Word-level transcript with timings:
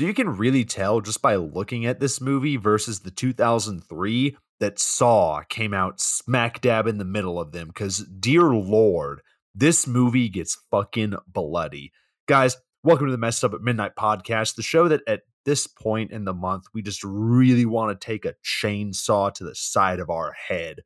So 0.00 0.06
you 0.06 0.14
can 0.14 0.38
really 0.38 0.64
tell 0.64 1.02
just 1.02 1.20
by 1.20 1.36
looking 1.36 1.84
at 1.84 2.00
this 2.00 2.22
movie 2.22 2.56
versus 2.56 3.00
the 3.00 3.10
2003 3.10 4.34
that 4.58 4.78
Saw 4.78 5.42
came 5.42 5.74
out 5.74 6.00
smack 6.00 6.62
dab 6.62 6.86
in 6.86 6.96
the 6.96 7.04
middle 7.04 7.38
of 7.38 7.52
them. 7.52 7.68
Because, 7.68 7.98
dear 8.18 8.44
Lord, 8.44 9.20
this 9.54 9.86
movie 9.86 10.30
gets 10.30 10.56
fucking 10.70 11.16
bloody. 11.26 11.92
Guys, 12.26 12.56
welcome 12.82 13.08
to 13.08 13.12
the 13.12 13.18
Messed 13.18 13.44
Up 13.44 13.52
at 13.52 13.60
Midnight 13.60 13.94
podcast, 13.94 14.54
the 14.54 14.62
show 14.62 14.88
that 14.88 15.02
at 15.06 15.20
this 15.44 15.66
point 15.66 16.12
in 16.12 16.24
the 16.24 16.32
month, 16.32 16.64
we 16.72 16.80
just 16.80 17.04
really 17.04 17.66
want 17.66 17.90
to 17.90 18.06
take 18.06 18.24
a 18.24 18.36
chainsaw 18.42 19.30
to 19.34 19.44
the 19.44 19.54
side 19.54 20.00
of 20.00 20.08
our 20.08 20.32
head. 20.32 20.80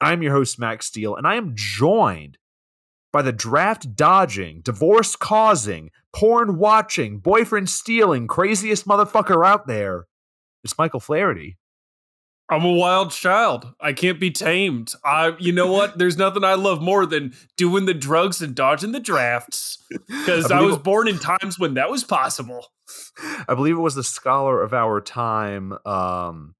I'm 0.00 0.20
your 0.20 0.32
host, 0.32 0.58
Max 0.58 0.86
Steele, 0.86 1.14
and 1.14 1.28
I 1.28 1.36
am 1.36 1.52
joined 1.54 2.38
by 3.18 3.22
the 3.22 3.32
draft 3.32 3.96
dodging, 3.96 4.60
divorce 4.60 5.16
causing, 5.16 5.90
porn 6.14 6.56
watching, 6.56 7.18
boyfriend 7.18 7.68
stealing, 7.68 8.28
craziest 8.28 8.86
motherfucker 8.86 9.44
out 9.44 9.66
there. 9.66 10.06
It's 10.62 10.78
Michael 10.78 11.00
Flaherty. 11.00 11.58
I'm 12.48 12.64
a 12.64 12.72
wild 12.72 13.10
child. 13.10 13.72
I 13.80 13.92
can't 13.92 14.20
be 14.20 14.30
tamed. 14.30 14.94
I, 15.04 15.34
you 15.40 15.50
know 15.50 15.66
what? 15.66 15.98
There's 15.98 16.16
nothing 16.16 16.44
I 16.44 16.54
love 16.54 16.80
more 16.80 17.06
than 17.06 17.34
doing 17.56 17.86
the 17.86 17.92
drugs 17.92 18.40
and 18.40 18.54
dodging 18.54 18.92
the 18.92 19.00
drafts. 19.00 19.84
Because 20.06 20.52
I, 20.52 20.58
I, 20.58 20.62
was 20.62 20.78
born 20.78 21.08
in 21.08 21.18
times 21.18 21.58
when 21.58 21.74
that 21.74 21.90
was 21.90 22.04
possible. 22.04 22.66
I 23.48 23.54
believe 23.54 23.74
it 23.74 23.80
was 23.80 23.96
the 23.96 24.04
scholar 24.04 24.62
of 24.62 24.72
our 24.72 25.00
time, 25.00 25.72
um, 25.84 26.54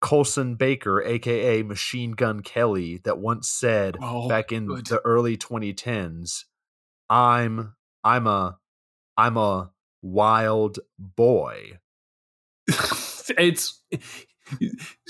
Colson 0.00 0.54
Baker, 0.54 1.02
aka 1.02 1.62
Machine 1.62 2.12
Gun 2.12 2.40
Kelly, 2.40 3.00
that 3.04 3.18
once 3.18 3.48
said 3.48 3.96
oh, 4.00 4.28
back 4.28 4.50
in 4.50 4.66
good. 4.66 4.86
the 4.86 5.00
early 5.00 5.36
2010s, 5.36 6.44
"I'm 7.08 7.74
I'm 8.02 8.26
a 8.26 8.58
I'm 9.16 9.36
a 9.36 9.70
wild 10.02 10.78
boy." 10.98 11.78
it's 12.68 13.82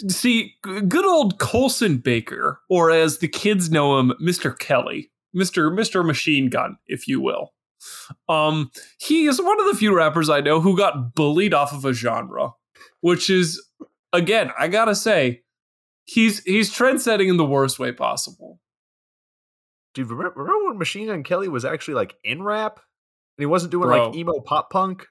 see 0.08 0.54
good 0.62 1.06
old 1.06 1.38
Colson 1.38 1.98
Baker, 1.98 2.60
or 2.68 2.90
as 2.90 3.18
the 3.18 3.28
kids 3.28 3.70
know 3.70 3.98
him, 3.98 4.12
Mister 4.18 4.52
Kelly, 4.52 5.10
Mister 5.32 5.70
Mister 5.70 6.02
Machine 6.02 6.50
Gun, 6.50 6.76
if 6.86 7.06
you 7.06 7.20
will. 7.20 7.52
Um, 8.28 8.70
he 8.98 9.26
is 9.26 9.40
one 9.40 9.58
of 9.60 9.66
the 9.66 9.76
few 9.76 9.96
rappers 9.96 10.28
I 10.28 10.40
know 10.40 10.60
who 10.60 10.76
got 10.76 11.14
bullied 11.14 11.54
off 11.54 11.72
of 11.72 11.84
a 11.84 11.94
genre, 11.94 12.50
which 13.00 13.30
is 13.30 13.62
again, 14.12 14.50
I 14.58 14.68
gotta 14.68 14.94
say, 14.94 15.42
he's 16.04 16.42
he's 16.44 16.72
trend 16.72 17.00
setting 17.00 17.28
in 17.28 17.36
the 17.36 17.44
worst 17.44 17.78
way 17.78 17.92
possible. 17.92 18.60
Dude, 19.94 20.10
remember, 20.10 20.42
remember 20.42 20.66
when 20.68 20.78
Machine 20.78 21.08
Gun 21.08 21.22
Kelly 21.22 21.48
was 21.48 21.64
actually 21.64 21.94
like 21.94 22.14
in 22.22 22.42
rap 22.42 22.76
and 22.76 23.42
he 23.42 23.46
wasn't 23.46 23.72
doing 23.72 23.88
Bro. 23.88 24.08
like 24.08 24.16
emo 24.16 24.40
pop 24.40 24.70
punk? 24.70 25.06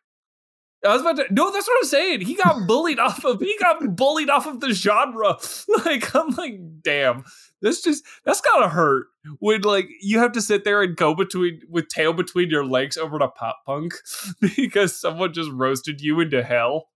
I 0.85 0.93
was 0.93 1.01
about 1.01 1.17
to 1.17 1.25
no, 1.33 1.51
that's 1.51 1.67
what 1.67 1.77
I'm 1.79 1.87
saying. 1.87 2.21
He 2.21 2.35
got 2.35 2.65
bullied 2.65 2.99
off 2.99 3.25
of 3.25 3.41
he 3.41 3.55
got 3.59 3.95
bullied 3.95 4.29
off 4.29 4.47
of 4.47 4.59
the 4.59 4.73
genre. 4.73 5.37
Like 5.85 6.13
I'm 6.15 6.29
like, 6.31 6.59
damn, 6.81 7.23
this 7.61 7.81
just 7.81 8.03
that's 8.25 8.41
gotta 8.41 8.69
hurt 8.69 9.07
when 9.39 9.61
like 9.61 9.87
you 10.01 10.19
have 10.19 10.33
to 10.33 10.41
sit 10.41 10.63
there 10.63 10.81
and 10.81 10.95
go 10.95 11.13
between 11.15 11.61
with 11.69 11.87
tail 11.87 12.13
between 12.13 12.49
your 12.49 12.65
legs 12.65 12.97
over 12.97 13.19
to 13.19 13.27
pop 13.29 13.59
punk 13.65 13.93
because 14.55 14.99
someone 14.99 15.33
just 15.33 15.51
roasted 15.51 16.01
you 16.01 16.19
into 16.19 16.43
hell. 16.43 16.87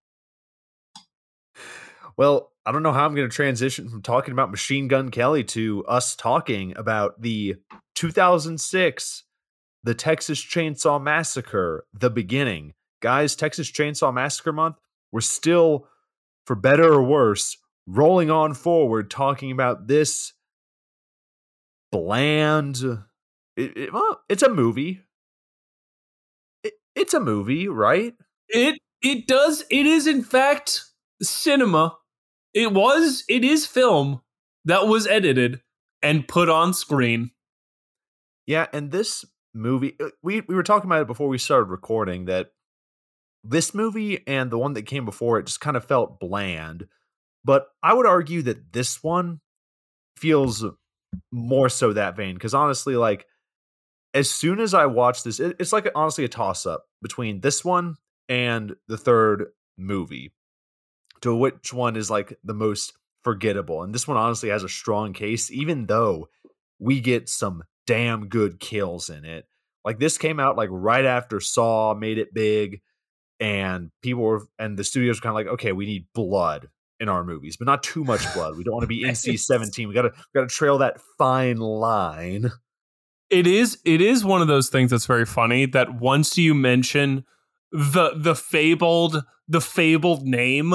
Well, 2.17 2.51
I 2.65 2.71
don't 2.71 2.83
know 2.83 2.93
how 2.93 3.05
I'm 3.05 3.15
going 3.15 3.29
to 3.29 3.35
transition 3.35 3.89
from 3.89 4.01
talking 4.01 4.31
about 4.31 4.51
Machine 4.51 4.87
Gun 4.87 5.09
Kelly 5.09 5.43
to 5.45 5.83
us 5.85 6.15
talking 6.15 6.73
about 6.77 7.21
the 7.21 7.55
2006 7.95 9.23
the 9.85 9.93
Texas 9.93 10.41
Chainsaw 10.41 11.01
Massacre, 11.01 11.85
the 11.93 12.09
beginning. 12.09 12.73
Guys, 13.01 13.35
Texas 13.35 13.69
Chainsaw 13.69 14.13
Massacre 14.13 14.53
month, 14.53 14.77
we're 15.11 15.19
still 15.19 15.87
for 16.45 16.55
better 16.55 16.93
or 16.93 17.03
worse 17.03 17.57
rolling 17.85 18.31
on 18.31 18.53
forward 18.53 19.11
talking 19.11 19.51
about 19.51 19.87
this 19.87 20.31
bland 21.91 22.77
it, 23.55 23.77
it, 23.77 23.93
well, 23.93 24.21
it's 24.29 24.41
a 24.41 24.49
movie. 24.49 25.01
It, 26.63 26.73
it's 26.95 27.13
a 27.13 27.19
movie, 27.19 27.67
right? 27.67 28.13
It 28.49 28.79
it 29.01 29.27
does 29.27 29.63
it 29.69 29.85
is 29.85 30.07
in 30.07 30.23
fact 30.23 30.85
cinema 31.21 31.97
it 32.53 32.71
was 32.71 33.23
it 33.27 33.43
is 33.43 33.65
film 33.65 34.21
that 34.65 34.87
was 34.87 35.07
edited 35.07 35.61
and 36.01 36.27
put 36.27 36.49
on 36.49 36.73
screen. 36.73 37.31
Yeah, 38.45 38.67
and 38.73 38.91
this 38.91 39.25
movie 39.53 39.95
uh, 39.99 40.09
we 40.21 40.41
we 40.41 40.55
were 40.55 40.63
talking 40.63 40.89
about 40.89 41.01
it 41.01 41.07
before 41.07 41.27
we 41.27 41.37
started 41.37 41.65
recording 41.65 42.25
that 42.25 42.51
this 43.43 43.73
movie 43.73 44.25
and 44.27 44.49
the 44.49 44.57
one 44.57 44.73
that 44.73 44.85
came 44.85 45.05
before 45.05 45.37
it 45.37 45.45
just 45.45 45.61
kind 45.61 45.77
of 45.77 45.85
felt 45.85 46.19
bland. 46.19 46.87
But 47.45 47.67
I 47.81 47.93
would 47.93 48.05
argue 48.05 48.41
that 48.43 48.71
this 48.71 49.03
one 49.03 49.41
feels 50.17 50.63
more 51.31 51.69
so 51.69 51.93
that 51.93 52.15
vein 52.15 52.33
because 52.33 52.53
honestly 52.53 52.95
like 52.95 53.25
as 54.13 54.29
soon 54.29 54.59
as 54.59 54.73
I 54.73 54.85
watch 54.85 55.23
this 55.23 55.39
it, 55.39 55.55
it's 55.59 55.73
like 55.73 55.89
honestly 55.95 56.23
a 56.23 56.29
toss 56.29 56.65
up 56.65 56.85
between 57.01 57.41
this 57.41 57.63
one 57.63 57.95
and 58.29 58.75
the 58.87 58.97
third 58.97 59.47
movie 59.77 60.33
to 61.23 61.33
which 61.33 61.73
one 61.73 61.95
is 61.95 62.09
like 62.09 62.37
the 62.43 62.53
most 62.53 62.93
forgettable. 63.23 63.81
And 63.81 63.95
this 63.95 64.07
one 64.07 64.17
honestly 64.17 64.49
has 64.49 64.63
a 64.63 64.69
strong 64.69 65.13
case, 65.13 65.49
even 65.49 65.85
though 65.85 66.27
we 66.79 66.99
get 66.99 67.29
some 67.29 67.63
damn 67.87 68.27
good 68.27 68.59
kills 68.59 69.09
in 69.09 69.23
it. 69.23 69.45
Like 69.85 69.99
this 69.99 70.17
came 70.17 70.39
out 70.39 70.57
like 70.57 70.69
right 70.71 71.05
after 71.05 71.39
Saw 71.39 71.93
made 71.93 72.17
it 72.17 72.33
big, 72.33 72.81
and 73.39 73.89
people 74.01 74.23
were 74.23 74.41
and 74.59 74.77
the 74.77 74.83
studios 74.83 75.17
were 75.17 75.21
kind 75.21 75.31
of 75.31 75.35
like, 75.35 75.53
okay, 75.53 75.71
we 75.71 75.85
need 75.85 76.07
blood 76.13 76.67
in 76.99 77.07
our 77.07 77.23
movies, 77.23 77.55
but 77.57 77.67
not 77.67 77.83
too 77.83 78.03
much 78.03 78.21
blood. 78.33 78.57
We 78.57 78.63
don't 78.65 78.73
want 78.73 78.83
to 78.83 78.87
be 78.87 79.03
NC 79.07 79.39
seventeen. 79.39 79.87
We 79.87 79.93
gotta 79.93 80.11
we 80.13 80.39
gotta 80.39 80.47
trail 80.47 80.77
that 80.79 80.99
fine 81.17 81.57
line. 81.57 82.51
It 83.29 83.47
is 83.47 83.77
it 83.85 84.01
is 84.01 84.25
one 84.25 84.41
of 84.41 84.47
those 84.49 84.69
things 84.69 84.91
that's 84.91 85.05
very 85.05 85.25
funny 85.25 85.65
that 85.67 86.01
once 86.01 86.37
you 86.37 86.53
mention 86.53 87.23
the 87.71 88.11
the 88.15 88.35
fabled 88.35 89.23
the 89.47 89.61
fabled 89.61 90.23
name 90.23 90.73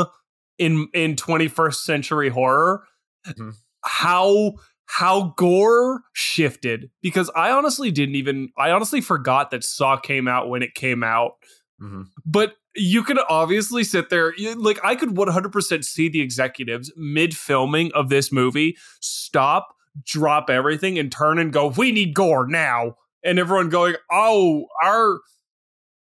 in 0.58 0.88
in 0.92 1.16
21st 1.16 1.74
century 1.74 2.28
horror 2.28 2.84
mm-hmm. 3.26 3.50
how 3.84 4.52
how 4.86 5.34
gore 5.36 6.02
shifted 6.12 6.90
because 7.02 7.30
i 7.36 7.50
honestly 7.50 7.90
didn't 7.90 8.14
even 8.14 8.50
i 8.58 8.70
honestly 8.70 9.00
forgot 9.00 9.50
that 9.50 9.64
saw 9.64 9.96
came 9.96 10.26
out 10.26 10.48
when 10.48 10.62
it 10.62 10.74
came 10.74 11.02
out 11.02 11.32
mm-hmm. 11.80 12.02
but 12.24 12.54
you 12.74 13.02
can 13.02 13.18
obviously 13.28 13.84
sit 13.84 14.10
there 14.10 14.34
like 14.56 14.78
i 14.84 14.94
could 14.94 15.10
100% 15.10 15.84
see 15.84 16.08
the 16.08 16.20
executives 16.20 16.92
mid 16.96 17.36
filming 17.36 17.90
of 17.92 18.08
this 18.08 18.32
movie 18.32 18.76
stop 19.00 19.74
drop 20.04 20.48
everything 20.48 20.98
and 20.98 21.10
turn 21.10 21.38
and 21.38 21.52
go 21.52 21.68
we 21.68 21.92
need 21.92 22.14
gore 22.14 22.46
now 22.46 22.94
and 23.24 23.38
everyone 23.38 23.68
going 23.68 23.94
oh 24.10 24.64
our 24.82 25.20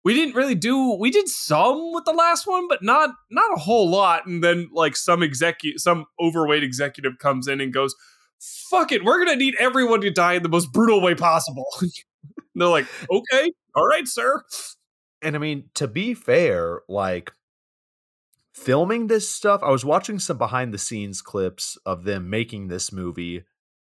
we 0.05 0.13
didn't 0.13 0.35
really 0.35 0.55
do 0.55 0.93
we 0.93 1.11
did 1.11 1.27
some 1.27 1.91
with 1.91 2.05
the 2.05 2.13
last 2.13 2.47
one 2.47 2.67
but 2.69 2.81
not 2.81 3.09
not 3.29 3.51
a 3.53 3.59
whole 3.59 3.89
lot. 3.89 4.25
And 4.25 4.43
then 4.43 4.69
like 4.71 4.95
some 4.95 5.21
executive 5.21 5.81
some 5.81 6.05
overweight 6.19 6.63
executive 6.63 7.17
comes 7.19 7.47
in 7.47 7.59
and 7.59 7.73
goes 7.73 7.95
fuck 8.39 8.91
it 8.91 9.03
we're 9.03 9.23
gonna 9.23 9.35
need 9.35 9.55
everyone 9.59 10.01
to 10.01 10.11
die 10.11 10.33
in 10.33 10.43
the 10.43 10.49
most 10.49 10.71
brutal 10.71 11.01
way 11.01 11.16
possible. 11.16 11.66
They're 12.55 12.67
like 12.67 12.88
okay 13.11 13.51
all 13.75 13.85
right 13.85 14.07
sir. 14.07 14.41
And 15.21 15.35
i 15.35 15.39
mean 15.39 15.69
to 15.73 15.88
be 15.88 16.13
fair 16.13 16.81
like 16.87 17.33
filming 18.53 19.08
this 19.08 19.29
stuff 19.29 19.61
i 19.63 19.69
was 19.69 19.84
watching 19.84 20.17
some 20.17 20.37
behind 20.37 20.73
the 20.73 20.78
scenes 20.78 21.22
clips 21.22 21.78
of 21.85 22.05
them 22.05 22.29
making 22.29 22.69
this 22.69 22.90
movie 22.90 23.43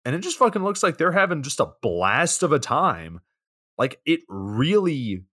and 0.08 0.16
it 0.16 0.20
just 0.20 0.38
fucking 0.38 0.64
looks 0.64 0.82
like 0.82 0.96
they're 0.96 1.12
having 1.12 1.42
just 1.42 1.60
a 1.60 1.72
blast 1.82 2.42
of 2.42 2.50
a 2.50 2.58
time. 2.58 3.20
Like 3.76 4.00
it 4.06 4.20
really 4.26 5.24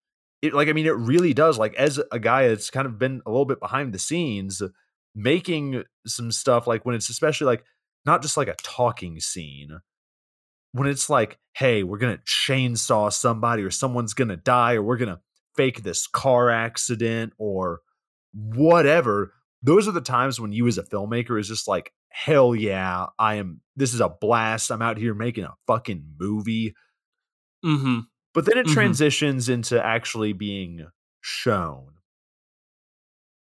it 0.46 0.54
like 0.54 0.68
I 0.68 0.74
mean, 0.74 0.86
it 0.86 0.96
really 0.96 1.34
does. 1.34 1.58
Like 1.58 1.76
as 1.76 2.00
a 2.12 2.20
guy 2.20 2.48
that's 2.48 2.70
kind 2.70 2.86
of 2.86 3.00
been 3.00 3.22
a 3.26 3.30
little 3.30 3.46
bit 3.46 3.60
behind 3.60 3.94
the 3.94 4.00
scenes, 4.00 4.62
making 5.14 5.84
some 6.06 6.32
stuff 6.32 6.68
like 6.68 6.86
when 6.86 6.96
it's 6.96 7.10
especially 7.10 7.46
like 7.46 7.64
not 8.06 8.22
just 8.22 8.38
like 8.38 8.48
a 8.48 8.56
talking 8.64 9.20
scene, 9.20 9.80
when 10.72 10.88
it's 10.88 11.10
like, 11.10 11.40
hey, 11.54 11.84
we're 11.84 11.98
gonna 11.98 12.20
chainsaw 12.26 13.12
somebody 13.12 13.64
or 13.64 13.72
someone's 13.72 14.14
gonna 14.14 14.38
die 14.38 14.74
or 14.74 14.84
we're 14.84 14.98
gonna 14.98 15.22
fake 15.56 15.84
this 15.84 16.08
car 16.08 16.50
accident 16.50 17.34
or 17.38 17.82
whatever. 18.34 19.34
Those 19.64 19.88
are 19.88 19.94
the 19.94 20.02
times 20.02 20.40
when 20.40 20.52
you 20.52 20.68
as 20.68 20.78
a 20.78 20.84
filmmaker 20.84 21.40
is 21.40 21.48
just 21.48 21.68
like, 21.68 21.92
hell 22.10 22.56
yeah, 22.56 23.08
I 23.18 23.36
am. 23.36 23.62
This 23.76 23.94
is 23.94 24.00
a 24.00 24.10
blast. 24.10 24.72
I'm 24.72 24.82
out 24.82 24.98
here 24.98 25.14
making 25.14 25.46
a 25.46 25.54
fucking 25.68 26.16
movie. 26.20 26.76
Mm-hmm. 27.64 28.00
But 28.36 28.46
then 28.46 28.58
it 28.58 28.66
mm-hmm. 28.66 28.74
transitions 28.74 29.50
into 29.50 29.84
actually 29.84 30.34
being 30.34 30.88
shown. 31.22 31.88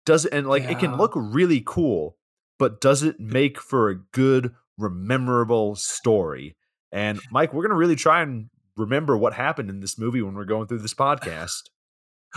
Does 0.06 0.24
it, 0.24 0.32
and 0.32 0.46
like 0.46 0.62
yeah. 0.62 0.70
it 0.70 0.78
can 0.78 0.96
look 0.96 1.12
really 1.14 1.62
cool, 1.66 2.16
but 2.58 2.80
does 2.80 3.02
it 3.02 3.20
make 3.20 3.60
for 3.60 3.90
a 3.90 3.96
good, 3.96 4.54
memorable 4.78 5.74
story? 5.74 6.56
And 6.92 7.20
Mike, 7.30 7.52
we're 7.52 7.64
gonna 7.64 7.74
really 7.74 7.96
try 7.96 8.22
and 8.22 8.48
remember 8.76 9.16
what 9.16 9.34
happened 9.34 9.68
in 9.68 9.80
this 9.80 9.98
movie 9.98 10.22
when 10.22 10.34
we're 10.34 10.44
going 10.44 10.68
through 10.68 10.78
this 10.78 10.94
podcast. 10.94 11.64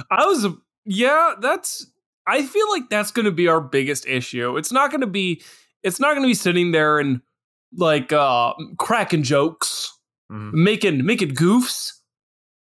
I 0.09 0.25
was 0.25 0.47
yeah, 0.85 1.35
that's. 1.39 1.85
I 2.25 2.43
feel 2.43 2.69
like 2.69 2.89
that's 2.89 3.11
going 3.11 3.25
to 3.25 3.31
be 3.31 3.47
our 3.47 3.61
biggest 3.61 4.05
issue. 4.07 4.57
It's 4.57 4.71
not 4.71 4.91
going 4.91 5.01
to 5.01 5.07
be. 5.07 5.41
It's 5.83 5.99
not 5.99 6.13
going 6.13 6.23
to 6.23 6.27
be 6.27 6.33
sitting 6.33 6.71
there 6.71 6.99
and 6.99 7.21
like 7.75 8.11
uh 8.11 8.53
cracking 8.77 9.23
jokes, 9.23 9.97
Mhm. 10.31 10.53
making 10.53 11.05
making 11.05 11.35
goofs. 11.35 11.93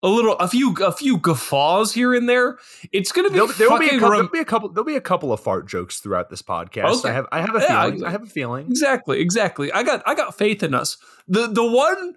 A 0.03 0.09
little, 0.09 0.35
a 0.39 0.47
few, 0.47 0.75
a 0.85 0.93
few 0.93 1.19
guffaws 1.19 1.93
here 1.93 2.15
and 2.15 2.29
there. 2.29 2.59
It's 2.93 3.11
gonna 3.11 3.31
be 3.31 3.35
There'll, 3.35 3.49
there 3.49 3.69
will 3.69 3.81
be 3.81 3.89
a 3.89 3.99
couple, 3.99 4.11
there'll 4.11 4.29
be 4.29 4.39
a 4.39 4.45
couple. 4.45 4.69
There'll 4.69 4.85
be 4.87 4.95
a 4.95 5.01
couple 5.01 5.33
of 5.33 5.41
fart 5.41 5.67
jokes 5.67 5.99
throughout 5.99 6.31
this 6.31 6.41
podcast. 6.41 7.01
Okay. 7.01 7.09
I 7.09 7.13
have. 7.13 7.27
I 7.33 7.41
have 7.41 7.57
a 7.57 7.59
Yeah, 7.61 7.83
feeling. 7.85 8.05
I- 8.05 8.09
I 8.09 8.11
have 8.13 8.23
a 8.23 8.27
feeling. 8.27 8.67
Exactly, 8.69 9.21
exactly. 9.21 9.73
I 9.73 9.83
got 9.83 10.03
I 10.07 10.15
got 10.15 10.39
faith 10.39 10.63
in 10.63 10.73
us. 10.73 10.97
The 11.27 11.49
the 11.49 11.67
one 11.67 12.15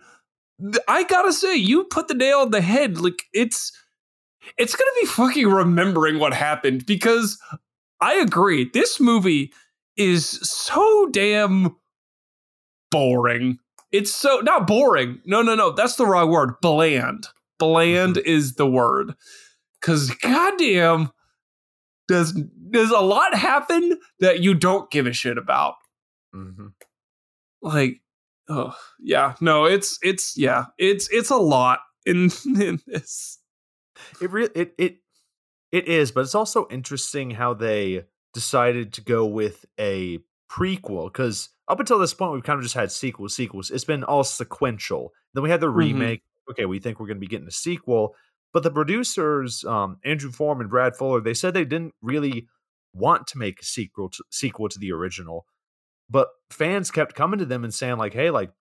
I 0.88 1.04
gotta 1.06 1.34
say, 1.34 1.56
you 1.56 1.86
put 1.86 2.08
the 2.08 2.14
nail 2.14 2.40
on 2.42 2.52
the 2.52 2.62
head. 2.62 3.00
Like 3.00 3.24
it's 3.34 3.72
it's 4.60 4.76
gonna 4.76 4.92
be 5.02 5.08
fucking 5.08 5.48
remembering 5.48 6.20
what 6.20 6.34
happened 6.34 6.86
because 6.86 7.40
I 8.00 8.14
agree. 8.14 8.70
This 8.72 9.00
movie 9.00 9.54
is 9.98 10.28
so 10.48 11.10
damn 11.12 11.76
boring. 12.92 13.58
It's 13.92 14.14
so 14.14 14.40
not 14.42 14.68
boring. 14.68 15.20
No, 15.26 15.42
no, 15.42 15.56
no. 15.56 15.72
That's 15.72 15.96
the 15.96 16.06
wrong 16.06 16.30
word. 16.30 16.54
Bland. 16.62 17.28
Bland 17.62 18.18
is 18.18 18.56
the 18.56 18.68
word. 18.68 19.14
Cause 19.82 20.12
goddamn, 20.22 21.12
does 22.08 22.34
does 22.70 22.92
a 22.92 23.00
lot 23.00 23.34
happen 23.36 23.98
that 24.20 24.42
you 24.42 24.54
don't 24.54 24.90
give 24.92 25.08
a 25.08 25.14
shit 25.14 25.38
about? 25.38 25.76
hmm 26.34 26.68
like 27.62 28.02
oh 28.50 28.74
yeah 29.00 29.36
no 29.42 29.66
it's 29.66 30.00
it's 30.02 30.36
yeah 30.38 30.66
it's 30.80 31.08
it's 31.12 31.30
a 31.30 31.36
lot 31.38 31.80
in 32.06 32.30
in 32.60 32.80
this 32.88 33.38
It 34.22 34.32
really 34.32 34.50
it 34.56 34.74
it 34.78 34.98
it 35.72 35.88
is, 35.88 36.12
but 36.12 36.22
it's 36.22 36.36
also 36.36 36.68
interesting 36.70 37.32
how 37.32 37.54
they 37.54 38.04
decided 38.34 38.94
to 38.94 39.02
go 39.02 39.26
with 39.26 39.66
a 39.80 40.20
prequel 40.52 41.06
because 41.12 41.50
up 41.68 41.80
until 41.80 42.00
this 42.00 42.14
point 42.14 42.34
we've 42.34 42.44
kind 42.44 42.58
of 42.58 42.64
just 42.64 42.76
had 42.76 42.92
sequels, 42.92 43.36
sequels. 43.36 43.72
It's 43.72 43.86
been 43.86 44.04
all 44.04 44.24
sequential. 44.26 45.12
Then 45.34 45.44
we 45.44 45.50
had 45.50 45.62
the 45.62 45.68
Mhm. 45.68 45.76
remake. 45.76 46.24
Okay, 46.52 46.66
we 46.66 46.80
think 46.80 47.00
we're 47.00 47.08
going 47.08 47.18
to 47.18 47.22
be 47.22 47.28
getting 47.28 47.48
a 47.48 47.52
sequel, 47.52 48.16
but 48.54 48.64
the 48.64 48.72
producers, 48.72 49.64
um, 49.66 49.98
Andrew 50.04 50.32
Form 50.32 50.62
and 50.62 50.70
Brad 50.70 50.96
Fuller, 50.96 51.22
they 51.22 51.34
said 51.34 51.54
they 51.54 51.66
didn't 51.66 51.94
really 52.02 52.48
want 52.94 53.28
to 53.28 53.38
make 53.38 53.62
a 53.62 53.66
sequel 53.66 54.10
to, 54.10 54.24
sequel 54.30 54.70
to 54.70 54.80
the 54.80 54.92
original, 54.92 55.46
but 56.10 56.28
fans 56.50 56.92
kept 56.92 57.16
coming 57.16 57.40
to 57.40 57.46
them 57.46 57.64
and 57.64 57.74
saying 57.74 57.98
like, 57.98 58.14
"Hey, 58.14 58.30
like, 58.30 58.52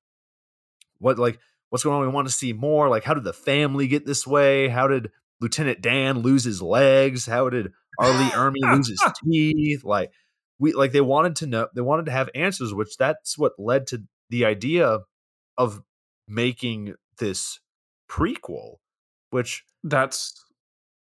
what 0.99 1.19
like 1.19 1.39
what's 1.71 1.85
going 1.85 1.97
on? 1.97 2.03
We 2.03 2.09
want 2.09 2.29
to 2.29 2.35
see 2.35 2.53
more. 2.53 2.89
Like, 2.89 3.05
how 3.05 3.15
did 3.15 3.25
the 3.25 3.33
family 3.33 3.89
get 3.89 4.07
this 4.07 4.27
way? 4.27 4.69
How 4.69 4.87
did 4.87 5.11
Lieutenant 5.41 5.81
Dan 5.81 6.19
lose 6.19 6.45
his 6.45 6.61
legs? 6.61 7.27
How 7.27 7.49
did 7.49 7.73
R. 7.99 8.11
Lee 8.11 8.31
Ermey 8.31 8.77
lose 8.77 8.89
his 8.89 9.03
teeth? 9.25 9.85
Like, 9.85 10.13
we 10.59 10.73
like 10.73 10.93
they 10.93 11.01
wanted 11.01 11.37
to 11.37 11.47
know. 11.47 11.69
They 11.75 11.81
wanted 11.81 12.07
to 12.07 12.13
have 12.13 12.29
answers, 12.35 12.75
which 12.75 12.97
that's 12.99 13.39
what 13.39 13.53
led 13.59 13.87
to 13.89 14.03
the 14.29 14.45
idea 14.45 14.99
of 15.57 15.83
making 16.29 16.95
this 17.19 17.61
prequel. 18.11 18.77
Which 19.31 19.65
that's 19.85 20.45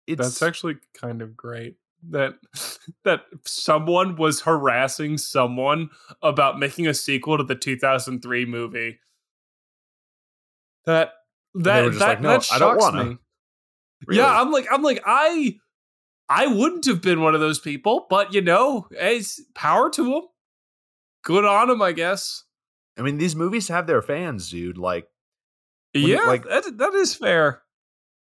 it's 0.07 0.21
that's 0.21 0.41
actually 0.41 0.75
kind 0.99 1.21
of 1.21 1.35
great 1.35 1.75
that 2.09 2.35
that 3.03 3.21
someone 3.45 4.15
was 4.15 4.41
harassing 4.41 5.17
someone 5.17 5.89
about 6.21 6.59
making 6.59 6.85
a 6.87 6.93
sequel 6.93 7.37
to 7.37 7.43
the 7.43 7.55
2003 7.55 8.45
movie 8.45 8.99
that 10.85 11.13
that 11.55 11.83
that, 11.99 12.07
like, 12.07 12.21
"No, 12.21 12.29
that 12.29 12.49
I 12.51 12.59
don't 12.59 12.79
shocks 12.79 12.81
wanna." 12.81 13.03
me 13.05 13.17
really- 14.07 14.19
Yeah, 14.19 14.39
I'm 14.41 14.51
like, 14.51 14.67
I'm 14.71 14.81
like, 14.81 15.01
I, 15.05 15.55
I 16.29 16.47
wouldn't 16.47 16.85
have 16.85 17.01
been 17.01 17.21
one 17.21 17.35
of 17.35 17.41
those 17.41 17.59
people, 17.59 18.07
but 18.09 18.33
you 18.33 18.41
know, 18.41 18.87
hey, 18.91 19.17
s- 19.17 19.41
power 19.53 19.89
to 19.91 20.03
them. 20.03 20.21
Good 21.23 21.45
on 21.45 21.67
them, 21.67 21.81
I 21.83 21.91
guess. 21.91 22.43
I 22.97 23.03
mean, 23.03 23.17
these 23.19 23.35
movies 23.35 23.67
have 23.67 23.85
their 23.85 24.01
fans, 24.01 24.49
dude. 24.49 24.77
Like, 24.77 25.07
you- 25.93 26.07
yeah, 26.15 26.25
like- 26.25 26.43
that 26.47 26.77
that 26.77 26.93
is 26.93 27.15
fair. 27.15 27.61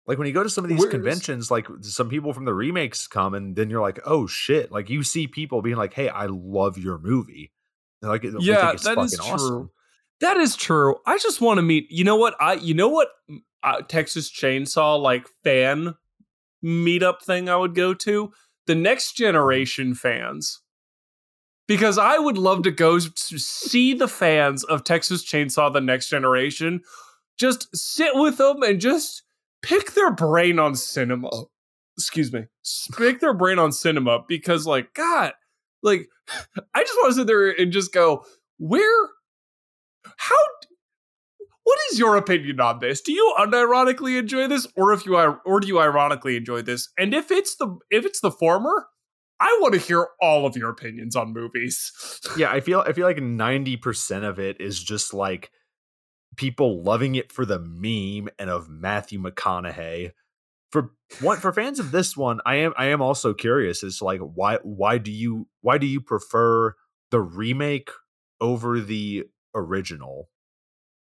Like 0.08 0.18
when 0.20 0.28
you 0.28 0.34
go 0.34 0.44
to 0.44 0.50
some 0.50 0.64
of 0.64 0.70
these 0.70 0.80
Where's- 0.80 0.92
conventions, 0.92 1.50
like 1.50 1.68
some 1.82 2.10
people 2.10 2.32
from 2.34 2.46
the 2.46 2.54
remakes 2.54 3.08
come, 3.08 3.34
and 3.34 3.56
then 3.56 3.70
you're 3.72 3.82
like, 3.82 4.00
"Oh 4.06 4.28
shit!" 4.28 4.72
Like 4.72 4.90
you 4.90 5.02
see 5.04 5.26
people 5.28 5.62
being 5.64 5.78
like, 5.78 5.94
"Hey, 5.94 6.10
I 6.10 6.28
love 6.28 6.78
your 6.78 7.00
movie." 7.00 7.52
They're 8.02 8.12
like, 8.12 8.22
"We 8.24 8.32
think 8.32 8.44
Yeah, 8.44 8.72
it's 8.74 8.84
that 8.84 8.98
is 9.00 9.16
true. 9.16 9.26
awesome." 9.26 9.72
That 10.22 10.38
is 10.38 10.56
true. 10.56 10.98
I 11.08 11.18
just 11.18 11.42
want 11.42 11.58
to 11.58 11.62
meet. 11.64 11.88
You 11.90 12.04
know 12.04 12.16
what? 12.18 12.36
I. 12.40 12.54
You 12.54 12.74
know 12.76 12.88
what? 12.90 13.10
Uh, 13.64 13.82
Texas 13.82 14.32
Chainsaw 14.32 15.02
like 15.02 15.28
fan 15.44 15.96
meetup 16.64 17.22
thing 17.24 17.50
I 17.50 17.56
would 17.56 17.74
go 17.76 17.94
to 17.96 18.32
the 18.68 18.76
next 18.76 19.14
generation 19.18 19.96
fans. 19.96 20.62
Because 21.68 21.98
I 21.98 22.20
would 22.20 22.38
love 22.38 22.62
to 22.64 22.72
go 22.72 23.00
to 23.00 23.10
see 23.40 23.94
the 23.96 24.08
fans 24.08 24.64
of 24.64 24.84
Texas 24.84 25.26
Chainsaw 25.26 25.74
the 25.74 25.82
next 25.82 26.10
generation, 26.10 26.82
just 27.38 27.76
sit 27.76 28.16
with 28.16 28.38
them 28.38 28.64
and 28.64 28.80
just 28.80 29.24
pick 29.62 29.94
their 29.94 30.12
brain 30.12 30.60
on 30.60 30.76
cinema. 30.76 31.30
Excuse 31.98 32.32
me. 32.32 32.46
Pick 32.98 33.20
their 33.20 33.34
brain 33.34 33.58
on 33.60 33.72
cinema 33.72 34.24
because, 34.28 34.66
like, 34.66 34.94
God, 34.94 35.34
like, 35.82 36.08
I 36.74 36.84
just 36.84 36.96
want 36.98 37.12
to 37.12 37.20
sit 37.20 37.28
there 37.28 37.50
and 37.50 37.72
just 37.72 37.94
go, 37.94 38.26
where 38.58 39.10
how 40.18 40.36
what 41.64 41.80
is 41.92 42.00
your 42.00 42.16
opinion 42.16 42.60
on 42.60 42.80
this 42.80 43.02
do 43.02 43.12
you 43.12 43.36
unironically 43.40 44.18
enjoy 44.18 44.48
this 44.48 44.68
or 44.76 44.94
if 44.94 45.06
you 45.06 45.16
or 45.18 45.60
do 45.60 45.68
you 45.68 45.80
ironically 45.80 46.38
enjoy 46.38 46.62
this 46.62 46.90
and 46.98 47.14
if 47.14 47.32
it's 47.32 47.56
the 47.56 47.78
if 47.90 48.06
it's 48.06 48.22
the 48.22 48.32
former 48.32 48.88
i 49.40 49.58
want 49.62 49.74
to 49.74 49.80
hear 49.80 50.08
all 50.22 50.46
of 50.46 50.56
your 50.56 50.70
opinions 50.70 51.16
on 51.16 51.34
movies 51.34 51.92
Yeah, 52.38 52.52
I 52.52 52.60
feel 52.62 52.84
I 52.86 52.94
feel 52.94 53.06
like 53.06 53.22
ninety 53.22 53.78
percent 53.78 54.26
of 54.26 54.40
it 54.40 54.62
is 54.62 54.82
just 54.82 55.14
like 55.14 55.52
people 56.36 56.82
loving 56.84 57.16
it 57.16 57.32
for 57.32 57.46
the 57.46 57.60
meme 57.60 58.30
and 58.40 58.50
of 58.50 58.70
Matthew 58.70 59.20
McConaughey. 59.22 60.12
For 60.72 60.92
one, 61.22 61.38
for 61.38 61.54
fans 61.54 61.80
of 61.80 61.92
this 61.92 62.18
one, 62.18 62.40
I 62.46 62.56
am 62.56 62.74
I 62.78 62.86
am 62.88 63.02
also 63.02 63.34
curious 63.34 63.84
as 63.84 64.00
to 64.00 64.06
like 64.06 64.20
why 64.20 64.58
why 64.64 64.98
do 64.98 65.12
you 65.12 65.48
why 65.62 65.78
do 65.78 65.86
you 65.88 66.02
prefer 66.02 66.76
the 67.12 67.22
remake 67.22 67.90
over 68.42 68.80
the 68.80 69.26
original? 69.54 70.30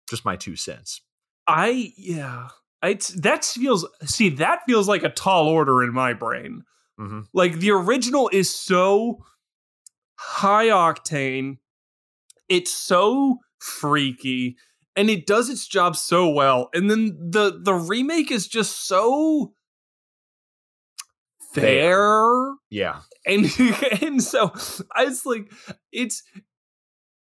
Just 0.09 0.25
my 0.25 0.35
two 0.35 0.55
cents. 0.55 1.01
i 1.47 1.93
yeah 1.97 2.47
it's 2.81 3.09
that 3.09 3.43
feels 3.45 3.85
see 4.05 4.29
that 4.29 4.61
feels 4.65 4.87
like 4.87 5.03
a 5.03 5.09
tall 5.09 5.47
order 5.47 5.83
in 5.83 5.93
my 5.93 6.13
brain 6.13 6.63
hmm 6.97 7.21
Like 7.33 7.59
the 7.59 7.71
original 7.71 8.29
is 8.33 8.49
so 8.49 9.19
high 10.15 10.67
octane. 10.67 11.57
It's 12.49 12.71
so 12.71 13.37
freaky 13.59 14.57
and 14.95 15.09
it 15.09 15.25
does 15.25 15.49
its 15.49 15.67
job 15.67 15.95
so 15.95 16.29
well. 16.29 16.69
And 16.73 16.89
then 16.89 17.17
the 17.19 17.59
the 17.61 17.73
remake 17.73 18.31
is 18.31 18.47
just 18.47 18.87
so 18.87 19.53
fair. 21.53 22.53
Yeah, 22.69 23.01
And 23.25 23.45
and 24.01 24.21
so 24.21 24.51
I 24.95 25.05
was 25.05 25.25
like 25.25 25.51
it's 25.91 26.23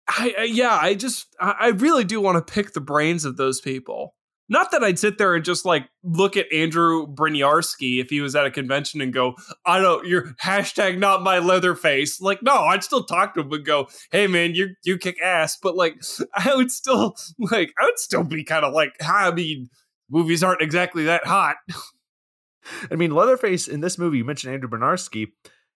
I, 0.08 0.34
I 0.38 0.42
yeah, 0.44 0.78
I 0.80 0.94
just 0.94 1.34
I, 1.40 1.54
I 1.60 1.68
really 1.68 2.04
do 2.04 2.20
want 2.20 2.44
to 2.44 2.52
pick 2.52 2.72
the 2.72 2.80
brains 2.80 3.24
of 3.24 3.36
those 3.36 3.60
people. 3.60 4.14
Not 4.50 4.70
that 4.70 4.82
I'd 4.82 4.98
sit 4.98 5.18
there 5.18 5.34
and 5.34 5.44
just 5.44 5.66
like 5.66 5.88
look 6.02 6.36
at 6.36 6.50
Andrew 6.52 7.06
Bryniarski 7.06 8.00
if 8.00 8.08
he 8.08 8.20
was 8.20 8.34
at 8.34 8.46
a 8.46 8.50
convention 8.50 9.00
and 9.00 9.12
go, 9.12 9.34
I 9.66 9.78
don't, 9.80 10.06
you're 10.06 10.34
hashtag 10.42 10.98
not 10.98 11.22
my 11.22 11.38
leather 11.38 11.74
face. 11.74 12.20
Like, 12.20 12.42
no, 12.42 12.54
I'd 12.54 12.82
still 12.82 13.04
talk 13.04 13.34
to 13.34 13.40
him 13.40 13.52
and 13.52 13.64
go, 13.64 13.88
hey 14.10 14.26
man, 14.26 14.54
you 14.54 14.70
you 14.84 14.96
kick 14.96 15.20
ass. 15.22 15.58
But 15.62 15.76
like, 15.76 15.96
I 16.34 16.54
would 16.54 16.70
still 16.70 17.16
like, 17.38 17.72
I 17.78 17.84
would 17.84 17.98
still 17.98 18.24
be 18.24 18.42
kind 18.42 18.64
of 18.64 18.72
like, 18.72 18.94
I 19.02 19.30
mean, 19.32 19.68
movies 20.08 20.42
aren't 20.42 20.62
exactly 20.62 21.04
that 21.04 21.26
hot. 21.26 21.56
I 22.90 22.96
mean, 22.96 23.12
Leatherface 23.12 23.68
in 23.68 23.80
this 23.80 23.98
movie, 23.98 24.18
you 24.18 24.24
mentioned 24.24 24.52
Andrew 24.52 24.68
Bryniarski. 24.68 25.28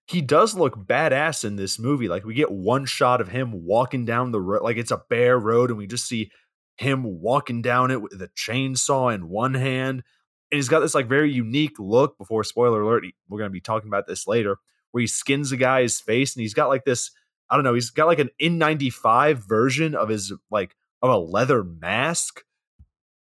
He 0.07 0.21
does 0.21 0.55
look 0.55 0.76
badass 0.76 1.45
in 1.45 1.57
this 1.57 1.79
movie. 1.79 2.09
Like 2.09 2.25
we 2.25 2.35
get 2.35 2.50
one 2.50 2.87
shot 2.87 3.21
of 3.21 3.29
him 3.29 3.64
walking 3.64 4.05
down 4.05 4.33
the 4.33 4.41
road, 4.41 4.62
like 4.62 4.76
it's 4.76 4.91
a 4.91 5.02
bare 5.09 5.38
road, 5.38 5.71
and 5.71 5.79
we 5.79 5.87
just 5.87 6.09
see 6.09 6.31
him 6.76 7.21
walking 7.21 7.62
down 7.62 7.91
it 7.91 8.02
with 8.02 8.21
a 8.23 8.29
chainsaw 8.29 9.14
in 9.14 9.29
one 9.29 9.55
hand. 9.55 10.02
And 10.50 10.57
he's 10.59 10.69
got 10.69 10.81
this 10.81 10.95
like 10.95 11.09
very 11.09 11.33
unique 11.33 11.79
look. 11.79 12.19
Before 12.19 12.45
spoiler 12.45 12.83
alert, 12.83 13.05
we're 13.29 13.38
going 13.38 13.50
to 13.50 13.52
be 13.52 13.61
talking 13.61 13.88
about 13.88 14.07
this 14.07 14.26
later, 14.26 14.57
where 14.91 15.00
he 15.00 15.07
skins 15.07 15.52
a 15.52 15.57
guy's 15.57 16.00
face, 16.00 16.35
and 16.35 16.43
he's 16.43 16.55
got 16.55 16.69
like 16.69 16.85
this. 16.85 17.11
I 17.50 17.57
don't 17.57 17.64
know. 17.64 17.75
He's 17.75 17.91
got 17.91 18.07
like 18.07 18.19
an 18.19 18.31
N95 18.41 19.37
version 19.47 19.95
of 19.95 20.09
his 20.09 20.33
like 20.50 20.75
of 21.02 21.11
a 21.11 21.19
leather 21.19 21.62
mask. 21.64 22.43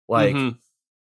Like 0.08 0.36
Mhm. 0.36 0.58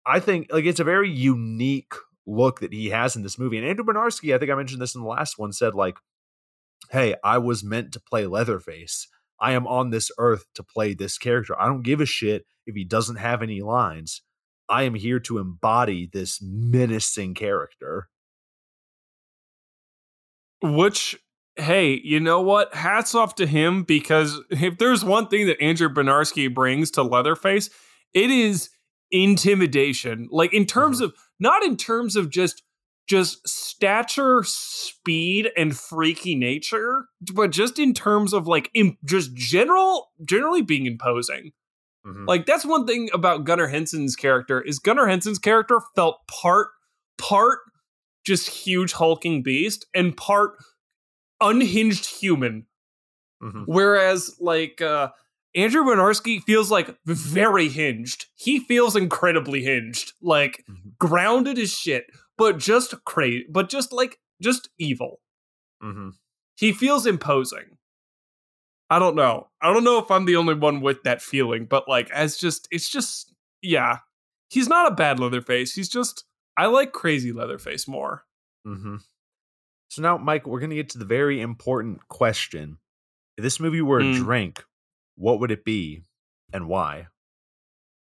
I 0.07 0.21
think 0.21 0.49
like 0.53 0.65
it's 0.65 0.81
a 0.81 0.85
very 0.85 1.11
unique 1.11 1.93
look 2.27 2.61
that 2.61 2.73
he 2.73 2.89
has 2.91 3.17
in 3.17 3.23
this 3.23 3.39
movie. 3.39 3.59
And 3.59 3.67
Andrew 3.67 3.85
Bryniarski, 3.85 4.35
I 4.35 4.39
think 4.39 4.51
I 4.51 4.55
mentioned 4.55 4.81
this 4.81 4.95
in 4.95 5.03
the 5.03 5.07
last 5.09 5.39
one, 5.39 5.53
said 5.53 5.75
like, 5.75 5.97
"Hey, 6.91 7.15
I 7.23 7.39
was 7.39 7.63
meant 7.65 7.93
to 7.93 8.01
play 8.01 8.27
Leatherface. 8.27 9.09
I 9.41 9.53
am 9.53 9.67
on 9.67 9.91
this 9.91 10.11
earth 10.19 10.47
to 10.55 10.63
play 10.63 10.95
this 10.95 11.19
character. 11.19 11.61
I 11.61 11.67
don't 11.67 11.83
give 11.83 12.01
a 12.01 12.07
shit 12.07 12.47
if 12.67 12.75
he 12.75 12.85
doesn't 12.85 13.17
have 13.17 13.43
any 13.43 13.61
lines. 13.61 14.23
I 14.69 14.83
am 14.83 14.95
here 14.95 15.21
to 15.21 15.39
embody 15.39 16.09
this 16.13 16.41
menacing 16.43 17.35
character." 17.35 18.09
Which, 20.61 21.17
hey, 21.57 22.01
you 22.03 22.19
know 22.19 22.41
what? 22.41 22.75
Hats 22.75 23.15
off 23.15 23.37
to 23.37 23.47
him 23.47 23.85
because 23.85 24.41
if 24.51 24.79
there's 24.79 25.05
one 25.05 25.29
thing 25.29 25.47
that 25.47 25.63
Andrew 25.63 25.89
Bryniarski 25.89 26.53
brings 26.53 26.91
to 26.93 27.03
Leatherface, 27.03 27.71
it 28.13 28.31
is 28.31 28.71
intimidation. 29.11 30.29
Like 30.31 30.53
in 30.53 30.67
terms 30.67 30.97
mm-hmm. 30.97 31.07
of 31.07 31.15
not 31.39 31.63
in 31.63 31.77
terms 31.77 32.17
of 32.17 32.31
just 32.31 32.63
just 33.09 33.49
stature, 33.49 34.43
speed, 34.45 35.51
and 35.57 35.77
freaky 35.77 36.35
nature, 36.35 37.07
but 37.33 37.51
just 37.51 37.79
in 37.79 37.95
terms 37.95 38.33
of 38.33 38.47
like 38.47 38.71
in, 38.75 38.97
just 39.05 39.35
general, 39.35 40.11
generally 40.25 40.63
being 40.63 40.87
imposing. 40.87 41.53
Mm-hmm. 42.07 42.27
Like 42.27 42.47
that's 42.47 42.67
one 42.67 42.87
thing 42.87 43.09
about 43.13 43.45
Gunnar 43.45 43.69
Hansen's 43.69 44.15
character 44.15 44.61
is 44.61 44.79
Gunnar 44.79 45.07
Hansen's 45.07 45.39
character 45.39 45.81
felt 45.97 46.27
part 46.29 46.69
part 47.17 47.59
just 48.25 48.49
huge 48.49 48.93
hulking 48.93 49.43
beast 49.43 49.87
and 49.95 50.17
part 50.17 50.53
unhinged 51.41 52.07
human. 52.07 52.67
Mm-hmm. 53.43 53.65
Whereas 53.67 54.37
like 54.39 54.81
uh 54.81 55.09
Andrew 55.55 55.83
Bryniarski 55.83 56.43
feels 56.43 56.71
like 56.71 56.95
very 57.07 57.69
hinged. 57.69 58.27
He 58.37 58.61
feels 58.61 58.95
incredibly 58.95 59.63
hinged, 59.63 60.13
like 60.23 60.65
mm-hmm. 60.71 60.91
grounded 60.99 61.59
as 61.59 61.75
shit, 61.75 62.05
but 62.39 62.59
just 62.59 62.95
crazy, 63.05 63.45
but 63.51 63.69
just 63.69 63.93
like 63.93 64.19
just 64.41 64.71
evil. 64.79 65.21
Mm-hmm. 65.83 66.11
He 66.57 66.73
feels 66.73 67.07
imposing. 67.07 67.77
I 68.91 68.99
don't 68.99 69.17
know. 69.17 69.49
I 69.61 69.73
don't 69.73 69.85
know 69.85 69.99
if 69.99 70.11
I'm 70.11 70.25
the 70.25 70.37
only 70.37 70.55
one 70.55 70.81
with 70.81 71.03
that 71.03 71.21
feeling, 71.21 71.67
but 71.67 71.89
like 71.89 72.11
as 72.11 72.39
just 72.39 72.69
it's 72.71 72.89
just 72.89 73.35
yeah. 73.61 73.99
He's 74.51 74.69
not 74.69 74.91
a 74.91 74.95
bad 74.95 75.21
Leatherface. 75.21 75.75
He's 75.75 75.91
just 75.91 76.25
I 76.57 76.67
like 76.67 76.93
crazy 76.93 77.33
Leatherface 77.33 77.87
more. 77.87 78.25
Mm-hmm. 78.67 78.97
So 79.89 80.03
now, 80.03 80.17
Mike, 80.17 80.47
we're 80.47 80.61
gonna 80.61 80.75
get 80.75 80.91
to 80.91 80.99
the 80.99 81.05
very 81.05 81.41
important 81.41 82.09
question. 82.09 82.79
If 83.37 83.43
this 83.43 83.61
movie 83.61 83.83
were 83.83 84.01
mm. 84.01 84.15
a 84.15 84.19
drink, 84.19 84.65
what 85.17 85.41
would 85.41 85.51
it 85.51 85.65
be 85.65 86.03
and 86.53 86.67
why? 86.67 87.09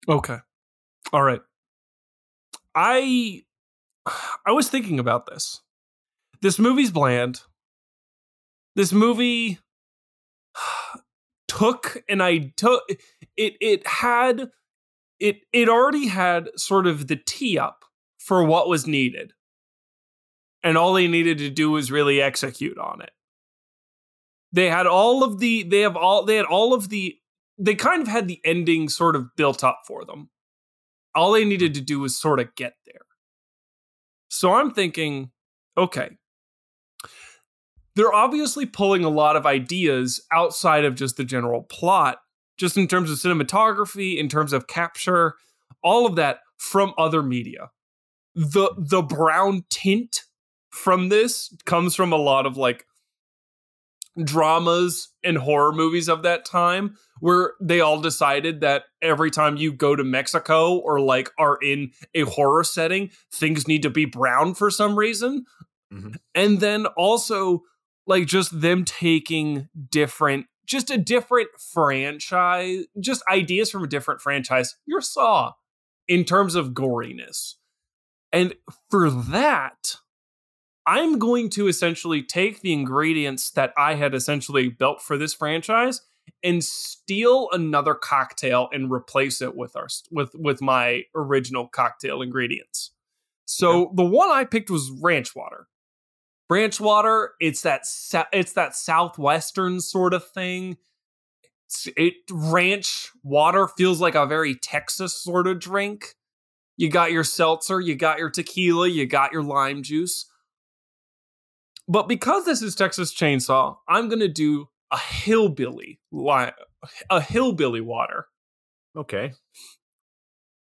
Okay. 0.07 0.37
All 1.11 1.23
right. 1.23 1.41
I 2.75 3.43
I 4.45 4.51
was 4.51 4.69
thinking 4.69 4.99
about 4.99 5.25
this. 5.25 5.61
This 6.41 6.59
movie's 6.59 6.91
bland. 6.91 7.41
This 8.75 8.93
movie 8.93 9.59
took 11.47 12.03
and 12.07 12.21
I 12.21 12.53
took 12.57 12.83
it 13.35 13.55
it 13.59 13.87
had 13.87 14.49
it 15.19 15.41
it 15.51 15.69
already 15.69 16.07
had 16.07 16.49
sort 16.55 16.87
of 16.87 17.07
the 17.07 17.15
tee 17.15 17.57
up 17.57 17.85
for 18.19 18.43
what 18.43 18.67
was 18.67 18.85
needed. 18.85 19.33
And 20.63 20.77
all 20.77 20.93
they 20.93 21.07
needed 21.07 21.37
to 21.39 21.49
do 21.49 21.71
was 21.71 21.91
really 21.91 22.21
execute 22.21 22.77
on 22.77 23.01
it. 23.01 23.11
They 24.51 24.69
had 24.69 24.87
all 24.87 25.23
of 25.23 25.39
the 25.39 25.63
they 25.63 25.81
have 25.81 25.95
all 25.95 26.25
they 26.25 26.35
had 26.35 26.45
all 26.45 26.73
of 26.73 26.89
the 26.89 27.15
they 27.57 27.75
kind 27.75 28.01
of 28.01 28.07
had 28.07 28.27
the 28.27 28.39
ending 28.43 28.89
sort 28.89 29.15
of 29.15 29.35
built 29.35 29.63
up 29.63 29.81
for 29.87 30.05
them. 30.05 30.29
All 31.15 31.31
they 31.31 31.45
needed 31.45 31.73
to 31.73 31.81
do 31.81 31.99
was 31.99 32.19
sort 32.19 32.39
of 32.39 32.53
get 32.55 32.73
there. 32.85 33.06
So 34.37 34.53
I'm 34.53 34.69
thinking, 34.71 35.31
okay, 35.75 36.11
they're 37.95 38.13
obviously 38.13 38.67
pulling 38.67 39.03
a 39.03 39.09
lot 39.09 39.35
of 39.35 39.47
ideas 39.47 40.21
outside 40.31 40.85
of 40.85 40.93
just 40.93 41.17
the 41.17 41.23
general 41.23 41.63
plot, 41.63 42.19
just 42.55 42.77
in 42.77 42.87
terms 42.87 43.09
of 43.09 43.17
cinematography, 43.17 44.17
in 44.17 44.29
terms 44.29 44.53
of 44.53 44.67
capture, 44.67 45.33
all 45.81 46.05
of 46.05 46.17
that 46.17 46.41
from 46.59 46.93
other 46.99 47.23
media. 47.23 47.71
The 48.35 48.69
the 48.77 49.01
brown 49.01 49.63
tint 49.71 50.21
from 50.69 51.09
this 51.09 51.51
comes 51.65 51.95
from 51.95 52.13
a 52.13 52.17
lot 52.17 52.45
of 52.45 52.57
like 52.57 52.85
dramas 54.23 55.09
and 55.23 55.37
horror 55.37 55.71
movies 55.71 56.07
of 56.07 56.23
that 56.23 56.45
time 56.45 56.95
where 57.19 57.53
they 57.61 57.79
all 57.79 58.01
decided 58.01 58.61
that 58.61 58.83
every 59.01 59.31
time 59.31 59.57
you 59.57 59.71
go 59.71 59.95
to 59.95 60.03
Mexico 60.03 60.77
or 60.77 60.99
like 60.99 61.31
are 61.37 61.57
in 61.61 61.91
a 62.13 62.21
horror 62.21 62.63
setting, 62.63 63.09
things 63.31 63.67
need 63.67 63.83
to 63.83 63.89
be 63.89 64.05
brown 64.05 64.53
for 64.53 64.69
some 64.69 64.97
reason. 64.97 65.45
Mm-hmm. 65.93 66.11
And 66.35 66.59
then 66.59 66.85
also 66.97 67.63
like 68.05 68.27
just 68.27 68.61
them 68.61 68.85
taking 68.85 69.69
different 69.89 70.47
just 70.65 70.91
a 70.91 70.97
different 70.97 71.47
franchise, 71.57 72.85
just 72.99 73.23
ideas 73.31 73.71
from 73.71 73.85
a 73.85 73.87
different 73.87 74.19
franchise. 74.19 74.75
Your 74.85 74.99
Saw 74.99 75.53
in 76.07 76.25
terms 76.25 76.55
of 76.55 76.71
goriness. 76.71 77.53
And 78.31 78.53
for 78.89 79.09
that, 79.09 79.95
I'm 80.87 81.19
going 81.19 81.49
to 81.51 81.67
essentially 81.67 82.23
take 82.23 82.61
the 82.61 82.71
ingredients 82.71 83.51
that 83.51 83.73
I 83.77 83.95
had 83.95 84.15
essentially 84.15 84.69
built 84.69 85.01
for 85.01 85.17
this 85.17 85.33
franchise 85.33 86.01
and 86.43 86.63
steal 86.63 87.49
another 87.51 87.93
cocktail 87.93 88.69
and 88.71 88.89
replace 88.89 89.41
it 89.41 89.55
with 89.55 89.75
our 89.75 89.87
with 90.11 90.33
with 90.33 90.61
my 90.61 91.03
original 91.13 91.67
cocktail 91.67 92.21
ingredients. 92.21 92.91
So 93.45 93.79
yeah. 93.81 93.85
the 93.95 94.05
one 94.05 94.29
I 94.29 94.45
picked 94.45 94.69
was 94.69 94.89
ranch 95.01 95.35
water. 95.35 95.67
Ranch 96.49 96.79
water, 96.79 97.33
it's 97.41 97.61
that 97.63 97.83
it's 98.31 98.53
that 98.53 98.73
southwestern 98.73 99.81
sort 99.81 100.13
of 100.13 100.25
thing. 100.29 100.77
It's, 101.65 101.89
it 101.97 102.13
ranch 102.31 103.09
water 103.23 103.67
feels 103.67 103.99
like 103.99 104.15
a 104.15 104.25
very 104.25 104.55
Texas 104.55 105.21
sort 105.21 105.47
of 105.47 105.59
drink. 105.59 106.15
You 106.77 106.89
got 106.89 107.11
your 107.11 107.25
seltzer, 107.25 107.81
you 107.81 107.95
got 107.95 108.19
your 108.19 108.29
tequila, 108.29 108.87
you 108.87 109.05
got 109.05 109.33
your 109.33 109.43
lime 109.43 109.83
juice. 109.83 110.25
But 111.87 112.07
because 112.07 112.45
this 112.45 112.61
is 112.61 112.75
Texas 112.75 113.13
Chainsaw, 113.13 113.77
I'm 113.87 114.09
going 114.09 114.19
to 114.19 114.27
do 114.27 114.67
a 114.91 114.97
hillbilly 114.97 115.99
li- 116.11 116.51
a 117.09 117.21
hillbilly 117.21 117.81
water. 117.81 118.27
Okay. 118.95 119.33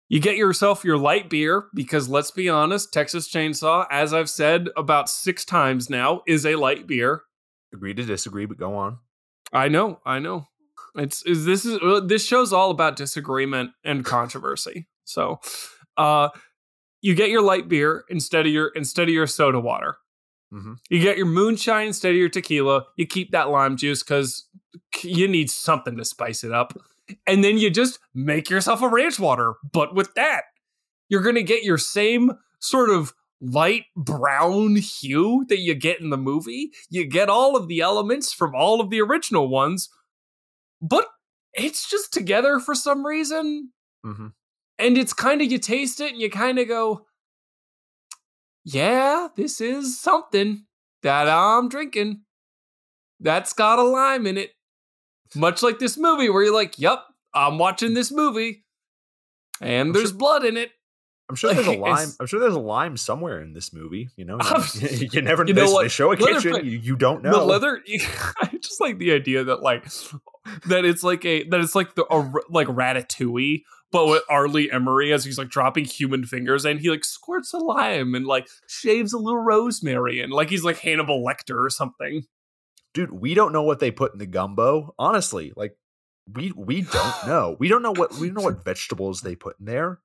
You 0.08 0.20
get 0.20 0.36
yourself 0.36 0.84
your 0.84 0.98
light 0.98 1.30
beer 1.30 1.66
because 1.74 2.08
let's 2.08 2.32
be 2.32 2.48
honest, 2.48 2.92
Texas 2.92 3.28
Chainsaw, 3.32 3.86
as 3.90 4.12
I've 4.12 4.28
said 4.28 4.68
about 4.76 5.08
6 5.08 5.44
times 5.44 5.88
now, 5.88 6.22
is 6.26 6.44
a 6.44 6.56
light 6.56 6.86
beer. 6.86 7.22
Agree 7.72 7.94
to 7.94 8.02
disagree, 8.04 8.46
but 8.46 8.58
go 8.58 8.74
on. 8.74 8.98
I 9.52 9.68
know, 9.68 10.00
I 10.04 10.18
know. 10.18 10.46
It's 10.96 11.22
is 11.22 11.44
this 11.44 11.64
is 11.64 11.78
uh, 11.80 12.00
this 12.00 12.26
show's 12.26 12.52
all 12.52 12.72
about 12.72 12.96
disagreement 12.96 13.70
and 13.84 14.04
controversy. 14.04 14.88
So, 15.04 15.40
uh 15.96 16.30
you 17.00 17.14
get 17.14 17.30
your 17.30 17.42
light 17.42 17.68
beer 17.68 18.04
instead 18.08 18.46
of 18.46 18.52
your 18.52 18.72
instead 18.74 19.08
of 19.08 19.14
your 19.14 19.28
soda 19.28 19.60
water. 19.60 19.98
Mm-hmm. 20.52 20.74
You 20.88 21.00
get 21.00 21.16
your 21.16 21.26
moonshine 21.26 21.88
instead 21.88 22.10
of 22.10 22.16
your 22.16 22.28
tequila. 22.28 22.84
You 22.96 23.06
keep 23.06 23.30
that 23.30 23.50
lime 23.50 23.76
juice 23.76 24.02
because 24.02 24.46
you 25.02 25.28
need 25.28 25.50
something 25.50 25.96
to 25.96 26.04
spice 26.04 26.42
it 26.42 26.52
up. 26.52 26.76
And 27.26 27.42
then 27.44 27.58
you 27.58 27.70
just 27.70 27.98
make 28.14 28.50
yourself 28.50 28.82
a 28.82 28.88
ranch 28.88 29.18
water. 29.18 29.54
But 29.72 29.94
with 29.94 30.14
that, 30.14 30.42
you're 31.08 31.22
going 31.22 31.36
to 31.36 31.42
get 31.42 31.64
your 31.64 31.78
same 31.78 32.32
sort 32.60 32.90
of 32.90 33.12
light 33.40 33.84
brown 33.96 34.76
hue 34.76 35.46
that 35.48 35.58
you 35.58 35.74
get 35.74 36.00
in 36.00 36.10
the 36.10 36.16
movie. 36.16 36.70
You 36.88 37.06
get 37.06 37.28
all 37.28 37.56
of 37.56 37.68
the 37.68 37.80
elements 37.80 38.32
from 38.32 38.54
all 38.54 38.80
of 38.80 38.90
the 38.90 39.00
original 39.00 39.48
ones, 39.48 39.88
but 40.82 41.06
it's 41.54 41.88
just 41.88 42.12
together 42.12 42.60
for 42.60 42.74
some 42.74 43.04
reason. 43.06 43.70
Mm-hmm. 44.04 44.28
And 44.78 44.98
it's 44.98 45.12
kind 45.12 45.40
of, 45.42 45.50
you 45.50 45.58
taste 45.58 46.00
it 46.00 46.12
and 46.12 46.20
you 46.20 46.30
kind 46.30 46.58
of 46.58 46.68
go, 46.68 47.06
yeah, 48.64 49.28
this 49.36 49.60
is 49.60 49.98
something 49.98 50.64
that 51.02 51.28
I'm 51.28 51.68
drinking. 51.68 52.22
That's 53.20 53.52
got 53.52 53.78
a 53.78 53.82
lime 53.82 54.26
in 54.26 54.36
it. 54.36 54.52
Much 55.34 55.62
like 55.62 55.78
this 55.78 55.96
movie 55.96 56.28
where 56.28 56.42
you're 56.42 56.54
like, 56.54 56.78
yep, 56.78 57.00
I'm 57.34 57.58
watching 57.58 57.94
this 57.94 58.10
movie. 58.10 58.64
And 59.60 59.88
I'm 59.88 59.92
there's 59.92 60.10
sure, 60.10 60.18
blood 60.18 60.44
in 60.44 60.56
it. 60.56 60.70
I'm 61.28 61.36
sure 61.36 61.50
like, 61.50 61.64
there's 61.64 61.76
a 61.76 61.78
lime. 61.78 62.08
I'm 62.18 62.26
sure 62.26 62.40
there's 62.40 62.54
a 62.54 62.60
lime 62.60 62.96
somewhere 62.96 63.40
in 63.40 63.52
this 63.52 63.72
movie. 63.72 64.08
You 64.16 64.24
know, 64.24 64.38
you, 64.74 65.08
you 65.12 65.22
never 65.22 65.46
you 65.46 65.54
know 65.54 65.70
what? 65.70 65.82
They 65.82 65.88
show 65.88 66.12
a 66.12 66.14
leather, 66.14 66.40
kitchen, 66.40 66.66
you, 66.66 66.78
you, 66.78 66.96
don't 66.96 67.22
know. 67.22 67.32
The 67.32 67.44
leather. 67.44 67.80
I 67.88 68.50
just 68.60 68.80
like 68.80 68.98
the 68.98 69.12
idea 69.12 69.44
that 69.44 69.62
like 69.62 69.84
that 70.66 70.84
it's 70.84 71.04
like 71.04 71.24
a 71.24 71.44
that 71.44 71.60
it's 71.60 71.74
like 71.74 71.94
the 71.94 72.04
a, 72.10 72.32
like 72.48 72.66
ratatouille 72.66 73.62
but 73.92 74.06
with 74.06 74.22
R. 74.28 74.48
Lee 74.48 74.70
Ermey 74.70 75.12
as 75.12 75.24
he's 75.24 75.38
like 75.38 75.48
dropping 75.48 75.84
human 75.84 76.24
fingers 76.24 76.64
and 76.64 76.80
he 76.80 76.90
like 76.90 77.04
squirts 77.04 77.52
a 77.52 77.58
lime 77.58 78.14
and 78.14 78.26
like 78.26 78.48
shaves 78.68 79.12
a 79.12 79.18
little 79.18 79.40
rosemary 79.40 80.20
and 80.20 80.32
like 80.32 80.50
he's 80.50 80.64
like 80.64 80.78
Hannibal 80.78 81.24
Lecter 81.24 81.64
or 81.64 81.70
something. 81.70 82.24
Dude, 82.92 83.12
we 83.12 83.34
don't 83.34 83.52
know 83.52 83.62
what 83.62 83.78
they 83.80 83.90
put 83.90 84.12
in 84.12 84.18
the 84.18 84.26
gumbo. 84.26 84.94
Honestly, 84.98 85.52
like 85.56 85.76
we 86.32 86.52
we 86.56 86.82
don't 86.82 87.14
know. 87.26 87.56
We 87.58 87.68
don't 87.68 87.82
know 87.82 87.92
what 87.92 88.14
we 88.14 88.28
don't 88.28 88.36
know 88.36 88.42
what 88.42 88.64
vegetables 88.64 89.20
they 89.20 89.34
put 89.34 89.58
in 89.58 89.66
there. 89.66 90.00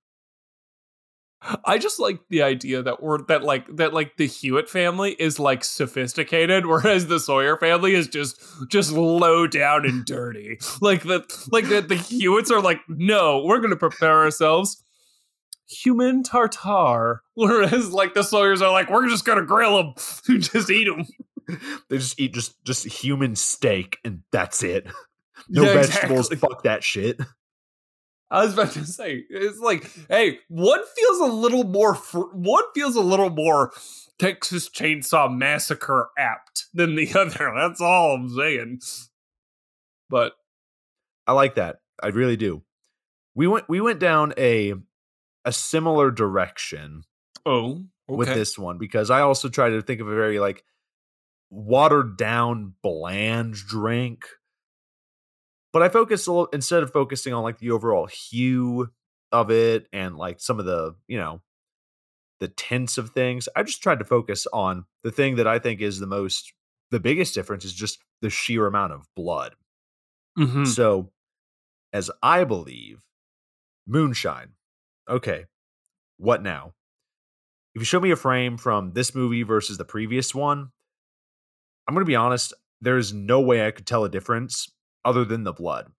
I 1.64 1.78
just 1.78 2.00
like 2.00 2.20
the 2.30 2.42
idea 2.44 2.82
that 2.84 3.02
we're 3.04 3.22
that 3.26 3.44
like 3.44 3.66
that 3.78 3.94
like 3.94 4.18
the 4.18 4.28
Hewitt 4.28 4.70
family 4.70 5.16
is 5.20 5.40
like 5.40 5.64
sophisticated, 5.64 6.66
whereas 6.68 7.08
the 7.08 7.20
Sawyer 7.20 7.58
family 7.58 7.94
is 7.94 8.08
just 8.08 8.42
just 8.70 8.92
low 8.92 9.48
down 9.48 9.86
and 9.86 10.06
dirty. 10.06 10.58
like 10.82 11.04
that 11.04 11.32
like 11.52 11.68
that 11.70 11.88
the 11.90 11.96
Hewitts 11.96 12.52
are 12.52 12.62
like, 12.62 12.80
no, 12.88 13.44
we're 13.44 13.60
gonna 13.60 13.76
prepare 13.76 14.20
ourselves 14.24 14.82
human 15.68 16.22
tartar, 16.24 17.22
whereas 17.34 17.92
like 17.92 18.14
the 18.14 18.24
Sawyers 18.24 18.62
are 18.62 18.72
like, 18.72 18.90
we're 18.90 19.10
just 19.10 19.26
gonna 19.26 19.46
grill 19.46 19.78
them, 19.78 20.40
just 20.40 20.70
eat 20.70 20.86
them. 20.86 21.06
they 21.90 21.98
just 21.98 22.20
eat 22.20 22.34
just 22.34 22.64
just 22.66 22.86
human 22.86 23.36
steak 23.36 23.98
and 24.04 24.22
that's 24.32 24.64
it. 24.64 24.88
No 25.50 25.64
Yeah, 25.64 25.74
vegetables. 25.74 26.28
exactly. 26.32 26.38
Fuck 26.38 26.64
that 26.64 26.84
shit. 26.84 27.20
I 28.32 28.44
was 28.44 28.54
about 28.54 28.72
to 28.72 28.86
say, 28.86 29.24
it's 29.30 29.60
like, 29.60 29.90
hey, 30.10 30.40
one 30.48 30.82
feels 30.96 31.20
a 31.20 31.34
little 31.34 31.64
more, 31.64 31.94
fr- 31.94 32.34
one 32.34 32.64
feels 32.74 32.96
a 32.96 33.02
little 33.02 33.30
more 33.30 33.72
Texas 34.18 34.70
Chainsaw 34.70 35.32
Massacre 35.34 36.10
apt 36.18 36.66
than 36.74 36.96
the 36.96 37.14
other. 37.16 37.54
That's 37.56 37.82
all 37.82 38.16
I'm 38.16 38.30
saying. 38.30 38.80
But 40.10 40.34
I 41.28 41.34
like 41.34 41.56
that. 41.56 41.78
I 42.02 42.08
really 42.08 42.38
do. 42.38 42.64
We 43.36 43.48
went 43.48 43.68
we 43.68 43.82
went 43.82 44.00
down 44.00 44.34
a 44.38 44.74
a 45.44 45.52
similar 45.52 46.12
direction 46.12 47.04
oh, 47.46 47.84
okay. 48.10 48.18
with 48.18 48.28
this 48.30 48.58
one 48.58 48.78
because 48.78 49.10
I 49.10 49.22
also 49.22 49.50
tried 49.50 49.70
to 49.70 49.82
think 49.82 50.02
of 50.02 50.08
a 50.08 50.16
very 50.16 50.40
like 50.40 50.64
watered 51.50 52.18
down 52.18 52.74
bland 52.82 53.54
drink. 53.54 54.26
But 55.76 55.84
I 55.84 55.90
focused 55.90 56.26
a 56.28 56.32
little 56.32 56.48
instead 56.54 56.84
of 56.84 56.94
focusing 56.94 57.34
on 57.34 57.44
like 57.44 57.58
the 57.58 57.72
overall 57.72 58.06
hue 58.06 58.92
of 59.34 59.52
it 59.52 59.90
and 59.92 60.16
like 60.16 60.40
some 60.40 60.58
of 60.58 60.66
the, 60.66 60.96
you 61.06 61.18
know, 61.18 61.42
the 62.40 62.48
tints 62.48 62.98
of 62.98 63.10
things. 63.10 63.50
I 63.58 63.64
just 63.64 63.84
tried 63.84 64.00
to 64.00 64.06
focus 64.06 64.48
on 64.54 64.86
the 65.04 65.12
thing 65.12 65.36
that 65.36 65.48
I 65.48 65.60
think 65.60 65.82
is 65.82 66.00
the 66.00 66.08
most 66.08 66.54
the 66.92 67.00
biggest 67.02 67.36
difference 67.36 67.66
is 67.66 67.74
just 67.74 68.00
the 68.22 68.30
sheer 68.30 68.68
amount 68.68 68.94
of 68.94 69.06
blood. 69.18 69.56
Mhm. 70.40 70.66
So, 70.66 71.12
as 71.92 72.10
I 72.24 72.46
believe, 72.46 73.02
moonshine. 73.86 74.54
Okay, 75.10 75.44
what 76.16 76.42
now? 76.42 76.74
If 77.74 77.82
you 77.82 77.86
show 77.86 78.00
me 78.00 78.12
a 78.12 78.16
frame 78.16 78.58
from 78.58 78.94
this 78.94 79.14
movie 79.14 79.44
versus 79.44 79.78
the 79.78 79.84
previous 79.84 80.34
one, 80.34 80.72
I'm 81.86 81.94
going 81.94 82.06
to 82.06 82.10
be 82.10 82.16
honest, 82.16 82.54
there's 82.80 83.12
no 83.12 83.42
way 83.42 83.68
I 83.68 83.72
could 83.72 83.86
tell 83.86 84.06
a 84.06 84.10
difference 84.10 84.70
other 85.06 85.24
than 85.24 85.44
the 85.44 85.54
blood. 85.54 85.92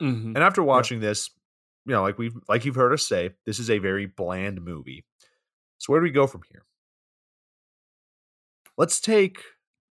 Mhm. 0.00 0.26
And 0.34 0.38
after 0.38 0.62
watching 0.62 1.00
this, 1.00 1.30
you 1.84 1.92
know, 1.92 2.02
like 2.02 2.18
we've 2.18 2.36
like 2.48 2.64
you've 2.64 2.76
heard 2.76 2.92
us 2.92 3.06
say, 3.06 3.34
this 3.46 3.58
is 3.58 3.68
a 3.70 3.78
very 3.78 4.06
bland 4.06 4.62
movie. 4.62 5.04
So 5.78 5.92
where 5.92 6.00
do 6.00 6.04
we 6.04 6.10
go 6.10 6.26
from 6.26 6.42
here? 6.50 6.64
Let's 8.76 9.00
take 9.00 9.42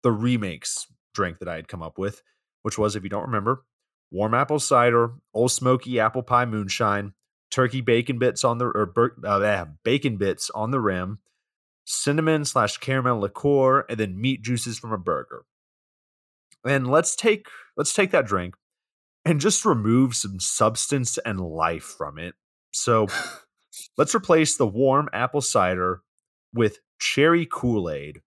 the 0.02 0.12
remakes 0.12 0.86
drink 1.14 1.38
that 1.38 1.48
I 1.48 1.54
had 1.54 1.68
come 1.68 1.82
up 1.82 1.98
with, 1.98 2.22
which 2.62 2.78
was, 2.78 2.96
if 2.96 3.04
you 3.04 3.08
don't 3.08 3.26
remember, 3.26 3.64
warm 4.10 4.34
apple 4.34 4.58
cider, 4.58 5.12
old 5.32 5.52
smoky 5.52 6.00
apple 6.00 6.22
pie 6.22 6.46
moonshine, 6.46 7.12
turkey 7.50 7.80
bacon 7.80 8.18
bits 8.18 8.42
on 8.44 8.58
the 8.58 8.66
or 8.66 8.86
bur- 8.86 9.16
uh, 9.24 9.66
bacon 9.84 10.16
bits 10.16 10.50
on 10.50 10.70
the 10.72 10.80
rim, 10.80 11.20
cinnamon 11.84 12.44
slash 12.44 12.78
caramel 12.78 13.20
liqueur, 13.20 13.84
and 13.88 14.00
then 14.00 14.20
meat 14.20 14.42
juices 14.42 14.78
from 14.78 14.92
a 14.92 14.98
burger. 14.98 15.44
And 16.64 16.88
let's 16.88 17.16
take 17.16 17.46
let's 17.76 17.92
take 17.92 18.10
that 18.12 18.26
drink 18.26 18.54
and 19.24 19.40
just 19.40 19.64
remove 19.64 20.14
some 20.14 20.40
substance 20.40 21.18
and 21.24 21.40
life 21.40 21.84
from 21.84 22.18
it. 22.18 22.34
So 22.72 23.06
let's 23.96 24.14
replace 24.14 24.56
the 24.56 24.66
warm 24.66 25.08
apple 25.12 25.40
cider 25.40 26.00
with 26.54 26.78
cherry 26.98 27.46
Kool 27.50 27.90
Aid, 27.90 28.20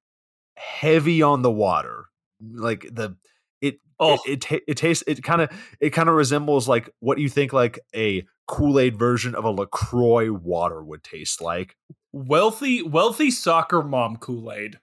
heavy 0.57 1.21
on 1.21 1.41
the 1.41 1.51
water. 1.51 2.05
Like 2.41 2.81
the 2.91 3.15
it 3.61 3.79
Oh, 3.99 4.17
it 4.25 4.51
it, 4.51 4.63
it 4.67 4.77
tastes 4.77 5.03
it 5.07 5.23
kind 5.23 5.41
of 5.41 5.49
it 5.79 5.91
kind 5.91 6.09
of 6.09 6.15
resembles 6.15 6.67
like 6.67 6.89
what 6.99 7.17
you 7.17 7.29
think 7.29 7.53
like 7.53 7.79
a 7.95 8.25
Kool 8.47 8.79
Aid 8.79 8.97
version 8.97 9.33
of 9.35 9.45
a 9.45 9.49
LaCroix 9.49 10.31
water 10.31 10.83
would 10.83 11.03
taste 11.03 11.41
like. 11.41 11.75
wealthy, 12.13 12.81
wealthy 12.81 13.29
soccer 13.29 13.81
mom 13.83 14.17
Kool 14.17 14.51
Aid. 14.51 14.79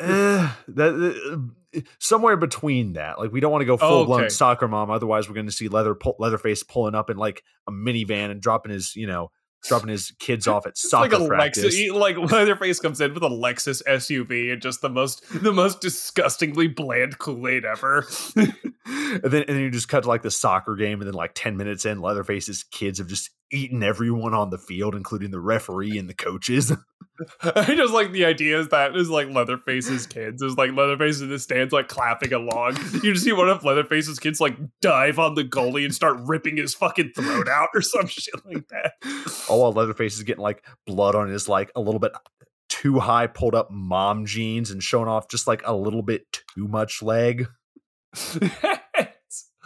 Eh, 0.00 0.50
that 0.68 1.40
uh, 1.74 1.80
somewhere 1.98 2.36
between 2.36 2.94
that. 2.94 3.18
Like 3.18 3.32
we 3.32 3.40
don't 3.40 3.52
want 3.52 3.62
to 3.62 3.66
go 3.66 3.76
full 3.76 4.06
blown 4.06 4.20
Okay. 4.22 4.28
soccer 4.30 4.68
mom. 4.68 4.90
Otherwise, 4.90 5.28
we're 5.28 5.34
going 5.34 5.46
to 5.46 5.52
see 5.52 5.68
leather 5.68 5.94
pull, 5.94 6.16
Leatherface 6.18 6.62
pulling 6.62 6.94
up 6.94 7.10
in 7.10 7.16
like 7.16 7.42
a 7.68 7.72
minivan 7.72 8.30
and 8.30 8.40
dropping 8.40 8.72
his 8.72 8.96
you 8.96 9.06
know 9.06 9.30
dropping 9.64 9.88
his 9.88 10.12
kids 10.20 10.46
off 10.46 10.64
at 10.66 10.78
soccer 10.78 11.18
like 11.18 11.26
a 11.26 11.28
practice. 11.28 11.64
Lexus, 11.64 11.78
he- 11.78 11.90
like 11.90 12.16
Leatherface 12.32 12.78
comes 12.78 13.00
in 13.00 13.12
with 13.14 13.22
a 13.22 13.28
Lexus 13.28 13.82
SUV 13.88 14.52
and 14.52 14.62
just 14.62 14.80
the 14.80 14.88
most, 14.88 15.24
the 15.42 15.52
most 15.52 15.80
disgustingly 15.80 16.68
bland 16.68 17.18
Kool 17.18 17.48
Aid 17.48 17.64
ever. 17.64 18.06
and 18.36 18.52
then 19.22 19.42
and 19.42 19.48
then 19.48 19.60
you 19.60 19.70
just 19.70 19.88
cut 19.88 20.04
to 20.04 20.08
like 20.08 20.22
the 20.22 20.30
soccer 20.30 20.76
game, 20.76 21.00
and 21.00 21.08
then 21.08 21.14
like 21.14 21.32
ten 21.34 21.56
minutes 21.56 21.84
in, 21.84 22.00
Leatherface's 22.00 22.64
kids 22.64 22.98
have 22.98 23.08
just 23.08 23.30
eaten 23.52 23.82
everyone 23.82 24.34
on 24.34 24.50
the 24.50 24.58
field, 24.58 24.94
including 24.94 25.30
the 25.30 25.40
referee 25.40 25.98
and 25.98 26.08
the 26.08 26.14
coaches. 26.14 26.72
I 27.42 27.74
just 27.74 27.92
like 27.92 28.12
the 28.12 28.24
idea 28.24 28.58
is 28.58 28.68
that 28.68 28.96
is 28.96 29.08
like 29.08 29.28
Leatherface's 29.28 30.06
kids 30.06 30.42
is 30.42 30.56
like 30.56 30.72
Leatherface 30.72 31.20
in 31.20 31.30
the 31.30 31.38
stands 31.38 31.72
like 31.72 31.88
clapping 31.88 32.32
along. 32.32 32.76
You 33.02 33.12
just 33.12 33.24
see 33.24 33.32
one 33.32 33.48
of 33.48 33.64
Leatherface's 33.64 34.18
kids 34.18 34.40
like 34.40 34.56
dive 34.80 35.18
on 35.18 35.34
the 35.34 35.44
goalie 35.44 35.84
and 35.84 35.94
start 35.94 36.18
ripping 36.26 36.56
his 36.56 36.74
fucking 36.74 37.12
throat 37.16 37.48
out 37.48 37.68
or 37.74 37.82
some 37.82 38.06
shit 38.06 38.34
like 38.44 38.68
that. 38.68 38.92
All 39.48 39.62
while 39.62 39.72
Leatherface 39.72 40.16
is 40.16 40.22
getting 40.22 40.42
like 40.42 40.64
blood 40.86 41.14
on 41.14 41.28
his 41.28 41.48
like 41.48 41.70
a 41.74 41.80
little 41.80 42.00
bit 42.00 42.12
too 42.68 42.98
high 42.98 43.26
pulled 43.26 43.54
up 43.54 43.70
mom 43.70 44.26
jeans 44.26 44.70
and 44.70 44.82
showing 44.82 45.08
off 45.08 45.28
just 45.28 45.46
like 45.46 45.62
a 45.64 45.74
little 45.74 46.02
bit 46.02 46.24
too 46.32 46.68
much 46.68 47.02
leg. 47.02 47.46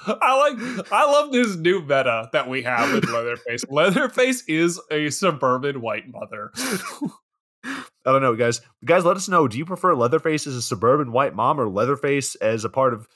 I 0.07 0.39
like 0.39 0.93
I 0.93 1.05
love 1.05 1.33
this 1.33 1.57
new 1.57 1.81
meta 1.81 2.31
that 2.33 2.49
we 2.49 2.63
have 2.63 2.93
with 2.93 3.09
Leatherface. 3.09 3.65
Leatherface 3.71 4.43
is 4.49 4.81
a 4.91 5.11
suburban 5.11 5.81
white 5.81 6.09
mother. 6.09 6.51
I 7.65 8.13
don't 8.13 8.23
know, 8.23 8.35
guys. 8.35 8.63
Guys, 8.85 9.05
let 9.05 9.17
us 9.17 9.29
know. 9.29 9.47
Do 9.47 9.59
you 9.59 9.67
prefer 9.67 9.95
Leatherface 9.95 10.47
as 10.47 10.55
a 10.55 10.63
suburban 10.63 11.13
white 11.13 11.35
mom 11.35 11.61
or 11.61 11.69
Leatherface 11.69 12.35
as 12.37 12.65
a 12.65 12.71
part 12.71 12.95
of 12.95 13.07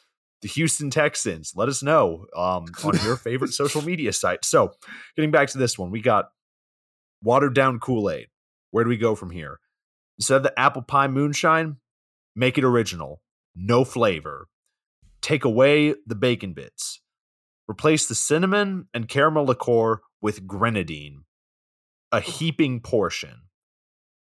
the 0.42 0.48
Houston 0.48 0.90
Texans? 0.90 1.54
Let 1.56 1.70
us 1.70 1.82
know 1.82 2.26
um, 2.36 2.66
on 2.84 2.98
your 3.02 3.16
favorite 3.16 3.54
social 3.54 3.80
media 3.80 4.12
site. 4.12 4.44
So, 4.44 4.72
getting 5.16 5.30
back 5.30 5.48
to 5.50 5.58
this 5.58 5.78
one, 5.78 5.90
we 5.90 6.02
got 6.02 6.26
watered 7.22 7.54
down 7.54 7.80
Kool 7.80 8.10
Aid. 8.10 8.26
Where 8.72 8.84
do 8.84 8.90
we 8.90 8.98
go 8.98 9.14
from 9.14 9.30
here? 9.30 9.58
Instead 10.18 10.38
of 10.38 10.42
the 10.42 10.58
apple 10.60 10.82
pie 10.82 11.08
moonshine, 11.08 11.76
make 12.36 12.58
it 12.58 12.64
original, 12.64 13.22
no 13.56 13.84
flavor. 13.84 14.48
Take 15.24 15.46
away 15.46 15.94
the 16.06 16.14
bacon 16.14 16.52
bits. 16.52 17.00
Replace 17.66 18.06
the 18.06 18.14
cinnamon 18.14 18.88
and 18.92 19.08
caramel 19.08 19.46
liqueur 19.46 20.02
with 20.20 20.46
grenadine, 20.46 21.24
a 22.12 22.20
heaping 22.20 22.80
portion. 22.80 23.44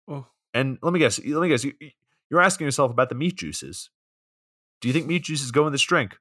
Oh. 0.07 0.27
And 0.53 0.77
let 0.81 0.93
me 0.93 0.99
guess. 0.99 1.19
Let 1.19 1.41
me 1.41 1.49
guess. 1.49 1.65
You, 1.65 1.73
you're 2.29 2.39
asking 2.39 2.63
yourself 2.63 2.89
about 2.89 3.09
the 3.09 3.15
meat 3.15 3.35
juices. 3.35 3.89
Do 4.79 4.87
you 4.87 4.93
think 4.93 5.05
meat 5.05 5.25
juices 5.25 5.51
go 5.51 5.67
in 5.67 5.73
this 5.73 5.81
drink? 5.81 6.17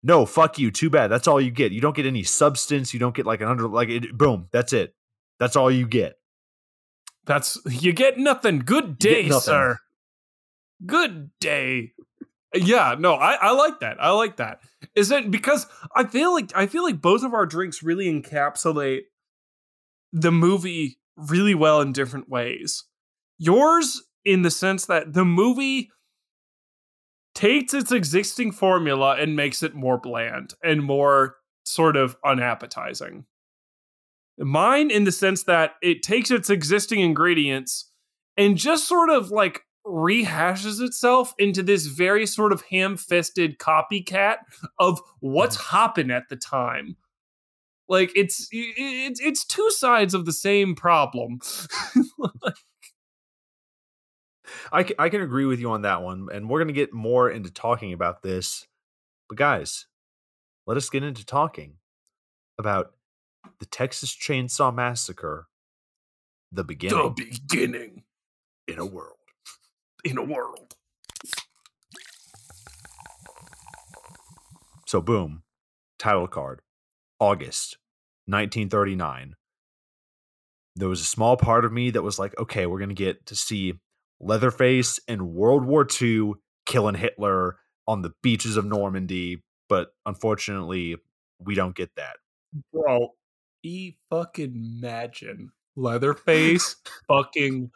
No, 0.00 0.26
fuck 0.26 0.60
you. 0.60 0.70
Too 0.70 0.88
bad. 0.88 1.08
That's 1.08 1.26
all 1.26 1.40
you 1.40 1.50
get. 1.50 1.72
You 1.72 1.80
don't 1.80 1.96
get 1.96 2.06
any 2.06 2.22
substance. 2.22 2.94
You 2.94 3.00
don't 3.00 3.16
get 3.16 3.26
like 3.26 3.40
an 3.40 3.48
under 3.48 3.66
like 3.66 3.88
it, 3.88 4.16
boom. 4.16 4.46
That's 4.52 4.72
it. 4.72 4.94
That's 5.40 5.56
all 5.56 5.72
you 5.72 5.88
get. 5.88 6.20
That's 7.24 7.58
you 7.68 7.92
get 7.92 8.16
nothing. 8.16 8.60
Good 8.60 8.96
day, 8.96 9.26
nothing. 9.26 9.40
sir. 9.40 9.78
Good 10.86 11.30
day. 11.40 11.94
Yeah, 12.54 12.96
no, 12.98 13.14
I, 13.14 13.34
I 13.34 13.52
like 13.52 13.80
that. 13.80 13.96
I 14.00 14.10
like 14.10 14.36
that. 14.36 14.60
Is 14.94 15.10
it 15.10 15.30
because 15.30 15.66
I 15.94 16.04
feel 16.04 16.32
like 16.32 16.50
I 16.54 16.66
feel 16.66 16.82
like 16.82 17.00
both 17.00 17.22
of 17.22 17.34
our 17.34 17.46
drinks 17.46 17.82
really 17.82 18.12
encapsulate 18.12 19.02
the 20.12 20.32
movie 20.32 20.98
really 21.16 21.54
well 21.54 21.80
in 21.80 21.92
different 21.92 22.28
ways. 22.28 22.84
Yours 23.38 24.02
in 24.24 24.42
the 24.42 24.50
sense 24.50 24.86
that 24.86 25.14
the 25.14 25.24
movie 25.24 25.90
takes 27.34 27.72
its 27.72 27.90
existing 27.90 28.52
formula 28.52 29.16
and 29.18 29.34
makes 29.34 29.62
it 29.62 29.74
more 29.74 29.98
bland 29.98 30.54
and 30.62 30.82
more 30.82 31.36
sort 31.64 31.96
of 31.96 32.16
unappetizing. 32.24 33.24
Mine 34.38 34.90
in 34.90 35.04
the 35.04 35.12
sense 35.12 35.44
that 35.44 35.72
it 35.82 36.02
takes 36.02 36.30
its 36.30 36.50
existing 36.50 37.00
ingredients 37.00 37.90
and 38.36 38.56
just 38.56 38.88
sort 38.88 39.10
of 39.10 39.30
like 39.30 39.62
rehashes 39.86 40.80
itself 40.80 41.34
into 41.38 41.62
this 41.62 41.86
very 41.86 42.26
sort 42.26 42.52
of 42.52 42.62
ham-fisted 42.70 43.58
copycat 43.58 44.36
of 44.78 45.00
what's 45.20 45.56
mm. 45.56 45.60
hopping 45.60 46.10
at 46.10 46.28
the 46.28 46.36
time. 46.36 46.96
Like 47.88 48.12
it's 48.16 48.48
it's 48.52 49.20
it's 49.20 49.44
two 49.44 49.70
sides 49.70 50.14
of 50.14 50.24
the 50.24 50.32
same 50.32 50.74
problem. 50.74 51.40
I 54.72 54.82
can, 54.82 54.96
I 54.98 55.08
can 55.08 55.20
agree 55.20 55.44
with 55.46 55.60
you 55.60 55.70
on 55.70 55.82
that 55.82 56.02
one, 56.02 56.28
and 56.32 56.48
we're 56.48 56.60
gonna 56.60 56.72
get 56.72 56.92
more 56.92 57.30
into 57.30 57.50
talking 57.50 57.92
about 57.92 58.22
this. 58.22 58.66
But 59.28 59.36
guys, 59.36 59.86
let 60.66 60.76
us 60.76 60.88
get 60.90 61.02
into 61.02 61.26
talking 61.26 61.74
about 62.58 62.92
the 63.58 63.66
Texas 63.66 64.14
Chainsaw 64.16 64.74
Massacre, 64.74 65.48
the 66.50 66.64
beginning 66.64 67.14
the 67.16 67.24
beginning 67.24 68.04
in 68.68 68.78
a 68.78 68.86
world. 68.86 69.16
In 70.04 70.18
a 70.18 70.24
world. 70.24 70.74
So 74.86 75.00
boom, 75.00 75.42
title 75.98 76.28
card, 76.28 76.60
August 77.18 77.78
1939. 78.26 79.34
There 80.76 80.88
was 80.88 81.00
a 81.00 81.04
small 81.04 81.36
part 81.36 81.64
of 81.64 81.72
me 81.72 81.90
that 81.90 82.02
was 82.02 82.18
like, 82.18 82.38
okay, 82.38 82.66
we're 82.66 82.78
gonna 82.78 82.94
get 82.94 83.26
to 83.26 83.36
see 83.36 83.74
Leatherface 84.20 85.00
in 85.08 85.34
World 85.34 85.64
War 85.64 85.86
II 86.00 86.34
killing 86.66 86.94
Hitler 86.94 87.56
on 87.88 88.02
the 88.02 88.12
beaches 88.22 88.56
of 88.56 88.64
Normandy, 88.64 89.42
but 89.68 89.88
unfortunately, 90.06 90.96
we 91.38 91.54
don't 91.54 91.74
get 91.74 91.90
that. 91.96 92.16
Bro, 92.72 93.08
e 93.62 93.94
fucking 94.10 94.54
imagine 94.54 95.50
Leatherface 95.76 96.76
fucking 97.08 97.70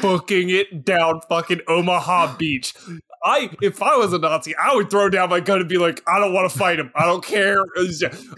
booking 0.00 0.50
it 0.50 0.84
down 0.84 1.20
fucking 1.28 1.60
Omaha 1.68 2.36
Beach. 2.36 2.74
I 3.22 3.50
if 3.60 3.82
I 3.82 3.96
was 3.96 4.12
a 4.12 4.18
Nazi, 4.18 4.54
I 4.56 4.74
would 4.74 4.90
throw 4.90 5.08
down 5.08 5.30
my 5.30 5.40
gun 5.40 5.60
and 5.60 5.68
be 5.68 5.78
like, 5.78 6.02
I 6.06 6.18
don't 6.18 6.32
want 6.32 6.50
to 6.50 6.58
fight 6.58 6.78
him. 6.78 6.92
I 6.94 7.06
don't 7.06 7.24
care. 7.24 7.60
I 7.76 7.86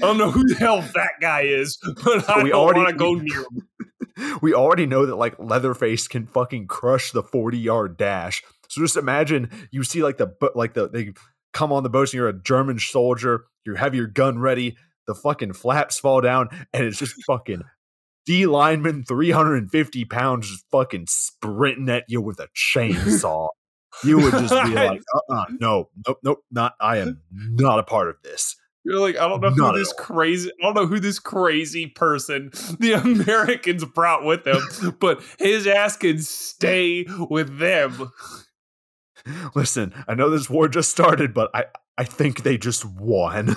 don't 0.01 0.19
know 0.19 0.31
who 0.31 0.47
the 0.47 0.55
hell 0.55 0.81
that 0.81 1.13
guy 1.21 1.43
is, 1.43 1.79
but 2.05 2.29
I 2.29 2.43
we 2.43 2.51
don't 2.51 2.75
want 2.75 2.89
to 2.89 2.95
go 2.95 3.15
near 3.15 3.41
him. 3.41 4.39
We 4.41 4.55
already 4.55 4.87
know 4.87 5.07
that 5.07 5.17
like 5.17 5.39
Leatherface 5.39 6.09
can 6.09 6.27
fucking 6.27 6.67
crush 6.67 7.13
the 7.13 7.23
40 7.23 7.59
yard 7.59 7.97
dash. 7.97 8.43
So 8.69 8.81
just 8.81 8.97
imagine 8.97 9.51
you 9.71 9.85
see 9.85 10.03
like 10.03 10.17
the 10.17 10.33
like 10.55 10.75
the 10.75 10.89
they 10.89 11.13
come 11.53 11.73
on 11.73 11.83
the 11.83 11.91
boat 11.91 12.09
and 12.09 12.15
you're 12.15 12.29
a 12.29 12.43
German 12.43 12.79
soldier, 12.79 13.45
you 13.65 13.75
have 13.75 13.95
your 13.95 14.07
gun 14.07 14.39
ready, 14.39 14.77
the 15.07 15.15
fucking 15.15 15.55
flaps 15.55 15.99
fall 15.99 16.21
down, 16.21 16.49
and 16.73 16.85
it's 16.85 16.99
just 16.99 17.15
fucking 17.27 17.63
D 18.29 18.45
lineman, 18.45 19.05
350 19.05 20.05
pounds, 20.05 20.51
just 20.51 20.67
fucking 20.71 21.07
sprinting 21.09 21.89
at 21.89 22.05
you 22.09 22.21
with 22.21 22.39
a 22.41 22.49
chainsaw. 22.55 23.49
you 24.05 24.19
would 24.19 24.33
just 24.33 24.53
be 24.67 24.71
like, 24.75 25.01
uh-uh, 25.15 25.45
no, 25.59 25.89
nope, 26.07 26.19
nope, 26.23 26.45
not. 26.51 26.75
I 26.79 26.99
am 26.99 27.23
not 27.33 27.79
a 27.79 27.83
part 27.83 28.11
of 28.11 28.17
this. 28.23 28.55
You're 28.85 29.01
like, 29.01 29.17
I 29.17 29.27
don't 29.27 29.41
know 29.41 29.49
not 29.49 29.73
who 29.73 29.79
this 29.79 29.95
crazy, 29.95 30.51
I 30.61 30.67
don't 30.67 30.75
know 30.75 30.87
who 30.87 31.01
this 31.01 31.19
crazy 31.19 31.87
person 31.87 32.51
the 32.79 33.01
Americans 33.03 33.83
brought 33.87 34.27
with 34.27 34.45
them, 34.45 34.61
but 35.01 35.23
his 35.39 35.67
ass 35.67 35.97
can 35.97 36.19
stay 36.19 37.07
with 37.31 37.59
them. 37.59 38.13
Listen, 39.55 39.95
I 40.07 40.13
know 40.15 40.29
this 40.29 40.51
war 40.51 40.69
just 40.69 40.91
started, 40.91 41.33
but 41.33 41.51
I, 41.55 41.65
I 41.97 42.05
think 42.05 42.43
they 42.43 42.59
just 42.59 42.85
won. 42.85 43.57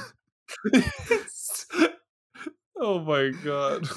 oh 2.80 3.00
my 3.02 3.32
god. 3.44 3.90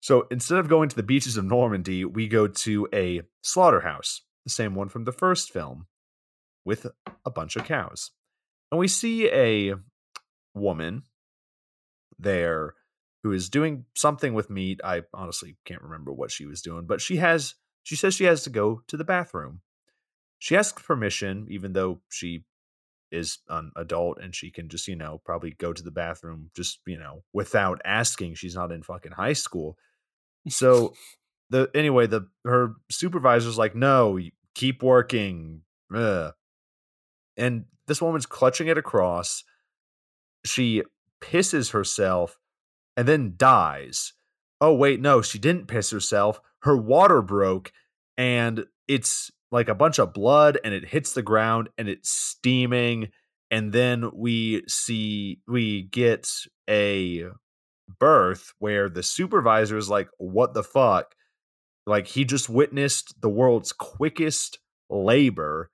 So 0.00 0.26
instead 0.30 0.58
of 0.58 0.68
going 0.68 0.88
to 0.88 0.96
the 0.96 1.02
beaches 1.02 1.36
of 1.36 1.44
Normandy, 1.44 2.04
we 2.04 2.28
go 2.28 2.46
to 2.46 2.88
a 2.92 3.22
slaughterhouse, 3.42 4.22
the 4.44 4.50
same 4.50 4.74
one 4.74 4.88
from 4.88 5.04
the 5.04 5.12
first 5.12 5.52
film, 5.52 5.86
with 6.64 6.86
a 7.24 7.30
bunch 7.30 7.56
of 7.56 7.64
cows. 7.64 8.10
And 8.70 8.78
we 8.78 8.88
see 8.88 9.28
a 9.30 9.74
woman 10.54 11.02
there 12.18 12.74
who 13.22 13.32
is 13.32 13.48
doing 13.48 13.84
something 13.94 14.34
with 14.34 14.50
meat. 14.50 14.80
I 14.84 15.02
honestly 15.12 15.56
can't 15.64 15.82
remember 15.82 16.12
what 16.12 16.30
she 16.30 16.46
was 16.46 16.62
doing, 16.62 16.86
but 16.86 17.00
she 17.00 17.16
has 17.16 17.54
she 17.82 17.96
says 17.96 18.14
she 18.14 18.24
has 18.24 18.44
to 18.44 18.50
go 18.50 18.82
to 18.88 18.96
the 18.96 19.04
bathroom. 19.04 19.62
She 20.38 20.56
asks 20.56 20.82
permission, 20.82 21.46
even 21.48 21.72
though 21.72 22.00
she 22.10 22.44
is 23.10 23.38
an 23.48 23.72
adult 23.76 24.18
and 24.20 24.34
she 24.34 24.50
can 24.50 24.68
just, 24.68 24.86
you 24.86 24.96
know, 24.96 25.20
probably 25.24 25.52
go 25.58 25.72
to 25.72 25.82
the 25.82 25.90
bathroom 25.90 26.50
just, 26.54 26.80
you 26.86 26.98
know, 26.98 27.24
without 27.32 27.80
asking. 27.84 28.34
She's 28.34 28.54
not 28.54 28.70
in 28.70 28.82
fucking 28.82 29.12
high 29.12 29.32
school. 29.32 29.78
So 30.48 30.94
the 31.50 31.70
anyway, 31.74 32.06
the 32.06 32.28
her 32.44 32.74
supervisor's 32.90 33.58
like, 33.58 33.74
no, 33.74 34.18
keep 34.54 34.82
working. 34.82 35.62
Ugh. 35.94 36.32
And 37.36 37.64
this 37.86 38.02
woman's 38.02 38.26
clutching 38.26 38.68
it 38.68 38.78
across. 38.78 39.44
She 40.44 40.82
pisses 41.20 41.72
herself 41.72 42.38
and 42.96 43.06
then 43.06 43.34
dies. 43.36 44.12
Oh, 44.60 44.74
wait, 44.74 45.00
no, 45.00 45.22
she 45.22 45.38
didn't 45.38 45.68
piss 45.68 45.90
herself. 45.90 46.40
Her 46.62 46.76
water 46.76 47.22
broke 47.22 47.72
and 48.16 48.66
it's 48.88 49.30
like 49.50 49.68
a 49.68 49.74
bunch 49.74 49.98
of 49.98 50.12
blood 50.12 50.58
and 50.64 50.74
it 50.74 50.84
hits 50.84 51.12
the 51.12 51.22
ground 51.22 51.68
and 51.78 51.88
it's 51.88 52.10
steaming. 52.10 53.08
And 53.50 53.72
then 53.72 54.10
we 54.12 54.64
see, 54.66 55.40
we 55.46 55.82
get 55.82 56.28
a 56.68 57.26
birth 57.98 58.52
where 58.58 58.88
the 58.88 59.02
supervisor 59.02 59.76
is 59.76 59.88
like, 59.88 60.08
what 60.18 60.54
the 60.54 60.62
fuck? 60.62 61.14
Like 61.86 62.06
he 62.06 62.24
just 62.24 62.48
witnessed 62.48 63.20
the 63.20 63.28
world's 63.28 63.72
quickest 63.72 64.58
labor. 64.90 65.70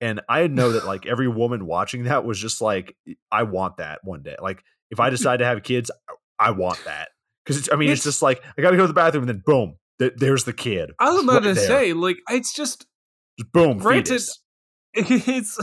And 0.00 0.20
I 0.28 0.46
know 0.48 0.72
that 0.72 0.86
like 0.86 1.06
every 1.06 1.28
woman 1.28 1.66
watching 1.66 2.04
that 2.04 2.24
was 2.24 2.38
just 2.38 2.60
like, 2.60 2.96
I 3.30 3.44
want 3.44 3.76
that 3.78 4.00
one 4.02 4.22
day. 4.22 4.36
Like 4.40 4.62
if 4.90 5.00
I 5.00 5.10
decide 5.10 5.38
to 5.38 5.44
have 5.44 5.62
kids, 5.62 5.90
I 6.38 6.52
want 6.52 6.82
that. 6.84 7.08
Cause 7.46 7.56
it's 7.56 7.68
I 7.72 7.76
mean, 7.76 7.90
it's, 7.90 8.00
it's, 8.00 8.04
just 8.04 8.22
like, 8.22 8.42
I 8.58 8.62
got 8.62 8.72
to 8.72 8.76
go 8.76 8.82
to 8.82 8.88
the 8.88 8.94
bathroom 8.94 9.22
and 9.22 9.28
then 9.30 9.42
boom, 9.44 9.76
th- 9.98 10.12
there's 10.16 10.44
the 10.44 10.52
kid. 10.52 10.92
I 10.98 11.10
was 11.10 11.24
about 11.24 11.44
right 11.44 11.44
to 11.44 11.54
there. 11.54 11.66
say, 11.66 11.92
like, 11.94 12.18
it's 12.28 12.52
just, 12.52 12.86
just 13.38 13.52
boom, 13.52 13.78
granted, 13.78 14.08
fetus. 14.08 14.42
It's 14.98 15.58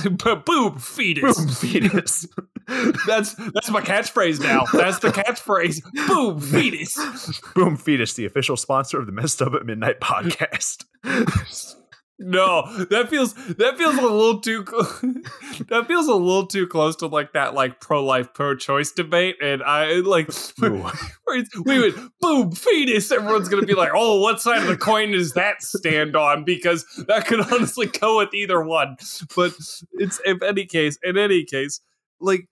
boom 0.45 0.79
fetus. 0.79 1.37
Boom 1.37 1.47
fetus. 1.49 2.27
that's 3.07 3.33
that's 3.33 3.69
my 3.69 3.81
catchphrase 3.81 4.41
now. 4.41 4.65
That's 4.73 4.99
the 4.99 5.09
catchphrase. 5.09 5.83
Boom 6.07 6.39
fetus. 6.39 7.41
Boom 7.53 7.77
fetus, 7.77 8.13
the 8.13 8.25
official 8.25 8.57
sponsor 8.57 8.99
of 8.99 9.05
the 9.05 9.11
Messed 9.11 9.41
Up 9.41 9.53
at 9.53 9.65
Midnight 9.65 9.99
podcast. 9.99 10.85
No, 12.17 12.65
that 12.85 13.09
feels 13.09 13.33
that 13.33 13.77
feels 13.77 13.97
a 13.97 14.01
little 14.01 14.39
too 14.39 14.63
that 15.69 15.85
feels 15.85 16.07
a 16.07 16.15
little 16.15 16.47
too 16.47 16.65
close 16.65 16.95
to 16.97 17.07
like 17.07 17.33
that 17.33 17.53
like 17.53 17.81
pro 17.81 18.05
life 18.05 18.33
pro 18.33 18.55
choice 18.55 18.93
debate, 18.93 19.35
and 19.41 19.61
I 19.61 19.95
like 19.95 20.29
we 20.61 21.79
would 21.79 21.95
boom 22.21 22.53
fetus. 22.53 23.11
Everyone's 23.11 23.49
gonna 23.49 23.65
be 23.65 23.73
like, 23.73 23.91
oh, 23.93 24.21
what 24.21 24.41
side 24.41 24.61
of 24.61 24.67
the 24.67 24.77
coin 24.77 25.11
does 25.11 25.33
that 25.33 25.61
stand 25.61 26.15
on? 26.15 26.45
Because 26.45 26.85
that 27.09 27.27
could 27.27 27.41
honestly 27.41 27.87
go 27.87 28.19
with 28.19 28.33
either 28.33 28.61
one. 28.61 28.95
But 29.35 29.53
it's 29.93 30.21
in 30.25 30.41
any 30.41 30.65
case, 30.65 30.97
in 31.03 31.17
any 31.17 31.43
case, 31.43 31.81
like 32.21 32.47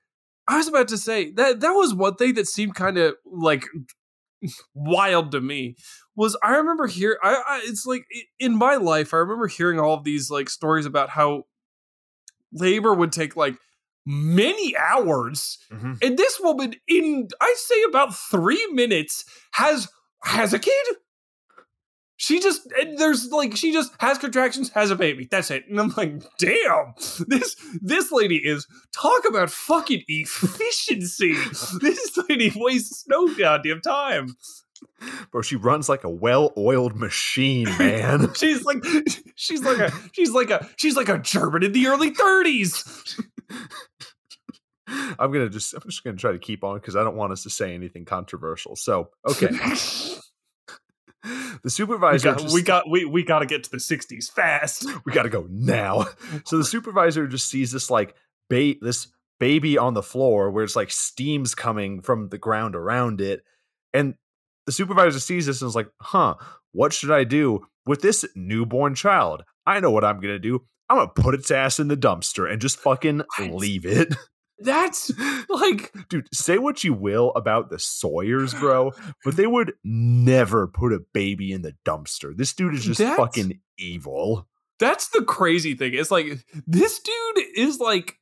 I 0.46 0.58
was 0.58 0.68
about 0.68 0.90
to 0.90 0.98
say 0.98 1.32
that 1.32 1.62
that 1.62 1.72
was 1.72 1.94
one 1.94 2.16
thing 2.16 2.34
that 2.34 2.48
seemed 2.48 2.76
kind 2.76 2.98
of 2.98 3.16
like 3.26 3.66
wild 4.76 5.32
to 5.32 5.40
me 5.40 5.78
was 6.16 6.38
I 6.44 6.56
remember 6.58 6.88
here 6.88 7.18
I, 7.24 7.36
I, 7.48 7.62
it's 7.64 7.86
like 7.86 8.06
in 8.40 8.56
my 8.56 8.76
life 8.76 9.14
I 9.14 9.18
remember 9.18 9.48
hearing 9.48 9.80
all 9.80 9.94
of 9.94 10.04
these 10.04 10.30
like 10.30 10.50
stories 10.50 10.86
about 10.86 11.10
how 11.10 11.46
labor 12.52 12.94
would 12.94 13.12
take 13.12 13.36
like 13.36 13.56
many 14.06 14.76
hours 14.78 15.58
mm-hmm. 15.72 15.94
and 16.02 16.18
this 16.18 16.40
woman 16.42 16.76
in 16.88 17.28
I 17.42 17.56
say 17.58 17.84
about 17.88 18.16
3 18.16 18.68
minutes 18.74 19.26
has 19.54 19.88
has 20.24 20.54
a 20.54 20.60
kid. 20.60 20.86
She 22.16 22.40
just 22.40 22.62
there's 22.98 23.32
like 23.32 23.58
she 23.58 23.74
just 23.74 23.92
has 24.00 24.18
contractions 24.18 24.70
has 24.70 24.92
a 24.92 24.96
baby. 24.96 25.28
That's 25.30 25.52
it. 25.52 25.68
And 25.68 25.80
i'm 25.80 25.94
like 25.98 26.24
damn 26.38 26.94
this 27.28 27.56
this 27.82 28.12
lady 28.12 28.38
is 28.38 28.68
talk 28.94 29.24
about 29.28 29.50
fucking 29.50 30.04
efficiency. 30.08 31.34
This 31.82 32.18
lady 32.30 32.54
wastes 32.56 33.06
no 33.08 33.34
goddamn 33.36 33.82
time 33.82 34.36
Bro, 35.32 35.42
she 35.42 35.56
runs 35.56 35.90
like 35.90 36.04
a 36.04 36.10
well-oiled 36.10 36.96
machine, 36.96 37.66
man. 37.78 38.34
she's 38.36 38.64
like 38.64 38.84
she's 39.36 39.64
like 39.64 39.80
a 39.80 39.92
she's 40.12 40.32
like 40.32 40.50
a 40.50 40.70
she's 40.78 40.96
like 40.96 41.10
a 41.10 41.20
German 41.20 41.64
in 41.64 41.72
the 41.72 41.88
early 41.88 42.12
30s. 42.12 43.20
I'm 44.88 45.32
gonna 45.32 45.50
just 45.50 45.74
I'm 45.74 45.82
just 45.86 46.04
gonna 46.04 46.18
try 46.18 46.32
to 46.32 46.40
keep 46.40 46.64
on 46.64 46.80
because 46.80 46.96
I 46.96 47.04
don't 47.04 47.16
want 47.16 47.32
us 47.32 47.44
to 47.44 47.50
say 47.50 47.74
anything 47.74 48.06
controversial. 48.06 48.76
So 48.76 49.10
okay. 49.28 49.48
the 51.64 51.70
supervisor 51.70 52.30
we 52.30 52.36
got, 52.36 52.42
just, 52.42 52.54
we 52.54 52.62
got 52.62 52.90
we, 52.90 53.06
we 53.06 53.24
got 53.24 53.40
to 53.40 53.46
get 53.46 53.64
to 53.64 53.72
the 53.72 53.78
60s 53.78 54.30
fast 54.30 54.86
we 55.06 55.14
got 55.14 55.24
to 55.24 55.30
go 55.30 55.48
now 55.50 56.06
so 56.44 56.58
the 56.58 56.66
supervisor 56.66 57.28
just 57.28 57.50
sees 57.50 57.72
this 57.72 57.90
like 57.90 58.14
bait 58.50 58.80
this 58.82 59.08
baby 59.40 59.78
on 59.78 59.94
the 59.94 60.04
floor 60.04 60.52
where 60.52 60.66
it's 60.66 60.76
like 60.76 60.92
steam's 60.92 61.56
coming 61.56 62.02
from 62.02 62.28
the 62.28 62.38
ground 62.38 62.76
around 62.76 63.22
it 63.22 63.42
and 63.94 64.16
the 64.66 64.72
supervisor 64.72 65.20
sees 65.20 65.46
this 65.46 65.62
and 65.62 65.70
is 65.70 65.76
like, 65.76 65.90
huh, 66.02 66.36
what 66.72 66.94
should 66.94 67.12
I 67.12 67.24
do 67.24 67.66
with 67.86 68.02
this 68.02 68.26
newborn 68.36 68.96
child? 68.96 69.44
I 69.66 69.80
know 69.80 69.92
what 69.92 70.06
I'm 70.06 70.20
going 70.20 70.34
to 70.34 70.40
do. 70.40 70.66
I'm 70.90 70.98
going 70.98 71.10
to 71.16 71.22
put 71.22 71.36
its 71.36 71.52
ass 71.52 71.80
in 71.80 71.88
the 71.88 71.98
dumpster 71.98 72.52
and 72.52 72.62
just 72.62 72.80
fucking 72.80 73.24
leave 73.40 73.86
it. 73.86 74.14
That's 74.60 75.12
like, 75.50 75.94
dude, 76.10 76.28
say 76.34 76.58
what 76.58 76.84
you 76.84 76.94
will 76.94 77.32
about 77.36 77.70
the 77.70 77.80
Sawyers, 77.80 78.54
bro, 78.60 78.92
but 79.24 79.36
they 79.36 79.48
would 79.48 79.74
never 79.84 80.68
put 80.68 80.94
a 80.94 81.04
baby 81.14 81.52
in 81.52 81.62
the 81.62 81.76
dumpster. 81.86 82.36
This 82.36 82.54
dude 82.54 82.74
is 82.74 82.86
just 82.86 83.02
fucking 83.02 83.60
evil. 83.78 84.48
That's 84.80 85.10
the 85.10 85.24
crazy 85.24 85.76
thing. 85.76 85.94
It's 85.94 86.12
like, 86.12 86.46
this 86.68 87.00
dude 87.00 87.46
is 87.56 87.80
like, 87.80 88.18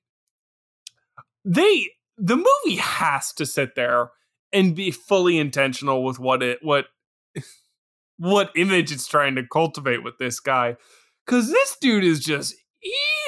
they, 1.44 1.88
the 2.18 2.38
movie 2.38 2.78
has 2.78 3.34
to 3.34 3.46
sit 3.46 3.76
there 3.76 4.12
and 4.54 4.76
be 4.76 4.92
fully 4.92 5.38
intentional 5.38 6.04
with 6.04 6.20
what 6.20 6.44
it 6.44 6.60
what 6.62 6.86
what 8.18 8.52
image 8.56 8.92
it's 8.92 9.08
trying 9.08 9.36
to 9.36 9.44
cultivate 9.48 10.04
with 10.04 10.18
this 10.18 10.40
guy. 10.40 10.78
Cuz 11.28 11.50
this 11.50 11.78
dude 11.80 12.04
is 12.04 12.20
just 12.20 12.56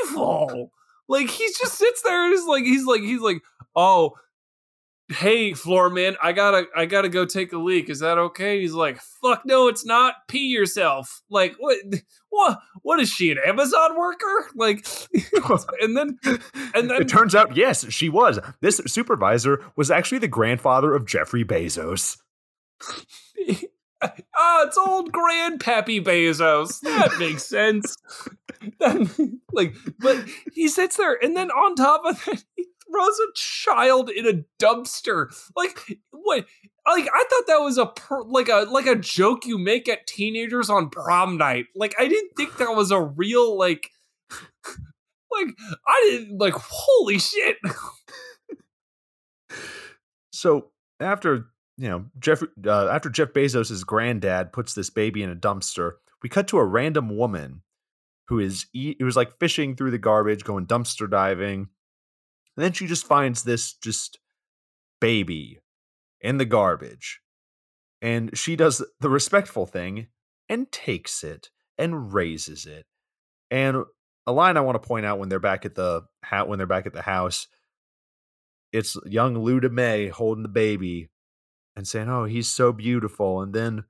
evil. 0.05 0.71
Like 1.07 1.29
he 1.29 1.47
just 1.57 1.75
sits 1.75 2.01
there 2.01 2.25
and 2.25 2.33
is 2.33 2.45
like 2.45 2.63
he's 2.63 2.85
like 2.85 3.01
he's 3.01 3.21
like 3.21 3.41
oh 3.75 4.13
hey 5.09 5.53
floor 5.53 5.89
man 5.89 6.15
i 6.23 6.31
gotta 6.31 6.65
i 6.75 6.85
gotta 6.85 7.09
go 7.09 7.25
take 7.25 7.53
a 7.53 7.57
leak. 7.57 7.89
Is 7.89 7.99
that 7.99 8.17
okay? 8.17 8.61
He's 8.61 8.73
like 8.73 8.99
fuck 9.21 9.43
no 9.45 9.67
it's 9.67 9.85
not. 9.85 10.15
Pee 10.27 10.47
yourself. 10.47 11.21
Like 11.29 11.55
what 11.59 11.77
what 12.29 12.59
what 12.81 12.99
is 12.99 13.09
she 13.09 13.31
an 13.31 13.37
amazon 13.45 13.97
worker? 13.97 14.49
Like 14.55 14.87
and 15.81 15.97
then 15.97 16.19
and 16.73 16.89
then 16.89 17.01
it 17.01 17.07
turns 17.07 17.35
out 17.35 17.55
yes 17.55 17.91
she 17.91 18.09
was. 18.09 18.39
This 18.61 18.81
supervisor 18.87 19.63
was 19.75 19.91
actually 19.91 20.19
the 20.19 20.27
grandfather 20.27 20.93
of 20.93 21.05
jeffrey 21.05 21.43
bezos. 21.43 22.17
Ah, 24.35 24.65
it's 24.65 24.77
old 24.77 25.13
grandpappy 25.13 26.03
Bezos. 26.03 26.81
That 26.81 27.17
makes 27.19 27.43
sense. 27.43 27.95
like, 29.53 29.75
but 29.99 30.25
he 30.53 30.67
sits 30.67 30.97
there, 30.97 31.17
and 31.23 31.35
then 31.37 31.51
on 31.51 31.75
top 31.75 32.03
of 32.05 32.23
that, 32.25 32.43
he 32.55 32.65
throws 32.93 33.19
a 33.19 33.33
child 33.35 34.09
in 34.09 34.27
a 34.27 34.43
dumpster. 34.63 35.33
Like, 35.55 35.99
what? 36.11 36.45
Like, 36.87 37.07
I 37.13 37.25
thought 37.29 37.47
that 37.47 37.61
was 37.61 37.77
a 37.77 37.87
per, 37.87 38.21
like 38.23 38.49
a 38.49 38.67
like 38.69 38.87
a 38.87 38.95
joke 38.95 39.45
you 39.45 39.57
make 39.57 39.87
at 39.87 40.07
teenagers 40.07 40.69
on 40.69 40.89
prom 40.89 41.37
night. 41.37 41.67
Like, 41.75 41.95
I 41.97 42.07
didn't 42.07 42.31
think 42.35 42.57
that 42.57 42.75
was 42.75 42.91
a 42.91 43.01
real 43.01 43.57
like. 43.57 43.89
Like, 45.35 45.55
I 45.87 46.09
didn't 46.11 46.37
like. 46.37 46.53
Holy 46.55 47.17
shit! 47.17 47.57
so 50.31 50.67
after 50.99 51.47
you 51.77 51.89
know, 51.89 52.05
Jeff 52.19 52.43
uh, 52.65 52.87
after 52.87 53.09
Jeff 53.09 53.29
Bezos' 53.29 53.83
granddad 53.85 54.53
puts 54.53 54.75
this 54.75 54.89
baby 54.89 55.23
in 55.23 55.31
a 55.31 55.35
dumpster, 55.35 55.93
we 56.21 56.29
cut 56.29 56.47
to 56.49 56.59
a 56.59 56.65
random 56.65 57.17
woman 57.17 57.63
who 58.27 58.39
is 58.39 58.67
e- 58.73 58.95
who 58.99 59.05
was 59.05 59.15
like 59.15 59.39
fishing 59.39 59.75
through 59.75 59.91
the 59.91 59.97
garbage, 59.97 60.43
going 60.43 60.67
dumpster 60.67 61.09
diving, 61.09 61.69
and 62.55 62.63
then 62.63 62.73
she 62.73 62.87
just 62.87 63.05
finds 63.05 63.43
this 63.43 63.73
just 63.73 64.19
baby 64.99 65.59
in 66.21 66.37
the 66.37 66.45
garbage, 66.45 67.21
and 68.01 68.37
she 68.37 68.55
does 68.55 68.83
the 68.99 69.09
respectful 69.09 69.65
thing 69.65 70.07
and 70.49 70.71
takes 70.71 71.23
it 71.23 71.49
and 71.77 72.13
raises 72.13 72.65
it. 72.65 72.85
And 73.49 73.83
a 74.25 74.31
line 74.31 74.57
I 74.57 74.61
want 74.61 74.81
to 74.81 74.87
point 74.87 75.05
out 75.05 75.19
when 75.19 75.29
they're 75.29 75.39
back 75.39 75.65
at 75.65 75.75
the 75.75 76.03
hat 76.23 76.47
when 76.47 76.57
they're 76.57 76.67
back 76.67 76.85
at 76.85 76.93
the 76.93 77.01
house, 77.01 77.47
it's 78.71 78.97
young 79.05 79.35
Luda 79.35 79.71
Mae 79.71 80.07
holding 80.07 80.43
the 80.43 80.49
baby 80.49 81.09
and 81.75 81.87
saying, 81.87 82.09
"Oh, 82.09 82.25
he's 82.25 82.49
so 82.49 82.71
beautiful," 82.71 83.41
and 83.41 83.53
then 83.53 83.83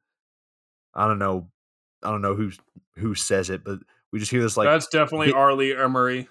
I 0.93 1.07
don't 1.07 1.19
know, 1.19 1.49
I 2.01 2.09
don't 2.09 2.21
know 2.21 2.35
who 2.35 2.51
who 2.97 3.15
says 3.15 3.49
it, 3.49 3.63
but 3.63 3.79
we 4.11 4.19
just 4.19 4.31
hear 4.31 4.41
this 4.41 4.57
like 4.57 4.67
that's 4.67 4.87
definitely 4.87 5.27
he, 5.27 5.33
R. 5.33 5.53
Lee 5.53 5.73
Ermey. 5.73 6.27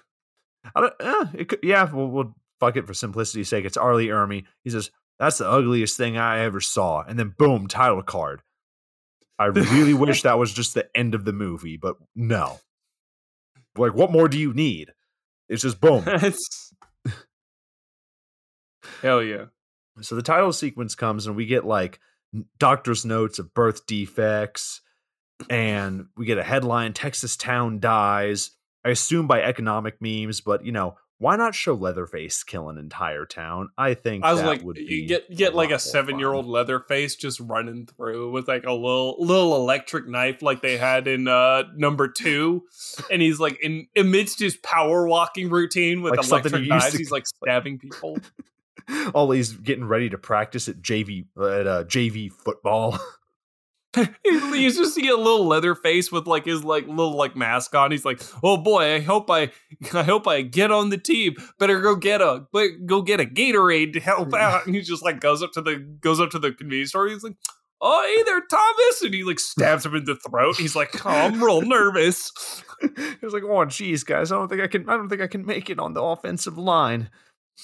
I 0.75 0.81
don't, 0.81 0.93
eh, 0.99 1.25
it 1.33 1.49
could, 1.49 1.59
yeah, 1.63 1.91
we'll, 1.91 2.07
we'll 2.07 2.35
fuck 2.59 2.77
it 2.77 2.87
for 2.87 2.93
simplicity's 2.93 3.49
sake. 3.49 3.65
It's 3.65 3.77
R. 3.77 3.93
Ermey. 3.93 4.45
He 4.63 4.69
says, 4.69 4.91
"That's 5.19 5.37
the 5.37 5.49
ugliest 5.49 5.97
thing 5.97 6.17
I 6.17 6.39
ever 6.39 6.61
saw," 6.61 7.03
and 7.03 7.19
then 7.19 7.33
boom, 7.37 7.67
title 7.67 8.03
card. 8.03 8.41
I 9.39 9.45
really 9.45 9.93
wish 9.93 10.21
that 10.21 10.39
was 10.39 10.53
just 10.53 10.73
the 10.73 10.87
end 10.95 11.15
of 11.15 11.25
the 11.25 11.33
movie, 11.33 11.77
but 11.77 11.97
no. 12.15 12.59
Like, 13.75 13.93
what 13.93 14.11
more 14.11 14.27
do 14.27 14.37
you 14.37 14.53
need? 14.53 14.93
It's 15.49 15.63
just 15.63 15.81
boom. 15.81 16.03
Hell 19.01 19.23
yeah. 19.23 19.45
So 20.01 20.15
the 20.15 20.21
title 20.21 20.53
sequence 20.53 20.95
comes 20.95 21.27
and 21.27 21.35
we 21.35 21.45
get 21.45 21.65
like 21.65 21.99
doctor's 22.57 23.05
notes 23.05 23.39
of 23.39 23.53
birth 23.53 23.85
defects 23.85 24.81
and 25.49 26.05
we 26.15 26.25
get 26.25 26.37
a 26.37 26.43
headline 26.43 26.93
Texas 26.93 27.35
town 27.37 27.79
dies. 27.79 28.51
I 28.85 28.89
assume 28.89 29.27
by 29.27 29.41
economic 29.41 30.01
memes, 30.01 30.41
but 30.41 30.65
you 30.65 30.71
know, 30.71 30.97
why 31.19 31.37
not 31.37 31.55
show 31.55 31.73
Leatherface 31.73 32.43
kill 32.43 32.69
an 32.69 32.77
entire 32.77 33.25
town? 33.25 33.69
I 33.77 33.93
think 33.93 34.25
I 34.25 34.33
was 34.33 34.43
like, 34.43 34.61
would 34.63 34.77
you 34.77 35.07
get 35.07 35.33
get 35.33 35.53
a 35.53 35.55
like 35.55 35.71
a 35.71 35.79
seven 35.79 36.19
year 36.19 36.33
old 36.33 36.45
Leatherface 36.45 37.15
just 37.15 37.39
running 37.39 37.85
through 37.85 38.31
with 38.31 38.47
like 38.49 38.65
a 38.65 38.73
little 38.73 39.15
little 39.19 39.55
electric 39.55 40.07
knife 40.07 40.41
like 40.41 40.61
they 40.61 40.77
had 40.77 41.07
in 41.07 41.29
uh 41.29 41.63
number 41.75 42.09
two, 42.09 42.63
and 43.09 43.21
he's 43.21 43.39
like 43.39 43.57
in 43.63 43.87
amidst 43.95 44.39
his 44.39 44.57
power 44.57 45.07
walking 45.07 45.49
routine 45.49 46.01
with 46.01 46.17
like 46.17 46.27
electric 46.27 46.67
knives, 46.67 46.91
to- 46.91 46.97
he's 46.97 47.11
like 47.11 47.25
stabbing 47.41 47.79
people. 47.79 48.17
all 49.13 49.31
he's 49.31 49.53
getting 49.53 49.85
ready 49.85 50.09
to 50.09 50.17
practice 50.17 50.67
at 50.67 50.81
JV 50.81 51.25
at 51.37 51.67
uh, 51.67 51.83
JV 51.85 52.31
football. 52.33 52.99
you 54.25 54.71
just 54.71 54.95
see 54.95 55.07
a 55.07 55.15
little 55.15 55.45
leather 55.45 55.75
face 55.75 56.11
with 56.11 56.25
like 56.25 56.45
his 56.45 56.63
like 56.63 56.87
little 56.87 57.15
like 57.15 57.35
mask 57.35 57.75
on. 57.75 57.91
He's 57.91 58.05
like, 58.05 58.21
"Oh 58.41 58.57
boy, 58.57 58.95
I 58.95 58.99
hope 58.99 59.29
I, 59.29 59.51
I 59.93 60.03
hope 60.03 60.27
I 60.27 60.41
get 60.41 60.71
on 60.71 60.89
the 60.89 60.97
team. 60.97 61.35
Better 61.59 61.79
go 61.79 61.95
get 61.95 62.21
a, 62.21 62.45
go 62.85 63.01
get 63.01 63.19
a 63.19 63.25
Gatorade 63.25 63.93
to 63.93 63.99
help 63.99 64.33
out." 64.33 64.65
And 64.65 64.75
he 64.75 64.81
just 64.81 65.03
like 65.03 65.19
goes 65.19 65.43
up 65.43 65.51
to 65.53 65.61
the 65.61 65.77
goes 65.77 66.19
up 66.19 66.31
to 66.31 66.39
the 66.39 66.51
convenience 66.51 66.89
store. 66.89 67.07
He's 67.07 67.23
like, 67.23 67.35
"Oh 67.81 68.15
hey 68.15 68.23
there, 68.23 68.41
Thomas," 68.41 69.01
and 69.03 69.13
he 69.13 69.23
like 69.23 69.39
stabs 69.39 69.85
him 69.85 69.95
in 69.95 70.05
the 70.05 70.15
throat. 70.15 70.55
He's 70.57 70.75
like, 70.75 71.05
oh, 71.05 71.09
"I'm 71.09 71.43
real 71.43 71.61
nervous." 71.67 72.31
He's 72.81 73.33
like, 73.33 73.43
"Oh 73.43 73.65
geez, 73.65 74.03
guys, 74.03 74.31
I 74.31 74.35
don't 74.35 74.47
think 74.47 74.61
I 74.61 74.67
can. 74.67 74.89
I 74.89 74.97
don't 74.97 75.09
think 75.09 75.21
I 75.21 75.27
can 75.27 75.45
make 75.45 75.69
it 75.69 75.79
on 75.79 75.93
the 75.93 76.01
offensive 76.01 76.57
line." 76.57 77.09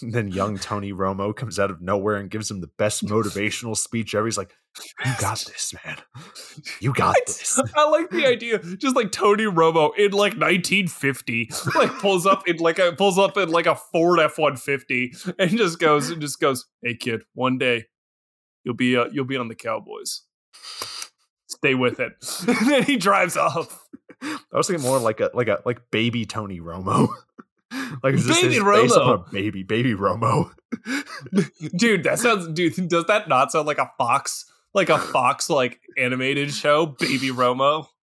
And 0.02 0.14
then 0.14 0.28
young 0.30 0.58
Tony 0.58 0.94
Romo 0.94 1.36
comes 1.36 1.60
out 1.60 1.72
of 1.72 1.82
nowhere 1.82 2.16
and 2.16 2.30
gives 2.30 2.50
him 2.50 2.62
the 2.62 2.70
best 2.78 3.04
motivational 3.06 3.76
speech 3.76 4.16
ever. 4.16 4.26
He's 4.26 4.38
like, 4.38 4.54
You 5.06 5.14
got 5.20 5.40
this, 5.40 5.74
man. 5.84 5.98
You 6.80 6.94
got 6.94 7.16
this. 7.26 7.60
I 7.76 7.90
like 7.90 8.10
the 8.10 8.26
idea. 8.26 8.60
Just 8.60 8.96
like 8.96 9.12
Tony 9.12 9.46
Romo 9.46 9.92
in 9.98 10.12
like 10.12 10.34
1950, 10.34 11.50
like 11.76 11.92
pulls 12.00 12.26
up 12.26 12.48
in 12.48 12.58
like 12.58 12.80
a 12.80 12.94
pulls 12.94 13.18
up 13.18 13.38
in 13.38 13.50
like 13.50 13.66
a 13.66 13.76
Ford 13.76 14.20
F-150 14.20 15.36
and 15.40 15.52
just 15.52 15.80
goes 15.80 16.10
and 16.10 16.22
just 16.22 16.40
goes, 16.40 16.66
Hey 16.84 16.96
kid, 16.96 17.22
one 17.34 17.58
day 17.58 17.86
you'll 18.64 18.76
be 18.76 18.96
uh, 18.96 19.06
you'll 19.12 19.26
be 19.26 19.38
on 19.38 19.48
the 19.48 19.56
Cowboys. 19.56 20.22
Stay 21.48 21.74
with 21.76 22.00
it. 22.00 22.14
and 22.48 22.70
then 22.70 22.84
he 22.84 22.98
drives 22.98 23.36
off. 23.36 23.84
I 24.22 24.38
was 24.54 24.68
thinking 24.68 24.86
more 24.86 25.00
like 25.00 25.20
a 25.20 25.32
like 25.34 25.48
a 25.48 25.62
like 25.66 25.82
baby 25.92 26.26
Tony 26.26 26.60
Romo. 26.60 27.10
like 28.04 28.16
is 28.16 28.28
baby 28.28 28.56
Romo, 28.56 29.30
baby, 29.32 29.64
baby 29.64 29.94
Romo. 29.94 30.52
dude, 31.76 32.04
that 32.04 32.20
sounds. 32.20 32.48
Dude, 32.48 32.88
does 32.88 33.06
that 33.06 33.28
not 33.28 33.52
sound 33.52 33.68
like 33.68 33.78
a 33.78 33.92
Fox, 33.98 34.46
like 34.74 34.90
a 34.90 34.98
Fox 34.98 35.50
like 35.50 35.80
animated 35.98 36.52
show, 36.52 36.86
Baby 36.86 37.30
Romo? 37.30 37.88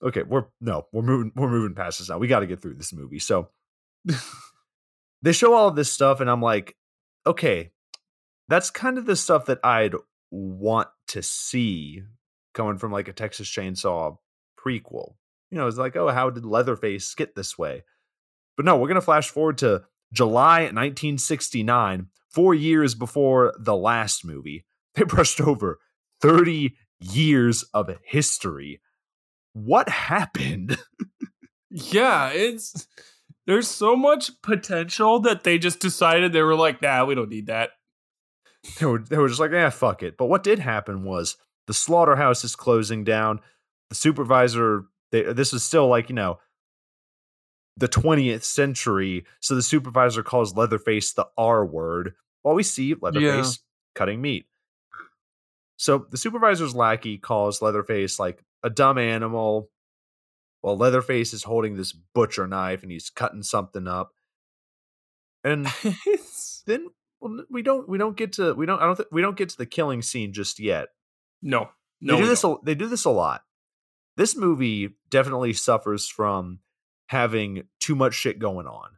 Okay, 0.00 0.22
we're 0.22 0.44
no, 0.60 0.86
we're 0.92 1.02
moving, 1.02 1.32
we're 1.34 1.50
moving 1.50 1.74
past 1.74 1.98
this 1.98 2.08
now. 2.08 2.18
We 2.18 2.28
got 2.28 2.38
to 2.40 2.46
get 2.46 2.62
through 2.62 2.74
this 2.74 2.92
movie. 2.92 3.18
So 3.18 3.48
they 5.22 5.32
show 5.32 5.52
all 5.54 5.66
of 5.66 5.74
this 5.74 5.92
stuff, 5.92 6.20
and 6.20 6.30
I'm 6.30 6.40
like, 6.40 6.76
okay, 7.26 7.72
that's 8.46 8.70
kind 8.70 8.98
of 8.98 9.06
the 9.06 9.16
stuff 9.16 9.46
that 9.46 9.58
I'd 9.64 9.94
want 10.30 10.86
to 11.08 11.22
see 11.24 12.04
coming 12.54 12.78
from 12.78 12.92
like 12.92 13.08
a 13.08 13.12
Texas 13.12 13.48
Chainsaw 13.48 14.18
prequel. 14.56 15.14
You 15.50 15.58
know, 15.58 15.66
it's 15.66 15.78
like, 15.78 15.96
oh, 15.96 16.08
how 16.08 16.30
did 16.30 16.44
Leatherface 16.44 17.14
get 17.16 17.34
this 17.34 17.58
way? 17.58 17.82
But 18.58 18.64
no, 18.64 18.76
we're 18.76 18.88
going 18.88 18.96
to 18.96 19.00
flash 19.00 19.30
forward 19.30 19.56
to 19.58 19.84
July 20.12 20.62
1969, 20.62 22.08
four 22.28 22.54
years 22.54 22.96
before 22.96 23.54
the 23.58 23.76
last 23.76 24.26
movie. 24.26 24.66
They 24.94 25.04
brushed 25.04 25.40
over 25.40 25.78
30 26.22 26.74
years 26.98 27.62
of 27.72 27.88
history. 28.02 28.80
What 29.52 29.88
happened? 29.88 30.76
yeah, 31.70 32.30
it's 32.30 32.88
there's 33.46 33.68
so 33.68 33.94
much 33.94 34.32
potential 34.42 35.20
that 35.20 35.44
they 35.44 35.56
just 35.56 35.78
decided 35.78 36.32
they 36.32 36.42
were 36.42 36.56
like, 36.56 36.82
nah, 36.82 37.04
we 37.04 37.14
don't 37.14 37.28
need 37.28 37.46
that. 37.46 37.70
They 38.80 38.86
were 38.86 38.98
they 38.98 39.18
were 39.18 39.28
just 39.28 39.38
like, 39.38 39.52
yeah, 39.52 39.70
fuck 39.70 40.02
it. 40.02 40.16
But 40.16 40.26
what 40.26 40.42
did 40.42 40.58
happen 40.58 41.04
was 41.04 41.36
the 41.68 41.74
slaughterhouse 41.74 42.42
is 42.42 42.56
closing 42.56 43.04
down. 43.04 43.38
The 43.90 43.94
supervisor, 43.94 44.86
they, 45.12 45.32
this 45.32 45.52
is 45.52 45.62
still 45.62 45.86
like 45.86 46.08
you 46.08 46.16
know 46.16 46.40
the 47.78 47.88
20th 47.88 48.42
century. 48.42 49.24
So 49.40 49.54
the 49.54 49.62
supervisor 49.62 50.22
calls 50.22 50.56
Leatherface 50.56 51.12
the 51.12 51.26
R 51.36 51.64
word 51.64 52.14
while 52.42 52.54
we 52.54 52.62
see 52.62 52.94
Leatherface 52.94 53.58
yeah. 53.58 53.62
cutting 53.94 54.20
meat. 54.20 54.46
So 55.76 56.06
the 56.10 56.16
supervisor's 56.16 56.74
lackey 56.74 57.18
calls 57.18 57.62
Leatherface 57.62 58.18
like 58.18 58.44
a 58.64 58.70
dumb 58.70 58.98
animal 58.98 59.70
while 60.60 60.76
Leatherface 60.76 61.32
is 61.32 61.44
holding 61.44 61.76
this 61.76 61.92
butcher 61.92 62.48
knife 62.48 62.82
and 62.82 62.90
he's 62.90 63.10
cutting 63.10 63.44
something 63.44 63.86
up. 63.86 64.10
And 65.44 65.68
then 66.66 66.88
well, 67.20 67.44
we 67.48 67.62
don't 67.62 67.88
we 67.88 67.96
don't 67.96 68.16
get 68.16 68.32
to 68.34 68.54
we 68.54 68.66
don't 68.66 68.80
I 68.80 68.86
don't 68.86 68.96
th- 68.96 69.08
we 69.12 69.22
don't 69.22 69.36
get 69.36 69.50
to 69.50 69.56
the 69.56 69.66
killing 69.66 70.02
scene 70.02 70.32
just 70.32 70.58
yet. 70.58 70.88
No. 71.42 71.70
No. 72.00 72.16
They 72.16 72.22
do 72.22 72.28
this 72.28 72.44
a, 72.44 72.56
they 72.64 72.74
do 72.74 72.88
this 72.88 73.04
a 73.04 73.10
lot. 73.10 73.42
This 74.16 74.36
movie 74.36 74.96
definitely 75.10 75.52
suffers 75.52 76.08
from 76.08 76.58
having 77.08 77.64
too 77.80 77.94
much 77.94 78.14
shit 78.14 78.38
going 78.38 78.66
on. 78.66 78.90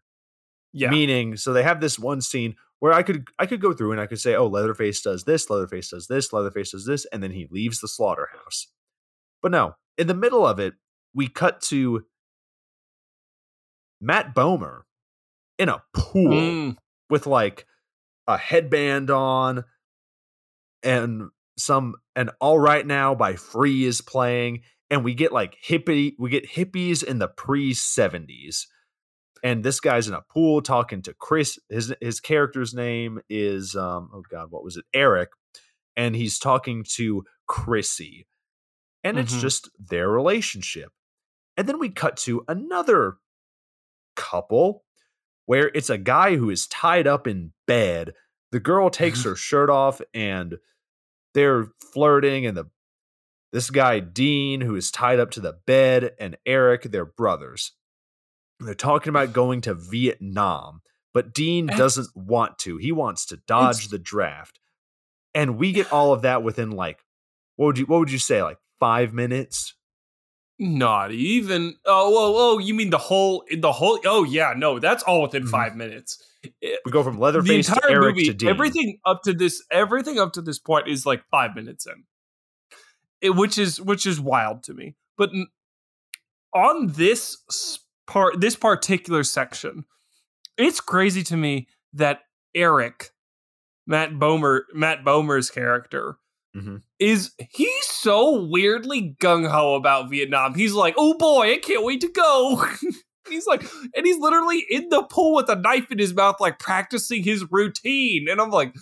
Yeah. 0.73 0.90
Meaning, 0.90 1.37
so 1.37 1.53
they 1.53 1.64
have 1.64 1.81
this 1.81 1.99
one 1.99 2.20
scene 2.20 2.55
where 2.79 2.92
I 2.92 3.03
could 3.03 3.29
I 3.38 3.46
could 3.46 3.61
go 3.61 3.73
through 3.73 3.92
and 3.92 4.01
I 4.01 4.07
could 4.07 4.20
say, 4.20 4.35
oh, 4.35 4.46
Leatherface 4.46 5.03
does 5.03 5.25
this, 5.25 5.51
Leatherface 5.51 5.90
does 5.90 6.07
this, 6.07 6.33
Leatherface 6.33 6.73
does 6.73 6.87
this, 6.87 7.07
and 7.07 7.23
then 7.23 7.33
he 7.33 7.49
leaves 7.51 7.81
the 7.81 7.88
slaughterhouse. 7.88 8.68
But 9.42 9.53
no, 9.53 9.75
in 9.99 10.07
the 10.07 10.14
middle 10.14 10.46
of 10.46 10.61
it, 10.61 10.75
we 11.14 11.29
cut 11.29 11.61
to 11.62 12.05
Matt 14.01 14.35
Bomer 14.35 14.83
in 15.59 15.68
a 15.68 15.83
pool 15.94 16.31
mm. 16.31 16.77
with 17.09 17.27
like 17.27 17.66
a 18.27 18.38
headband 18.38 19.11
on 19.11 19.64
and 20.83 21.29
some 21.59 21.96
and 22.16 22.31
all 22.40 22.59
right 22.59 22.87
now 22.87 23.14
by 23.14 23.35
free 23.35 23.85
is 23.85 24.01
playing 24.01 24.62
and 24.90 25.05
we 25.05 25.14
get 25.14 25.33
like 25.33 25.57
hippie 25.64 26.14
we 26.18 26.31
get 26.31 26.48
hippies 26.50 27.03
in 27.05 27.18
the 27.18 27.29
pre 27.29 27.72
70s 27.72 28.66
and 29.42 29.62
this 29.64 29.81
guy's 29.81 30.09
in 30.09 30.14
a 30.14 30.22
pool 30.22 30.61
talking 30.61 31.00
to 31.03 31.14
chris 31.14 31.59
his 31.68 31.94
his 32.00 32.20
character's 32.20 32.74
name 32.74 33.20
is 33.31 33.74
um 33.76 34.11
oh 34.12 34.22
god 34.31 34.50
what 34.50 34.64
was 34.64 34.76
it? 34.76 34.85
Eric 34.92 35.31
and 35.96 36.14
he's 36.16 36.38
talking 36.38 36.85
to 36.96 37.24
chrissy 37.46 38.26
and 39.03 39.18
it's 39.18 39.35
Mhm. 39.37 39.40
just 39.40 39.70
their 39.79 40.09
relationship. 40.11 40.92
And 41.57 41.66
then 41.68 41.79
we 41.79 41.88
cut 41.88 42.16
to 42.18 42.44
another 42.48 43.16
couple 44.16 44.85
where 45.46 45.70
it's 45.74 45.90
a 45.90 45.98
guy 45.98 46.37
who 46.37 46.50
is 46.50 46.66
tied 46.66 47.07
up 47.07 47.26
in 47.26 47.53
bed. 47.66 48.12
The 48.53 48.61
girl 48.61 48.90
takes 48.90 49.24
her 49.24 49.35
shirt 49.37 49.70
off 49.70 50.00
and 50.14 50.59
they're 51.35 51.68
flirting 51.92 52.46
and 52.46 52.57
the 52.57 52.66
this 53.53 53.71
guy 53.71 54.01
Dean 54.01 54.61
who 54.61 54.77
is 54.77 54.91
tied 54.91 55.19
up 55.21 55.31
to 55.33 55.41
the 55.41 55.55
bed 55.67 56.13
and 56.19 56.37
Eric 56.47 56.85
they're 56.85 57.05
brothers. 57.05 57.73
They're 58.61 58.75
talking 58.75 59.11
about 59.11 59.33
going 59.33 59.63
to 59.63 59.75
Vietnam, 59.75 60.83
but 61.15 61.33
Dean 61.33 61.67
doesn't 61.67 62.09
want 62.15 62.59
to. 62.61 62.77
He 62.77 62.93
wants 62.93 63.27
to 63.27 63.39
dodge 63.47 63.89
the 63.89 63.99
draft. 63.99 64.59
And 65.35 65.57
we 65.59 65.73
get 65.73 65.93
all 65.93 66.13
of 66.13 66.23
that 66.23 66.43
within 66.43 66.71
like 66.71 66.99
what 67.57 67.67
would 67.67 67.79
you 67.79 67.87
what 67.87 67.99
would 68.01 68.11
you 68.13 68.19
say 68.19 68.43
like 68.43 68.59
5 68.81 69.13
minutes? 69.13 69.75
Not 70.63 71.11
even. 71.11 71.77
Oh, 71.87 72.15
oh, 72.15 72.35
oh! 72.37 72.59
You 72.59 72.75
mean 72.75 72.91
the 72.91 72.99
whole, 72.99 73.45
the 73.51 73.73
whole? 73.73 73.99
Oh, 74.05 74.25
yeah. 74.25 74.53
No, 74.55 74.79
that's 74.79 75.03
all 75.03 75.23
within 75.23 75.45
Mhm. 75.45 75.51
five 75.51 75.75
minutes. 75.75 76.23
We 76.53 76.93
go 76.93 77.03
from 77.03 77.15
the 77.17 77.23
Leatherface 77.23 77.67
to 77.69 77.81
Eric 77.89 78.15
movie, 78.17 78.27
to 78.27 78.35
Dean. 78.35 78.49
everything 78.51 78.99
up 79.07 79.23
to 79.23 79.33
this, 79.33 79.63
everything 79.71 80.19
up 80.19 80.35
to 80.35 80.43
this 80.43 80.59
point 80.59 80.87
is 80.87 81.07
like 81.07 81.23
five 81.31 81.55
minutes 81.55 81.87
in, 81.87 82.05
it, 83.23 83.31
which 83.31 83.59
is 83.59 83.81
which 83.81 84.07
is 84.07 84.21
wild 84.21 84.63
to 84.65 84.75
me. 84.75 84.97
But 85.17 85.31
on 86.55 86.89
this 86.89 87.37
part, 88.07 88.41
this 88.41 88.57
particular 88.57 89.23
section, 89.25 89.85
it's 90.59 90.81
crazy 90.81 91.23
to 91.25 91.37
me 91.37 91.69
that 91.93 92.21
Eric, 92.55 93.11
Matt 93.87 94.13
Bomer, 94.13 94.63
Matt 94.73 95.05
Bomer's 95.05 95.51
character, 95.51 96.17
Mhm. 96.57 96.83
is 96.99 97.33
he's 97.51 97.85
so 97.85 98.45
weirdly 98.45 99.15
gung 99.23 99.49
ho 99.49 99.77
about 99.77 100.11
Vietnam. 100.11 100.55
He's 100.55 100.73
like, 100.73 100.95
oh 100.99 101.15
boy, 101.15 101.53
I 101.53 101.59
can't 101.59 101.85
wait 101.85 102.01
to 102.01 102.09
go. 102.09 102.65
he's 103.29 103.47
like, 103.47 103.63
and 103.95 104.05
he's 104.05 104.19
literally 104.19 104.67
in 104.69 104.89
the 104.89 105.05
pool 105.05 105.37
with 105.37 105.49
a 105.49 105.55
knife 105.55 105.93
in 105.93 105.99
his 105.99 106.13
mouth, 106.13 106.37
like 106.41 106.59
practicing 106.59 107.23
his 107.23 107.49
routine. 107.53 108.29
And 108.29 108.41
I'm 108.41 108.51
like, 108.51 108.75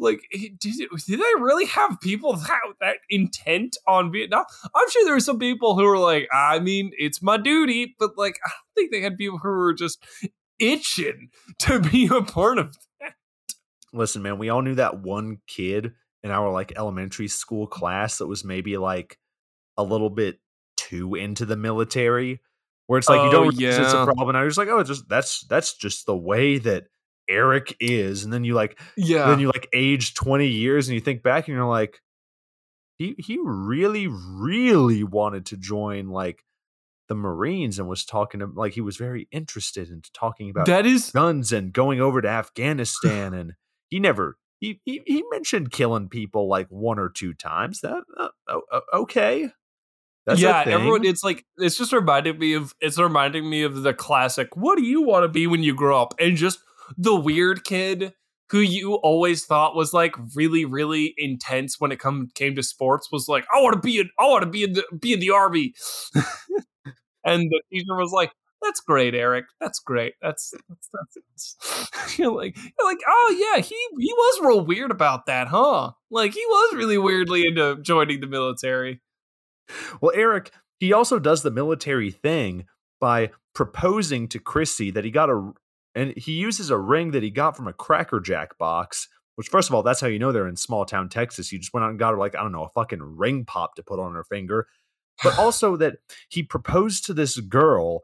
like, 0.00 0.22
did 0.32 0.58
did 0.58 1.20
they 1.20 1.40
really 1.40 1.66
have 1.66 2.00
people 2.00 2.34
that, 2.34 2.60
that 2.80 2.96
intent 3.08 3.76
on 3.86 4.10
Vietnam? 4.12 4.44
I'm 4.74 4.90
sure 4.90 5.04
there 5.04 5.14
were 5.14 5.20
some 5.20 5.38
people 5.38 5.76
who 5.76 5.84
were 5.84 5.98
like, 5.98 6.28
I 6.32 6.58
mean, 6.58 6.90
it's 6.98 7.22
my 7.22 7.36
duty, 7.36 7.94
but 7.98 8.16
like, 8.16 8.38
I 8.44 8.48
don't 8.50 8.74
think 8.74 8.90
they 8.90 9.00
had 9.00 9.16
people 9.18 9.38
who 9.38 9.48
were 9.50 9.74
just 9.74 10.02
itching 10.58 11.30
to 11.60 11.80
be 11.80 12.08
a 12.12 12.22
part 12.22 12.58
of 12.58 12.76
that. 13.00 13.14
Listen, 13.92 14.22
man, 14.22 14.38
we 14.38 14.48
all 14.50 14.62
knew 14.62 14.74
that 14.76 15.00
one 15.00 15.38
kid 15.46 15.92
in 16.22 16.30
our 16.30 16.50
like 16.50 16.72
elementary 16.76 17.28
school 17.28 17.66
class 17.66 18.18
that 18.18 18.26
was 18.26 18.44
maybe 18.44 18.76
like 18.76 19.18
a 19.76 19.82
little 19.82 20.10
bit 20.10 20.38
too 20.76 21.14
into 21.14 21.46
the 21.46 21.56
military, 21.56 22.40
where 22.86 22.98
it's 22.98 23.08
like 23.08 23.22
you 23.22 23.28
Oh, 23.28 23.44
don't 23.44 23.56
realize 23.56 23.78
it's 23.78 23.92
a 23.92 23.96
yeah. 23.96 24.04
problem. 24.04 24.28
And 24.30 24.38
I 24.38 24.44
was 24.44 24.58
like, 24.58 24.68
oh, 24.68 24.78
it's 24.78 24.88
just 24.90 25.08
that's 25.08 25.44
that's 25.48 25.74
just 25.76 26.06
the 26.06 26.16
way 26.16 26.58
that 26.58 26.84
Eric 27.30 27.76
is. 27.80 28.24
And 28.24 28.32
then 28.32 28.44
you 28.44 28.54
like 28.54 28.78
Yeah. 28.96 29.28
then 29.28 29.40
you 29.40 29.46
like 29.46 29.68
age 29.72 30.14
20 30.14 30.46
years 30.46 30.88
and 30.88 30.94
you 30.94 31.00
think 31.00 31.22
back 31.22 31.48
and 31.48 31.56
you're 31.56 31.64
like, 31.64 32.00
he 32.98 33.14
he 33.18 33.38
really, 33.42 34.06
really 34.08 35.02
wanted 35.04 35.46
to 35.46 35.56
join 35.56 36.08
like 36.08 36.44
the 37.08 37.14
Marines 37.14 37.78
and 37.78 37.88
was 37.88 38.04
talking 38.04 38.40
to 38.40 38.46
like 38.46 38.74
he 38.74 38.80
was 38.80 38.96
very 38.96 39.28
interested 39.32 39.88
in 39.88 40.02
talking 40.12 40.50
about 40.50 40.66
that 40.66 40.86
is 40.86 41.10
guns 41.10 41.52
and 41.52 41.72
going 41.72 42.00
over 42.00 42.20
to 42.20 42.28
Afghanistan 42.28 43.32
and 43.34 43.54
he 43.88 43.98
never 43.98 44.36
he 44.60 44.80
he, 44.84 45.00
he 45.06 45.24
mentioned 45.30 45.72
killing 45.72 46.08
people 46.08 46.48
like 46.48 46.66
one 46.68 46.98
or 46.98 47.08
two 47.08 47.32
times 47.32 47.80
that 47.80 48.02
uh, 48.18 48.28
okay 48.94 49.50
that's 50.26 50.40
yeah, 50.40 50.64
everyone. 50.66 51.04
It's 51.04 51.24
like 51.24 51.44
it's 51.56 51.76
just 51.76 51.92
reminding 51.92 52.38
me 52.38 52.54
of 52.54 52.74
it's 52.80 52.98
reminding 52.98 53.48
me 53.48 53.62
of 53.62 53.82
the 53.82 53.94
classic. 53.94 54.56
What 54.56 54.76
do 54.76 54.84
you 54.84 55.02
want 55.02 55.24
to 55.24 55.28
be 55.28 55.46
when 55.46 55.62
you 55.62 55.74
grow 55.74 56.00
up? 56.00 56.14
And 56.20 56.36
just 56.36 56.60
the 56.96 57.14
weird 57.14 57.64
kid 57.64 58.12
who 58.50 58.58
you 58.58 58.94
always 58.94 59.44
thought 59.44 59.76
was 59.76 59.92
like 59.92 60.14
really, 60.34 60.64
really 60.64 61.14
intense 61.16 61.78
when 61.78 61.92
it 61.92 62.00
come 62.00 62.28
came 62.34 62.56
to 62.56 62.62
sports 62.62 63.08
was 63.12 63.28
like, 63.28 63.46
I 63.54 63.60
want 63.60 63.74
to 63.74 63.80
be 63.80 64.00
in, 64.00 64.10
I 64.18 64.26
want 64.26 64.42
to 64.42 64.50
be 64.50 64.64
in 64.64 64.72
the 64.72 64.84
be 64.98 65.12
in 65.12 65.20
the 65.20 65.30
army. 65.30 65.74
and 67.24 67.50
the 67.50 67.62
teacher 67.72 67.94
was 67.94 68.12
like, 68.12 68.32
That's 68.60 68.80
great, 68.80 69.14
Eric. 69.14 69.46
That's 69.60 69.78
great. 69.78 70.14
That's 70.20 70.52
that's 70.68 70.88
that's. 70.92 72.18
you're 72.18 72.34
like 72.34 72.56
you're 72.56 72.88
like, 72.88 73.00
oh 73.06 73.52
yeah, 73.54 73.62
he 73.62 73.76
he 73.98 74.12
was 74.12 74.46
real 74.46 74.64
weird 74.64 74.90
about 74.90 75.26
that, 75.26 75.48
huh? 75.48 75.92
Like 76.10 76.34
he 76.34 76.44
was 76.44 76.74
really 76.74 76.98
weirdly 76.98 77.46
into 77.46 77.80
joining 77.82 78.20
the 78.20 78.26
military. 78.26 79.00
well 80.00 80.12
Eric 80.14 80.50
he 80.80 80.92
also 80.92 81.18
does 81.18 81.42
the 81.42 81.50
military 81.50 82.10
thing 82.10 82.64
by 83.00 83.30
proposing 83.54 84.26
to 84.28 84.38
Chrissy 84.38 84.90
that 84.90 85.04
he 85.04 85.10
got 85.10 85.30
a 85.30 85.52
and 85.94 86.14
he 86.16 86.32
uses 86.32 86.70
a 86.70 86.78
ring 86.78 87.10
that 87.12 87.22
he 87.22 87.30
got 87.30 87.56
from 87.56 87.66
a 87.68 87.72
Cracker 87.72 88.20
Jack 88.20 88.56
box 88.58 89.08
which 89.36 89.48
first 89.48 89.68
of 89.68 89.74
all 89.74 89.82
that's 89.82 90.00
how 90.00 90.06
you 90.06 90.18
know 90.18 90.32
they're 90.32 90.48
in 90.48 90.56
small 90.56 90.84
town 90.84 91.08
Texas 91.08 91.50
you 91.52 91.58
just 91.58 91.72
went 91.72 91.84
out 91.84 91.90
and 91.90 91.98
got 91.98 92.12
her 92.12 92.18
like 92.18 92.34
I 92.34 92.42
don't 92.42 92.52
know 92.52 92.64
a 92.64 92.68
fucking 92.68 93.00
ring 93.02 93.44
pop 93.44 93.74
to 93.76 93.82
put 93.82 93.98
on 93.98 94.14
her 94.14 94.24
finger 94.24 94.66
but 95.22 95.38
also 95.38 95.76
that 95.76 95.96
he 96.28 96.42
proposed 96.42 97.04
to 97.06 97.14
this 97.14 97.38
girl 97.40 98.02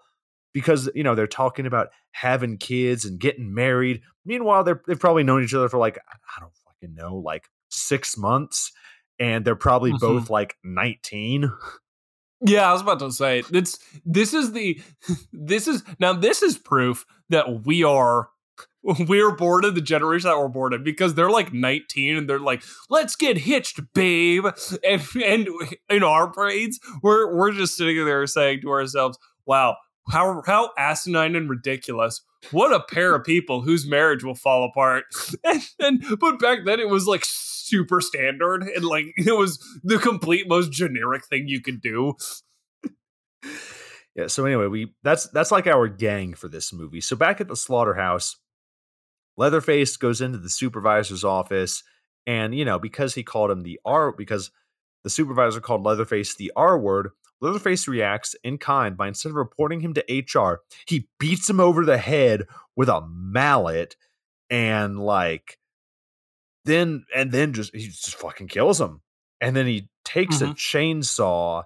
because 0.52 0.88
you 0.94 1.02
know 1.02 1.14
they're 1.14 1.26
talking 1.26 1.66
about 1.66 1.88
having 2.12 2.56
kids 2.56 3.04
and 3.04 3.20
getting 3.20 3.52
married. 3.52 4.00
Meanwhile, 4.24 4.64
they're 4.64 4.80
they've 4.86 4.98
probably 4.98 5.22
known 5.22 5.44
each 5.44 5.52
other 5.52 5.68
for 5.68 5.76
like 5.76 5.98
I 6.08 6.40
don't 6.40 6.54
fucking 6.64 6.94
know, 6.94 7.16
like 7.16 7.50
six 7.68 8.16
months, 8.16 8.72
and 9.18 9.44
they're 9.44 9.54
probably 9.54 9.92
Mhm. 9.92 10.00
both 10.00 10.30
like 10.30 10.56
nineteen. 10.64 11.52
Yeah, 12.40 12.70
I 12.70 12.72
was 12.72 12.80
about 12.80 13.00
to 13.00 13.12
say 13.12 13.42
it's 13.52 13.78
this 14.06 14.32
is 14.32 14.52
the 14.52 14.80
this 15.32 15.68
is 15.68 15.82
now 15.98 16.14
this 16.14 16.42
is 16.42 16.56
proof 16.56 17.04
that 17.30 17.64
we 17.64 17.84
are 17.84 18.28
we're 19.08 19.32
born 19.32 19.64
in 19.64 19.74
the 19.74 19.80
generation 19.80 20.30
that 20.30 20.38
we're 20.38 20.48
born 20.48 20.72
in 20.72 20.84
because 20.84 21.14
they're 21.14 21.30
like 21.30 21.52
19 21.52 22.16
and 22.16 22.28
they're 22.28 22.38
like, 22.38 22.62
let's 22.88 23.16
get 23.16 23.38
hitched, 23.38 23.80
babe. 23.94 24.46
And 24.84 25.02
and 25.24 25.48
in 25.88 26.02
our 26.02 26.30
brains, 26.30 26.78
we're 27.02 27.34
we're 27.34 27.52
just 27.52 27.76
sitting 27.76 28.04
there 28.04 28.26
saying 28.26 28.60
to 28.62 28.70
ourselves, 28.70 29.18
wow, 29.44 29.76
how 30.10 30.42
how 30.46 30.70
asinine 30.78 31.34
and 31.34 31.50
ridiculous. 31.50 32.22
What 32.52 32.72
a 32.72 32.80
pair 32.80 33.14
of 33.14 33.24
people 33.24 33.62
whose 33.62 33.86
marriage 33.86 34.22
will 34.22 34.34
fall 34.34 34.64
apart. 34.64 35.04
And, 35.44 35.62
and 35.80 36.18
but 36.20 36.38
back 36.38 36.60
then 36.64 36.80
it 36.80 36.88
was 36.88 37.06
like 37.06 37.24
super 37.24 38.00
standard 38.00 38.62
and 38.62 38.84
like 38.84 39.06
it 39.16 39.36
was 39.36 39.58
the 39.82 39.98
complete 39.98 40.48
most 40.48 40.70
generic 40.70 41.26
thing 41.26 41.48
you 41.48 41.60
could 41.60 41.80
do. 41.80 42.14
Yeah. 44.16 44.28
So 44.28 44.46
anyway, 44.46 44.66
we 44.66 44.94
that's 45.02 45.28
that's 45.28 45.52
like 45.52 45.66
our 45.66 45.88
gang 45.88 46.34
for 46.34 46.48
this 46.48 46.72
movie. 46.72 47.02
So 47.02 47.16
back 47.16 47.40
at 47.40 47.48
the 47.48 47.56
slaughterhouse, 47.56 48.36
Leatherface 49.36 49.96
goes 49.98 50.22
into 50.22 50.38
the 50.38 50.48
supervisor's 50.48 51.22
office, 51.22 51.84
and 52.26 52.54
you 52.54 52.64
know 52.64 52.78
because 52.78 53.14
he 53.14 53.22
called 53.22 53.50
him 53.50 53.62
the 53.62 53.78
R 53.84 54.12
because 54.12 54.50
the 55.04 55.10
supervisor 55.10 55.60
called 55.60 55.84
Leatherface 55.84 56.34
the 56.34 56.50
R 56.56 56.78
word. 56.78 57.10
Leatherface 57.42 57.86
reacts 57.86 58.34
in 58.42 58.56
kind 58.56 58.96
by 58.96 59.08
instead 59.08 59.28
of 59.28 59.34
reporting 59.34 59.80
him 59.80 59.92
to 59.92 60.04
HR, 60.10 60.62
he 60.86 61.06
beats 61.20 61.50
him 61.50 61.60
over 61.60 61.84
the 61.84 61.98
head 61.98 62.44
with 62.74 62.88
a 62.88 63.06
mallet 63.06 63.94
and 64.48 64.98
like 64.98 65.58
then 66.64 67.04
and 67.14 67.30
then 67.30 67.52
just 67.52 67.76
he 67.76 67.88
just 67.88 68.14
fucking 68.14 68.48
kills 68.48 68.80
him. 68.80 69.02
And 69.38 69.54
then 69.54 69.66
he 69.66 69.90
takes 70.06 70.40
a 70.40 70.46
mm-hmm. 70.46 70.52
chainsaw 70.54 71.64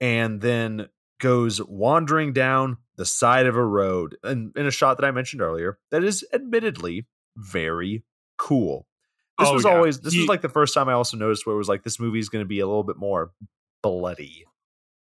and 0.00 0.40
then 0.40 0.88
goes 1.20 1.62
wandering 1.62 2.32
down 2.32 2.76
the 2.96 3.04
side 3.06 3.46
of 3.46 3.56
a 3.56 3.64
road 3.64 4.16
and 4.22 4.56
in 4.56 4.66
a 4.66 4.70
shot 4.70 4.96
that 4.98 5.06
I 5.06 5.10
mentioned 5.10 5.42
earlier 5.42 5.78
that 5.90 6.04
is 6.04 6.24
admittedly 6.32 7.06
very 7.36 8.04
cool. 8.36 8.86
This 9.38 9.48
Oh, 9.48 9.54
was 9.54 9.64
yeah. 9.64 9.70
always 9.74 10.00
this 10.00 10.12
He- 10.12 10.20
was 10.20 10.28
like 10.28 10.42
the 10.42 10.48
first 10.48 10.74
time 10.74 10.88
I 10.88 10.92
also 10.92 11.16
noticed 11.16 11.46
where 11.46 11.54
it 11.54 11.58
was 11.58 11.68
like 11.68 11.82
this 11.82 11.98
movie 11.98 12.18
is 12.20 12.28
going 12.28 12.44
to 12.44 12.48
be 12.48 12.60
a 12.60 12.66
little 12.66 12.84
bit 12.84 12.96
more 12.96 13.32
bloody 13.82 14.44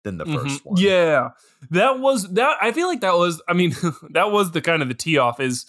than 0.04 0.16
the 0.18 0.24
1st 0.24 0.60
Mhm. 0.62 0.64
one. 0.64 0.76
Yeah. 0.80 1.30
That 1.70 1.98
was 2.00 2.32
that 2.34 2.56
I 2.60 2.72
feel 2.72 2.88
like 2.88 3.00
that 3.02 3.14
was 3.16 3.42
I 3.48 3.52
mean 3.52 3.74
that 4.10 4.30
was 4.32 4.52
the 4.52 4.60
kind 4.62 4.82
of 4.82 4.88
the 4.88 4.94
tee 4.94 5.18
off 5.18 5.38
is 5.40 5.66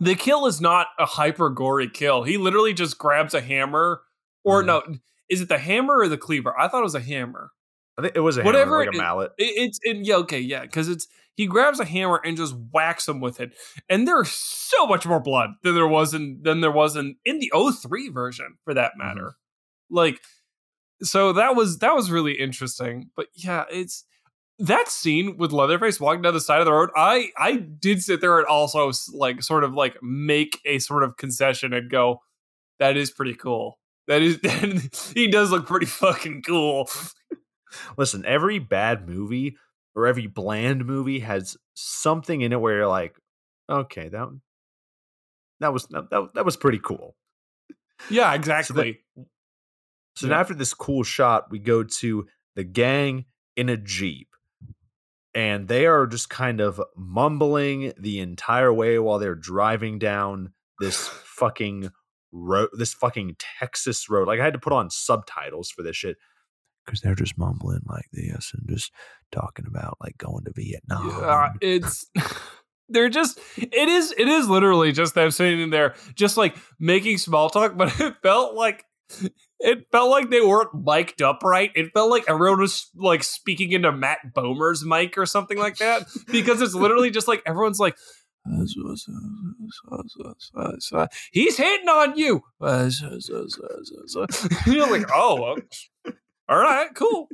the 0.00 0.14
kill 0.14 0.46
is 0.46 0.60
not 0.60 0.88
a 0.98 1.06
hyper 1.06 1.48
gory 1.48 1.88
kill. 1.88 2.22
He 2.24 2.36
literally 2.36 2.74
just 2.74 2.98
grabs 2.98 3.34
a 3.34 3.40
hammer 3.40 4.02
or 4.44 4.62
Mhm. 4.62 4.66
no, 4.66 4.82
is 5.30 5.40
it 5.40 5.48
the 5.48 5.58
hammer 5.58 5.98
or 5.98 6.08
the 6.08 6.18
cleaver? 6.18 6.58
I 6.58 6.68
thought 6.68 6.80
it 6.80 6.84
was 6.84 6.94
a 6.94 7.00
hammer. 7.00 7.50
I 7.98 8.02
think 8.02 8.16
it 8.16 8.20
was 8.20 8.36
a 8.36 8.42
Whatever 8.42 8.80
hammer, 8.80 8.90
like 8.90 8.94
a 8.94 8.98
mallet. 8.98 9.32
It, 9.38 9.44
it's 9.56 9.78
it, 9.82 9.96
yeah 10.04 10.16
okay 10.16 10.40
yeah 10.40 10.62
because 10.62 10.88
it's 10.88 11.06
he 11.34 11.46
grabs 11.46 11.80
a 11.80 11.84
hammer 11.84 12.20
and 12.24 12.36
just 12.36 12.54
whacks 12.72 13.06
him 13.08 13.20
with 13.20 13.40
it. 13.40 13.52
And 13.88 14.06
there's 14.08 14.30
so 14.30 14.86
much 14.86 15.06
more 15.06 15.20
blood 15.20 15.50
than 15.62 15.74
there 15.74 15.86
was 15.86 16.14
in 16.14 16.40
than 16.42 16.60
there 16.60 16.70
was 16.72 16.96
in 16.96 17.16
in 17.24 17.38
the 17.38 17.50
03 17.54 18.08
version 18.10 18.56
for 18.64 18.74
that 18.74 18.92
Mm-hmm. 18.92 19.06
matter. 19.06 19.36
Like 19.90 20.20
so 21.02 21.32
that 21.34 21.54
was 21.56 21.78
that 21.78 21.94
was 21.94 22.10
really 22.10 22.32
interesting. 22.32 23.10
But 23.16 23.26
yeah, 23.34 23.64
it's 23.70 24.04
that 24.58 24.88
scene 24.88 25.36
with 25.36 25.52
Leatherface 25.52 26.00
walking 26.00 26.22
down 26.22 26.32
the 26.32 26.40
side 26.40 26.60
of 26.60 26.64
the 26.66 26.72
road. 26.72 26.90
I 26.96 27.30
I 27.38 27.56
did 27.56 28.02
sit 28.02 28.20
there 28.20 28.38
and 28.38 28.46
also 28.46 28.90
like 29.12 29.42
sort 29.42 29.64
of 29.64 29.74
like 29.74 29.96
make 30.02 30.60
a 30.64 30.78
sort 30.78 31.02
of 31.02 31.16
concession 31.18 31.72
and 31.74 31.90
go, 31.90 32.20
that 32.78 32.96
is 32.96 33.10
pretty 33.10 33.34
cool. 33.34 33.78
That 34.08 34.22
is 34.22 34.40
he 35.14 35.28
does 35.28 35.50
look 35.50 35.66
pretty 35.66 35.86
fucking 35.86 36.42
cool. 36.42 36.88
Listen, 37.96 38.24
every 38.24 38.58
bad 38.58 39.08
movie 39.08 39.56
or 39.94 40.06
every 40.06 40.26
bland 40.26 40.84
movie 40.84 41.20
has 41.20 41.56
something 41.74 42.40
in 42.40 42.52
it 42.52 42.60
where 42.60 42.76
you're 42.76 42.86
like, 42.86 43.16
okay, 43.70 44.08
that 44.08 44.28
that 45.60 45.72
was 45.72 45.86
that, 45.86 46.30
that, 46.34 46.44
was 46.44 46.56
pretty 46.56 46.78
cool. 46.82 47.16
Yeah, 48.10 48.34
exactly. 48.34 49.00
So 50.16 50.26
Yeah. 50.26 50.30
then 50.30 50.38
after 50.40 50.54
this 50.54 50.74
cool 50.74 51.02
shot, 51.02 51.50
we 51.50 51.58
go 51.58 51.82
to 51.82 52.26
the 52.54 52.64
gang 52.64 53.24
in 53.56 53.68
a 53.68 53.76
Jeep. 53.76 54.28
And 55.34 55.68
they 55.68 55.84
are 55.86 56.06
just 56.06 56.30
kind 56.30 56.60
of 56.60 56.80
mumbling 56.96 57.92
the 57.98 58.20
entire 58.20 58.72
way 58.72 58.98
while 58.98 59.18
they're 59.18 59.34
driving 59.34 59.98
down 59.98 60.52
this 60.78 61.08
fucking 61.24 61.90
road, 62.32 62.70
this 62.72 62.94
fucking 62.94 63.36
Texas 63.38 64.08
road. 64.08 64.28
Like 64.28 64.40
I 64.40 64.44
had 64.44 64.54
to 64.54 64.58
put 64.58 64.72
on 64.72 64.90
subtitles 64.90 65.70
for 65.70 65.82
this 65.82 65.96
shit 65.96 66.16
because 66.86 67.00
they're 67.00 67.14
just 67.14 67.36
mumbling 67.36 67.82
like 67.88 68.06
this 68.12 68.52
and 68.54 68.68
just 68.68 68.92
talking 69.32 69.66
about 69.66 69.98
like 70.00 70.16
going 70.16 70.44
to 70.44 70.52
Vietnam. 70.54 71.08
Yeah, 71.20 71.52
it's 71.60 72.06
they're 72.88 73.08
just 73.08 73.38
it 73.56 73.88
is 73.88 74.14
it 74.16 74.28
is 74.28 74.48
literally 74.48 74.92
just 74.92 75.14
them 75.14 75.30
sitting 75.30 75.60
in 75.60 75.70
there 75.70 75.94
just 76.14 76.36
like 76.36 76.56
making 76.78 77.18
small 77.18 77.50
talk, 77.50 77.76
but 77.76 77.88
it 78.00 78.14
felt 78.22 78.54
like 78.54 78.84
it 79.60 79.86
felt 79.90 80.10
like 80.10 80.30
they 80.30 80.40
weren't 80.40 80.74
mic'd 80.74 81.22
up 81.22 81.42
right. 81.42 81.70
It 81.74 81.92
felt 81.92 82.10
like 82.10 82.24
everyone 82.28 82.60
was 82.60 82.90
like 82.94 83.22
speaking 83.22 83.72
into 83.72 83.92
Matt 83.92 84.34
Bomer's 84.34 84.84
mic 84.84 85.16
or 85.16 85.26
something 85.26 85.58
like 85.58 85.78
that. 85.78 86.06
Because 86.30 86.60
it's 86.60 86.74
literally 86.74 87.10
just 87.10 87.28
like 87.28 87.42
everyone's 87.46 87.78
like 87.78 87.96
He's 91.32 91.56
hitting 91.56 91.88
on 91.88 92.16
you. 92.16 92.42
You're 94.66 94.90
like, 94.90 95.06
oh, 95.12 95.40
well, 95.40 96.14
all 96.48 96.58
right, 96.58 96.94
cool. 96.94 97.28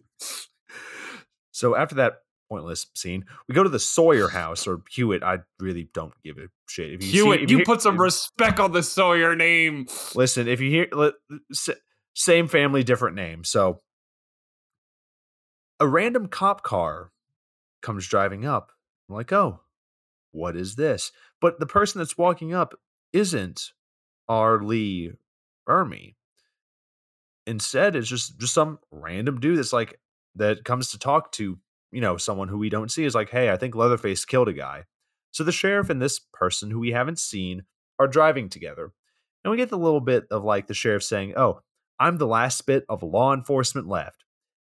So 1.51 1.77
after 1.77 1.95
that 1.97 2.23
pointless 2.49 2.87
scene, 2.95 3.25
we 3.49 3.55
go 3.55 3.63
to 3.63 3.69
the 3.69 3.79
Sawyer 3.79 4.29
house 4.29 4.67
or 4.67 4.83
Hewitt. 4.91 5.23
I 5.23 5.39
really 5.61 5.89
don't 5.95 6.13
give 6.23 6.39
a 6.39 6.49
shit. 6.69 6.93
If 6.93 7.03
you 7.03 7.11
see- 7.11 7.17
Hewitt, 7.19 7.43
if 7.43 7.51
you 7.51 7.59
hear- 7.59 7.65
put 7.67 7.83
some 7.83 7.99
respect 8.01 8.59
on 8.61 8.73
the 8.73 8.83
Sawyer 8.83 9.35
name. 9.37 9.87
Listen, 10.15 10.49
if 10.49 10.61
you 10.61 10.71
hear 10.71 11.13
same 12.15 12.49
family, 12.49 12.83
different 12.83 13.17
name. 13.17 13.45
So 13.45 13.81
a 15.81 15.87
random 15.87 16.29
cop 16.29 16.63
car 16.63 17.11
comes 17.81 18.07
driving 18.07 18.45
up. 18.45 18.73
I'm 19.09 19.15
like, 19.17 19.33
oh, 19.33 19.61
what 20.31 20.57
is 20.57 20.75
this? 20.77 21.11
But 21.41 21.59
the 21.59 21.67
person 21.67 21.99
that's 21.99 22.17
walking 22.17 22.55
up 22.55 22.75
isn't 23.13 23.73
R. 24.29 24.63
Lee 24.63 25.13
Ermey. 25.69 26.15
Instead, 27.47 27.97
it's 27.97 28.09
just 28.09 28.39
just 28.39 28.55
some 28.55 28.79
random 28.91 29.41
dude 29.41 29.59
that's 29.59 29.73
like 29.73 29.99
that 30.37 30.65
comes 30.65 30.91
to 30.93 30.99
talk 30.99 31.33
to 31.33 31.59
you 31.91 32.01
know 32.01 32.17
someone 32.17 32.49
who 32.49 32.59
we 32.59 32.69
don't 32.69 32.91
see 32.91 33.05
is 33.05 33.15
like, 33.15 33.31
hey, 33.31 33.51
I 33.51 33.57
think 33.57 33.75
Leatherface 33.75 34.25
killed 34.25 34.49
a 34.49 34.53
guy. 34.53 34.85
So 35.33 35.45
the 35.45 35.53
sheriff 35.53 35.91
and 35.91 36.01
this 36.01 36.21
person 36.33 36.71
who 36.71 36.79
we 36.79 36.93
haven't 36.93 37.19
seen 37.19 37.63
are 37.99 38.07
driving 38.09 38.49
together. 38.49 38.93
And 39.45 39.51
we 39.51 39.57
get 39.57 39.71
the 39.71 39.79
little 39.79 40.01
bit 40.01 40.27
of 40.31 40.45
like 40.45 40.67
the 40.67 40.75
sheriff 40.75 41.03
saying, 41.03 41.35
Oh, 41.37 41.61
I'm 41.99 42.19
the 42.19 42.27
last 42.27 42.67
bit 42.67 42.85
of 42.89 43.03
law 43.03 43.33
enforcement 43.35 43.89
left. 43.89 44.25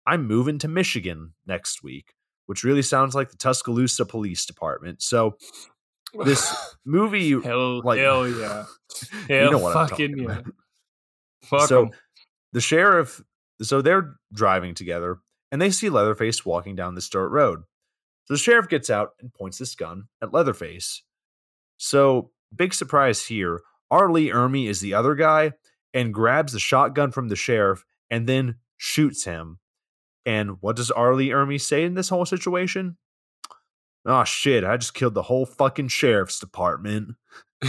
I'm 0.06 0.26
moving 0.26 0.58
to 0.60 0.68
Michigan 0.68 1.34
next 1.46 1.82
week, 1.82 2.14
which 2.46 2.64
really 2.64 2.82
sounds 2.82 3.14
like 3.14 3.30
the 3.30 3.36
Tuscaloosa 3.36 4.04
Police 4.06 4.46
Department. 4.46 5.02
So 5.02 5.36
this 6.24 6.54
movie, 6.84 7.30
Hell, 7.40 7.82
like- 7.82 7.98
hell 8.00 8.26
yeah. 8.28 8.64
you 9.28 9.36
Hell 9.36 9.50
know 9.52 9.58
what 9.58 9.74
fucking 9.74 10.16
yeah. 10.18 10.24
about. 10.24 10.44
Fuck 11.44 11.68
So 11.68 11.82
'em. 11.86 11.90
The 12.52 12.60
sheriff, 12.60 13.22
so 13.60 13.80
they're 13.80 14.14
driving 14.32 14.74
together 14.74 15.18
and 15.50 15.60
they 15.60 15.70
see 15.70 15.90
Leatherface 15.90 16.44
walking 16.44 16.74
down 16.74 16.94
this 16.94 17.08
dirt 17.08 17.28
road. 17.28 17.60
So 18.24 18.34
the 18.34 18.38
sheriff 18.38 18.68
gets 18.68 18.90
out 18.90 19.10
and 19.20 19.32
points 19.32 19.58
this 19.58 19.74
gun 19.74 20.04
at 20.22 20.32
Leatherface. 20.32 21.02
So, 21.76 22.30
big 22.54 22.72
surprise 22.72 23.26
here. 23.26 23.60
R. 23.90 24.10
Lee 24.10 24.30
Ermey 24.30 24.68
is 24.68 24.80
the 24.80 24.94
other 24.94 25.14
guy 25.14 25.52
and 25.92 26.14
grabs 26.14 26.52
the 26.52 26.58
shotgun 26.58 27.10
from 27.10 27.28
the 27.28 27.36
sheriff 27.36 27.84
and 28.10 28.28
then 28.28 28.56
shoots 28.76 29.24
him. 29.24 29.58
And 30.24 30.62
what 30.62 30.76
does 30.76 30.90
R. 30.90 31.14
Lee 31.14 31.30
Ermey 31.30 31.60
say 31.60 31.84
in 31.84 31.94
this 31.94 32.08
whole 32.08 32.24
situation? 32.24 32.96
Oh 34.06 34.24
shit, 34.24 34.64
I 34.64 34.76
just 34.76 34.94
killed 34.94 35.14
the 35.14 35.22
whole 35.22 35.46
fucking 35.46 35.88
sheriff's 35.88 36.38
department. 36.38 37.16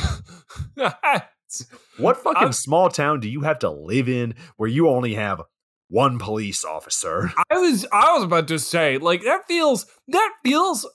What 1.97 2.17
fucking 2.17 2.37
I'm- 2.37 2.53
small 2.53 2.89
town 2.89 3.19
do 3.19 3.29
you 3.29 3.41
have 3.41 3.59
to 3.59 3.69
live 3.69 4.09
in 4.09 4.33
where 4.57 4.69
you 4.69 4.89
only 4.89 5.13
have 5.13 5.41
one 5.89 6.17
police 6.17 6.63
officer? 6.65 7.31
I 7.51 7.59
was 7.59 7.85
I 7.91 8.13
was 8.13 8.23
about 8.23 8.47
to 8.47 8.59
say 8.59 8.97
like 8.97 9.23
that 9.23 9.43
feels 9.47 9.85
that 10.07 10.31
feels 10.43 10.87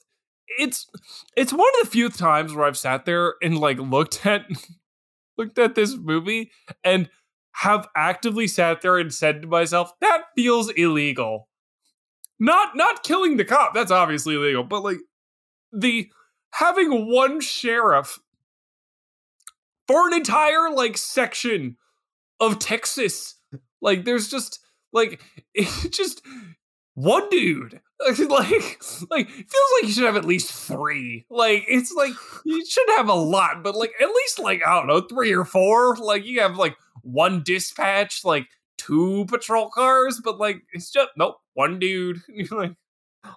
it's 0.59 0.87
it's 1.37 1.53
one 1.53 1.69
of 1.79 1.85
the 1.85 1.91
few 1.91 2.09
times 2.09 2.53
where 2.55 2.67
I've 2.67 2.77
sat 2.79 3.05
there 3.05 3.35
and 3.43 3.59
like 3.59 3.79
looked 3.79 4.27
at 4.27 4.47
looked 5.37 5.59
at 5.59 5.75
this 5.75 5.97
movie 5.97 6.51
and 6.83 7.09
have 7.53 7.89
actively 7.97 8.47
sat 8.47 8.83
there 8.83 8.99
and 8.99 9.13
said 9.13 9.43
to 9.43 9.49
myself 9.49 9.93
that 10.01 10.25
feels 10.37 10.71
illegal. 10.71 11.49
Not 12.41 12.77
not 12.77 13.03
killing 13.05 13.37
the 13.37 13.45
cop, 13.45 13.75
that's 13.75 13.91
obviously 13.91 14.35
illegal, 14.35 14.65
but 14.65 14.83
like 14.83 14.99
the 15.73 16.09
having 16.55 17.13
one 17.13 17.41
sheriff 17.41 18.19
for 19.89 20.07
an 20.07 20.15
entire 20.15 20.71
like 20.71 20.97
section 20.97 21.77
of 22.39 22.61
Texas. 22.61 23.35
Like 23.83 24.05
there's 24.05 24.29
just 24.29 24.61
like 24.93 25.21
it's 25.55 25.89
just 25.89 26.23
one 26.95 27.29
dude. 27.31 27.81
like 28.07 28.21
like 29.11 29.29
feels 29.29 29.71
like 29.81 29.83
you 29.83 29.91
should 29.91 30.05
have 30.05 30.17
at 30.17 30.25
least 30.25 30.53
three. 30.53 31.27
Like 31.29 31.65
it's 31.67 31.93
like 31.93 32.13
you 32.45 32.65
should 32.65 32.89
have 32.97 33.09
a 33.09 33.15
lot, 33.15 33.65
but 33.65 33.75
like 33.75 33.93
at 34.01 34.09
least 34.09 34.39
like 34.39 34.63
I 34.65 34.79
don't 34.79 34.87
know, 34.87 35.01
three 35.01 35.33
or 35.33 35.45
four. 35.45 35.97
Like 35.97 36.25
you 36.25 36.41
have 36.41 36.57
like 36.57 36.77
one 37.03 37.43
dispatch, 37.43 38.25
like 38.25 38.47
two 38.77 39.27
patrol 39.27 39.69
cars, 39.69 40.21
but 40.23 40.39
like 40.39 40.63
it's 40.73 40.91
just 40.93 41.11
nope, 41.17 41.39
one 41.55 41.81
dude. 41.81 42.23
You're 42.29 42.47
like 42.59 42.75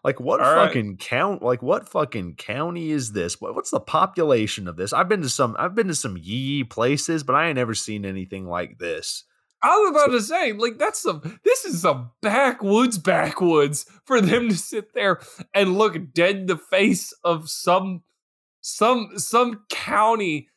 Like 0.03 0.19
what 0.19 0.41
All 0.41 0.55
right. 0.55 0.67
fucking 0.67 0.97
count? 0.97 1.41
Like 1.41 1.61
what 1.61 1.89
fucking 1.89 2.35
county 2.35 2.91
is 2.91 3.11
this? 3.11 3.39
What, 3.39 3.55
what's 3.55 3.71
the 3.71 3.79
population 3.79 4.67
of 4.67 4.75
this? 4.75 4.93
I've 4.93 5.09
been 5.09 5.21
to 5.21 5.29
some. 5.29 5.55
I've 5.59 5.75
been 5.75 5.87
to 5.87 5.95
some 5.95 6.17
yee 6.17 6.63
places, 6.63 7.23
but 7.23 7.35
I 7.35 7.47
ain't 7.47 7.55
never 7.55 7.73
seen 7.73 8.05
anything 8.05 8.47
like 8.47 8.79
this. 8.79 9.23
I 9.63 9.77
was 9.77 9.91
about 9.91 10.11
to 10.11 10.21
say, 10.21 10.53
like, 10.53 10.79
that's 10.79 11.01
some, 11.01 11.39
this 11.43 11.65
is 11.65 11.81
some 11.81 12.11
backwoods, 12.21 12.97
backwoods 12.97 13.85
for 14.05 14.19
them 14.19 14.49
to 14.49 14.57
sit 14.57 14.93
there 14.93 15.19
and 15.53 15.77
look 15.77 16.13
dead 16.13 16.35
in 16.35 16.45
the 16.47 16.57
face 16.57 17.13
of 17.23 17.47
some, 17.47 18.01
some, 18.61 19.11
some 19.17 19.63
county 19.69 20.49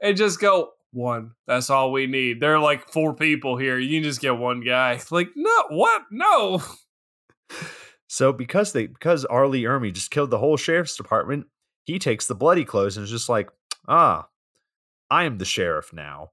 and 0.00 0.16
just 0.16 0.40
go, 0.40 0.70
one, 0.92 1.32
that's 1.46 1.68
all 1.68 1.92
we 1.92 2.06
need. 2.06 2.40
There 2.40 2.54
are 2.54 2.62
like 2.62 2.88
four 2.88 3.14
people 3.14 3.58
here. 3.58 3.78
You 3.78 3.98
can 3.98 4.04
just 4.04 4.22
get 4.22 4.38
one 4.38 4.62
guy. 4.62 5.00
Like, 5.10 5.28
no, 5.36 5.64
what? 5.68 6.02
No. 6.10 6.62
So 8.08 8.32
because 8.32 8.72
they 8.72 8.86
because 8.86 9.24
R. 9.24 9.48
Lee 9.48 9.64
Ermey 9.64 9.92
just 9.92 10.10
killed 10.10 10.30
the 10.30 10.38
whole 10.38 10.56
sheriff's 10.56 10.96
department, 10.96 11.46
he 11.84 11.98
takes 11.98 12.26
the 12.26 12.34
bloody 12.34 12.64
clothes 12.64 12.96
and 12.96 13.04
is 13.04 13.10
just 13.10 13.28
like, 13.28 13.50
ah, 13.88 14.26
I 15.10 15.24
am 15.24 15.38
the 15.38 15.44
sheriff 15.44 15.92
now. 15.92 16.30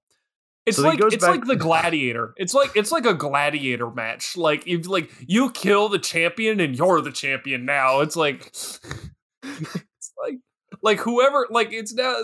It's 0.66 0.78
So 0.78 0.84
like 0.84 1.00
it's 1.02 1.18
back- 1.18 1.30
like 1.30 1.46
the 1.46 1.56
gladiator. 1.58 2.34
It's 2.38 2.54
like 2.54 2.72
it's 2.76 2.92
like 2.92 3.06
a 3.06 3.14
gladiator 3.14 3.90
match. 3.92 4.38
Like 4.38 4.66
you 4.66 4.80
like 4.82 5.12
you 5.28 5.52
kill 5.52 5.90
the 5.90 6.00
champion 6.00 6.60
and 6.60 6.76
you're 6.76 7.02
the 7.02 7.12
champion 7.12 7.66
now. 7.66 8.00
It's 8.02 8.16
like 8.16 8.46
it's 8.48 8.80
like 10.22 10.36
like 10.82 11.00
whoever 11.00 11.48
like 11.50 11.74
it's 11.74 11.94
now 11.94 12.16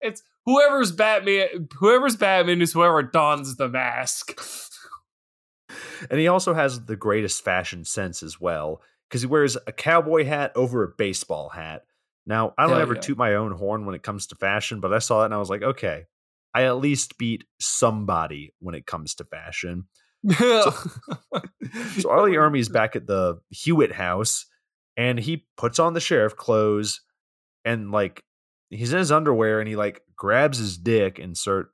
it's 0.00 0.22
whoever's 0.46 0.92
Batman 0.92 1.68
whoever's 1.78 2.16
Batman 2.16 2.62
is 2.62 2.72
whoever 2.72 3.02
dons 3.02 3.56
the 3.56 3.68
mask. 3.68 4.40
And 6.10 6.20
he 6.20 6.28
also 6.28 6.54
has 6.54 6.84
the 6.84 6.96
greatest 6.96 7.44
fashion 7.44 7.84
sense 7.84 8.22
as 8.22 8.40
well 8.40 8.82
because 9.08 9.22
he 9.22 9.26
wears 9.26 9.56
a 9.66 9.72
cowboy 9.72 10.24
hat 10.24 10.52
over 10.54 10.82
a 10.82 10.88
baseball 10.88 11.50
hat. 11.50 11.82
Now, 12.26 12.54
I 12.56 12.62
don't 12.62 12.72
Hell 12.72 12.80
ever 12.80 12.94
yeah. 12.94 13.00
toot 13.00 13.18
my 13.18 13.34
own 13.34 13.52
horn 13.52 13.84
when 13.86 13.94
it 13.94 14.02
comes 14.02 14.26
to 14.28 14.36
fashion, 14.36 14.80
but 14.80 14.92
I 14.92 14.98
saw 14.98 15.20
that 15.20 15.26
and 15.26 15.34
I 15.34 15.38
was 15.38 15.50
like, 15.50 15.62
okay, 15.62 16.04
I 16.54 16.64
at 16.64 16.78
least 16.78 17.18
beat 17.18 17.44
somebody 17.60 18.54
when 18.60 18.74
it 18.74 18.86
comes 18.86 19.14
to 19.16 19.24
fashion. 19.24 19.84
So 20.30 20.72
R. 22.08 22.22
Lee 22.22 22.36
Ermey's 22.36 22.70
back 22.70 22.96
at 22.96 23.06
the 23.06 23.40
Hewitt 23.50 23.92
house, 23.92 24.46
and 24.96 25.18
he 25.18 25.46
puts 25.56 25.78
on 25.78 25.92
the 25.92 26.00
sheriff 26.00 26.36
clothes 26.36 27.02
and 27.64 27.90
like 27.90 28.22
he's 28.70 28.92
in 28.92 28.98
his 28.98 29.12
underwear 29.12 29.60
and 29.60 29.68
he 29.68 29.76
like 29.76 30.02
grabs 30.16 30.58
his 30.58 30.78
dick 30.78 31.18
insert 31.18 31.68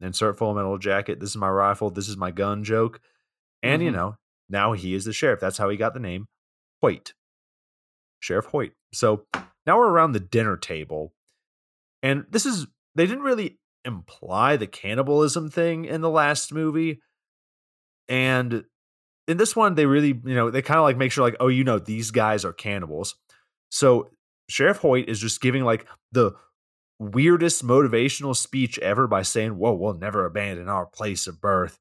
insert 0.00 0.38
full 0.38 0.54
metal 0.54 0.78
jacket 0.78 1.20
this 1.20 1.30
is 1.30 1.36
my 1.36 1.48
rifle 1.48 1.90
this 1.90 2.08
is 2.08 2.16
my 2.16 2.30
gun 2.30 2.64
joke 2.64 3.00
and 3.66 3.82
you 3.82 3.90
Mhm. 3.90 3.94
know 3.94 4.16
now 4.48 4.72
he 4.72 4.94
is 4.94 5.04
the 5.04 5.12
sheriff. 5.12 5.40
That's 5.40 5.58
how 5.58 5.68
he 5.68 5.76
got 5.76 5.94
the 5.94 6.00
name 6.00 6.26
hoyt. 6.82 7.12
Sheriff 8.20 8.46
hoyt. 8.46 8.72
So 8.92 9.26
now 9.66 9.78
we're 9.78 9.90
around 9.90 10.12
the 10.12 10.20
dinner 10.20 10.56
table 10.56 11.12
and 12.02 12.24
this 12.30 12.46
is 12.46 12.66
they 12.94 13.06
didn't 13.06 13.24
really 13.24 13.58
imply 13.84 14.56
the 14.56 14.66
cannibalism 14.66 15.50
thing 15.50 15.84
in 15.84 16.00
the 16.00 16.10
last 16.10 16.52
movie 16.52 17.00
and 18.08 18.64
in 19.28 19.36
this 19.36 19.54
one 19.56 19.74
they 19.74 19.86
really 19.86 20.08
you 20.24 20.34
know 20.34 20.50
they 20.50 20.62
kind 20.62 20.78
of 20.78 20.84
like 20.84 20.96
make 20.96 21.12
sure 21.12 21.24
like 21.24 21.36
oh 21.40 21.48
you 21.48 21.64
know 21.64 21.78
these 21.78 22.10
guys 22.10 22.44
are 22.44 22.52
cannibals. 22.52 23.14
So 23.70 24.10
sheriff 24.48 24.78
hoyt 24.78 25.08
is 25.08 25.20
just 25.20 25.40
giving 25.40 25.64
like 25.64 25.86
the 26.12 26.32
weirdest 26.98 27.66
motivational 27.66 28.34
speech 28.34 28.78
ever 28.78 29.06
by 29.06 29.22
saying 29.22 29.58
whoa 29.58 29.74
we'll 29.74 29.94
never 29.94 30.24
abandon 30.24 30.68
our 30.68 30.86
place 30.86 31.26
of 31.26 31.40
birth. 31.40 31.78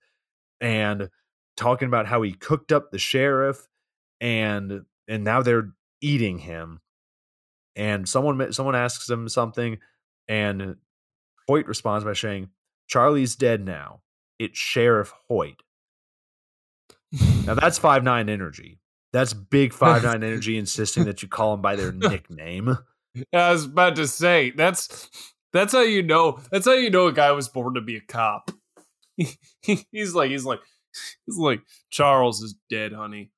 And 0.60 1.10
talking 1.56 1.88
about 1.88 2.08
how 2.08 2.22
he 2.22 2.34
cooked 2.34 2.72
up 2.72 2.92
the 2.92 3.00
sheriff 3.00 3.68
and 4.22 4.86
and 5.08 5.24
now 5.24 5.42
they're 5.42 5.72
eating 6.02 6.40
him 6.40 6.80
and 7.76 8.08
someone 8.08 8.52
someone 8.52 8.76
asks 8.76 9.10
him 9.10 9.28
something 9.30 9.78
and 10.28 10.76
hoyt 11.48 11.66
responds 11.68 12.04
by 12.04 12.14
saying 12.14 12.50
charlie's 12.88 13.36
dead 13.36 13.64
now 13.66 14.02
it's 14.40 14.58
sheriff 14.58 15.14
hoyt 15.28 15.62
now 17.46 17.56
that's 17.56 17.78
five 17.78 18.04
nine 18.04 18.30
energy. 18.30 18.80
That's 19.14 19.34
big 19.34 19.74
five 19.74 20.04
nine 20.04 20.24
energy 20.24 20.58
insisting 20.58 21.06
that 21.06 21.22
you 21.22 21.28
call 21.28 21.54
him 21.54 21.62
by 21.62 21.76
their 21.76 21.92
nickname. 21.94 22.78
I 23.34 23.52
was 23.52 23.66
about 23.66 23.96
to 23.98 24.08
say 24.08 24.52
that's 24.52 25.10
that's 25.54 25.74
how 25.74 25.82
you 25.82 26.04
know 26.04 26.40
that's 26.52 26.66
how 26.66 26.74
you 26.74 26.90
know 26.90 27.08
a 27.08 27.14
guy 27.14 27.32
was 27.32 27.48
born 27.48 27.76
to 27.76 27.82
be 27.82 27.98
a 27.98 28.02
cop. 28.02 28.52
he's 29.62 30.14
like 30.14 30.32
he's 30.32 30.46
like 30.46 30.60
he's 31.26 31.38
like 31.38 31.62
Charles 31.90 32.42
is 32.42 32.56
dead, 32.70 32.94
honey. 32.94 33.32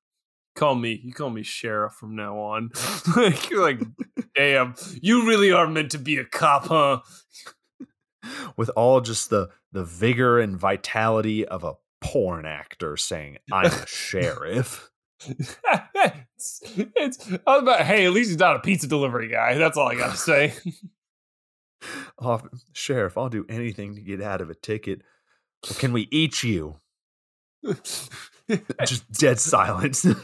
Call 0.54 0.74
me 0.74 1.00
you 1.02 1.12
call 1.12 1.30
me 1.30 1.42
sheriff 1.42 1.94
from 1.94 2.16
now 2.16 2.38
on. 2.38 2.70
like 3.16 3.50
you're 3.50 3.62
like, 3.62 3.80
damn, 4.34 4.74
you 5.00 5.26
really 5.26 5.52
are 5.52 5.66
meant 5.66 5.90
to 5.92 5.98
be 5.98 6.16
a 6.16 6.24
cop, 6.24 6.66
huh? 6.66 7.00
With 8.56 8.70
all 8.70 9.00
just 9.00 9.30
the 9.30 9.48
the 9.72 9.84
vigor 9.84 10.38
and 10.38 10.58
vitality 10.58 11.46
of 11.46 11.64
a 11.64 11.74
porn 12.00 12.46
actor 12.46 12.96
saying, 12.96 13.38
I'm 13.52 13.66
a 13.66 13.86
sheriff. 13.86 14.90
it's, 15.26 16.62
it's 16.74 17.28
about 17.46 17.82
hey, 17.82 18.06
at 18.06 18.12
least 18.12 18.30
he's 18.30 18.38
not 18.38 18.56
a 18.56 18.60
pizza 18.60 18.86
delivery 18.86 19.28
guy. 19.28 19.54
That's 19.54 19.76
all 19.76 19.88
I 19.88 19.94
gotta 19.94 20.16
say. 20.16 20.54
Oh, 22.18 22.40
sheriff, 22.72 23.16
I'll 23.16 23.28
do 23.28 23.46
anything 23.48 23.94
to 23.94 24.00
get 24.00 24.20
out 24.20 24.40
of 24.40 24.50
a 24.50 24.54
ticket. 24.54 25.02
Or 25.68 25.74
can 25.74 25.92
we 25.92 26.08
eat 26.10 26.42
you? 26.42 26.76
Just 28.86 29.10
dead 29.12 29.38
silence. 29.38 30.06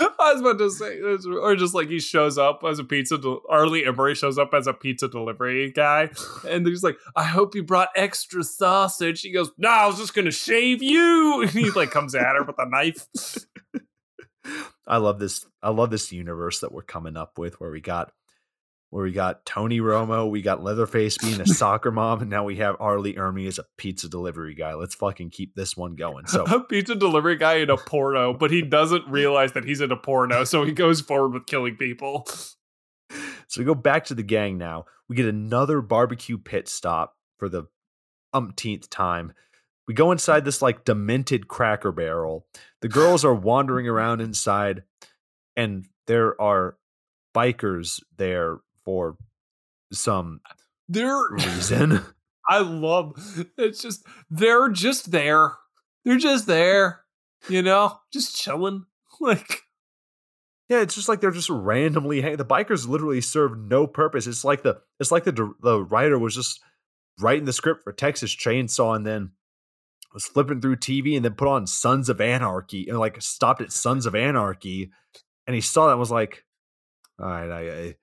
I 0.00 0.32
was 0.32 0.40
about 0.40 0.58
to 0.58 0.70
say, 0.70 0.98
or 1.00 1.56
just 1.56 1.74
like 1.74 1.88
he 1.88 2.00
shows 2.00 2.38
up 2.38 2.62
as 2.66 2.78
a 2.78 2.84
pizza. 2.84 3.18
Del- 3.18 3.42
R. 3.50 3.66
Lee 3.66 3.84
Ermey 3.84 4.16
shows 4.16 4.38
up 4.38 4.54
as 4.54 4.66
a 4.66 4.72
pizza 4.72 5.08
delivery 5.08 5.70
guy, 5.72 6.08
and 6.48 6.66
he's 6.66 6.82
like, 6.82 6.96
"I 7.14 7.24
hope 7.24 7.54
you 7.54 7.62
brought 7.62 7.90
extra 7.94 8.42
sausage." 8.42 9.20
He 9.20 9.30
goes, 9.30 9.50
"No, 9.58 9.68
I 9.68 9.86
was 9.86 9.98
just 9.98 10.14
gonna 10.14 10.30
shave 10.30 10.82
you." 10.82 11.42
And 11.42 11.50
he 11.50 11.70
like 11.70 11.90
comes 11.90 12.14
at 12.14 12.34
her 12.34 12.44
with 12.44 12.56
a 12.58 12.68
knife. 12.68 13.06
I 14.86 14.96
love 14.96 15.18
this. 15.18 15.44
I 15.62 15.70
love 15.70 15.90
this 15.90 16.12
universe 16.12 16.60
that 16.60 16.72
we're 16.72 16.82
coming 16.82 17.16
up 17.16 17.38
with 17.38 17.60
where 17.60 17.70
we 17.70 17.80
got 17.80 18.10
where 18.90 19.04
we 19.04 19.12
got 19.12 19.46
Tony 19.46 19.80
Romo, 19.80 20.28
we 20.28 20.42
got 20.42 20.62
Leatherface 20.62 21.16
being 21.18 21.40
a 21.40 21.46
soccer 21.46 21.92
mom, 21.92 22.20
and 22.20 22.30
now 22.30 22.44
we 22.44 22.56
have 22.56 22.76
R. 22.80 22.98
Lee 22.98 23.14
Ermey 23.14 23.46
as 23.46 23.58
a 23.58 23.64
pizza 23.78 24.08
delivery 24.08 24.54
guy. 24.54 24.74
Let's 24.74 24.96
fucking 24.96 25.30
keep 25.30 25.54
this 25.54 25.76
one 25.76 25.94
going. 25.94 26.26
So 26.26 26.44
a 26.50 26.60
pizza 26.60 26.96
delivery 26.96 27.36
guy 27.36 27.56
in 27.56 27.70
a 27.70 27.76
porno, 27.76 28.34
but 28.34 28.50
he 28.50 28.62
doesn't 28.62 29.08
realize 29.08 29.52
that 29.52 29.64
he's 29.64 29.80
in 29.80 29.92
a 29.92 29.96
porno, 29.96 30.44
so 30.44 30.64
he 30.64 30.72
goes 30.72 31.00
forward 31.00 31.34
with 31.34 31.46
killing 31.46 31.76
people. 31.76 32.26
so 33.46 33.60
we 33.60 33.64
go 33.64 33.74
back 33.74 34.04
to 34.06 34.14
the 34.14 34.24
gang 34.24 34.58
now. 34.58 34.86
We 35.08 35.16
get 35.16 35.26
another 35.26 35.80
barbecue 35.80 36.38
pit 36.38 36.68
stop 36.68 37.16
for 37.38 37.48
the 37.48 37.64
umpteenth 38.34 38.90
time. 38.90 39.32
We 39.86 39.94
go 39.94 40.12
inside 40.12 40.44
this 40.44 40.62
like 40.62 40.84
demented 40.84 41.48
cracker 41.48 41.92
barrel. 41.92 42.46
The 42.80 42.88
girls 42.88 43.24
are 43.24 43.34
wandering 43.34 43.88
around 43.88 44.20
inside, 44.20 44.82
and 45.56 45.86
there 46.06 46.40
are 46.40 46.76
bikers 47.34 48.00
there 48.16 48.58
for 48.84 49.16
some 49.92 50.40
They're 50.88 51.22
reason. 51.30 52.02
I 52.48 52.58
love 52.60 53.14
it's 53.56 53.80
just 53.80 54.04
they're 54.30 54.68
just 54.70 55.10
there. 55.12 55.52
They're 56.04 56.18
just 56.18 56.46
there. 56.46 57.02
You 57.48 57.62
know, 57.62 57.98
just 58.12 58.36
chilling. 58.36 58.86
Like 59.22 59.64
Yeah, 60.70 60.80
it's 60.80 60.94
just 60.94 61.08
like 61.08 61.20
they're 61.20 61.30
just 61.30 61.50
randomly 61.50 62.22
hang- 62.22 62.38
the 62.38 62.44
bikers 62.44 62.88
literally 62.88 63.20
serve 63.20 63.58
no 63.58 63.86
purpose. 63.86 64.26
It's 64.26 64.44
like 64.44 64.62
the 64.62 64.80
it's 64.98 65.12
like 65.12 65.24
the 65.24 65.52
the 65.60 65.82
writer 65.84 66.18
was 66.18 66.34
just 66.34 66.60
writing 67.18 67.44
the 67.44 67.52
script 67.52 67.84
for 67.84 67.92
Texas 67.92 68.34
Chainsaw 68.34 68.96
and 68.96 69.06
then 69.06 69.32
was 70.14 70.24
flipping 70.26 70.60
through 70.62 70.76
TV 70.76 71.16
and 71.16 71.24
then 71.24 71.34
put 71.34 71.48
on 71.48 71.66
Sons 71.66 72.08
of 72.08 72.20
Anarchy 72.20 72.88
and 72.88 72.98
like 72.98 73.20
stopped 73.20 73.60
at 73.60 73.72
Sons 73.72 74.06
of 74.06 74.14
Anarchy 74.14 74.90
and 75.46 75.54
he 75.54 75.60
saw 75.60 75.86
that 75.86 75.92
and 75.92 76.00
was 76.00 76.10
like, 76.10 76.44
all 77.20 77.26
right, 77.26 77.50
I 77.50 77.60
I 77.60 77.96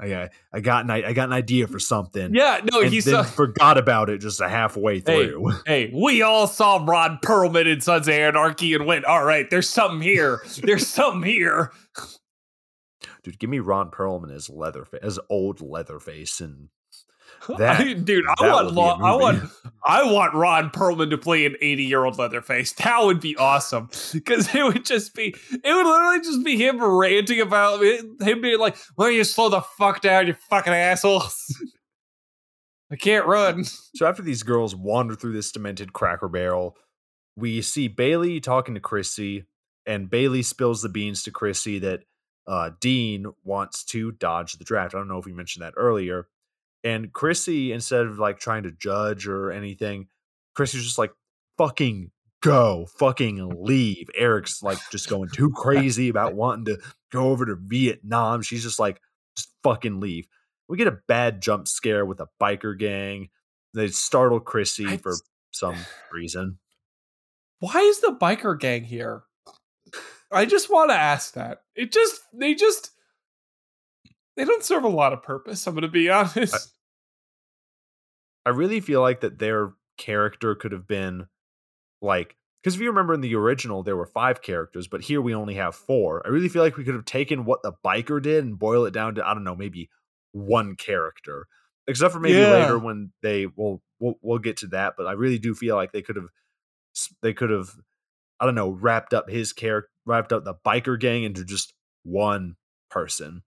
I, 0.00 0.30
I 0.52 0.60
got 0.60 0.84
an 0.84 0.90
I 0.90 1.12
got 1.12 1.28
an 1.28 1.32
idea 1.32 1.66
for 1.66 1.78
something. 1.78 2.34
Yeah, 2.34 2.60
no, 2.70 2.80
and 2.80 2.92
he 2.92 3.00
then 3.00 3.14
saw 3.14 3.22
forgot 3.22 3.78
about 3.78 4.10
it 4.10 4.18
just 4.18 4.40
a 4.40 4.48
halfway 4.48 4.96
Hey. 5.00 5.28
through. 5.28 5.52
Hey, 5.66 5.92
we 5.94 6.22
all 6.22 6.46
saw 6.46 6.84
Ron 6.84 7.18
Perlman 7.24 7.66
in 7.72 7.80
Sons 7.80 8.08
of 8.08 8.14
Anarchy 8.14 8.74
and 8.74 8.86
went, 8.86 9.04
all 9.04 9.24
right, 9.24 9.48
there's 9.50 9.68
something 9.68 10.00
here. 10.00 10.42
There's 10.62 10.86
something 10.86 11.22
here. 11.22 11.72
Dude, 13.22 13.38
give 13.38 13.50
me 13.50 13.60
Ron 13.60 13.90
Perlman 13.90 14.34
as 14.34 14.48
Leatherface, 14.50 15.00
as 15.02 15.18
old 15.30 15.60
Leatherface, 15.60 16.40
and 16.40 16.68
That- 17.58 17.80
I- 17.80 17.92
dude, 17.94 18.24
I 18.38 18.48
want 18.48 18.72
Lo- 18.72 18.98
I 19.02 19.16
want 19.16 19.50
I 19.84 20.04
want 20.04 20.34
Ron 20.34 20.70
Perlman 20.70 21.10
to 21.10 21.18
play 21.18 21.44
an 21.44 21.56
80 21.60 21.82
year 21.84 22.04
old 22.04 22.16
Leatherface. 22.18 22.72
That 22.74 23.02
would 23.04 23.20
be 23.20 23.36
awesome 23.36 23.88
because 24.12 24.54
it 24.54 24.62
would 24.64 24.84
just 24.84 25.14
be 25.14 25.34
it 25.50 25.62
would 25.74 25.86
literally 25.86 26.20
just 26.20 26.44
be 26.44 26.56
him 26.56 26.82
ranting 26.82 27.40
about 27.40 27.82
it, 27.82 28.04
him 28.20 28.40
being 28.40 28.58
like, 28.60 28.76
"Why 28.94 29.06
don't 29.06 29.14
you 29.14 29.24
slow 29.24 29.48
the 29.48 29.60
fuck 29.60 30.00
down, 30.00 30.28
you 30.28 30.34
fucking 30.50 30.72
assholes? 30.72 31.34
I 32.90 32.96
can't 32.96 33.26
run." 33.26 33.64
So 33.64 34.06
after 34.06 34.22
these 34.22 34.42
girls 34.42 34.74
wander 34.76 35.14
through 35.14 35.32
this 35.32 35.50
demented 35.50 35.92
cracker 35.92 36.28
barrel, 36.28 36.76
we 37.36 37.62
see 37.62 37.88
Bailey 37.88 38.40
talking 38.40 38.74
to 38.74 38.80
Chrissy, 38.80 39.46
and 39.86 40.08
Bailey 40.10 40.42
spills 40.42 40.82
the 40.82 40.88
beans 40.88 41.22
to 41.24 41.30
Chrissy 41.30 41.78
that 41.80 42.00
uh, 42.46 42.70
Dean 42.80 43.26
wants 43.44 43.84
to 43.86 44.12
dodge 44.12 44.54
the 44.54 44.64
draft. 44.64 44.94
I 44.94 44.98
don't 44.98 45.08
know 45.08 45.18
if 45.18 45.24
we 45.26 45.32
mentioned 45.32 45.64
that 45.64 45.74
earlier. 45.76 46.28
And 46.84 47.12
Chrissy, 47.12 47.72
instead 47.72 48.06
of 48.06 48.18
like 48.18 48.38
trying 48.38 48.64
to 48.64 48.72
judge 48.72 49.26
or 49.26 49.50
anything, 49.52 50.08
Chrissy's 50.54 50.84
just 50.84 50.98
like, 50.98 51.12
fucking 51.58 52.10
go, 52.42 52.86
fucking 52.98 53.62
leave. 53.64 54.08
Eric's 54.16 54.62
like 54.62 54.78
just 54.90 55.08
going 55.08 55.28
too 55.28 55.50
crazy 55.52 56.08
about 56.08 56.34
wanting 56.34 56.64
to 56.66 56.78
go 57.12 57.28
over 57.28 57.46
to 57.46 57.56
Vietnam. 57.56 58.42
She's 58.42 58.62
just 58.62 58.78
like, 58.80 59.00
just 59.36 59.50
fucking 59.62 60.00
leave. 60.00 60.26
We 60.68 60.76
get 60.76 60.88
a 60.88 60.98
bad 61.06 61.40
jump 61.42 61.68
scare 61.68 62.04
with 62.06 62.20
a 62.20 62.28
biker 62.40 62.76
gang. 62.78 63.28
They 63.74 63.88
startle 63.88 64.40
Chrissy 64.40 64.86
I 64.86 64.96
for 64.96 65.12
just- 65.12 65.24
some 65.52 65.76
reason. 66.12 66.58
Why 67.60 67.80
is 67.80 68.00
the 68.00 68.16
biker 68.20 68.58
gang 68.58 68.84
here? 68.84 69.22
I 70.32 70.46
just 70.46 70.70
want 70.70 70.90
to 70.90 70.96
ask 70.96 71.34
that. 71.34 71.62
It 71.76 71.92
just 71.92 72.22
they 72.32 72.54
just 72.54 72.90
they 74.36 74.44
don't 74.44 74.64
serve 74.64 74.84
a 74.84 74.88
lot 74.88 75.12
of 75.12 75.22
purpose. 75.22 75.66
I'm 75.66 75.74
going 75.74 75.82
to 75.82 75.88
be 75.88 76.08
honest. 76.10 76.72
I 78.44 78.50
really 78.50 78.80
feel 78.80 79.00
like 79.00 79.20
that 79.20 79.38
their 79.38 79.72
character 79.98 80.54
could 80.54 80.72
have 80.72 80.86
been 80.86 81.26
like 82.00 82.36
because 82.62 82.74
if 82.76 82.80
you 82.80 82.88
remember 82.88 83.14
in 83.14 83.20
the 83.20 83.34
original 83.34 83.82
there 83.82 83.96
were 83.96 84.06
five 84.06 84.40
characters, 84.42 84.86
but 84.88 85.02
here 85.02 85.20
we 85.20 85.34
only 85.34 85.54
have 85.54 85.74
four. 85.74 86.22
I 86.24 86.30
really 86.30 86.48
feel 86.48 86.62
like 86.62 86.76
we 86.76 86.84
could 86.84 86.94
have 86.94 87.04
taken 87.04 87.44
what 87.44 87.62
the 87.62 87.72
biker 87.84 88.20
did 88.22 88.44
and 88.44 88.58
boil 88.58 88.84
it 88.86 88.92
down 88.92 89.14
to 89.16 89.26
I 89.26 89.34
don't 89.34 89.44
know 89.44 89.56
maybe 89.56 89.90
one 90.32 90.76
character, 90.76 91.46
except 91.86 92.12
for 92.12 92.20
maybe 92.20 92.38
Yeah. 92.38 92.50
later 92.50 92.78
when 92.78 93.12
they 93.22 93.46
will 93.46 93.82
we'll, 94.00 94.14
we'll 94.22 94.38
get 94.38 94.56
to 94.58 94.66
that. 94.68 94.94
But 94.96 95.06
I 95.06 95.12
really 95.12 95.38
do 95.38 95.54
feel 95.54 95.76
like 95.76 95.92
they 95.92 96.02
could 96.02 96.16
have 96.16 96.28
they 97.22 97.32
could 97.32 97.50
have 97.50 97.70
I 98.40 98.44
don't 98.46 98.54
know 98.56 98.70
wrapped 98.70 99.14
up 99.14 99.28
his 99.30 99.52
character 99.52 99.90
wrapped 100.04 100.32
up 100.32 100.44
the 100.44 100.54
biker 100.66 100.98
gang 100.98 101.22
into 101.22 101.44
just 101.44 101.72
one 102.02 102.56
person. 102.90 103.42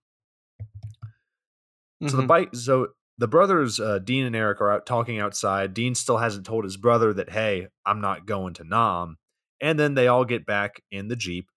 So 2.08 2.18
the 2.18 2.24
Mhm. 2.24 2.28
bike. 2.28 2.56
So 2.56 2.90
the 3.18 3.28
brothers, 3.28 3.80
uh, 3.80 4.00
Dean 4.00 4.26
and 4.26 4.36
Eric, 4.36 4.62
are 4.62 4.72
out 4.72 4.86
talking 4.86 5.20
outside. 5.20 5.74
Dean 5.74 5.96
still 5.96 6.18
hasn't 6.18 6.46
told 6.46 6.64
his 6.64 6.78
brother 6.78 7.14
that, 7.14 7.30
hey, 7.32 7.68
I'm 7.86 8.02
not 8.02 8.26
going 8.26 8.54
to 8.56 8.64
Nam. 8.64 9.18
And 9.62 9.80
then 9.80 9.94
they 9.94 10.08
all 10.08 10.26
get 10.26 10.46
back 10.46 10.82
in 10.92 11.08
the 11.08 11.16
jeep 11.16 11.50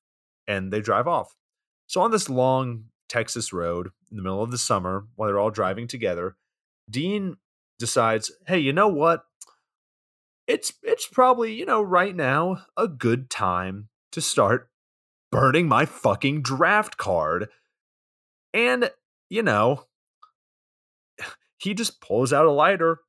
and 0.47 0.73
they 0.73 0.81
drive 0.81 1.09
off. 1.09 1.35
So 1.89 2.01
on 2.01 2.11
this 2.13 2.29
long 2.31 2.85
Texas 3.09 3.53
road 3.53 3.89
in 4.11 4.17
the 4.17 4.23
middle 4.23 4.43
of 4.43 4.51
the 4.51 4.59
summer, 4.59 5.07
while 5.17 5.27
they're 5.29 5.39
all 5.39 5.51
driving 5.51 5.89
together, 5.89 6.37
Dean 6.89 7.37
decides, 7.79 8.31
"Hey, 8.47 8.59
you 8.59 8.73
know 8.73 8.89
what? 8.89 9.25
It's 10.47 10.73
it's 10.83 11.07
probably, 11.07 11.55
you 11.55 11.67
know, 11.67 11.83
right 11.83 12.15
now 12.17 12.65
a 12.77 12.89
good 12.89 13.29
time 13.31 13.89
to 14.13 14.21
start 14.21 14.71
burning 15.31 15.69
my 15.69 15.85
fucking 15.87 16.43
draft 16.43 16.97
card." 16.97 17.49
And, 18.55 18.91
you 19.29 19.43
know, 19.43 19.85
he 21.59 21.75
just 21.75 22.01
pulls 22.01 22.33
out 22.33 22.47
a 22.47 22.51
lighter 22.51 23.01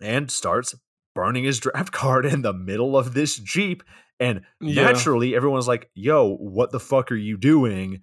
and 0.00 0.30
starts 0.30 0.74
burning 1.14 1.44
his 1.44 1.58
draft 1.60 1.92
card 1.92 2.24
in 2.26 2.42
the 2.42 2.52
middle 2.52 2.96
of 2.96 3.14
this 3.14 3.36
Jeep. 3.38 3.82
And 4.20 4.42
Yeah. 4.60 4.84
naturally, 4.84 5.34
everyone's 5.34 5.66
like, 5.68 5.90
yo, 5.94 6.36
what 6.36 6.70
the 6.70 6.80
fuck 6.80 7.10
are 7.10 7.16
you 7.16 7.36
doing? 7.36 8.00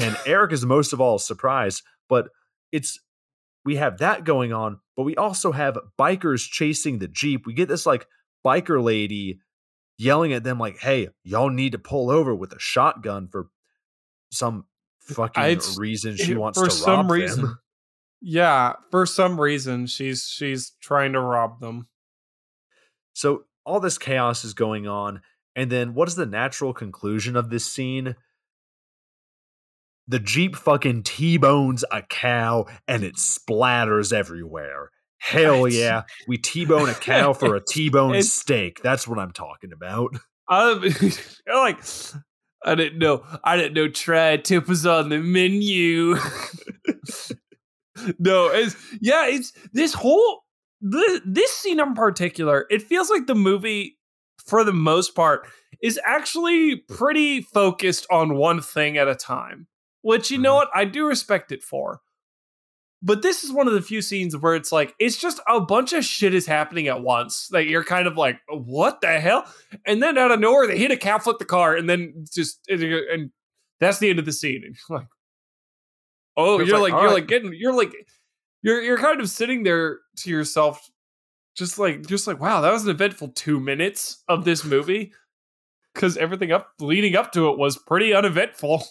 And 0.00 0.16
Eric 0.26 0.52
is 0.52 0.64
most 0.64 0.92
of 0.92 1.00
all 1.00 1.18
surprised, 1.18 1.82
but 2.08 2.28
it's 2.70 2.98
we 3.64 3.76
have 3.76 3.98
that 3.98 4.24
going 4.24 4.52
on, 4.52 4.80
but 4.96 5.04
we 5.04 5.14
also 5.16 5.52
have 5.52 5.78
bikers 5.98 6.48
chasing 6.48 6.98
the 6.98 7.08
Jeep. 7.08 7.46
We 7.46 7.52
get 7.54 7.68
this 7.68 7.86
like 7.86 8.06
biker 8.44 8.82
lady 8.82 9.38
yelling 9.98 10.32
at 10.32 10.42
them, 10.42 10.58
like, 10.58 10.78
hey, 10.78 11.08
y'all 11.22 11.50
need 11.50 11.72
to 11.72 11.78
pull 11.78 12.10
over 12.10 12.34
with 12.34 12.52
a 12.52 12.58
shotgun 12.58 13.28
for 13.30 13.48
some 14.32 14.64
fucking 15.02 15.42
I'd- 15.42 15.64
reason 15.76 16.16
she 16.16 16.34
wants 16.34 16.58
for 16.58 16.66
to 16.66 16.70
some 16.72 17.06
rob 17.06 17.10
reason. 17.10 17.42
them. 17.44 17.58
Yeah, 18.22 18.74
for 18.90 19.04
some 19.04 19.40
reason 19.40 19.86
she's 19.86 20.28
she's 20.28 20.72
trying 20.80 21.12
to 21.12 21.20
rob 21.20 21.60
them. 21.60 21.88
So 23.14 23.44
all 23.66 23.80
this 23.80 23.98
chaos 23.98 24.44
is 24.44 24.54
going 24.54 24.86
on, 24.86 25.22
and 25.56 25.70
then 25.70 25.94
what 25.94 26.08
is 26.08 26.14
the 26.14 26.26
natural 26.26 26.72
conclusion 26.72 27.36
of 27.36 27.50
this 27.50 27.66
scene? 27.66 28.14
The 30.06 30.20
Jeep 30.20 30.56
fucking 30.56 31.02
T-bones 31.02 31.84
a 31.90 32.02
cow 32.02 32.66
and 32.88 33.02
it 33.02 33.16
splatters 33.16 34.12
everywhere. 34.12 34.90
Hell 35.18 35.68
yeah. 35.68 36.02
We 36.26 36.38
T-bone 36.38 36.88
a 36.88 36.94
cow 36.94 37.32
for 37.32 37.54
a 37.54 37.64
T-bone 37.64 38.22
steak. 38.22 38.82
That's 38.82 39.06
what 39.06 39.18
I'm 39.18 39.32
talking 39.32 39.72
about. 39.72 40.16
Um, 40.48 40.84
like 41.46 41.78
I 42.64 42.74
didn't 42.74 42.98
know. 42.98 43.24
I 43.44 43.56
didn't 43.56 43.74
know 43.74 43.88
tri-tip 43.88 44.68
was 44.68 44.86
on 44.86 45.08
the 45.08 45.18
menu. 45.18 46.16
no, 48.18 48.48
it's 48.48 48.76
yeah. 49.00 49.26
It's 49.26 49.52
this 49.72 49.92
whole 49.94 50.42
this, 50.80 51.20
this 51.24 51.50
scene 51.52 51.80
in 51.80 51.94
particular. 51.94 52.66
It 52.70 52.82
feels 52.82 53.10
like 53.10 53.26
the 53.26 53.34
movie, 53.34 53.98
for 54.46 54.64
the 54.64 54.72
most 54.72 55.14
part, 55.14 55.46
is 55.82 56.00
actually 56.06 56.76
pretty 56.76 57.42
focused 57.42 58.06
on 58.10 58.36
one 58.36 58.60
thing 58.60 58.96
at 58.98 59.08
a 59.08 59.14
time. 59.14 59.66
Which 60.02 60.30
you 60.30 60.38
know 60.38 60.52
Mhm. 60.52 60.56
what 60.56 60.68
I 60.74 60.84
do 60.84 61.06
respect 61.06 61.52
it 61.52 61.62
for. 61.62 62.00
But 63.04 63.22
this 63.22 63.42
is 63.42 63.52
one 63.52 63.66
of 63.66 63.72
the 63.74 63.82
few 63.82 64.00
scenes 64.00 64.36
where 64.36 64.54
it's 64.54 64.70
like 64.70 64.94
it's 65.00 65.16
just 65.16 65.40
a 65.48 65.60
bunch 65.60 65.92
of 65.92 66.04
shit 66.04 66.34
is 66.34 66.46
happening 66.46 66.86
at 66.88 67.02
once. 67.02 67.48
Like 67.52 67.68
you're 67.68 67.82
kind 67.84 68.06
of 68.06 68.16
like, 68.16 68.38
what 68.48 69.00
the 69.00 69.18
hell? 69.20 69.44
And 69.86 70.00
then 70.02 70.16
out 70.18 70.30
of 70.30 70.38
nowhere, 70.40 70.66
they 70.68 70.78
hit 70.78 70.92
a 70.92 70.96
cow, 70.96 71.18
flip 71.18 71.38
the 71.38 71.44
car, 71.44 71.76
and 71.76 71.90
then 71.90 72.24
just 72.32 72.60
and, 72.68 72.80
and 72.82 73.30
that's 73.80 73.98
the 73.98 74.08
end 74.10 74.20
of 74.20 74.24
the 74.24 74.32
scene. 74.32 74.62
And 74.64 74.76
you're 74.88 74.98
like, 75.00 75.08
oh, 76.36 76.60
you're 76.60 76.78
like, 76.78 76.92
like, 76.92 77.00
you're 77.00 77.10
right. 77.10 77.14
like 77.14 77.26
getting, 77.28 77.52
you're 77.54 77.74
like, 77.74 77.92
you're 78.62 78.80
you're 78.80 78.98
kind 78.98 79.20
of 79.20 79.28
sitting 79.28 79.62
there 79.62 80.00
to 80.18 80.30
yourself, 80.30 80.90
just 81.56 81.78
like, 81.78 82.06
just 82.06 82.26
like, 82.26 82.40
wow, 82.40 82.60
that 82.60 82.72
was 82.72 82.84
an 82.84 82.90
eventful 82.90 83.28
two 83.28 83.60
minutes 83.60 84.22
of 84.28 84.44
this 84.44 84.64
movie, 84.64 85.12
because 85.94 86.16
everything 86.16 86.52
up 86.52 86.68
leading 86.80 87.16
up 87.16 87.32
to 87.32 87.48
it 87.50 87.58
was 87.58 87.76
pretty 87.76 88.14
uneventful. 88.14 88.84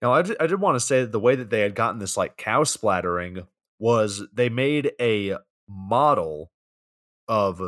Now, 0.00 0.12
I 0.12 0.22
did, 0.22 0.36
I 0.38 0.46
did 0.46 0.60
want 0.60 0.76
to 0.76 0.80
say 0.80 1.00
that 1.00 1.10
the 1.10 1.18
way 1.18 1.34
that 1.34 1.50
they 1.50 1.60
had 1.60 1.74
gotten 1.74 1.98
this 1.98 2.16
like 2.16 2.36
cow 2.36 2.62
splattering 2.64 3.46
was 3.80 4.22
they 4.32 4.48
made 4.48 4.92
a 5.00 5.36
model 5.68 6.52
of 7.26 7.60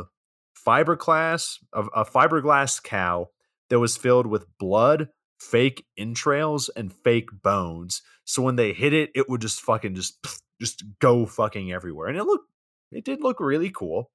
fiberglass 0.65 1.57
of 1.73 1.89
a 1.95 2.05
fiberglass 2.05 2.81
cow 2.81 3.29
that 3.69 3.79
was 3.79 3.97
filled 3.97 4.27
with 4.27 4.45
blood, 4.59 5.09
fake 5.39 5.85
entrails, 5.97 6.69
and 6.69 6.93
fake 6.93 7.29
bones. 7.43 8.01
So 8.31 8.41
when 8.41 8.55
they 8.55 8.71
hit 8.71 8.93
it, 8.93 9.11
it 9.13 9.29
would 9.29 9.41
just 9.41 9.59
fucking 9.59 9.93
just 9.93 10.25
just 10.61 10.85
go 10.99 11.25
fucking 11.25 11.73
everywhere, 11.73 12.07
and 12.07 12.17
it 12.17 12.23
looked 12.23 12.49
it 12.89 13.03
did 13.03 13.21
look 13.21 13.41
really 13.41 13.69
cool. 13.69 14.09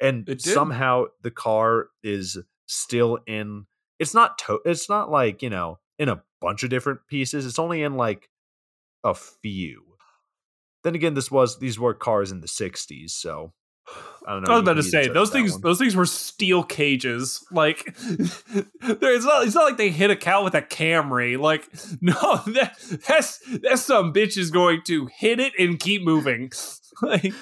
And 0.00 0.40
somehow 0.40 1.04
the 1.20 1.30
car 1.30 1.88
is 2.02 2.38
still 2.66 3.18
in. 3.26 3.66
It's 3.98 4.14
not 4.14 4.38
to. 4.38 4.60
It's 4.64 4.88
not 4.88 5.10
like 5.10 5.42
you 5.42 5.50
know 5.50 5.80
in 5.98 6.08
a 6.08 6.22
bunch 6.40 6.62
of 6.62 6.70
different 6.70 7.00
pieces. 7.08 7.44
It's 7.44 7.58
only 7.58 7.82
in 7.82 7.94
like 7.94 8.30
a 9.04 9.14
few. 9.14 9.82
Then 10.82 10.94
again, 10.94 11.12
this 11.12 11.30
was 11.30 11.58
these 11.58 11.78
were 11.78 11.92
cars 11.92 12.32
in 12.32 12.40
the 12.40 12.48
'60s, 12.48 13.10
so 13.10 13.52
I 14.26 14.32
don't 14.32 14.42
know. 14.42 14.52
I 14.52 14.54
was 14.54 14.62
about 14.62 14.74
to 14.74 14.82
say 14.82 15.08
those 15.08 15.30
things. 15.30 15.52
one. 15.52 15.60
Those 15.62 15.78
things 15.78 15.96
were 15.96 16.06
steel 16.06 16.62
cages. 16.62 17.44
Like, 17.50 17.82
it's 17.96 19.24
not. 19.24 19.46
It's 19.46 19.54
not 19.54 19.64
like 19.64 19.76
they 19.76 19.90
hit 19.90 20.10
a 20.10 20.16
cow 20.16 20.44
with 20.44 20.54
a 20.54 20.62
Camry. 20.62 21.38
Like, 21.38 21.68
no, 22.00 22.12
that, 22.52 22.76
that's 23.06 23.40
that's 23.60 23.82
some 23.82 24.12
bitch 24.12 24.36
is 24.36 24.50
going 24.50 24.82
to 24.86 25.08
hit 25.16 25.40
it 25.40 25.52
and 25.58 25.78
keep 25.78 26.02
moving. 26.02 26.50
like, 27.02 27.32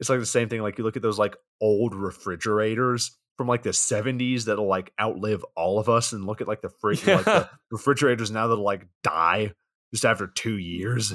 It's 0.00 0.08
like 0.08 0.20
the 0.20 0.26
same 0.26 0.48
thing. 0.48 0.62
Like 0.62 0.78
you 0.78 0.84
look 0.84 0.96
at 0.96 1.02
those 1.02 1.18
like 1.18 1.36
old 1.60 1.94
refrigerators 1.94 3.16
from 3.36 3.46
like 3.46 3.62
the 3.62 3.70
70s 3.70 4.44
that'll 4.44 4.68
like 4.68 4.92
outlive 5.00 5.44
all 5.56 5.78
of 5.78 5.88
us, 5.88 6.12
and 6.12 6.26
look 6.26 6.40
at 6.40 6.48
like 6.48 6.62
the 6.62 6.70
fridge, 6.80 7.06
like 7.06 7.24
the 7.24 7.48
refrigerators 7.70 8.30
now 8.30 8.48
that'll 8.48 8.64
like 8.64 8.86
die 9.02 9.52
just 9.92 10.04
after 10.04 10.26
two 10.26 10.58
years. 10.58 11.14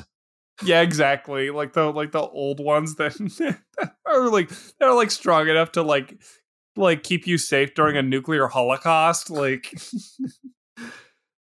Yeah, 0.64 0.82
exactly. 0.82 1.50
Like 1.50 1.74
the 1.74 1.92
like 1.92 2.12
the 2.12 2.22
old 2.22 2.60
ones 2.60 2.96
that 2.96 3.16
are 4.06 4.30
like 4.30 4.52
they're 4.80 4.94
like 4.94 5.12
strong 5.12 5.48
enough 5.48 5.74
to 5.74 5.84
like 5.84 6.22
like 6.76 7.04
keep 7.04 7.28
you 7.28 7.38
safe 7.38 7.74
during 7.74 7.98
a 7.98 8.02
nuclear 8.02 8.48
holocaust. 8.48 9.30
Like, 9.30 9.74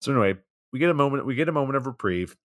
So 0.07 0.13
anyway, 0.13 0.35
we 0.73 0.79
get 0.79 0.91
a 0.91 0.95
moment. 0.95 1.27
We 1.27 1.35
get 1.35 1.49
a 1.49 1.53
moment 1.53 1.77
of 1.77 1.87
reprieve. 1.87 2.37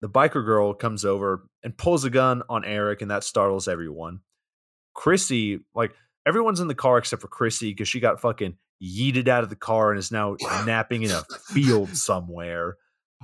The 0.00 0.08
biker 0.08 0.44
girl 0.44 0.74
comes 0.74 1.04
over 1.04 1.48
and 1.64 1.76
pulls 1.76 2.04
a 2.04 2.10
gun 2.10 2.42
on 2.48 2.64
Eric, 2.64 3.02
and 3.02 3.10
that 3.10 3.24
startles 3.24 3.66
everyone. 3.66 4.20
Chrissy, 4.94 5.58
like 5.74 5.92
everyone's 6.24 6.60
in 6.60 6.68
the 6.68 6.74
car 6.76 6.98
except 6.98 7.20
for 7.20 7.26
Chrissy, 7.26 7.70
because 7.70 7.88
she 7.88 7.98
got 7.98 8.20
fucking 8.20 8.56
yeeted 8.80 9.26
out 9.26 9.42
of 9.42 9.50
the 9.50 9.56
car 9.56 9.90
and 9.90 9.98
is 9.98 10.12
now 10.12 10.36
napping 10.64 11.02
in 11.02 11.10
a 11.10 11.24
field 11.48 11.96
somewhere. 11.96 12.76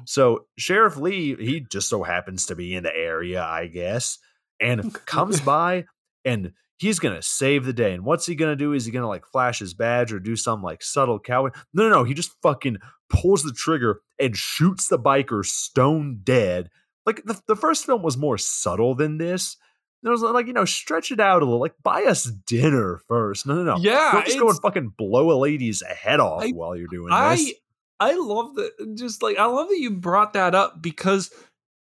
So 0.05 0.47
Sheriff 0.57 0.97
Lee, 0.97 1.37
he 1.37 1.61
just 1.61 1.89
so 1.89 2.03
happens 2.03 2.47
to 2.47 2.55
be 2.55 2.75
in 2.75 2.83
the 2.85 2.95
area, 2.95 3.43
I 3.43 3.67
guess, 3.67 4.19
and 4.61 4.93
comes 5.07 5.41
by 5.41 5.85
and 6.25 6.53
he's 6.79 6.99
gonna 6.99 7.23
save 7.23 7.65
the 7.65 7.73
day. 7.73 7.93
And 7.93 8.05
what's 8.05 8.27
he 8.27 8.35
gonna 8.35 8.57
do? 8.57 8.73
Is 8.73 8.85
he 8.85 8.93
gonna 8.93 9.09
like 9.09 9.27
flash 9.27 9.59
his 9.59 9.75
badge 9.75 10.13
or 10.13 10.21
do 10.21 10.37
some 10.37 10.63
like 10.63 10.83
subtle 10.83 11.19
coward? 11.19 11.55
No, 11.75 11.85
no, 11.89 11.91
no. 11.91 12.05
He 12.05 12.15
just 12.15 12.33
fucking 12.43 12.79
pulls 13.11 13.43
the 13.43 13.53
trigger 13.53 14.01
and 14.19 14.37
shoots 14.37 14.89
the 14.89 14.99
biker 14.99 15.45
stone 15.45 16.21
dead. 16.23 16.71
Like 17.07 17.23
the, 17.25 17.41
the 17.47 17.57
first 17.57 17.87
film 17.87 18.03
was 18.03 18.17
more 18.17 18.39
subtle 18.39 18.95
than 18.95 19.19
this. 19.19 19.57
There 20.03 20.13
was 20.13 20.23
like, 20.23 20.47
you 20.47 20.53
know, 20.53 20.65
stretch 20.65 21.11
it 21.11 21.19
out 21.19 21.43
a 21.43 21.45
little. 21.45 21.59
Like, 21.61 21.75
buy 21.83 22.05
us 22.05 22.25
dinner 22.47 23.01
first. 23.09 23.47
No, 23.47 23.57
no, 23.57 23.65
no. 23.65 23.77
yeah, 23.79 24.13
Don't 24.13 24.27
just 24.27 24.39
go 24.39 24.49
and 24.49 24.61
fucking 24.61 24.93
blow 24.97 25.33
a 25.33 25.37
lady's 25.37 25.83
head 25.83 26.21
off 26.21 26.43
I- 26.45 26.51
while 26.51 26.77
you're 26.77 26.87
doing 26.87 27.13
I 27.13 27.35
this. 27.35 27.53
I 28.01 28.13
love 28.15 28.55
that 28.57 28.95
just 28.97 29.23
like 29.23 29.39
I 29.39 29.47
love 29.47 29.69
that 29.69 29.79
you 29.79 29.91
brought 29.91 30.33
that 30.35 30.55
up 30.55 30.81
because 30.83 31.31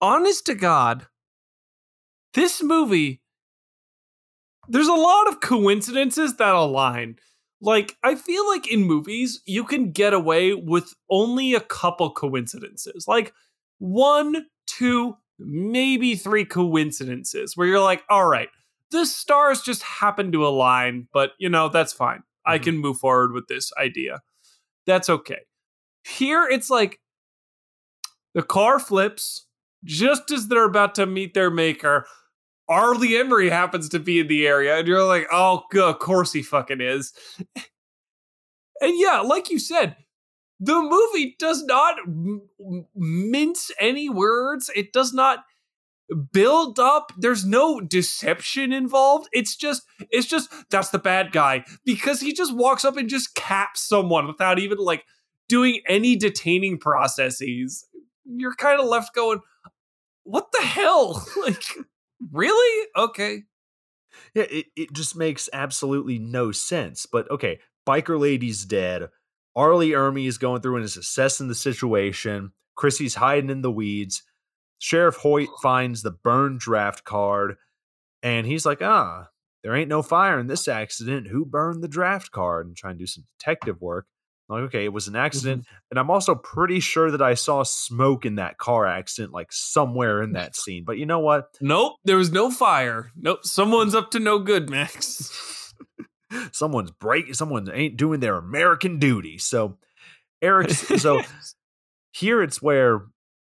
honest 0.01 0.47
to 0.47 0.55
God, 0.55 1.07
this 2.35 2.63
movie 2.63 3.21
there's 4.69 4.89
a 4.89 4.93
lot 4.95 5.29
of 5.29 5.41
coincidences 5.41 6.37
that 6.37 6.55
align. 6.55 7.17
Like 7.61 7.97
I 8.03 8.15
feel 8.15 8.47
like 8.49 8.71
in 8.71 8.85
movies 8.85 9.41
you 9.47 9.65
can 9.65 9.93
get 9.93 10.13
away 10.13 10.55
with 10.55 10.93
only 11.11 11.55
a 11.55 11.61
couple 11.61 12.11
coincidences. 12.13 13.07
Like 13.09 13.33
one, 13.79 14.47
two, 14.67 15.17
maybe 15.39 16.17
three 16.17 16.45
coincidences 16.45 17.57
where 17.57 17.67
you're 17.67 17.81
like, 17.81 18.03
"All 18.11 18.27
right, 18.27 18.49
the 18.91 19.07
stars 19.07 19.63
just 19.63 19.83
happen 19.83 20.33
to 20.33 20.47
align, 20.47 21.09
but 21.13 21.33
you 21.39 21.49
know, 21.49 21.69
that's 21.69 21.93
fine. 21.93 22.23
I 22.45 22.59
Mhm. 22.59 22.63
can 22.65 22.79
move 22.79 22.99
forward 22.99 23.33
with 23.33 23.47
this 23.49 23.73
idea. 23.79 24.21
That's 24.87 25.11
okay." 25.11 25.41
Here 26.07 26.47
it's 26.47 26.71
like 26.71 27.01
the 28.35 28.43
car 28.43 28.79
flips 28.79 29.47
just 29.85 30.31
as 30.31 30.49
they're 30.49 30.65
about 30.65 30.95
to 30.97 31.07
meet 31.07 31.35
their 31.35 31.51
maker. 31.51 32.07
R. 32.69 32.95
Lee 32.95 33.13
Ermey 33.13 33.51
happens 33.51 33.89
to 33.91 33.99
be 34.01 34.19
in 34.19 34.27
the 34.27 34.47
area, 34.47 34.77
and 34.77 34.89
you're 34.89 35.05
like, 35.05 35.27
oh, 35.31 35.63
g- 35.73 35.81
of 35.81 35.99
course 35.99 36.33
he 36.33 36.43
fucking 36.43 36.81
is. 36.81 37.13
And 38.79 38.93
yeah, 38.99 39.21
like 39.21 39.49
you 39.51 39.59
said, 39.59 39.97
the 40.61 40.79
movie 40.79 41.35
does 41.39 41.65
not 41.65 41.97
m- 42.07 42.43
mince 42.95 43.71
any 43.81 44.11
words. 44.11 44.71
It 44.77 44.93
does 44.93 45.15
not 45.15 45.45
build 46.31 46.79
up. 46.79 47.11
There's 47.17 47.47
no 47.47 47.81
deception 47.81 48.75
involved. 48.75 49.31
It's 49.33 49.57
just, 49.57 49.85
it's 50.11 50.27
just 50.27 50.53
that's 50.71 50.91
the 50.91 50.99
bad 50.99 51.33
guy 51.33 51.65
because 51.87 52.21
he 52.21 52.35
just 52.35 52.55
walks 52.55 52.85
up 52.85 52.99
and 52.99 53.09
just 53.09 53.35
caps 53.35 53.81
someone 53.81 54.27
without 54.27 54.59
even 54.59 54.77
like 54.77 55.05
doing 55.49 55.81
any 55.89 56.17
detaining 56.17 56.79
processes. 56.79 57.87
You're 58.25 58.55
kind 58.55 58.81
of 58.81 58.87
left 58.87 59.15
going, 59.15 59.41
what 60.25 60.49
the 60.53 60.63
hell? 60.63 61.27
like, 61.43 61.63
really? 62.33 62.89
Okay. 62.97 63.45
Yeah, 64.35 64.45
it, 64.51 64.67
it 64.77 64.93
just 64.93 65.17
makes 65.17 65.49
absolutely 65.53 66.19
no 66.19 66.53
sense. 66.53 67.07
But 67.07 67.31
okay, 67.31 67.61
biker 67.87 68.19
lady's 68.19 68.65
dead. 68.65 69.09
Arlie 69.55 69.89
Lee 69.89 69.93
Ermey 69.93 70.27
is 70.27 70.37
going 70.37 70.61
through 70.61 70.77
and 70.77 70.85
is 70.85 70.97
assessing 70.97 71.49
the 71.49 71.55
situation. 71.55 72.53
Chrissy's 72.75 73.15
hiding 73.15 73.51
in 73.51 73.63
the 73.63 73.71
weeds. 73.71 74.23
Sheriff 74.79 75.17
Hoyt 75.17 75.49
finds 75.63 76.03
the 76.03 76.11
burned 76.11 76.61
draft 76.61 77.05
card, 77.05 77.57
and 78.23 78.47
he's 78.47 78.67
like, 78.67 78.83
ah, 78.83 79.29
there 79.63 79.75
ain't 79.75 79.89
no 79.89 80.03
fire 80.03 80.39
in 80.39 80.47
this 80.47 80.69
accident. 80.69 81.29
Who 81.29 81.47
burned 81.47 81.83
the 81.83 81.89
draft 81.89 82.31
card? 82.31 82.67
And 82.67 82.77
try 82.77 82.91
and 82.91 82.99
do 82.99 83.07
some 83.07 83.25
detective 83.39 83.81
work. 83.81 84.07
Like, 84.49 84.63
okay, 84.65 84.85
it 84.85 84.93
was 84.93 85.09
an 85.09 85.17
accident. 85.17 85.63
Mm-hmm. 85.63 85.77
And 85.91 85.99
I'm 85.99 86.11
also 86.11 86.35
pretty 86.35 86.81
sure 86.81 87.11
that 87.11 87.23
I 87.23 87.35
saw 87.35 87.63
smoke 87.65 88.25
in 88.25 88.37
that 88.37 88.59
car 88.59 88.87
accident, 88.87 89.33
like 89.33 89.49
somewhere 89.51 90.23
in 90.23 90.33
that 90.33 90.55
scene. 90.55 90.85
But 90.85 90.99
you 90.99 91.07
know 91.07 91.19
what? 91.19 91.57
Nope, 91.61 91.95
there 92.05 92.17
was 92.17 92.31
no 92.31 92.51
fire. 92.51 93.11
Nope, 93.17 93.41
someone's 93.43 93.95
up 93.95 94.11
to 94.13 94.21
no 94.21 94.39
good, 94.39 94.71
Max. 94.71 95.75
someone's 96.53 96.93
breaking, 96.93 97.35
someone 97.35 97.69
ain't 97.73 97.97
doing 97.97 98.21
their 98.21 98.37
American 98.37 98.99
duty. 98.99 99.39
So 99.39 99.79
Eric, 100.43 100.71
so 100.71 101.23
here 102.13 102.43
it's 102.43 102.63
where 102.63 103.07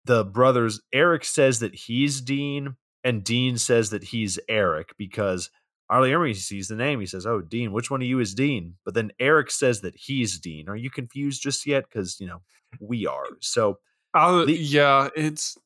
the 0.05 0.25
brothers, 0.25 0.81
Eric 0.93 1.23
says 1.23 1.59
that 1.59 1.75
he's 1.75 2.21
Dean, 2.21 2.75
and 3.03 3.23
Dean 3.23 3.57
says 3.57 3.91
that 3.91 4.03
he's 4.03 4.39
Eric 4.49 4.93
because 4.97 5.49
R. 5.91 6.01
Lee 6.01 6.11
Ermey 6.11 6.35
sees 6.35 6.67
the 6.69 6.75
name. 6.75 6.99
He 6.99 7.05
says, 7.05 7.25
"Oh, 7.27 7.41
Dean. 7.41 7.71
Which 7.73 7.91
one 7.91 8.01
of 8.01 8.07
you 8.07 8.19
is 8.19 8.33
Dean?" 8.33 8.75
But 8.85 8.93
then 8.95 9.11
Eric 9.19 9.51
says 9.51 9.81
that 9.81 9.93
he's 9.95 10.39
Dean. 10.39 10.67
Are 10.69 10.75
you 10.75 10.89
confused 10.89 11.43
just 11.43 11.67
yet? 11.67 11.83
Because 11.87 12.19
you 12.19 12.25
know 12.27 12.41
we 12.79 13.05
are. 13.05 13.25
So, 13.41 13.77
uh, 14.13 14.45
the- 14.45 14.53
yeah, 14.53 15.09
it's 15.15 15.57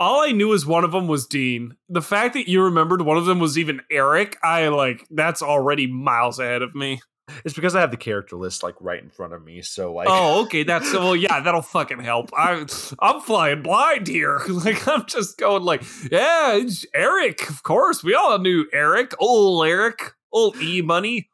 all 0.00 0.22
I 0.22 0.32
knew 0.32 0.52
is 0.52 0.64
one 0.66 0.84
of 0.84 0.92
them 0.92 1.06
was 1.06 1.26
Dean. 1.26 1.76
The 1.88 2.02
fact 2.02 2.34
that 2.34 2.48
you 2.48 2.62
remembered 2.62 3.02
one 3.02 3.16
of 3.18 3.26
them 3.26 3.38
was 3.40 3.58
even 3.58 3.80
Eric, 3.90 4.38
I 4.42 4.68
like 4.68 5.06
that's 5.10 5.42
already 5.42 5.86
miles 5.86 6.38
ahead 6.38 6.62
of 6.62 6.74
me. 6.74 7.00
It's 7.44 7.54
because 7.54 7.74
I 7.74 7.80
have 7.80 7.90
the 7.90 7.96
character 7.96 8.36
list 8.36 8.62
like 8.62 8.74
right 8.80 9.02
in 9.02 9.08
front 9.08 9.32
of 9.32 9.42
me. 9.42 9.62
So 9.62 9.94
like, 9.94 10.08
oh, 10.10 10.42
okay, 10.44 10.62
that's 10.62 10.92
well, 10.92 11.16
yeah, 11.16 11.40
that'll 11.40 11.62
fucking 11.62 12.00
help. 12.00 12.30
I'm 12.36 12.66
I'm 12.98 13.20
flying 13.20 13.62
blind 13.62 14.06
here. 14.06 14.40
Like 14.48 14.86
I'm 14.86 15.04
just 15.06 15.36
going 15.36 15.62
like, 15.62 15.82
yeah, 16.10 16.62
Eric. 16.94 17.48
Of 17.50 17.62
course, 17.62 18.04
we 18.04 18.14
all 18.14 18.38
knew 18.38 18.66
Eric, 18.72 19.14
old 19.18 19.66
Eric, 19.66 20.12
old 20.32 20.56
E 20.56 20.80
Money. 20.80 21.28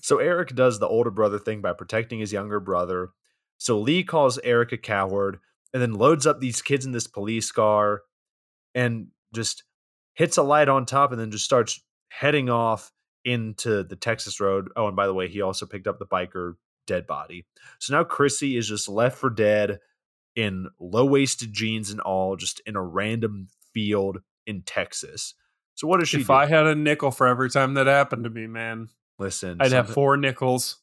So 0.00 0.18
Eric 0.18 0.54
does 0.54 0.78
the 0.78 0.88
older 0.88 1.10
brother 1.10 1.38
thing 1.38 1.60
by 1.60 1.72
protecting 1.72 2.20
his 2.20 2.32
younger 2.32 2.60
brother. 2.60 3.10
So 3.58 3.78
Lee 3.78 4.04
calls 4.04 4.38
Eric 4.42 4.72
a 4.72 4.78
coward 4.78 5.38
and 5.72 5.82
then 5.82 5.94
loads 5.94 6.26
up 6.26 6.40
these 6.40 6.62
kids 6.62 6.84
in 6.84 6.92
this 6.92 7.06
police 7.06 7.50
car 7.52 8.02
and 8.74 9.08
just 9.34 9.64
hits 10.14 10.36
a 10.36 10.42
light 10.42 10.68
on 10.68 10.86
top 10.86 11.12
and 11.12 11.20
then 11.20 11.30
just 11.30 11.44
starts 11.44 11.80
heading 12.08 12.50
off 12.50 12.92
into 13.24 13.84
the 13.84 13.96
Texas 13.96 14.40
road. 14.40 14.68
Oh, 14.76 14.86
and 14.86 14.96
by 14.96 15.06
the 15.06 15.14
way, 15.14 15.28
he 15.28 15.42
also 15.42 15.66
picked 15.66 15.86
up 15.86 15.98
the 15.98 16.06
biker 16.06 16.54
dead 16.86 17.06
body. 17.06 17.46
So 17.78 17.94
now 17.94 18.04
Chrissy 18.04 18.56
is 18.56 18.68
just 18.68 18.88
left 18.88 19.18
for 19.18 19.30
dead 19.30 19.78
in 20.34 20.68
low 20.80 21.04
waisted 21.04 21.52
jeans 21.52 21.90
and 21.90 22.00
all, 22.00 22.36
just 22.36 22.60
in 22.66 22.76
a 22.76 22.82
random 22.82 23.48
field 23.72 24.18
in 24.46 24.62
Texas. 24.62 25.34
So 25.74 25.86
what 25.86 26.00
does 26.00 26.08
she? 26.08 26.20
If 26.20 26.26
do? 26.26 26.32
I 26.32 26.46
had 26.46 26.66
a 26.66 26.74
nickel 26.74 27.10
for 27.10 27.26
every 27.26 27.50
time 27.50 27.74
that 27.74 27.86
happened 27.86 28.24
to 28.24 28.30
me, 28.30 28.46
man, 28.46 28.88
listen, 29.18 29.58
I'd 29.60 29.72
have 29.72 29.90
four 29.90 30.16
nickels. 30.16 30.78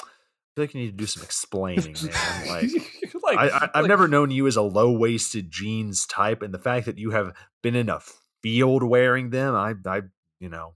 I 0.00 0.06
feel 0.54 0.64
like 0.64 0.74
you 0.74 0.80
need 0.82 0.90
to 0.90 0.96
do 0.96 1.06
some 1.06 1.22
explaining, 1.24 1.96
man. 2.02 2.48
Like, 2.48 2.70
like 3.22 3.38
I, 3.38 3.58
have 3.58 3.70
like, 3.74 3.86
never 3.86 4.06
known 4.06 4.30
you 4.30 4.46
as 4.46 4.56
a 4.56 4.62
low 4.62 4.92
waisted 4.92 5.50
jeans 5.50 6.06
type, 6.06 6.42
and 6.42 6.54
the 6.54 6.58
fact 6.58 6.86
that 6.86 6.98
you 6.98 7.10
have 7.10 7.34
been 7.62 7.74
in 7.74 7.88
a 7.88 8.00
field 8.42 8.82
wearing 8.82 9.30
them, 9.30 9.54
I, 9.54 9.74
I 9.86 10.02
you 10.44 10.50
know. 10.50 10.74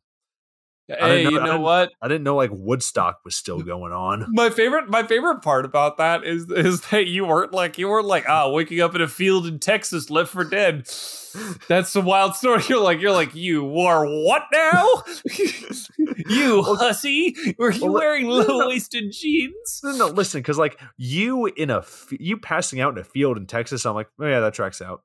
Hey, 0.88 1.24
know, 1.24 1.30
you 1.30 1.40
know 1.40 1.52
I 1.52 1.58
what? 1.58 1.92
I 2.00 2.08
didn't 2.08 2.24
know 2.24 2.36
like 2.36 2.48
Woodstock 2.50 3.20
was 3.22 3.36
still 3.36 3.60
going 3.60 3.92
on. 3.92 4.24
My 4.30 4.48
favorite, 4.48 4.88
my 4.88 5.02
favorite 5.02 5.42
part 5.42 5.66
about 5.66 5.98
that 5.98 6.24
is 6.24 6.50
is 6.50 6.80
that 6.88 7.06
you 7.06 7.26
weren't 7.26 7.52
like 7.52 7.76
you 7.76 7.90
weren't 7.90 8.06
like 8.06 8.24
ah 8.26 8.44
oh, 8.44 8.52
waking 8.52 8.80
up 8.80 8.94
in 8.94 9.02
a 9.02 9.06
field 9.06 9.46
in 9.46 9.58
Texas 9.58 10.08
left 10.08 10.30
for 10.30 10.44
dead. 10.44 10.88
That's 11.68 11.94
a 11.94 12.00
wild 12.00 12.34
story. 12.34 12.62
You're 12.70 12.80
like 12.80 13.02
you're 13.02 13.12
like 13.12 13.34
you 13.34 13.62
wore 13.62 14.06
what 14.06 14.44
now? 14.50 14.86
you 16.30 16.62
hussy? 16.62 17.36
Were 17.58 17.70
you 17.70 17.84
well, 17.84 17.92
wearing 17.92 18.26
low 18.26 18.68
waisted 18.68 19.12
jeans? 19.12 19.80
No, 19.84 19.92
no, 19.92 20.06
listen, 20.06 20.40
because 20.40 20.56
like 20.56 20.80
you 20.96 21.44
in 21.44 21.68
a 21.68 21.84
you 22.18 22.38
passing 22.38 22.80
out 22.80 22.94
in 22.94 22.98
a 22.98 23.04
field 23.04 23.36
in 23.36 23.44
Texas, 23.44 23.84
I'm 23.84 23.94
like, 23.94 24.08
oh 24.18 24.26
yeah, 24.26 24.40
that 24.40 24.54
tracks 24.54 24.80
out 24.80 25.02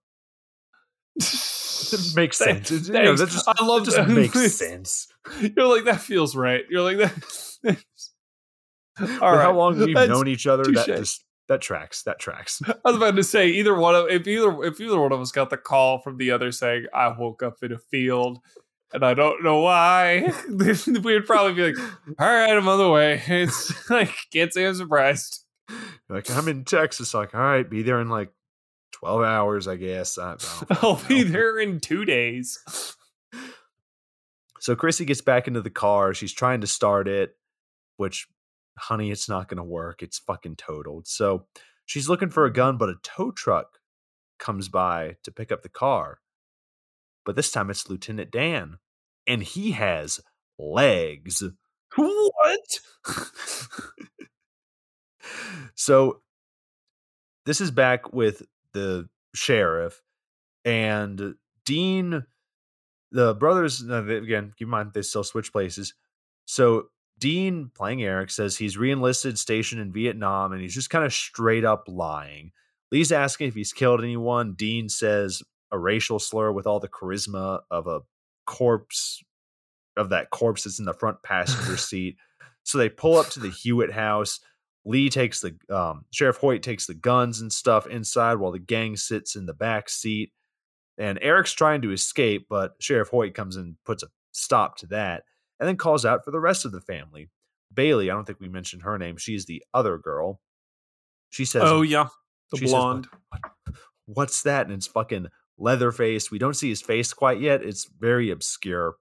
it 1.94 2.16
makes 2.16 2.38
sense. 2.38 2.70
Thanks. 2.70 2.88
You 2.88 2.94
know, 2.94 3.16
that 3.16 3.30
just, 3.30 3.48
I 3.48 3.66
love 3.66 3.86
just 3.86 4.08
makes 4.08 4.56
sense. 4.56 5.08
You're 5.40 5.68
like 5.68 5.86
that 5.86 6.02
feels 6.02 6.36
right. 6.36 6.64
You're 6.70 6.82
like 6.82 6.98
that. 6.98 7.78
All 9.22 9.32
right. 9.32 9.42
How 9.42 9.54
long 9.54 9.80
have 9.80 9.88
you 9.88 9.94
known 9.94 10.28
each 10.28 10.48
other? 10.48 10.64
Touché. 10.64 10.86
That 10.86 10.98
just 10.98 11.26
that 11.50 11.62
tracks. 11.62 12.04
That 12.04 12.20
tracks. 12.20 12.62
I 12.68 12.76
was 12.86 12.98
about 12.98 13.16
to 13.16 13.24
say 13.24 13.50
either 13.50 13.76
one 13.76 13.96
of 13.96 14.10
if 14.10 14.28
either 14.28 14.64
if 14.64 14.80
either 14.80 15.00
one 15.00 15.12
of 15.12 15.20
us 15.20 15.32
got 15.32 15.50
the 15.50 15.58
call 15.58 16.00
from 16.00 16.18
the 16.18 16.32
other 16.32 16.52
saying 16.52 16.86
I 16.94 17.10
woke 17.10 17.44
up 17.44 17.58
in 17.64 17.72
a 17.72 17.80
field 17.80 18.40
and 18.94 19.04
I 19.04 19.14
don't 19.14 19.44
know 19.44 19.62
why, 19.62 20.32
we'd 20.50 21.26
probably 21.26 21.54
be 21.54 21.74
like, 21.74 21.92
"All 22.20 22.28
right, 22.28 22.52
I'm 22.52 22.68
on 22.68 22.78
the 22.78 22.90
way." 22.90 23.22
It's 23.28 23.90
like 23.90 24.14
can't 24.32 24.54
say 24.54 24.68
I'm 24.68 24.76
surprised. 24.76 25.44
Like 26.10 26.30
I'm 26.30 26.48
in 26.48 26.64
Texas. 26.64 27.14
Like, 27.14 27.34
all 27.34 27.42
right, 27.42 27.68
be 27.68 27.82
there 27.82 28.00
in 28.00 28.10
like 28.10 28.30
12 29.04 29.22
hours, 29.22 29.68
I 29.68 29.76
guess. 29.76 30.18
I, 30.18 30.38
I 30.70 30.78
will 30.82 31.00
be 31.10 31.24
there 31.24 31.60
in 31.60 31.82
two 31.82 32.06
days. 32.06 32.58
so 34.62 34.78
Chrissy 34.78 35.04
gets 35.04 35.20
back 35.20 35.46
into 35.46 35.60
the 35.60 35.70
car. 35.70 36.14
She's 36.14 36.32
trying 36.32 36.62
to 36.62 36.68
start 36.68 37.10
it, 37.10 37.36
which, 37.98 38.28
honey, 38.80 39.12
it's 39.12 39.28
not 39.28 39.50
going 39.50 39.58
to 39.58 39.64
work. 39.64 40.02
It's 40.02 40.20
fucking 40.20 40.56
totaled. 40.56 41.06
So 41.06 41.48
she's 41.86 42.08
looking 42.08 42.30
for 42.30 42.46
a 42.46 42.54
gun, 42.54 42.78
but 42.78 42.88
a 42.88 42.96
tow 43.04 43.32
truck 43.32 43.80
comes 44.40 44.70
by 44.70 45.18
to 45.24 45.34
pick 45.34 45.52
up 45.52 45.64
the 45.64 45.70
car. 45.70 46.20
But 47.26 47.36
this 47.36 47.52
time 47.52 47.70
it's 47.70 47.90
Lieutenant 47.90 48.32
Dan, 48.32 48.78
and 49.28 49.44
he 49.44 49.72
has 49.72 50.22
legs. 50.58 51.44
What? 51.98 52.80
so 55.76 56.22
this 57.46 57.60
is 57.60 57.70
back 57.70 58.14
with 58.14 58.44
the 58.74 59.08
sheriff, 59.36 60.02
and 60.66 61.36
Dean, 61.66 62.26
the 63.12 63.36
brothers. 63.36 63.84
Uh, 63.88 64.06
again, 64.06 64.54
keep 64.58 64.68
in 64.68 64.72
mind 64.72 64.92
they 64.94 65.02
still 65.02 65.24
switch 65.24 65.52
places. 65.52 65.94
So 66.46 66.88
Dean, 67.20 67.72
playing 67.74 68.04
Eric, 68.04 68.30
says 68.30 68.58
he's 68.58 68.78
reenlisted, 68.78 69.38
stationed 69.38 69.82
in 69.82 69.94
Vietnam, 69.94 70.52
and 70.52 70.62
he's 70.62 70.74
just 70.74 70.90
kind 70.90 71.06
of 71.06 71.14
straight 71.14 71.66
up 71.66 71.86
lying. 71.88 72.52
Lee's 72.92 73.12
asking 73.12 73.48
if 73.48 73.56
he's 73.56 73.74
killed 73.74 74.04
anyone. 74.04 74.54
Dean 74.54 74.90
says 74.90 75.42
a 75.72 75.80
racial 75.80 76.20
slur 76.20 76.52
with 76.52 76.68
all 76.68 76.80
the 76.80 76.88
charisma 76.88 77.62
of 77.72 77.88
a 77.88 78.02
corpse 78.46 79.24
of 79.96 80.10
that 80.10 80.30
corpse 80.32 80.64
that's 80.64 80.80
in 80.80 80.86
the 80.86 80.94
front 80.94 81.22
passenger 81.24 81.78
seat. 81.78 82.18
So 82.64 82.78
they 82.78 82.90
pull 82.90 83.18
up 83.18 83.30
to 83.30 83.40
the 83.40 83.50
Hewitt 83.50 83.92
house. 83.92 84.40
Lee 84.86 85.10
takes 85.10 85.42
the 85.42 85.56
um, 85.70 86.06
Sheriff 86.12 86.38
Hoyt 86.38 86.62
takes 86.62 86.88
the 86.88 86.94
guns 86.94 87.42
and 87.42 87.52
stuff 87.52 87.88
inside 87.88 88.36
while 88.36 88.52
the 88.52 88.60
gang 88.60 88.98
sits 88.98 89.36
in 89.36 89.46
the 89.46 89.54
back 89.54 89.90
seat. 89.90 90.32
And 90.98 91.18
Eric's 91.22 91.54
trying 91.54 91.82
to 91.84 91.92
escape, 91.92 92.48
but 92.50 92.74
Sheriff 92.80 93.10
Hoyt 93.10 93.34
comes 93.34 93.56
and 93.56 93.76
puts 93.86 94.04
a 94.04 94.08
stop 94.32 94.78
to 94.78 94.88
that 94.88 95.24
and 95.60 95.68
then 95.68 95.78
calls 95.78 96.06
out 96.06 96.24
for 96.24 96.32
the 96.32 96.40
rest 96.40 96.66
of 96.66 96.72
the 96.72 96.82
family. 96.82 97.30
Bailey, 97.74 98.12
I 98.12 98.14
don't 98.14 98.26
think 98.26 98.40
we 98.40 98.50
mentioned 98.50 98.84
her 98.84 98.98
name. 98.98 99.18
She's 99.18 99.46
the 99.46 99.64
other 99.74 99.98
girl. 99.98 100.40
She 101.30 101.46
says, 101.46 101.64
Oh, 101.66 101.82
yeah. 101.82 102.10
The 102.52 102.66
blonde. 102.68 103.06
Says, 103.06 103.20
what, 103.30 103.42
what, 103.42 103.76
what's 104.06 104.44
that? 104.44 104.68
And 104.68 104.76
it's 104.76 104.88
fucking 104.88 105.28
Leatherface. 105.58 106.30
We 106.30 106.40
don't 106.40 106.56
see 106.56 106.70
his 106.70 106.82
face 106.82 107.14
quite 107.14 107.40
yet. 107.40 107.64
It's 107.64 107.90
very 108.00 108.30
obscure. 108.32 108.96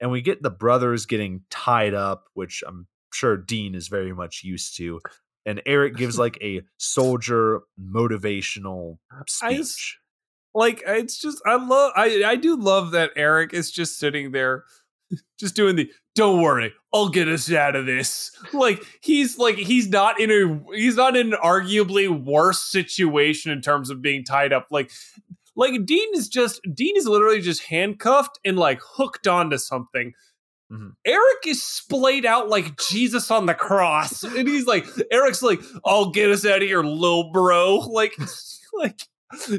And 0.00 0.10
we 0.10 0.20
get 0.20 0.42
the 0.42 0.50
brothers 0.50 1.06
getting 1.06 1.42
tied 1.50 1.94
up, 1.94 2.24
which 2.34 2.62
I'm 2.66 2.86
sure 3.16 3.36
Dean 3.36 3.74
is 3.74 3.88
very 3.88 4.12
much 4.12 4.42
used 4.44 4.76
to. 4.76 5.00
And 5.44 5.62
Eric 5.66 5.96
gives 5.96 6.18
like 6.24 6.38
a 6.42 6.62
soldier 6.78 7.62
motivational 7.80 8.98
speech. 9.28 9.98
I, 10.54 10.58
like 10.58 10.82
it's 10.86 11.18
just 11.18 11.40
I 11.46 11.56
love 11.56 11.92
I 11.96 12.22
I 12.24 12.36
do 12.36 12.56
love 12.56 12.92
that 12.92 13.10
Eric 13.16 13.52
is 13.52 13.70
just 13.70 13.98
sitting 13.98 14.32
there 14.32 14.64
just 15.38 15.54
doing 15.54 15.76
the 15.76 15.90
don't 16.14 16.42
worry 16.42 16.72
i'll 16.92 17.08
get 17.08 17.28
us 17.28 17.52
out 17.52 17.76
of 17.76 17.86
this 17.86 18.32
like 18.52 18.82
he's 19.02 19.38
like 19.38 19.56
he's 19.56 19.88
not 19.88 20.20
in 20.20 20.30
a 20.30 20.74
he's 20.74 20.96
not 20.96 21.16
in 21.16 21.32
an 21.32 21.38
arguably 21.42 22.08
worse 22.08 22.62
situation 22.62 23.52
in 23.52 23.60
terms 23.60 23.90
of 23.90 24.02
being 24.02 24.24
tied 24.24 24.52
up 24.52 24.66
like 24.70 24.90
like 25.54 25.84
dean 25.84 26.08
is 26.14 26.28
just 26.28 26.60
dean 26.74 26.96
is 26.96 27.06
literally 27.06 27.40
just 27.40 27.62
handcuffed 27.64 28.38
and 28.44 28.58
like 28.58 28.80
hooked 28.82 29.26
onto 29.26 29.58
something 29.58 30.12
Mm-hmm. 30.70 30.88
Eric 31.04 31.46
is 31.46 31.62
splayed 31.62 32.26
out 32.26 32.48
like 32.48 32.76
Jesus 32.78 33.30
on 33.30 33.46
the 33.46 33.54
cross, 33.54 34.22
and 34.24 34.48
he's 34.48 34.66
like, 34.66 34.86
Eric's 35.10 35.42
like, 35.42 35.60
"I'll 35.84 36.10
get 36.10 36.30
us 36.30 36.44
out 36.44 36.62
of 36.62 36.68
here, 36.68 36.82
little 36.82 37.30
bro." 37.32 37.84
Like, 37.96 38.14
like, 38.78 39.00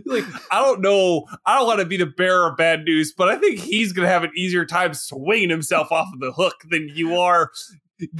like, 0.06 0.26
I 0.52 0.62
don't 0.62 0.82
know. 0.82 1.26
I 1.46 1.58
don't 1.58 1.66
want 1.66 1.80
to 1.80 1.86
be 1.86 1.98
the 1.98 2.06
bearer 2.06 2.52
of 2.52 2.58
bad 2.58 2.84
news, 2.84 3.14
but 3.18 3.30
I 3.30 3.38
think 3.38 3.60
he's 3.60 3.92
gonna 3.94 4.08
have 4.08 4.24
an 4.24 4.32
easier 4.36 4.66
time 4.66 4.94
swinging 4.94 5.50
himself 5.50 5.92
off 5.92 6.08
of 6.14 6.20
the 6.20 6.32
hook 6.32 6.56
than 6.70 6.90
you 6.94 7.16
are 7.16 7.52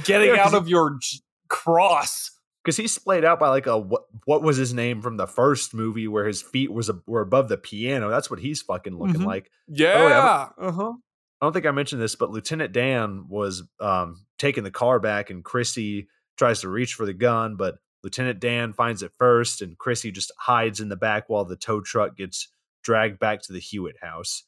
getting 0.02 0.36
out 0.36 0.54
of 0.54 0.68
your 0.68 0.98
j- 1.00 1.20
cross. 1.48 2.32
Because 2.64 2.76
he's 2.76 2.92
splayed 2.92 3.24
out 3.24 3.38
by 3.38 3.48
like 3.48 3.66
a 3.66 3.78
what? 3.78 4.02
What 4.24 4.42
was 4.42 4.56
his 4.56 4.74
name 4.74 5.00
from 5.00 5.16
the 5.16 5.26
first 5.26 5.72
movie 5.72 6.08
where 6.08 6.26
his 6.26 6.42
feet 6.42 6.72
was 6.72 6.88
a, 6.88 6.98
were 7.06 7.20
above 7.20 7.48
the 7.48 7.56
piano? 7.56 8.10
That's 8.10 8.30
what 8.30 8.40
he's 8.40 8.60
fucking 8.60 8.98
looking 8.98 9.16
mm-hmm. 9.16 9.24
like. 9.24 9.50
Yeah. 9.68 10.48
uh 10.58 10.72
huh. 10.72 10.92
I 11.40 11.46
don't 11.46 11.52
think 11.52 11.66
I 11.66 11.70
mentioned 11.70 12.02
this, 12.02 12.16
but 12.16 12.30
Lieutenant 12.30 12.72
Dan 12.72 13.26
was 13.28 13.62
um, 13.80 14.24
taking 14.38 14.64
the 14.64 14.70
car 14.70 14.98
back, 14.98 15.30
and 15.30 15.44
Chrissy 15.44 16.08
tries 16.36 16.60
to 16.60 16.68
reach 16.68 16.94
for 16.94 17.06
the 17.06 17.12
gun, 17.12 17.56
but 17.56 17.76
Lieutenant 18.02 18.40
Dan 18.40 18.72
finds 18.72 19.02
it 19.02 19.12
first, 19.18 19.62
and 19.62 19.78
Chrissy 19.78 20.10
just 20.10 20.32
hides 20.38 20.80
in 20.80 20.88
the 20.88 20.96
back 20.96 21.28
while 21.28 21.44
the 21.44 21.56
tow 21.56 21.80
truck 21.80 22.16
gets 22.16 22.48
dragged 22.82 23.18
back 23.18 23.42
to 23.42 23.52
the 23.52 23.60
Hewitt 23.60 23.96
house. 24.00 24.44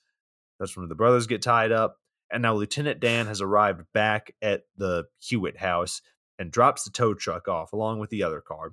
That's 0.59 0.76
when 0.76 0.88
the 0.88 0.95
brothers 0.95 1.26
get 1.26 1.43
tied 1.43 1.72
up, 1.72 1.99
and 2.30 2.43
now 2.43 2.55
Lieutenant 2.55 3.01
Dan 3.01 3.26
has 3.26 3.41
arrived 3.41 3.82
back 3.95 4.34
at 4.43 4.62
the 4.76 5.05
Hewitt 5.18 5.59
house 5.59 6.03
and 6.38 6.51
drops 6.51 6.84
the 6.84 6.91
tow 6.91 7.14
truck 7.14 7.49
off 7.49 7.72
along 7.72 8.01
with 8.01 8.11
the 8.11 8.22
other 8.22 8.41
car. 8.41 8.72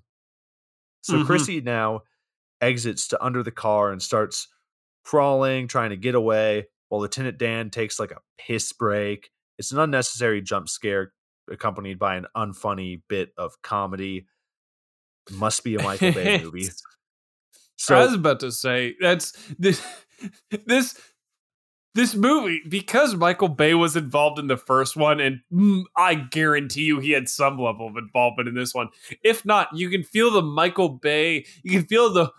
So 1.01 1.15
mm-hmm. 1.15 1.25
Chrissy 1.25 1.61
now 1.61 2.01
exits 2.61 3.09
to 3.09 3.23
under 3.23 3.43
the 3.43 3.51
car 3.51 3.91
and 3.91 4.01
starts 4.01 4.47
crawling, 5.03 5.67
trying 5.67 5.91
to 5.91 5.97
get 5.97 6.15
away 6.15 6.67
while 6.89 7.01
Lieutenant 7.01 7.37
Dan 7.37 7.69
takes 7.69 7.99
like 7.99 8.11
a 8.11 8.21
piss 8.37 8.73
break. 8.73 9.29
It's 9.57 9.71
an 9.71 9.79
unnecessary 9.79 10.41
jump 10.41 10.69
scare 10.69 11.13
accompanied 11.49 11.99
by 11.99 12.15
an 12.15 12.27
unfunny 12.35 13.01
bit 13.07 13.31
of 13.37 13.61
comedy. 13.61 14.27
It 15.29 15.35
must 15.35 15.63
be 15.63 15.75
a 15.75 15.83
Michael 15.83 16.11
Bay 16.11 16.41
movie. 16.43 16.69
So 17.77 17.95
I 17.95 18.05
was 18.05 18.13
about 18.13 18.39
to 18.41 18.51
say 18.51 18.95
that's 18.99 19.33
this 19.59 19.81
this 20.65 20.99
this 21.93 22.15
movie 22.15 22.61
because 22.67 23.15
Michael 23.15 23.47
Bay 23.47 23.73
was 23.73 23.95
involved 23.95 24.39
in 24.39 24.47
the 24.47 24.57
first 24.57 24.95
one, 24.95 25.19
and 25.19 25.39
mm, 25.51 25.83
I 25.95 26.15
guarantee 26.15 26.83
you 26.83 26.99
he 26.99 27.11
had 27.11 27.27
some 27.27 27.57
level 27.57 27.87
of 27.87 27.97
involvement 27.97 28.47
in 28.47 28.55
this 28.55 28.73
one. 28.73 28.89
If 29.23 29.45
not, 29.45 29.69
you 29.73 29.89
can 29.89 30.03
feel 30.03 30.31
the 30.31 30.41
Michael 30.41 30.89
Bay. 30.89 31.45
You 31.63 31.71
can 31.79 31.85
feel 31.85 32.13
the 32.13 32.31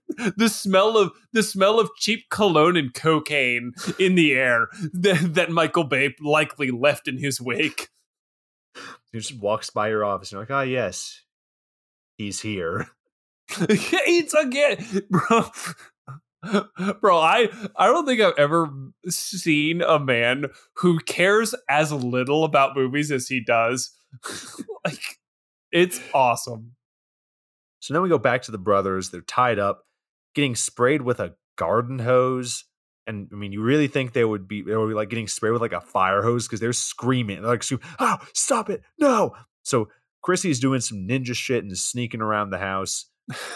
the 0.36 0.48
smell 0.48 0.96
of 0.96 1.12
the 1.32 1.42
smell 1.42 1.80
of 1.80 1.90
cheap 1.96 2.28
cologne 2.30 2.76
and 2.76 2.94
cocaine 2.94 3.72
in 3.98 4.14
the 4.14 4.32
air 4.32 4.68
that, 4.92 5.34
that 5.34 5.50
Michael 5.50 5.84
Bay 5.84 6.14
likely 6.20 6.70
left 6.70 7.08
in 7.08 7.18
his 7.18 7.40
wake. 7.40 7.88
He 9.12 9.18
just 9.18 9.38
walks 9.38 9.70
by 9.70 9.88
your 9.88 10.04
office 10.04 10.32
and 10.32 10.36
you're 10.36 10.42
like, 10.42 10.50
ah, 10.50 10.60
oh, 10.60 10.62
yes, 10.62 11.22
he's 12.16 12.40
here. 12.40 12.88
it's 13.58 14.34
again, 14.34 15.02
bro. 15.10 15.44
Bro, 17.00 17.18
I 17.18 17.48
I 17.76 17.86
don't 17.86 18.06
think 18.06 18.20
I've 18.20 18.38
ever 18.38 18.68
seen 19.08 19.80
a 19.82 19.98
man 19.98 20.46
who 20.76 20.98
cares 21.00 21.54
as 21.68 21.92
little 21.92 22.44
about 22.44 22.76
movies 22.76 23.12
as 23.12 23.28
he 23.28 23.40
does. 23.40 23.92
like, 24.84 25.18
it's 25.70 26.00
awesome. 26.12 26.72
So 27.82 27.92
then 27.92 28.02
we 28.02 28.08
go 28.08 28.18
back 28.18 28.42
to 28.42 28.52
the 28.52 28.58
brothers. 28.58 29.10
They're 29.10 29.22
tied 29.22 29.58
up, 29.58 29.82
getting 30.36 30.54
sprayed 30.54 31.02
with 31.02 31.18
a 31.18 31.34
garden 31.56 31.98
hose. 31.98 32.64
And 33.08 33.28
I 33.32 33.34
mean, 33.34 33.50
you 33.50 33.60
really 33.60 33.88
think 33.88 34.12
they 34.12 34.24
would 34.24 34.46
be 34.46 34.62
they 34.62 34.76
would 34.76 34.86
be 34.86 34.94
like 34.94 35.10
getting 35.10 35.26
sprayed 35.26 35.52
with 35.52 35.60
like 35.60 35.72
a 35.72 35.80
fire 35.80 36.22
hose 36.22 36.46
because 36.46 36.60
they're 36.60 36.72
screaming. 36.72 37.42
They're 37.42 37.50
like, 37.50 37.64
"Oh, 37.98 38.18
stop 38.34 38.70
it! 38.70 38.82
No!" 39.00 39.34
So 39.64 39.88
Chrissy's 40.22 40.60
doing 40.60 40.80
some 40.80 41.08
ninja 41.08 41.34
shit 41.34 41.64
and 41.64 41.72
is 41.72 41.82
sneaking 41.82 42.20
around 42.20 42.50
the 42.50 42.58
house. 42.58 43.06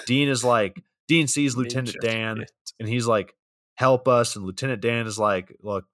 Dean 0.06 0.28
is 0.28 0.42
like, 0.42 0.82
Dean 1.06 1.28
sees 1.28 1.56
Lieutenant 1.56 1.96
Dan 2.00 2.38
shit. 2.38 2.50
and 2.80 2.88
he's 2.88 3.06
like, 3.06 3.32
"Help 3.76 4.08
us!" 4.08 4.34
And 4.34 4.44
Lieutenant 4.44 4.82
Dan 4.82 5.06
is 5.06 5.20
like, 5.20 5.56
"Look, 5.62 5.84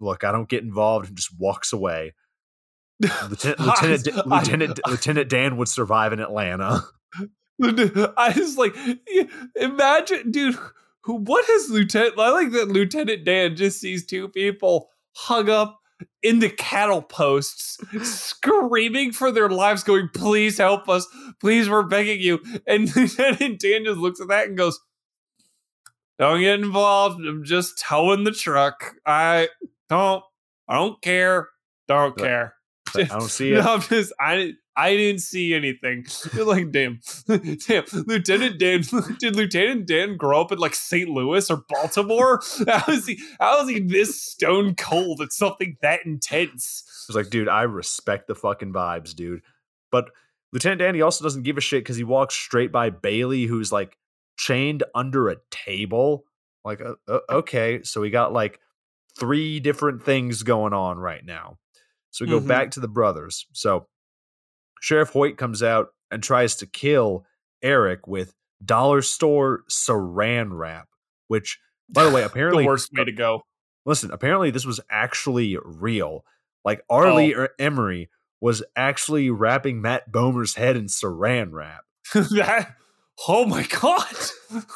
look, 0.00 0.22
I 0.22 0.32
don't 0.32 0.50
get 0.50 0.62
involved," 0.64 1.08
and 1.08 1.16
just 1.16 1.32
walks 1.38 1.72
away. 1.72 2.12
Lieutenant 3.00 3.58
Lieutenant, 3.58 4.26
Lieutenant, 4.26 4.80
Lieutenant 4.86 5.30
Dan 5.30 5.56
would 5.56 5.68
survive 5.68 6.12
in 6.12 6.20
Atlanta. 6.20 6.82
I 7.62 8.34
was 8.36 8.56
like, 8.56 8.74
imagine, 9.56 10.30
dude, 10.30 10.56
who, 11.02 11.16
what 11.16 11.44
has 11.46 11.70
Lieutenant, 11.70 12.18
I 12.18 12.30
like 12.30 12.50
that 12.52 12.68
Lieutenant 12.68 13.24
Dan 13.24 13.56
just 13.56 13.80
sees 13.80 14.06
two 14.06 14.28
people 14.28 14.90
hung 15.12 15.48
up 15.48 15.80
in 16.22 16.40
the 16.40 16.50
cattle 16.50 17.02
posts, 17.02 17.78
screaming 18.02 19.12
for 19.12 19.30
their 19.30 19.48
lives, 19.48 19.84
going, 19.84 20.08
please 20.14 20.58
help 20.58 20.88
us. 20.88 21.06
Please, 21.40 21.68
we're 21.68 21.82
begging 21.82 22.20
you. 22.20 22.40
And 22.66 22.94
Lieutenant 22.96 23.60
Dan 23.60 23.84
just 23.84 23.98
looks 23.98 24.20
at 24.20 24.28
that 24.28 24.48
and 24.48 24.56
goes, 24.56 24.80
don't 26.18 26.40
get 26.40 26.60
involved. 26.60 27.20
I'm 27.24 27.44
just 27.44 27.78
towing 27.78 28.24
the 28.24 28.32
truck. 28.32 28.94
I 29.04 29.48
don't, 29.88 30.22
I 30.68 30.74
don't 30.74 31.00
care. 31.02 31.48
Don't 31.88 32.16
care. 32.16 32.54
I 32.94 33.04
don't 33.04 33.22
see 33.28 33.52
it. 33.52 33.62
No, 33.62 33.74
I'm 33.74 33.80
just, 33.82 34.12
I, 34.18 34.52
I 34.76 34.96
didn't 34.96 35.20
see 35.20 35.54
anything. 35.54 36.06
You're 36.32 36.44
like, 36.44 36.72
damn, 36.72 37.00
damn, 37.26 37.84
Lieutenant 37.92 38.58
Dan. 38.58 38.82
Did 39.20 39.36
Lieutenant 39.36 39.86
Dan 39.86 40.16
grow 40.16 40.40
up 40.40 40.52
in 40.52 40.58
like 40.58 40.74
St. 40.74 41.08
Louis 41.08 41.48
or 41.50 41.64
Baltimore? 41.68 42.40
How 42.66 42.92
is 42.92 43.06
he? 43.06 43.18
How 43.38 43.62
is 43.62 43.68
he 43.68 43.80
this 43.80 44.20
stone 44.20 44.74
cold 44.74 45.20
at 45.20 45.32
something 45.32 45.76
that 45.82 46.04
intense? 46.04 46.84
It's 47.08 47.16
like, 47.16 47.30
dude, 47.30 47.48
I 47.48 47.62
respect 47.62 48.26
the 48.26 48.34
fucking 48.34 48.72
vibes, 48.72 49.14
dude. 49.14 49.42
But 49.92 50.10
Lieutenant 50.52 50.80
Dan, 50.80 50.94
he 50.94 51.02
also 51.02 51.24
doesn't 51.24 51.42
give 51.42 51.58
a 51.58 51.60
shit 51.60 51.84
because 51.84 51.96
he 51.96 52.04
walks 52.04 52.34
straight 52.34 52.72
by 52.72 52.90
Bailey, 52.90 53.44
who's 53.44 53.70
like 53.70 53.96
chained 54.36 54.82
under 54.94 55.28
a 55.28 55.36
table. 55.50 56.24
Like, 56.64 56.80
uh, 56.80 56.94
uh, 57.06 57.20
okay, 57.30 57.82
so 57.82 58.00
we 58.00 58.10
got 58.10 58.32
like 58.32 58.58
three 59.16 59.60
different 59.60 60.02
things 60.02 60.42
going 60.42 60.72
on 60.72 60.98
right 60.98 61.24
now. 61.24 61.58
So 62.10 62.24
we 62.24 62.30
go 62.30 62.38
mm-hmm. 62.38 62.48
back 62.48 62.70
to 62.72 62.80
the 62.80 62.88
brothers. 62.88 63.46
So 63.52 63.86
Sheriff 64.84 65.08
Hoyt 65.08 65.38
comes 65.38 65.62
out 65.62 65.94
and 66.10 66.22
tries 66.22 66.56
to 66.56 66.66
kill 66.66 67.24
Eric 67.62 68.06
with 68.06 68.34
dollar 68.62 69.00
store 69.00 69.62
saran 69.70 70.50
wrap, 70.52 70.88
which, 71.26 71.58
by 71.88 72.04
the 72.04 72.10
way, 72.10 72.22
apparently 72.24 72.64
the 72.64 72.68
worst 72.68 72.90
way 72.92 73.00
uh, 73.00 73.04
to 73.06 73.12
go. 73.12 73.40
Listen, 73.86 74.10
apparently 74.10 74.50
this 74.50 74.66
was 74.66 74.80
actually 74.90 75.56
real. 75.64 76.26
Like 76.66 76.84
R. 76.90 77.14
Lee 77.14 77.34
oh. 77.34 77.46
Ermey 77.58 78.08
was 78.42 78.62
actually 78.76 79.30
wrapping 79.30 79.80
Matt 79.80 80.12
Bomer's 80.12 80.54
head 80.54 80.76
in 80.76 80.88
saran 80.88 81.52
wrap. 81.52 81.84
that, 82.12 82.74
oh 83.26 83.46
my 83.46 83.62
god, 83.62 84.14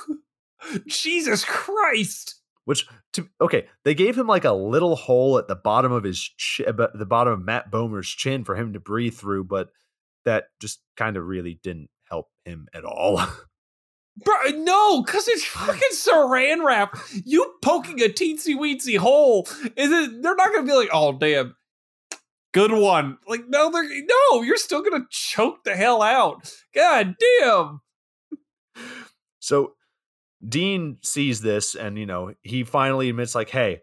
Jesus 0.86 1.44
Christ! 1.44 2.36
Which, 2.64 2.86
to, 3.12 3.28
okay, 3.42 3.66
they 3.84 3.92
gave 3.92 4.16
him 4.16 4.26
like 4.26 4.46
a 4.46 4.52
little 4.52 4.96
hole 4.96 5.36
at 5.36 5.48
the 5.48 5.54
bottom 5.54 5.92
of 5.92 6.02
his 6.02 6.18
chin, 6.18 6.66
uh, 6.66 6.86
the 6.94 7.04
bottom 7.04 7.34
of 7.34 7.44
Matt 7.44 7.70
Bomer's 7.70 8.08
chin 8.08 8.42
for 8.42 8.56
him 8.56 8.72
to 8.72 8.80
breathe 8.80 9.14
through, 9.14 9.44
but 9.44 9.68
that 10.24 10.44
just 10.60 10.80
kind 10.96 11.16
of 11.16 11.26
really 11.26 11.58
didn't 11.62 11.90
help 12.08 12.26
him 12.44 12.66
at 12.74 12.84
all. 12.84 13.20
Bro, 14.24 14.34
no, 14.56 15.02
because 15.02 15.28
it's 15.28 15.44
fucking 15.46 15.80
saran 15.92 16.64
wrap. 16.64 16.98
You 17.24 17.54
poking 17.62 18.00
a 18.00 18.08
teensy 18.08 18.56
weensy 18.56 18.98
hole, 18.98 19.46
is 19.76 19.92
it? 19.92 20.22
They're 20.22 20.34
not 20.34 20.52
gonna 20.52 20.66
be 20.66 20.72
like, 20.72 20.90
oh 20.92 21.12
damn, 21.12 21.54
good 22.52 22.72
one. 22.72 23.18
Like, 23.28 23.44
no, 23.48 23.70
they're 23.70 23.84
no, 23.84 24.42
you're 24.42 24.56
still 24.56 24.82
gonna 24.82 25.06
choke 25.10 25.64
the 25.64 25.76
hell 25.76 26.02
out. 26.02 26.52
God 26.74 27.14
damn. 27.40 27.80
So 29.38 29.74
Dean 30.46 30.98
sees 31.02 31.40
this, 31.40 31.74
and 31.74 31.98
you 31.98 32.06
know, 32.06 32.34
he 32.42 32.64
finally 32.64 33.08
admits, 33.08 33.34
like, 33.34 33.50
hey, 33.50 33.80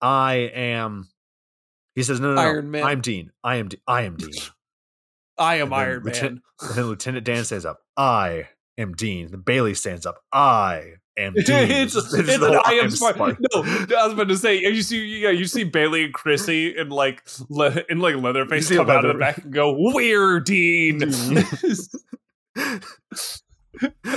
I 0.00 0.50
am. 0.54 1.08
He 1.94 2.02
says, 2.02 2.20
no, 2.20 2.34
no, 2.34 2.60
no. 2.60 2.82
I'm 2.82 3.00
Dean. 3.00 3.30
I 3.42 3.56
am. 3.56 3.68
I 3.86 4.02
am 4.02 4.16
Dean. 4.16 4.30
I 5.38 5.56
am 5.56 5.72
Iron 5.72 6.02
Lieutenant, 6.04 6.42
Man. 6.62 6.72
then 6.74 6.84
Lieutenant 6.86 7.24
Dan 7.24 7.44
stands 7.44 7.64
up. 7.64 7.80
I 7.96 8.48
am 8.76 8.94
Dean. 8.94 9.30
The 9.30 9.38
Bailey 9.38 9.74
stands 9.74 10.06
up. 10.06 10.18
I 10.32 10.94
am 11.16 11.32
Dean. 11.34 11.70
it's, 11.70 11.94
it's, 11.94 12.12
it's 12.14 12.28
an 12.34 12.58
I 12.64 12.72
am 12.82 12.90
smart. 12.90 13.16
smart. 13.16 13.38
No, 13.52 13.62
I 13.62 14.04
was 14.04 14.12
about 14.12 14.28
to 14.28 14.36
say, 14.36 14.60
you 14.60 14.82
see, 14.82 15.04
yeah, 15.20 15.30
you 15.30 15.44
see 15.46 15.64
Bailey 15.64 16.04
and 16.04 16.14
Chrissy 16.14 16.76
and 16.76 16.92
like 16.92 17.22
le- 17.48 17.84
in 17.88 18.00
like 18.00 18.16
Leatherface 18.16 18.68
come 18.70 18.90
out 18.90 19.04
of 19.04 19.12
the 19.12 19.18
back 19.18 19.38
and 19.38 19.52
go, 19.52 19.74
"We're 19.78 20.40
Dean." 20.40 20.98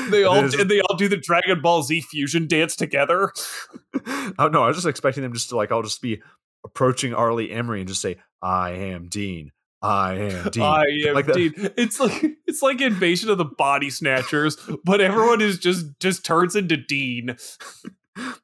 they 0.09 0.23
all 0.23 0.39
and 0.39 0.69
they 0.69 0.81
all 0.81 0.95
do 0.97 1.07
the 1.07 1.17
Dragon 1.17 1.61
Ball 1.61 1.83
Z 1.83 2.01
fusion 2.01 2.47
dance 2.47 2.75
together. 2.75 3.31
oh 4.39 4.49
no, 4.51 4.63
I 4.63 4.67
was 4.67 4.77
just 4.77 4.87
expecting 4.87 5.23
them 5.23 5.33
just 5.33 5.49
to 5.49 5.55
like 5.55 5.71
I'll 5.71 5.83
just 5.83 6.01
be 6.01 6.21
approaching 6.63 7.13
R. 7.13 7.29
Ermey 7.29 7.79
and 7.79 7.87
just 7.87 8.01
say, 8.01 8.17
"I 8.41 8.71
am 8.71 9.07
Dean." 9.09 9.51
I 9.81 10.13
am 10.13 10.49
Dean. 10.49 10.63
I 10.63 10.85
am 11.07 11.15
like 11.15 11.31
Dean. 11.33 11.53
It's 11.77 11.99
like 11.99 12.23
it's 12.45 12.61
like 12.61 12.81
Invasion 12.81 13.29
of 13.29 13.37
the 13.37 13.45
Body 13.45 13.89
Snatchers, 13.89 14.57
but 14.83 15.01
everyone 15.01 15.41
is 15.41 15.57
just 15.57 15.85
just 15.99 16.23
turns 16.25 16.55
into 16.55 16.77
Dean. 16.77 17.35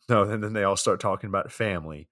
No, 0.07 0.23
and 0.23 0.41
then 0.41 0.53
they 0.53 0.63
all 0.63 0.77
start 0.77 1.01
talking 1.01 1.27
about 1.27 1.51
family. 1.51 2.07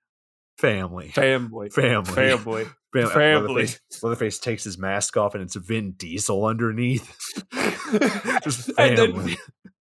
family, 0.57 1.07
family, 1.07 1.69
family, 1.69 2.11
family, 2.13 2.65
Fam- 2.93 3.05
uh, 3.05 3.09
family. 3.09 3.53
Leatherface, 3.63 4.03
Leatherface 4.03 4.39
takes 4.39 4.65
his 4.65 4.78
mask 4.78 5.15
off 5.15 5.36
and 5.36 5.41
it's 5.41 5.55
Vin 5.55 5.93
Diesel 5.93 6.45
underneath. 6.45 7.09
Just 8.43 8.73
family. 8.73 9.38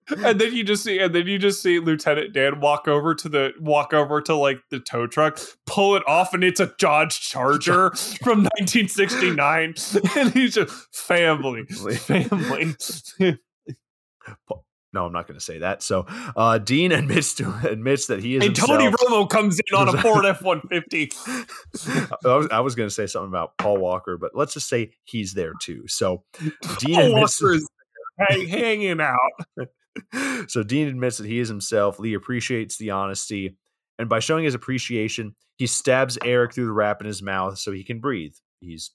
And 0.09 0.39
then 0.39 0.53
you 0.53 0.63
just 0.63 0.83
see 0.83 0.99
and 0.99 1.13
then 1.13 1.27
you 1.27 1.37
just 1.37 1.61
see 1.61 1.79
lieutenant 1.79 2.33
dan 2.33 2.59
walk 2.59 2.87
over 2.87 3.15
to 3.15 3.29
the 3.29 3.51
walk 3.59 3.93
over 3.93 4.21
to 4.21 4.35
like 4.35 4.59
the 4.69 4.79
tow 4.79 5.07
truck 5.07 5.39
pull 5.65 5.95
it 5.95 6.03
off 6.07 6.33
and 6.33 6.43
it's 6.43 6.59
a 6.59 6.73
dodge 6.77 7.21
charger 7.21 7.91
from 8.23 8.43
1969 8.43 9.75
and 10.17 10.31
he's 10.33 10.55
just 10.55 10.71
family 10.95 11.63
family 11.65 12.75
no, 14.93 15.05
I'm 15.05 15.11
not 15.11 15.27
going 15.27 15.39
to 15.39 15.43
say 15.43 15.57
that. 15.59 15.81
So 15.81 16.05
uh, 16.35 16.59
Dean 16.59 16.91
admits 16.91 17.33
to 17.35 17.51
admits 17.67 18.07
that 18.07 18.21
he 18.21 18.35
is 18.35 18.45
and 18.45 18.55
tony 18.55 18.85
romo 18.85 19.27
comes 19.27 19.59
in 19.59 19.75
on 19.75 19.89
a 19.89 20.01
ford 20.01 20.25
f-150 20.25 22.15
I 22.25 22.35
was, 22.37 22.47
I 22.51 22.59
was 22.59 22.75
going 22.75 22.87
to 22.87 22.93
say 22.93 23.07
something 23.07 23.29
about 23.29 23.57
Paul 23.57 23.77
Walker, 23.77 24.17
but 24.17 24.31
let's 24.35 24.53
just 24.53 24.69
say 24.69 24.91
he's 25.03 25.33
there 25.33 25.53
too. 25.61 25.83
So 25.87 26.23
Dean 26.77 26.95
Paul 26.95 27.15
admits. 27.15 27.41
Walker 27.41 27.55
is 27.55 27.67
hang, 28.19 28.47
hanging 28.47 29.01
out 29.01 29.17
so 30.47 30.63
Dean 30.63 30.87
admits 30.87 31.17
that 31.17 31.27
he 31.27 31.39
is 31.39 31.49
himself. 31.49 31.99
Lee 31.99 32.13
appreciates 32.13 32.77
the 32.77 32.91
honesty, 32.91 33.57
and 33.99 34.09
by 34.09 34.19
showing 34.19 34.43
his 34.43 34.55
appreciation, 34.55 35.35
he 35.57 35.67
stabs 35.67 36.17
Eric 36.23 36.53
through 36.53 36.65
the 36.65 36.71
wrap 36.71 37.01
in 37.01 37.07
his 37.07 37.21
mouth 37.21 37.57
so 37.57 37.71
he 37.71 37.83
can 37.83 37.99
breathe. 37.99 38.33
He's 38.59 38.91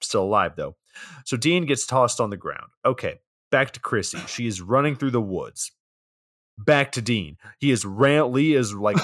still 0.00 0.22
alive 0.22 0.52
though. 0.56 0.76
So 1.24 1.36
Dean 1.36 1.66
gets 1.66 1.86
tossed 1.86 2.20
on 2.20 2.30
the 2.30 2.36
ground. 2.36 2.68
Okay, 2.84 3.16
back 3.50 3.72
to 3.72 3.80
Chrissy. 3.80 4.18
She 4.26 4.46
is 4.46 4.60
running 4.60 4.96
through 4.96 5.10
the 5.10 5.20
woods. 5.20 5.72
Back 6.56 6.92
to 6.92 7.02
Dean. 7.02 7.36
He 7.58 7.70
is 7.70 7.84
ram- 7.84 8.32
Lee 8.32 8.54
is 8.54 8.74
like 8.74 8.96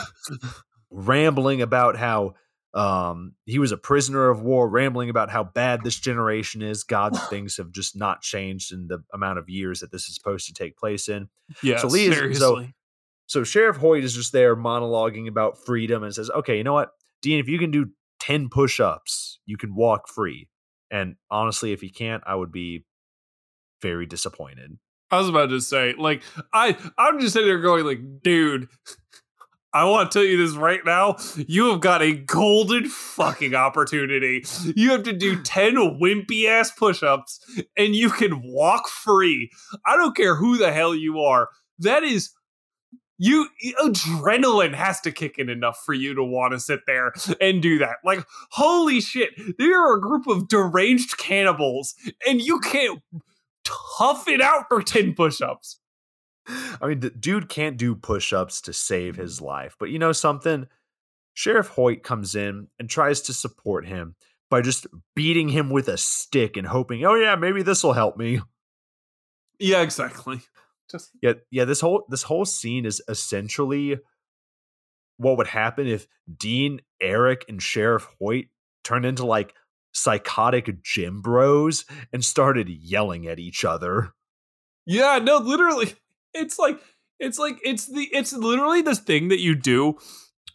rambling 0.90 1.62
about 1.62 1.96
how 1.96 2.34
um, 2.74 3.34
he 3.46 3.58
was 3.58 3.72
a 3.72 3.76
prisoner 3.76 4.28
of 4.30 4.42
war, 4.42 4.68
rambling 4.68 5.08
about 5.10 5.30
how 5.30 5.44
bad 5.44 5.82
this 5.84 5.98
generation 5.98 6.60
is. 6.62 6.82
God, 6.84 7.12
things 7.30 7.56
have 7.56 7.70
just 7.70 7.96
not 7.96 8.20
changed 8.22 8.72
in 8.72 8.88
the 8.88 9.02
amount 9.12 9.38
of 9.38 9.48
years 9.48 9.80
that 9.80 9.92
this 9.92 10.08
is 10.08 10.14
supposed 10.16 10.46
to 10.48 10.52
take 10.54 10.76
place 10.76 11.08
in. 11.08 11.28
yeah 11.62 11.78
So 11.78 11.88
Lee 11.88 12.06
is- 12.06 12.38
so- 12.38 12.54
So 13.26 13.42
Sheriff 13.44 13.78
Hoyt 13.78 14.04
is 14.04 14.14
just 14.14 14.32
there 14.32 14.54
monologuing 14.54 15.28
about 15.28 15.56
freedom 15.64 16.02
and 16.02 16.14
says, 16.14 16.30
"Okay, 16.30 16.58
you 16.58 16.64
know 16.64 16.74
what, 16.74 16.90
Dean? 17.22 17.38
If 17.40 17.48
you 17.48 17.58
can 17.58 17.70
do 17.70 17.86
ten 18.20 18.48
push-ups, 18.50 19.40
you 19.46 19.56
can 19.56 19.74
walk 19.74 20.08
free." 20.08 20.48
And 20.90 21.16
honestly, 21.30 21.72
if 21.72 21.80
he 21.80 21.88
can't, 21.90 22.22
I 22.26 22.34
would 22.34 22.52
be 22.52 22.84
very 23.80 24.04
disappointed. 24.06 24.78
I 25.10 25.18
was 25.18 25.28
about 25.28 25.48
to 25.50 25.60
say, 25.60 25.94
like, 25.96 26.22
I 26.52 26.76
I'm 26.98 27.18
just 27.20 27.32
sitting 27.32 27.48
there 27.48 27.60
going, 27.60 27.84
like, 27.84 28.00
dude, 28.22 28.68
I 29.74 29.84
want 29.84 30.10
to 30.10 30.18
tell 30.18 30.26
you 30.26 30.36
this 30.36 30.56
right 30.56 30.80
now. 30.84 31.16
You 31.36 31.72
have 31.72 31.80
got 31.80 32.00
a 32.00 32.12
golden 32.12 32.88
fucking 32.88 33.54
opportunity. 33.54 34.44
You 34.76 34.92
have 34.92 35.02
to 35.02 35.12
do 35.12 35.42
10 35.42 35.74
wimpy 36.00 36.46
ass 36.46 36.70
push-ups 36.70 37.40
and 37.76 37.94
you 37.94 38.10
can 38.10 38.40
walk 38.42 38.88
free. 38.88 39.50
I 39.84 39.96
don't 39.96 40.16
care 40.16 40.36
who 40.36 40.56
the 40.56 40.72
hell 40.72 40.94
you 40.94 41.20
are. 41.20 41.48
That 41.80 42.04
is 42.04 42.30
you 43.18 43.48
adrenaline 43.80 44.74
has 44.74 45.00
to 45.02 45.12
kick 45.12 45.38
in 45.38 45.48
enough 45.48 45.82
for 45.84 45.94
you 45.94 46.14
to 46.14 46.24
want 46.24 46.52
to 46.52 46.60
sit 46.60 46.80
there 46.86 47.12
and 47.40 47.62
do 47.62 47.78
that. 47.78 47.96
Like, 48.04 48.24
holy 48.50 49.00
shit, 49.00 49.30
there 49.58 49.80
are 49.80 49.96
a 49.96 50.00
group 50.00 50.26
of 50.26 50.48
deranged 50.48 51.16
cannibals, 51.16 51.94
and 52.26 52.40
you 52.40 52.58
can't 52.60 53.00
tough 53.64 54.26
it 54.28 54.40
out 54.40 54.64
for 54.68 54.82
10 54.82 55.14
push-ups. 55.14 55.78
I 56.80 56.86
mean, 56.86 57.00
the 57.00 57.10
dude 57.10 57.48
can't 57.48 57.76
do 57.76 57.94
push-ups 57.94 58.60
to 58.62 58.72
save 58.72 59.16
his 59.16 59.40
life, 59.40 59.76
but 59.78 59.90
you 59.90 59.98
know 59.98 60.12
something? 60.12 60.66
Sheriff 61.34 61.68
Hoyt 61.68 62.02
comes 62.02 62.34
in 62.34 62.68
and 62.78 62.88
tries 62.88 63.20
to 63.22 63.34
support 63.34 63.86
him 63.86 64.14
by 64.50 64.60
just 64.60 64.86
beating 65.16 65.48
him 65.48 65.70
with 65.70 65.88
a 65.88 65.96
stick 65.98 66.56
and 66.56 66.66
hoping, 66.66 67.04
"Oh 67.04 67.14
yeah, 67.14 67.34
maybe 67.34 67.62
this 67.62 67.82
will 67.82 67.92
help 67.94 68.16
me." 68.16 68.40
Yeah, 69.60 69.82
exactly. 69.82 70.40
Just 70.90 71.10
Yeah, 71.22 71.34
yeah. 71.48 71.64
This 71.64 71.80
whole 71.80 72.06
this 72.08 72.24
whole 72.24 72.44
scene 72.44 72.84
is 72.84 73.00
essentially 73.08 73.98
what 75.16 75.36
would 75.38 75.46
happen 75.46 75.86
if 75.86 76.08
Dean, 76.36 76.80
Eric, 77.00 77.44
and 77.48 77.62
Sheriff 77.62 78.08
Hoyt 78.18 78.46
turned 78.82 79.06
into 79.06 79.24
like 79.24 79.54
psychotic 79.92 80.82
gym 80.82 81.22
bros 81.22 81.84
and 82.12 82.24
started 82.24 82.68
yelling 82.68 83.28
at 83.28 83.38
each 83.38 83.64
other. 83.64 84.12
Yeah, 84.86 85.20
no, 85.22 85.38
literally. 85.38 85.94
It's 86.34 86.58
like 86.58 86.78
it's 87.20 87.38
like 87.38 87.58
it's 87.62 87.86
the 87.86 88.08
it's 88.12 88.32
literally 88.32 88.82
this 88.82 88.98
thing 88.98 89.28
that 89.28 89.40
you 89.40 89.54
do 89.54 89.96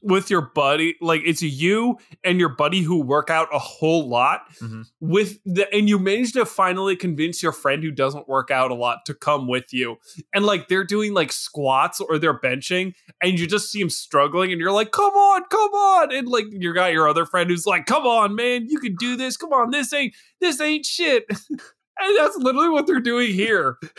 with 0.02 0.30
your 0.30 0.42
buddy. 0.56 0.96
Like 1.02 1.22
it's 1.26 1.42
you 1.42 1.98
and 2.24 2.40
your 2.40 2.48
buddy 2.56 2.82
who 2.82 3.02
work 3.02 3.30
out 3.30 3.50
a 3.54 3.60
whole 3.60 4.08
lot 4.08 4.44
Mhm. 4.62 4.86
with 5.02 5.40
the 5.44 5.68
and 5.74 5.90
you 5.90 6.00
manage 6.00 6.32
to 6.34 6.46
finally 6.46 6.96
convince 6.96 7.44
your 7.44 7.52
friend 7.52 7.84
who 7.84 7.92
doesn't 7.92 8.28
work 8.30 8.50
out 8.50 8.72
a 8.72 8.76
lot 8.76 9.00
to 9.08 9.14
come 9.14 9.46
with 9.48 9.74
you. 9.74 9.98
And 10.34 10.46
like 10.46 10.70
they're 10.70 10.86
doing 10.86 11.14
like 11.14 11.34
squats 11.34 12.00
or 12.00 12.18
they're 12.18 12.40
benching 12.40 12.94
and 13.22 13.38
you 13.38 13.46
just 13.46 13.72
see 13.72 13.82
him 13.82 13.90
struggling 13.90 14.54
and 14.54 14.62
you're 14.62 14.72
like, 14.72 14.92
come 14.92 15.14
on, 15.14 15.44
come 15.50 15.72
on. 15.74 16.14
And 16.14 16.30
like 16.30 16.46
you 16.50 16.74
got 16.74 16.94
your 16.94 17.10
other 17.10 17.26
friend 17.26 17.50
who's 17.50 17.66
like, 17.66 17.86
come 17.86 18.06
on, 18.06 18.36
man, 18.36 18.68
you 18.70 18.80
can 18.80 18.96
do 18.96 19.18
this. 19.18 19.36
Come 19.36 19.52
on, 19.52 19.72
this 19.72 19.92
ain't 19.92 20.14
this 20.40 20.62
ain't 20.62 20.86
shit. 20.86 21.26
and 21.50 22.18
that's 22.18 22.38
literally 22.38 22.70
what 22.70 22.88
they're 22.88 23.02
doing 23.02 23.34
here. 23.34 23.76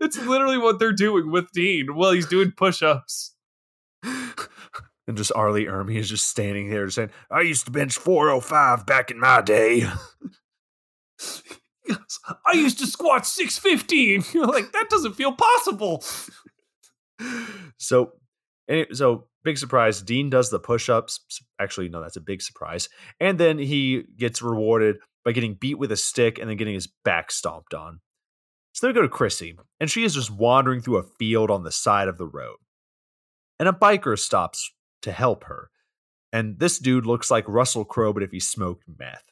It's 0.00 0.18
literally 0.18 0.58
what 0.58 0.78
they're 0.78 0.92
doing 0.92 1.30
with 1.30 1.50
Dean 1.52 1.94
while 1.94 2.12
he's 2.12 2.26
doing 2.26 2.52
push-ups. 2.52 3.34
And 4.04 5.16
just 5.16 5.32
R. 5.34 5.50
Lee 5.50 5.64
Ermey 5.64 5.96
is 5.96 6.08
just 6.08 6.28
standing 6.28 6.68
there 6.68 6.88
saying, 6.90 7.10
I 7.30 7.40
used 7.40 7.64
to 7.64 7.70
bench 7.70 7.96
405 7.96 8.84
back 8.84 9.10
in 9.10 9.18
my 9.18 9.40
day. 9.40 9.80
Goes, 11.88 12.20
I 12.46 12.52
used 12.52 12.78
to 12.80 12.86
squat 12.86 13.26
615. 13.26 14.24
You're 14.34 14.46
like, 14.46 14.72
that 14.72 14.90
doesn't 14.90 15.14
feel 15.14 15.32
possible. 15.32 16.04
so 17.78 18.12
so 18.92 19.26
big 19.44 19.56
surprise 19.56 20.02
dean 20.02 20.28
does 20.28 20.50
the 20.50 20.60
push-ups 20.60 21.20
actually 21.58 21.88
no 21.88 22.02
that's 22.02 22.16
a 22.16 22.20
big 22.20 22.42
surprise 22.42 22.88
and 23.18 23.38
then 23.38 23.58
he 23.58 24.04
gets 24.18 24.42
rewarded 24.42 24.98
by 25.24 25.32
getting 25.32 25.54
beat 25.54 25.78
with 25.78 25.90
a 25.90 25.96
stick 25.96 26.38
and 26.38 26.50
then 26.50 26.56
getting 26.56 26.74
his 26.74 26.86
back 27.04 27.30
stomped 27.30 27.72
on 27.72 28.00
so 28.78 28.86
then 28.86 28.94
we 28.94 29.00
go 29.00 29.02
to 29.02 29.08
chrissy 29.08 29.56
and 29.80 29.90
she 29.90 30.04
is 30.04 30.14
just 30.14 30.30
wandering 30.30 30.80
through 30.80 30.96
a 30.96 31.02
field 31.02 31.50
on 31.50 31.64
the 31.64 31.72
side 31.72 32.08
of 32.08 32.18
the 32.18 32.26
road 32.26 32.56
and 33.58 33.68
a 33.68 33.72
biker 33.72 34.18
stops 34.18 34.72
to 35.02 35.12
help 35.12 35.44
her 35.44 35.70
and 36.32 36.58
this 36.58 36.78
dude 36.78 37.06
looks 37.06 37.30
like 37.30 37.48
russell 37.48 37.84
crowe 37.84 38.12
but 38.12 38.22
if 38.22 38.30
he 38.30 38.40
smoked 38.40 38.84
meth 38.98 39.30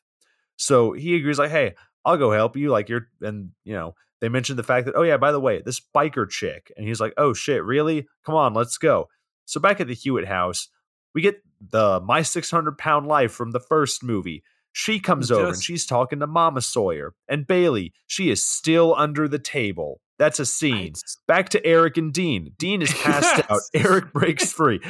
so 0.56 0.92
he 0.92 1.16
agrees 1.16 1.38
like 1.38 1.50
hey 1.50 1.74
i'll 2.04 2.16
go 2.16 2.32
help 2.32 2.56
you 2.56 2.70
like 2.70 2.88
you're 2.88 3.08
and 3.20 3.50
you 3.64 3.74
know 3.74 3.94
they 4.20 4.28
mentioned 4.28 4.58
the 4.58 4.64
fact 4.64 4.86
that, 4.86 4.94
oh, 4.96 5.02
yeah, 5.02 5.18
by 5.18 5.32
the 5.32 5.40
way, 5.40 5.62
this 5.64 5.80
biker 5.80 6.28
chick. 6.28 6.72
And 6.76 6.86
he's 6.86 7.00
like, 7.00 7.12
oh, 7.16 7.34
shit, 7.34 7.62
really? 7.62 8.06
Come 8.24 8.34
on, 8.34 8.54
let's 8.54 8.78
go. 8.78 9.08
So 9.44 9.60
back 9.60 9.80
at 9.80 9.88
the 9.88 9.94
Hewitt 9.94 10.26
house, 10.26 10.68
we 11.14 11.20
get 11.20 11.42
the 11.60 12.00
My 12.00 12.22
600 12.22 12.78
Pound 12.78 13.06
Life 13.06 13.32
from 13.32 13.52
the 13.52 13.60
first 13.60 14.02
movie. 14.02 14.42
She 14.78 15.00
comes 15.00 15.30
over 15.30 15.46
and 15.48 15.62
she's 15.62 15.86
talking 15.86 16.20
to 16.20 16.26
Mama 16.26 16.60
Sawyer. 16.60 17.14
And 17.30 17.46
Bailey, 17.46 17.94
she 18.06 18.28
is 18.28 18.44
still 18.44 18.94
under 18.94 19.26
the 19.26 19.38
table. 19.38 20.02
That's 20.18 20.38
a 20.38 20.44
scene. 20.44 20.92
Back 21.26 21.48
to 21.50 21.64
Eric 21.64 21.96
and 21.96 22.12
Dean. 22.12 22.52
Dean 22.58 22.82
is 22.82 22.92
passed 22.92 23.42
out. 23.50 23.62
Eric 23.74 24.12
breaks 24.12 24.52
free. 24.52 24.82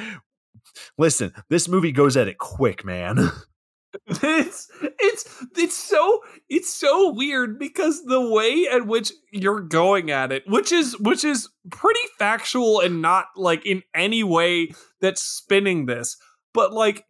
Listen, 0.98 1.32
this 1.50 1.68
movie 1.68 1.92
goes 1.92 2.16
at 2.16 2.26
it 2.26 2.38
quick, 2.38 2.84
man. 2.84 3.30
it's 4.08 4.68
it's 4.82 5.44
it's 5.56 5.76
so 5.76 6.20
it's 6.48 6.74
so 6.74 7.12
weird 7.12 7.56
because 7.56 8.04
the 8.06 8.20
way 8.20 8.66
at 8.68 8.88
which 8.88 9.12
you're 9.32 9.60
going 9.62 10.10
at 10.10 10.32
it 10.32 10.42
which 10.46 10.70
is 10.70 10.98
which 10.98 11.24
is 11.24 11.48
pretty 11.70 12.00
factual 12.18 12.80
and 12.80 13.00
not 13.00 13.24
like 13.36 13.64
in 13.64 13.82
any 13.94 14.22
way 14.22 14.68
that's 15.00 15.22
spinning 15.22 15.86
this 15.86 16.18
but 16.52 16.74
like 16.74 17.06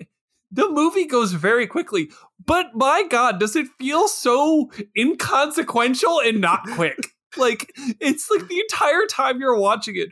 the 0.51 0.69
movie 0.71 1.07
goes 1.07 1.33
very 1.33 1.67
quickly 1.67 2.11
but 2.45 2.67
my 2.75 3.05
god 3.11 3.41
does 3.41 3.57
it 3.57 3.67
feel 3.79 4.09
so 4.09 4.71
inconsequential 4.97 6.21
and 6.21 6.41
not 6.41 6.63
quick? 6.73 6.99
Like 7.39 7.71
it's 8.01 8.31
like 8.31 8.49
the 8.49 8.61
entire 8.61 9.05
time 9.05 9.41
you're 9.41 9.59
watching 9.59 9.95
it 9.97 10.09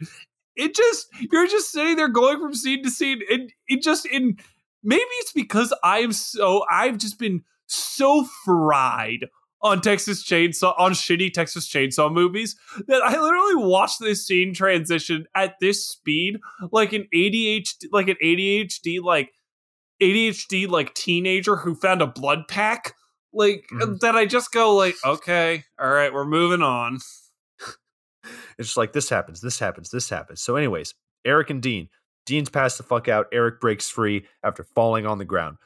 it 0.56 0.74
just 0.74 1.06
you're 1.32 1.46
just 1.46 1.72
sitting 1.72 1.96
there 1.96 2.08
going 2.08 2.38
from 2.38 2.52
scene 2.54 2.82
to 2.82 2.90
scene 2.90 3.20
and 3.30 3.50
it 3.66 3.82
just 3.82 4.04
in 4.04 4.36
maybe 4.82 5.02
it's 5.20 5.32
because 5.32 5.72
I'm 5.82 6.12
so 6.12 6.64
I've 6.70 6.98
just 6.98 7.18
been 7.18 7.42
so 7.66 8.26
fried 8.44 9.26
on 9.62 9.80
Texas 9.80 10.22
Chainsaw 10.22 10.74
on 10.78 10.92
shitty 10.92 11.32
Texas 11.32 11.68
Chainsaw 11.68 12.12
movies 12.12 12.56
that 12.86 13.02
I 13.02 13.18
literally 13.18 13.64
watched 13.64 14.00
this 14.00 14.26
scene 14.26 14.52
transition 14.52 15.24
at 15.34 15.54
this 15.60 15.86
speed 15.86 16.36
like 16.70 16.92
an 16.92 17.08
ADHD 17.14 17.86
like 17.90 18.08
an 18.08 18.16
ADHD 18.22 19.02
like 19.02 19.30
ADHD 20.04 20.68
like 20.68 20.94
teenager 20.94 21.56
who 21.56 21.74
found 21.74 22.02
a 22.02 22.06
blood 22.06 22.46
pack 22.48 22.94
like 23.32 23.66
Mhm. 23.72 23.98
that 24.00 24.14
I 24.16 24.26
just 24.26 24.52
go 24.52 24.74
like 24.76 24.94
okay 25.04 25.64
all 25.80 25.90
right 25.90 26.12
we're 26.12 26.24
moving 26.24 26.62
on 26.62 26.98
It's 28.58 28.68
just 28.68 28.76
like 28.76 28.92
this 28.94 29.08
happens, 29.10 29.40
this 29.42 29.58
happens, 29.58 29.90
this 29.90 30.08
happens. 30.08 30.40
So, 30.40 30.56
anyways, 30.56 30.94
Eric 31.26 31.50
and 31.50 31.60
Dean, 31.62 31.88
Dean's 32.24 32.48
passed 32.48 32.78
the 32.78 32.82
fuck 32.84 33.06
out. 33.08 33.26
Eric 33.32 33.60
breaks 33.60 33.90
free 33.90 34.24
after 34.42 34.64
falling 34.64 35.04
on 35.06 35.18
the 35.18 35.24
ground. 35.26 35.58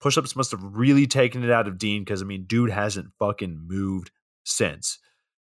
Push 0.00 0.16
ups 0.16 0.34
must 0.34 0.50
have 0.52 0.62
really 0.62 1.06
taken 1.06 1.44
it 1.44 1.50
out 1.50 1.68
of 1.68 1.76
Dean 1.76 2.02
because, 2.02 2.22
I 2.22 2.24
mean, 2.24 2.44
dude 2.44 2.70
hasn't 2.70 3.12
fucking 3.18 3.64
moved 3.66 4.10
since. 4.44 4.98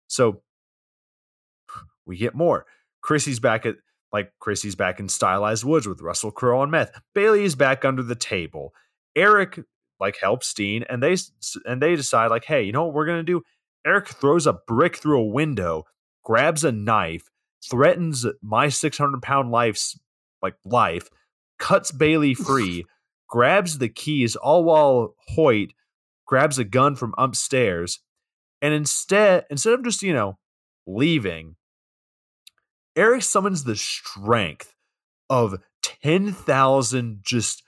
So 0.07 0.41
we 2.07 2.17
get 2.17 2.33
more. 2.33 2.65
Chrissy's 3.01 3.39
back 3.39 3.65
at, 3.67 3.75
like, 4.11 4.31
Chrissy's 4.39 4.75
back 4.75 4.99
in 4.99 5.09
stylized 5.09 5.63
woods 5.63 5.87
with 5.87 6.01
Russell 6.01 6.31
Crowe 6.31 6.61
on 6.61 6.71
meth. 6.71 6.91
Bailey 7.13 7.43
is 7.43 7.55
back 7.55 7.83
under 7.85 8.03
the 8.03 8.15
table. 8.15 8.73
Eric, 9.15 9.59
like, 9.99 10.17
helps 10.21 10.53
Dean 10.53 10.83
and 10.89 11.01
they, 11.01 11.15
and 11.65 11.81
they 11.81 11.95
decide, 11.95 12.27
like, 12.27 12.45
hey, 12.45 12.63
you 12.63 12.71
know 12.71 12.85
what 12.85 12.93
we're 12.93 13.05
going 13.05 13.19
to 13.19 13.23
do? 13.23 13.41
Eric 13.85 14.09
throws 14.09 14.45
a 14.45 14.59
brick 14.67 14.97
through 14.97 15.19
a 15.19 15.25
window, 15.25 15.85
grabs 16.23 16.63
a 16.63 16.71
knife, 16.71 17.29
threatens 17.69 18.25
my 18.41 18.69
600 18.69 19.21
pound 19.21 19.51
life's 19.51 19.97
like 20.41 20.55
life, 20.65 21.09
cuts 21.57 21.91
Bailey 21.91 22.33
free, 22.33 22.85
grabs 23.29 23.77
the 23.77 23.89
keys, 23.89 24.35
all 24.35 24.63
while 24.63 25.15
Hoyt 25.29 25.71
grabs 26.25 26.59
a 26.59 26.63
gun 26.63 26.95
from 26.95 27.15
upstairs, 27.17 27.99
and 28.61 28.73
instead 28.73 29.45
instead 29.49 29.73
of 29.73 29.83
just 29.83 30.03
you 30.03 30.13
know 30.13 30.37
leaving, 30.85 31.55
Eric 32.97 33.23
summons 33.23 33.63
the 33.63 33.75
strength 33.75 34.73
of 35.29 35.61
ten 35.83 36.33
thousand 36.33 37.19
just 37.21 37.63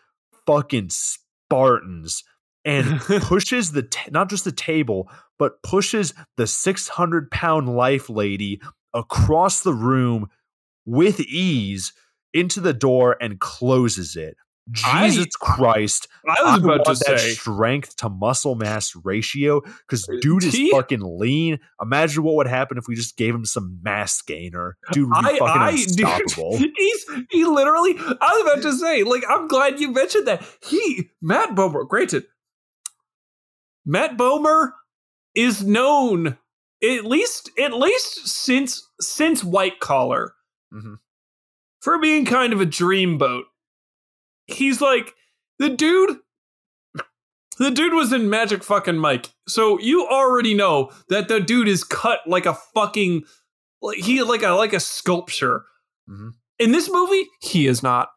fucking 0.45 0.89
Spartans 0.89 2.23
and 2.65 2.99
pushes 3.21 3.71
the 3.71 3.83
t- 3.83 4.11
not 4.11 4.29
just 4.29 4.43
the 4.43 4.51
table 4.51 5.09
but 5.37 5.63
pushes 5.63 6.13
the 6.35 6.45
600 6.45 7.31
pound 7.31 7.69
life 7.69 8.09
lady 8.09 8.61
across 8.93 9.61
the 9.61 9.73
room 9.73 10.27
with 10.85 11.19
ease 11.21 11.93
into 12.33 12.59
the 12.59 12.73
door 12.73 13.15
and 13.21 13.39
closes 13.39 14.15
it. 14.15 14.35
Jesus 14.71 15.27
I, 15.41 15.45
Christ! 15.45 16.07
I 16.27 16.43
was 16.43 16.63
about 16.63 16.85
to 16.85 16.93
that 16.93 17.19
say 17.19 17.31
strength 17.31 17.95
to 17.97 18.09
muscle 18.09 18.55
mass 18.55 18.95
ratio 18.95 19.61
because 19.61 20.07
uh, 20.07 20.13
dude 20.21 20.43
is 20.43 20.53
he, 20.53 20.71
fucking 20.71 21.01
lean. 21.01 21.59
Imagine 21.81 22.23
what 22.23 22.35
would 22.35 22.47
happen 22.47 22.77
if 22.77 22.87
we 22.87 22.95
just 22.95 23.17
gave 23.17 23.33
him 23.33 23.45
some 23.45 23.79
mass 23.81 24.21
gainer. 24.21 24.77
Dude 24.91 25.09
would 25.09 25.21
be 25.21 25.29
I, 25.29 25.37
fucking 25.37 25.61
I, 25.61 25.69
unstoppable. 25.71 26.57
Dude, 26.57 26.71
he's 26.75 27.05
he 27.29 27.45
literally. 27.45 27.95
I 27.97 28.31
was 28.33 28.53
about 28.53 28.61
to 28.63 28.77
say, 28.77 29.03
like, 29.03 29.23
I'm 29.27 29.47
glad 29.47 29.79
you 29.79 29.91
mentioned 29.91 30.27
that. 30.27 30.43
He 30.63 31.09
Matt 31.21 31.55
Bomer. 31.55 31.87
Granted, 31.87 32.25
Matt 33.85 34.17
Bomer 34.17 34.71
is 35.35 35.65
known 35.65 36.37
at 36.83 37.05
least 37.05 37.51
at 37.59 37.73
least 37.73 38.27
since 38.27 38.87
since 38.99 39.43
White 39.43 39.79
Collar 39.79 40.33
mm-hmm. 40.73 40.95
for 41.81 41.99
being 41.99 42.25
kind 42.25 42.53
of 42.53 42.61
a 42.61 42.65
dreamboat. 42.65 43.43
He's 44.51 44.81
like 44.81 45.13
the 45.57 45.69
dude. 45.69 46.17
The 47.57 47.71
dude 47.71 47.93
was 47.93 48.13
in 48.13 48.29
Magic 48.29 48.63
fucking 48.63 48.97
Mike, 48.97 49.27
so 49.47 49.77
you 49.79 50.07
already 50.07 50.53
know 50.53 50.91
that 51.09 51.27
the 51.27 51.41
dude 51.41 51.67
is 51.67 51.83
cut 51.83 52.21
like 52.25 52.45
a 52.45 52.53
fucking 52.53 53.23
like 53.81 53.97
he 53.97 54.23
like 54.23 54.43
a 54.43 54.51
like 54.51 54.73
a 54.73 54.79
sculpture. 54.79 55.65
Mm-hmm. 56.09 56.29
In 56.59 56.71
this 56.71 56.89
movie, 56.89 57.27
he 57.41 57.67
is 57.67 57.83
not. 57.83 58.09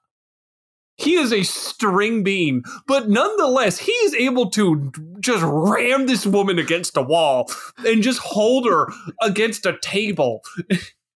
He 0.96 1.14
is 1.14 1.32
a 1.32 1.42
string 1.42 2.22
bean, 2.22 2.62
but 2.86 3.08
nonetheless, 3.08 3.78
he 3.78 3.92
is 3.92 4.14
able 4.14 4.50
to 4.50 4.92
just 5.20 5.42
ram 5.44 6.06
this 6.06 6.26
woman 6.26 6.58
against 6.58 6.96
a 6.96 7.02
wall 7.02 7.50
and 7.78 8.02
just 8.02 8.20
hold 8.20 8.66
her 8.66 8.88
against 9.20 9.66
a 9.66 9.78
table. 9.78 10.42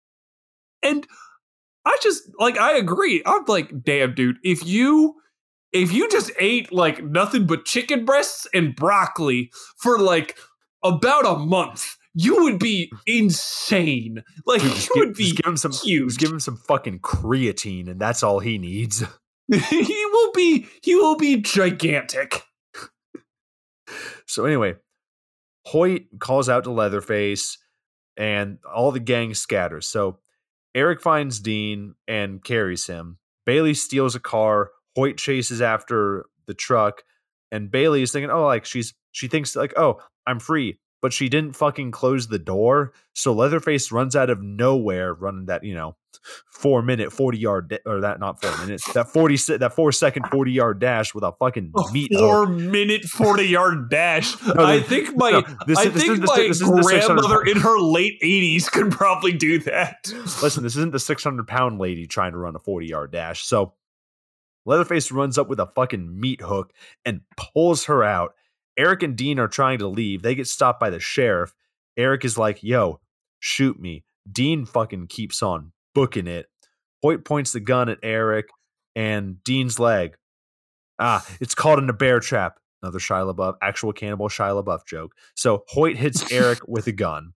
and 0.84 1.08
I 1.86 1.98
just 2.02 2.24
like 2.40 2.58
I 2.58 2.78
agree. 2.78 3.22
I'm 3.26 3.44
like, 3.48 3.84
damn, 3.84 4.16
dude, 4.16 4.38
if 4.44 4.66
you 4.66 5.16
if 5.72 5.92
you 5.92 6.10
just 6.10 6.32
ate 6.40 6.72
like 6.72 7.04
nothing 7.04 7.46
but 7.46 7.66
chicken 7.66 8.06
breasts 8.06 8.48
and 8.54 8.76
broccoli 8.76 9.52
for 9.78 10.00
like 10.00 10.38
about 10.84 11.26
a 11.26 11.38
month, 11.38 11.98
you 12.14 12.44
would 12.44 12.60
be 12.60 12.92
insane. 13.06 14.24
Like 14.46 14.62
dude, 14.62 14.86
you 14.86 14.92
would 14.98 15.14
be 15.14 15.34
give 15.34 15.46
him 15.46 15.58
some 15.58 15.72
huge. 15.72 16.10
Just 16.10 16.20
give 16.20 16.32
him 16.32 16.40
some 16.40 16.58
fucking 16.58 17.00
creatine, 17.00 17.90
and 17.90 18.00
that's 18.00 18.24
all 18.24 18.40
he 18.40 18.58
needs. 18.58 19.04
he 19.70 20.06
will 20.12 20.32
be 20.32 20.68
he 20.82 20.96
will 20.96 21.18
be 21.18 21.42
gigantic. 21.42 22.44
so 24.26 24.46
anyway, 24.46 24.76
Hoyt 25.66 26.04
calls 26.20 26.48
out 26.48 26.64
to 26.64 26.72
Leatherface 26.72 27.58
and 28.16 28.60
all 28.74 28.92
the 28.92 29.00
gang 29.00 29.34
scatters. 29.34 29.88
So 29.88 30.20
Eric 30.76 31.02
finds 31.02 31.40
Dean 31.40 31.96
and 32.08 32.44
carries 32.44 32.88
him. 32.88 33.18
Bailey 33.46 33.74
steals 33.74 34.16
a 34.16 34.20
car. 34.20 34.72
Hoyt 34.96 35.18
chases 35.18 35.62
after 35.62 36.26
the 36.46 36.54
truck, 36.54 37.04
and 37.52 37.72
Bailey 37.72 38.02
is 38.04 38.12
thinking, 38.12 38.30
"Oh, 38.30 38.46
like 38.46 38.66
she's 38.66 38.94
she 39.12 39.28
thinks 39.28 39.56
like, 39.56 39.74
oh, 39.78 40.00
I'm 40.28 40.40
free." 40.40 40.80
But 41.04 41.12
she 41.12 41.28
didn't 41.28 41.58
fucking 41.58 41.92
close 41.92 42.30
the 42.30 42.40
door. 42.40 42.94
So 43.12 43.34
Leatherface 43.34 43.92
runs 43.92 44.16
out 44.16 44.30
of 44.30 44.42
nowhere, 44.42 45.14
running 45.14 45.48
that, 45.48 45.66
you 45.66 45.76
know, 45.76 45.98
four 46.46 46.82
minute, 46.82 47.12
40 47.12 47.38
yard, 47.38 47.78
or 47.86 48.00
that, 48.00 48.22
not 48.22 48.42
four 48.42 48.58
minutes, 48.66 48.92
that 48.94 49.10
40, 49.10 49.58
that 49.58 49.74
four 49.76 49.92
second, 49.92 50.28
40 50.28 50.52
yard 50.54 50.80
dash 50.80 51.14
with 51.14 51.26
a 51.26 51.34
fucking 51.34 51.74
meat. 51.92 52.10
Four 52.18 52.46
hook. 52.46 52.58
minute, 52.58 53.04
40 53.04 53.44
yard 53.44 53.90
dash. 53.90 54.42
no, 54.48 54.64
I 54.64 54.80
think 54.80 55.14
my, 55.18 55.32
no, 55.32 55.42
this, 55.68 55.78
I 55.78 55.90
this 55.90 56.04
think 56.04 56.24
my 56.24 56.38
this 56.38 56.62
grandmother 56.62 57.44
in 57.44 57.58
her 57.58 57.78
late 57.80 58.22
80s 58.22 58.72
could 58.72 58.90
probably 58.90 59.34
do 59.34 59.60
that. 59.60 60.08
Listen, 60.42 60.64
this 60.64 60.78
isn't 60.78 60.94
the 60.94 61.00
600 61.00 61.46
pound 61.46 61.80
lady 61.80 62.08
trying 62.08 62.32
to 62.32 62.38
run 62.38 62.56
a 62.56 62.60
40 62.60 62.88
yard 62.88 63.12
dash. 63.12 63.44
So 63.44 63.74
Leatherface 64.66 65.12
runs 65.12 65.38
up 65.38 65.50
with 65.50 65.60
a 65.60 65.68
fucking 65.68 66.20
meat 66.20 66.42
hook 66.42 66.72
and 67.04 67.22
pulls 67.36 67.86
her 67.86 68.04
out. 68.06 68.36
Eric 68.78 69.04
and 69.04 69.16
Dean 69.16 69.40
are 69.40 69.48
trying 69.48 69.80
to 69.80 69.88
leave. 69.88 70.22
They 70.22 70.36
get 70.36 70.48
stopped 70.48 70.80
by 70.80 70.90
the 70.90 71.00
sheriff. 71.00 71.54
Eric 71.98 72.26
is 72.26 72.38
like, 72.38 72.64
yo, 72.64 73.00
shoot 73.40 73.80
me. 73.80 74.04
Dean 74.32 74.66
fucking 74.66 75.08
keeps 75.08 75.44
on 75.44 75.72
booking 75.94 76.28
it. 76.28 76.48
Hoyt 77.02 77.26
points 77.26 77.52
the 77.52 77.60
gun 77.60 77.90
at 77.90 78.00
Eric 78.02 78.48
and 78.96 79.44
Dean's 79.44 79.80
leg. 79.80 80.16
Ah, 81.00 81.26
it's 81.42 81.56
called 81.56 81.80
in 81.80 81.90
a 81.90 81.94
bear 81.94 82.20
trap. 82.20 82.60
Another 82.82 83.00
Shia 83.00 83.34
LaBeouf, 83.34 83.56
actual 83.62 83.94
cannibal 83.94 84.28
Shia 84.28 84.62
LaBeouf 84.62 84.86
joke. 84.86 85.14
So 85.36 85.64
Hoyt 85.70 85.98
hits 85.98 86.32
Eric 86.32 86.60
with 86.68 86.88
a 86.88 86.92
gun. 86.92 87.34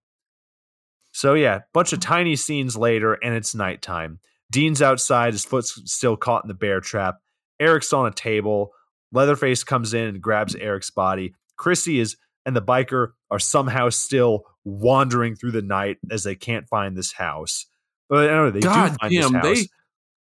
So 1.11 1.33
yeah, 1.33 1.61
bunch 1.73 1.93
of 1.93 1.99
tiny 1.99 2.35
scenes 2.35 2.77
later, 2.77 3.13
and 3.13 3.33
it's 3.33 3.55
nighttime. 3.55 4.19
Dean's 4.51 4.81
outside, 4.81 5.33
his 5.33 5.45
foot's 5.45 5.81
still 5.91 6.15
caught 6.15 6.43
in 6.43 6.47
the 6.47 6.53
bear 6.53 6.79
trap. 6.79 7.15
Eric's 7.59 7.91
on 7.91 8.07
a 8.07 8.11
table. 8.11 8.71
Leatherface 9.11 9.63
comes 9.63 9.93
in 9.93 10.05
and 10.07 10.21
grabs 10.21 10.55
Eric's 10.55 10.89
body. 10.89 11.33
Chrissy 11.57 11.99
is 11.99 12.17
and 12.45 12.55
the 12.55 12.61
biker 12.61 13.09
are 13.29 13.39
somehow 13.39 13.89
still 13.89 14.45
wandering 14.63 15.35
through 15.35 15.51
the 15.51 15.61
night 15.61 15.97
as 16.09 16.23
they 16.23 16.35
can't 16.35 16.67
find 16.67 16.95
this 16.95 17.13
house. 17.13 17.65
But 18.09 18.27
know, 18.27 18.51
they 18.51 18.61
God 18.61 18.91
do 18.91 18.97
find 19.01 19.13
damn, 19.13 19.33
this 19.33 19.41
house. 19.41 19.43
They, 19.43 19.67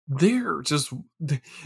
they're 0.06 0.62
just 0.62 0.92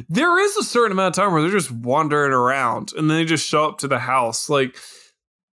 there 0.08 0.38
is 0.38 0.56
a 0.56 0.62
certain 0.62 0.92
amount 0.92 1.16
of 1.16 1.22
time 1.22 1.32
where 1.32 1.42
they're 1.42 1.50
just 1.50 1.70
wandering 1.70 2.32
around 2.32 2.92
and 2.96 3.10
then 3.10 3.18
they 3.18 3.24
just 3.24 3.46
show 3.46 3.68
up 3.68 3.78
to 3.78 3.88
the 3.88 3.98
house 3.98 4.48
like 4.48 4.76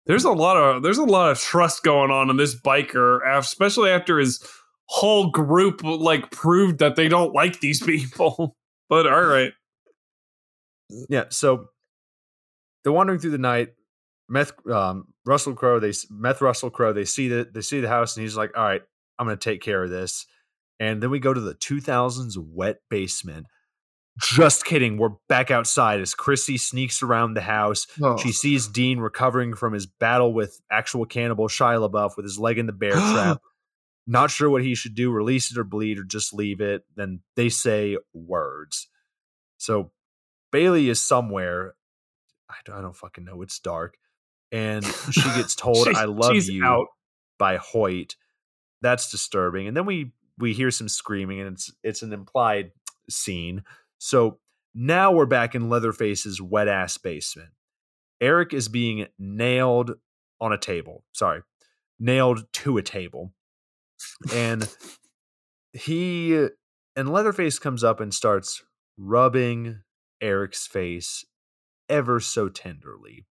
there's 0.05 0.23
a 0.23 0.31
lot 0.31 0.55
of 0.55 0.83
there's 0.83 0.99
a 0.99 1.03
lot 1.03 1.31
of 1.31 1.39
trust 1.39 1.81
going 1.81 2.11
on 2.11 2.29
in 2.29 2.37
this 2.37 2.55
biker 2.55 3.19
especially 3.39 3.89
after 3.89 4.19
his 4.19 4.39
whole 4.85 5.31
group 5.31 5.83
like 5.83 6.29
proved 6.29 6.77
that 6.77 6.95
they 6.95 7.07
don't 7.07 7.33
like 7.33 7.59
these 7.59 7.81
people 7.85 8.55
but 8.87 9.07
all 9.07 9.23
right 9.23 9.53
yeah 11.09 11.25
so 11.29 11.65
they're 12.83 12.93
wandering 12.93 13.19
through 13.19 13.31
the 13.31 13.37
night 13.37 13.73
meth 14.29 14.53
um, 14.69 15.05
russell 15.25 15.53
crowe 15.53 15.79
they 15.79 15.93
meth 16.09 16.41
russell 16.41 16.69
crowe 16.69 16.93
they 16.93 17.05
see 17.05 17.27
the 17.27 17.47
they 17.53 17.61
see 17.61 17.79
the 17.79 17.87
house 17.87 18.15
and 18.15 18.23
he's 18.23 18.37
like 18.37 18.51
all 18.57 18.63
right 18.63 18.81
i'm 19.17 19.25
gonna 19.25 19.37
take 19.37 19.61
care 19.61 19.83
of 19.83 19.89
this 19.89 20.25
and 20.79 21.01
then 21.01 21.09
we 21.09 21.19
go 21.19 21.33
to 21.33 21.41
the 21.41 21.55
2000s 21.55 22.37
wet 22.37 22.77
basement. 22.89 23.47
Just 24.19 24.63
kidding. 24.63 24.97
We're 24.97 25.15
back 25.27 25.51
outside 25.51 25.99
as 25.99 26.13
Chrissy 26.13 26.57
sneaks 26.57 27.03
around 27.03 27.33
the 27.33 27.41
house. 27.41 27.85
Oh. 28.01 28.17
She 28.17 28.31
sees 28.31 28.67
Dean 28.67 28.99
recovering 28.99 29.55
from 29.55 29.73
his 29.73 29.85
battle 29.85 30.33
with 30.33 30.61
actual 30.71 31.05
cannibal 31.05 31.49
Shia 31.49 31.89
LaBeouf 31.89 32.15
with 32.15 32.25
his 32.25 32.39
leg 32.39 32.57
in 32.57 32.65
the 32.65 32.71
bear 32.71 32.93
trap. 32.93 33.41
Not 34.07 34.31
sure 34.31 34.49
what 34.49 34.63
he 34.63 34.75
should 34.75 34.95
do 34.95 35.11
release 35.11 35.51
it 35.51 35.57
or 35.57 35.63
bleed 35.63 35.99
or 35.99 36.03
just 36.03 36.33
leave 36.33 36.61
it. 36.61 36.83
Then 36.95 37.21
they 37.35 37.49
say 37.49 37.97
words. 38.13 38.87
So 39.57 39.91
Bailey 40.55 40.87
is 40.87 41.01
somewhere. 41.01 41.75
I 42.49 42.55
don't, 42.63 42.77
I 42.77 42.81
don't 42.81 42.95
fucking 42.95 43.25
know. 43.25 43.41
It's 43.41 43.59
dark. 43.59 43.97
And 44.53 44.85
she 45.11 45.21
gets 45.35 45.53
told, 45.55 45.89
I 45.89 46.05
love 46.05 46.33
you 46.33 46.63
out. 46.63 46.87
by 47.37 47.57
Hoyt. 47.57 48.15
That's 48.81 49.11
disturbing. 49.11 49.67
And 49.67 49.75
then 49.75 49.85
we 49.85 50.13
we 50.37 50.53
hear 50.53 50.71
some 50.71 50.87
screaming 50.87 51.41
and 51.41 51.55
it's 51.55 51.73
it's 51.83 52.03
an 52.03 52.13
implied 52.13 52.71
scene. 53.09 53.63
So 53.97 54.39
now 54.73 55.11
we're 55.11 55.25
back 55.25 55.55
in 55.55 55.67
Leatherface's 55.67 56.41
wet 56.41 56.69
ass 56.69 56.97
basement. 56.97 57.49
Eric 58.21 58.53
is 58.53 58.69
being 58.69 59.07
nailed 59.19 59.95
on 60.39 60.53
a 60.53 60.57
table. 60.57 61.03
Sorry, 61.11 61.41
nailed 61.99 62.45
to 62.53 62.77
a 62.77 62.81
table. 62.81 63.33
And 64.33 64.73
he 65.73 66.47
And 66.95 67.11
Leatherface 67.11 67.59
comes 67.59 67.83
up 67.83 67.99
and 67.99 68.13
starts 68.13 68.63
rubbing 68.97 69.81
Eric's 70.21 70.67
face 70.67 71.25
ever 71.89 72.19
so 72.19 72.49
tenderly. 72.49 73.25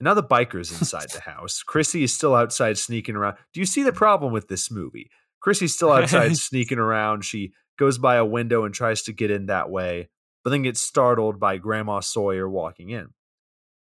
Now 0.00 0.14
the 0.14 0.22
biker's 0.22 0.72
inside 0.72 1.10
the 1.10 1.20
house. 1.20 1.62
Chrissy 1.62 2.02
is 2.02 2.12
still 2.14 2.34
outside 2.34 2.76
sneaking 2.76 3.14
around. 3.14 3.36
Do 3.54 3.60
you 3.60 3.66
see 3.66 3.82
the 3.84 3.92
problem 3.92 4.32
with 4.32 4.48
this 4.48 4.70
movie? 4.70 5.10
Chrissy's 5.40 5.74
still 5.74 5.92
outside 5.92 6.36
sneaking 6.36 6.78
around. 6.78 7.24
She 7.24 7.52
goes 7.78 7.98
by 7.98 8.16
a 8.16 8.24
window 8.24 8.64
and 8.64 8.74
tries 8.74 9.02
to 9.02 9.12
get 9.12 9.30
in 9.30 9.46
that 9.46 9.70
way, 9.70 10.08
but 10.42 10.50
then 10.50 10.62
gets 10.62 10.80
startled 10.80 11.38
by 11.38 11.56
Grandma 11.56 12.00
Sawyer 12.00 12.48
walking 12.48 12.90
in. 12.90 13.08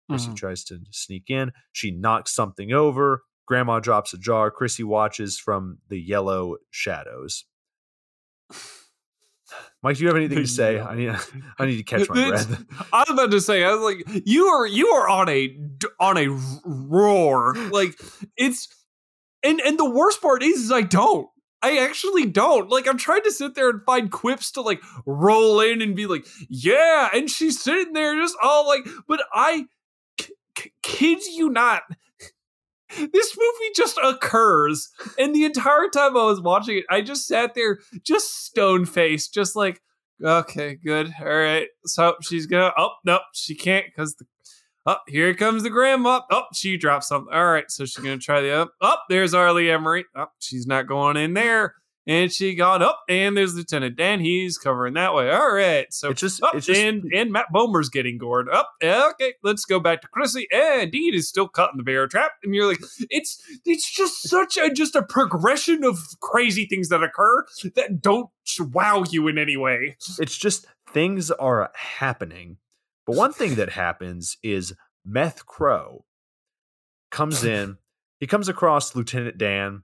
Chrissy 0.10 0.32
Mhm. 0.32 0.36
tries 0.36 0.64
to 0.66 0.80
sneak 0.92 1.30
in. 1.30 1.54
She 1.72 1.92
knocks 1.92 2.34
something 2.34 2.74
over. 2.74 3.24
Grandma 3.48 3.80
drops 3.80 4.14
a 4.14 4.18
jar. 4.18 4.52
Chrissy 4.52 4.84
watches 4.84 5.40
from 5.40 5.78
the 5.88 6.00
yellow 6.00 6.58
shadows. 6.72 7.46
Mike, 9.84 9.98
do 9.98 10.04
you 10.04 10.08
have 10.08 10.18
anything 10.18 10.38
to 10.38 10.48
say? 10.48 10.80
I 10.80 10.96
need 10.96 11.10
I 11.60 11.66
need 11.66 11.78
to 11.78 11.84
catch 11.84 12.10
my 12.10 12.30
breath. 12.30 12.64
I 12.94 13.00
was 13.00 13.10
about 13.10 13.32
to 13.32 13.42
say, 13.42 13.64
I 13.64 13.74
was 13.74 13.82
like, 13.82 14.24
you 14.26 14.46
are 14.48 14.66
you 14.66 14.88
are 14.90 15.10
on 15.10 15.30
a 15.30 15.58
on 16.00 16.18
a 16.18 16.28
roar. 16.66 17.56
Like 17.56 18.00
it's 18.38 18.68
and 19.44 19.60
and 19.62 19.78
the 19.80 19.90
worst 19.90 20.22
part 20.22 20.44
is, 20.44 20.66
is 20.66 20.72
I 20.72 20.82
don't. 20.82 21.28
I 21.64 21.78
actually 21.78 22.26
don't. 22.26 22.70
Like 22.70 22.88
I'm 22.88 22.98
trying 22.98 23.24
to 23.24 23.32
sit 23.32 23.56
there 23.56 23.70
and 23.70 23.82
find 23.86 24.12
quips 24.12 24.52
to 24.54 24.62
like 24.62 24.82
roll 25.06 25.60
in 25.60 25.82
and 25.82 25.96
be 25.96 26.08
like, 26.08 26.26
yeah, 26.50 27.10
and 27.14 27.30
she's 27.30 27.62
sitting 27.62 27.94
there 27.94 28.16
just 28.20 28.36
all 28.42 28.68
like, 28.68 28.88
but 29.08 29.22
I 29.34 29.66
k- 30.18 30.34
k- 30.56 30.72
kid 30.82 31.20
you 31.26 31.50
not. 31.50 31.84
This 32.98 33.38
movie 33.38 33.72
just 33.76 33.98
occurs, 34.04 34.90
and 35.18 35.34
the 35.34 35.46
entire 35.46 35.88
time 35.90 36.18
I 36.18 36.26
was 36.26 36.42
watching 36.42 36.78
it, 36.78 36.86
I 36.90 37.02
just 37.02 37.28
sat 37.28 37.54
there, 37.54 37.80
just 38.04 38.46
stone 38.46 38.86
faced, 38.86 39.34
just 39.34 39.56
like, 39.56 39.82
Okay, 40.24 40.76
good. 40.76 41.14
All 41.20 41.26
right. 41.26 41.68
So 41.86 42.16
she's 42.22 42.46
gonna. 42.46 42.72
Oh 42.78 42.92
no, 43.06 43.20
she 43.34 43.56
can't 43.56 43.86
because 43.86 44.16
the. 44.16 44.26
Oh, 44.86 44.98
here 45.08 45.34
comes 45.36 45.64
the 45.64 45.70
grandma. 45.70 46.22
Oh, 46.32 46.44
she 46.54 46.76
dropped 46.78 47.04
something. 47.04 47.34
All 47.34 47.46
right, 47.46 47.70
so 47.70 47.86
she's 47.86 48.04
gonna 48.04 48.18
try 48.18 48.42
the 48.42 48.52
up. 48.52 48.72
Oh, 48.82 48.98
there's 49.10 49.34
R. 49.34 49.54
Lee 49.54 49.66
Ermey. 49.66 50.04
Oh, 50.16 50.28
she's 50.40 50.66
not 50.66 50.88
going 50.88 51.18
in 51.18 51.34
there. 51.34 51.76
And 52.08 52.32
she 52.34 52.56
got 52.56 52.82
up, 52.82 53.02
and 53.08 53.38
there's 53.38 53.54
Lieutenant 53.54 53.96
Dan. 53.96 54.22
He's 54.22 54.58
covering 54.58 54.96
that 54.96 55.14
way. 55.14 55.30
All 55.30 55.54
right, 55.54 55.86
so 55.94 56.10
It's 56.10 56.20
just- 56.22 56.40
oh, 56.44 56.50
it's 56.56 56.66
just- 56.66 56.80
and 56.82 57.04
and 57.14 57.32
Matt 57.32 57.46
Bomer's 57.52 57.90
getting 57.90 58.18
gored. 58.18 58.50
Up, 58.50 58.72
okay. 58.84 59.36
Let's 59.44 59.66
go 59.66 59.80
back 59.80 60.02
to 60.02 60.08
Chrissy. 60.08 60.48
And 60.52 60.92
Dean 60.92 61.14
is 61.14 61.30
still 61.30 61.48
caught 61.48 61.72
in 61.74 61.78
the 61.78 61.84
bear 61.84 62.08
trap, 62.08 62.32
and 62.44 62.56
you're 62.56 62.66
like, 62.68 62.80
it's 63.12 63.40
it's 63.66 63.90
just 63.90 64.24
such 64.24 64.58
a 64.58 64.72
just 64.72 64.96
a 64.96 65.04
progression 65.04 65.84
of 65.84 66.00
crazy 66.22 66.66
things 66.66 66.90
that 66.90 67.04
occur 67.04 67.46
that 67.76 68.02
don't 68.02 68.30
wow 68.60 69.04
you 69.10 69.28
in 69.28 69.38
any 69.38 69.56
way. 69.56 69.96
It's 70.20 70.38
just 70.38 70.66
things 70.92 71.30
are 71.30 71.72
happening. 71.76 72.58
But 73.06 73.16
one 73.16 73.32
thing 73.32 73.56
that 73.56 73.70
happens 73.70 74.38
is 74.42 74.74
Meth 75.06 75.46
Crowe 75.46 76.06
comes 77.12 77.44
in. 77.44 77.78
He 78.20 78.26
comes 78.28 78.50
across 78.50 78.96
Lieutenant 78.96 79.38
Dan 79.38 79.84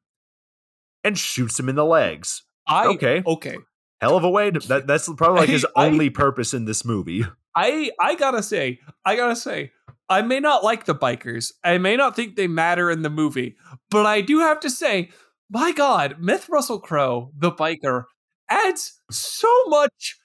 and 1.03 1.17
shoots 1.17 1.59
him 1.59 1.69
in 1.69 1.75
the 1.75 1.85
legs. 1.85 2.43
I 2.67 2.87
Okay. 2.87 3.23
okay. 3.25 3.57
Hell 4.01 4.15
of 4.17 4.23
a 4.23 4.29
way 4.29 4.51
to 4.51 4.59
that, 4.67 4.85
that's 4.87 5.11
probably 5.13 5.39
like 5.41 5.49
his 5.49 5.65
I- 5.75 5.83
I- 5.83 5.85
only 5.87 6.09
purpose 6.09 6.53
in 6.53 6.65
this 6.65 6.85
movie. 6.85 7.25
I 7.55 7.91
I 7.99 8.15
gotta 8.15 8.43
say, 8.43 8.79
I 9.05 9.15
gotta 9.15 9.35
say, 9.35 9.71
I 10.09 10.21
may 10.21 10.39
not 10.39 10.63
like 10.63 10.85
the 10.85 10.93
bikers. 10.95 11.51
I 11.63 11.77
may 11.79 11.95
not 11.97 12.15
think 12.15 12.35
they 12.35 12.47
matter 12.47 12.91
in 12.91 13.01
the 13.01 13.09
movie, 13.09 13.55
but 13.89 14.05
I 14.05 14.21
do 14.21 14.39
have 14.39 14.59
to 14.61 14.69
say, 14.69 15.09
my 15.49 15.71
God, 15.71 16.17
Myth 16.19 16.47
Russell 16.49 16.79
Crowe, 16.79 17.31
the 17.35 17.51
biker, 17.51 18.03
adds 18.49 18.99
so 19.09 19.49
much 19.67 20.17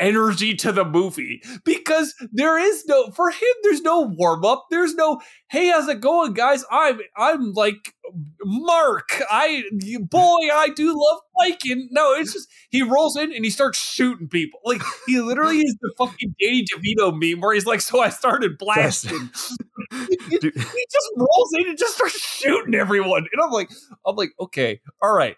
energy 0.00 0.54
to 0.54 0.72
the 0.72 0.84
movie 0.84 1.42
because 1.64 2.14
there 2.32 2.58
is 2.58 2.84
no 2.86 3.10
for 3.10 3.30
him 3.30 3.48
there's 3.62 3.82
no 3.82 4.02
warm 4.02 4.44
up 4.44 4.66
there's 4.70 4.94
no 4.94 5.20
hey 5.50 5.68
how's 5.68 5.88
it 5.88 6.00
going 6.00 6.32
guys? 6.32 6.64
I'm 6.70 7.00
i'm 7.16 7.52
like 7.52 7.94
mark 8.44 9.22
i 9.30 9.62
boy 10.00 10.48
i 10.52 10.68
do 10.74 10.88
love 10.88 11.20
biking. 11.38 11.88
No 11.90 12.14
it's 12.14 12.32
just 12.32 12.48
he 12.70 12.82
rolls 12.82 13.16
in 13.16 13.32
and 13.32 13.44
he 13.44 13.50
starts 13.50 13.78
shooting 13.78 14.28
people. 14.28 14.60
Like 14.64 14.82
he 15.06 15.20
literally 15.20 15.58
is 15.58 15.76
the 15.80 15.92
fucking 15.98 16.34
Danny 16.40 16.64
DeVito 16.64 17.12
meme 17.12 17.40
where 17.40 17.54
he's 17.54 17.66
like 17.66 17.80
so 17.80 18.00
i 18.00 18.08
started 18.08 18.58
blasting. 18.58 19.30
He 19.90 20.38
just 20.90 21.10
rolls 21.16 21.50
in 21.58 21.68
and 21.68 21.78
just 21.78 21.94
starts 21.94 22.18
shooting 22.20 22.74
everyone. 22.74 23.26
And 23.32 23.42
i'm 23.42 23.50
like 23.50 23.70
i'm 24.06 24.16
like 24.16 24.30
okay 24.40 24.80
all 25.02 25.14
right. 25.14 25.36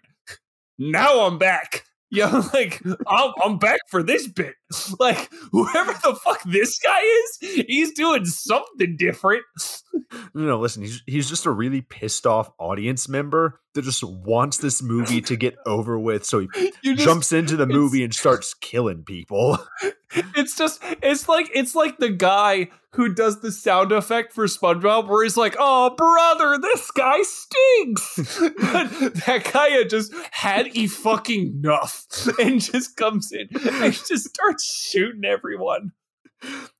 Now 0.78 1.20
i'm 1.26 1.38
back 1.38 1.84
yeah, 2.10 2.42
like 2.54 2.82
I'm, 3.06 3.32
I'm 3.42 3.58
back 3.58 3.80
for 3.88 4.02
this 4.02 4.28
bit. 4.28 4.54
Like 5.00 5.30
whoever 5.50 5.92
the 5.92 6.14
fuck 6.14 6.42
this 6.44 6.78
guy 6.78 7.00
is, 7.00 7.64
he's 7.66 7.92
doing 7.92 8.24
something 8.24 8.96
different. 8.96 9.42
no, 10.34 10.42
no, 10.42 10.60
listen, 10.60 10.82
he's 10.82 11.02
he's 11.06 11.28
just 11.28 11.46
a 11.46 11.50
really 11.50 11.80
pissed 11.80 12.26
off 12.26 12.50
audience 12.58 13.08
member 13.08 13.60
that 13.74 13.82
just 13.82 14.02
wants 14.02 14.58
this 14.58 14.82
movie 14.82 15.20
to 15.22 15.36
get 15.36 15.56
over 15.66 15.98
with. 15.98 16.24
So 16.24 16.40
he 16.40 16.72
just, 16.84 17.04
jumps 17.04 17.32
into 17.32 17.56
the 17.56 17.66
movie 17.66 18.02
and 18.02 18.14
starts 18.14 18.54
killing 18.54 19.04
people. 19.04 19.58
it's 20.36 20.56
just, 20.56 20.80
it's 21.02 21.28
like, 21.28 21.50
it's 21.54 21.74
like 21.74 21.98
the 21.98 22.10
guy 22.10 22.68
who 22.94 23.14
does 23.14 23.40
the 23.40 23.52
sound 23.52 23.92
effect 23.92 24.32
for 24.32 24.46
SpongeBob, 24.46 25.08
where 25.08 25.22
he's 25.22 25.36
like, 25.36 25.54
"Oh, 25.58 25.94
brother, 25.96 26.58
this 26.60 26.90
guy 26.90 27.22
stinks." 27.22 28.38
but 28.40 29.14
that 29.26 29.48
guy 29.52 29.68
had 29.68 29.90
just 29.90 30.12
had 30.32 30.76
a 30.76 30.86
fucking 30.88 31.60
enough 31.62 32.06
and 32.40 32.60
just 32.60 32.96
comes 32.96 33.32
in 33.32 33.48
and 33.52 33.92
just 33.92 34.28
starts 34.28 34.64
shooting 34.64 35.24
everyone. 35.24 35.92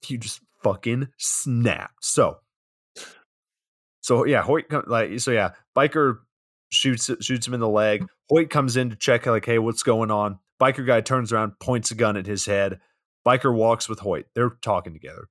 he 0.02 0.18
just 0.18 0.40
fucking 0.64 1.08
snapped. 1.16 2.04
So, 2.04 2.38
so 4.00 4.24
yeah, 4.24 4.42
Hoyt 4.42 4.64
like 4.88 5.20
so 5.20 5.30
yeah, 5.30 5.50
biker 5.76 6.18
shoots 6.70 7.10
shoots 7.20 7.46
him 7.46 7.54
in 7.54 7.60
the 7.60 7.68
leg. 7.68 8.06
Hoyt 8.28 8.50
comes 8.50 8.76
in 8.76 8.90
to 8.90 8.96
check 8.96 9.26
like, 9.26 9.44
hey, 9.46 9.58
what's 9.58 9.82
going 9.82 10.10
on? 10.10 10.38
Biker 10.60 10.86
guy 10.86 11.00
turns 11.00 11.32
around, 11.32 11.52
points 11.60 11.90
a 11.90 11.94
gun 11.94 12.16
at 12.16 12.26
his 12.26 12.46
head. 12.46 12.80
Biker 13.26 13.54
walks 13.54 13.88
with 13.88 14.00
Hoyt. 14.00 14.26
They're 14.34 14.50
talking 14.62 14.92
together. 14.92 15.28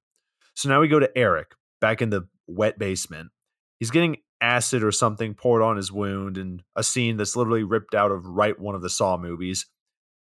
So 0.56 0.70
now 0.70 0.82
we 0.82 0.88
go 0.88 0.99
to 0.99 1.18
Eric 1.18 1.53
back 1.82 2.02
in 2.02 2.10
the 2.10 2.28
wet 2.48 2.78
basement. 2.80 3.30
He's 3.80 3.91
getting 3.91 4.18
acid 4.41 4.84
or 4.84 4.91
something 4.91 5.34
poured 5.34 5.61
on 5.61 5.78
his 5.78 5.91
wound, 5.91 6.38
and 6.38 6.64
a 6.76 6.84
scene 6.84 7.18
that's 7.18 7.36
literally 7.36 7.64
ripped 7.64 7.94
out 7.95 8.11
of 8.11 8.26
right 8.26 8.57
one 8.60 8.76
of 8.76 8.82
the 8.82 8.90
Saw 8.90 9.18
movies. 9.18 9.66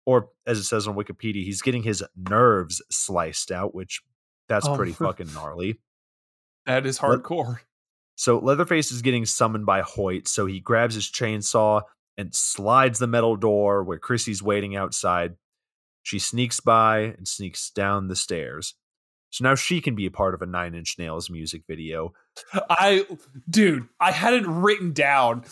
Or 0.05 0.29
as 0.45 0.57
it 0.59 0.63
says 0.63 0.87
on 0.87 0.95
Wikipedia, 0.95 1.43
he's 1.43 1.61
getting 1.61 1.83
his 1.83 2.03
nerves 2.15 2.81
sliced 2.91 3.51
out, 3.51 3.73
which 3.75 4.01
that's 4.49 4.67
Oh. 4.67 4.75
pretty 4.75 4.91
fucking 4.93 5.33
gnarly. 5.33 5.79
That 6.65 6.85
is 6.85 6.99
hardcore. 6.99 7.59
So 8.15 8.39
Leatherface 8.39 8.91
is 8.91 9.01
getting 9.01 9.25
summoned 9.25 9.65
by 9.65 9.81
Hoyt, 9.81 10.27
so 10.27 10.45
he 10.45 10.59
grabs 10.59 10.95
his 10.95 11.11
chainsaw 11.11 11.81
and 12.17 12.33
slides 12.33 12.99
the 12.99 13.07
metal 13.07 13.35
door 13.35 13.83
where 13.83 13.97
Chrissy's 13.97 14.43
waiting 14.43 14.75
outside. 14.75 15.35
She 16.03 16.19
sneaks 16.19 16.59
by 16.59 16.99
and 17.17 17.27
sneaks 17.27 17.69
down 17.69 18.07
the 18.07 18.15
stairs. 18.15 18.75
So 19.31 19.43
now 19.43 19.55
she 19.55 19.81
can 19.81 19.95
be 19.95 20.05
a 20.05 20.11
part 20.11 20.35
of 20.35 20.43
a 20.43 20.45
Nine 20.45 20.75
Inch 20.75 20.97
Nails 20.99 21.27
music 21.27 21.63
video. 21.67 22.13
I 22.69 23.07
dude, 23.49 23.87
I 23.99 24.11
had 24.11 24.35
it 24.35 24.45
written 24.45 24.93
down. 24.93 25.45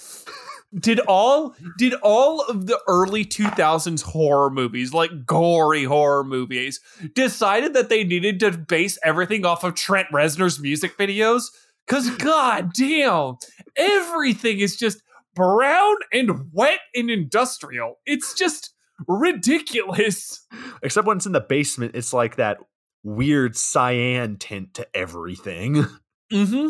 Did 0.73 0.99
all 1.01 1.55
did 1.79 1.95
all 1.95 2.41
of 2.41 2.67
the 2.67 2.79
early 2.87 3.25
2000s 3.25 4.03
horror 4.03 4.51
movies, 4.51 4.93
like 4.93 5.25
gory 5.25 5.83
horror 5.83 6.23
movies, 6.23 6.79
decided 7.15 7.73
that 7.73 7.89
they 7.89 8.03
needed 8.03 8.39
to 8.41 8.51
base 8.51 8.99
everything 9.03 9.45
off 9.45 9.63
of 9.63 9.73
Trent 9.73 10.07
Reznor's 10.13 10.59
music 10.59 10.95
videos? 10.97 11.45
Cuz 11.87 12.09
god 12.17 12.73
damn, 12.73 13.35
everything 13.75 14.59
is 14.59 14.77
just 14.77 15.01
brown 15.35 15.95
and 16.13 16.49
wet 16.51 16.79
and 16.95 17.09
industrial. 17.09 17.99
It's 18.05 18.33
just 18.33 18.73
ridiculous. 19.07 20.45
Except 20.83 21.07
when 21.07 21.17
it's 21.17 21.25
in 21.25 21.31
the 21.31 21.41
basement, 21.41 21.95
it's 21.95 22.13
like 22.13 22.35
that 22.35 22.57
weird 23.03 23.55
cyan 23.57 24.37
tint 24.37 24.73
to 24.75 24.87
everything. 24.95 25.85
Mm-hmm. 26.31 26.69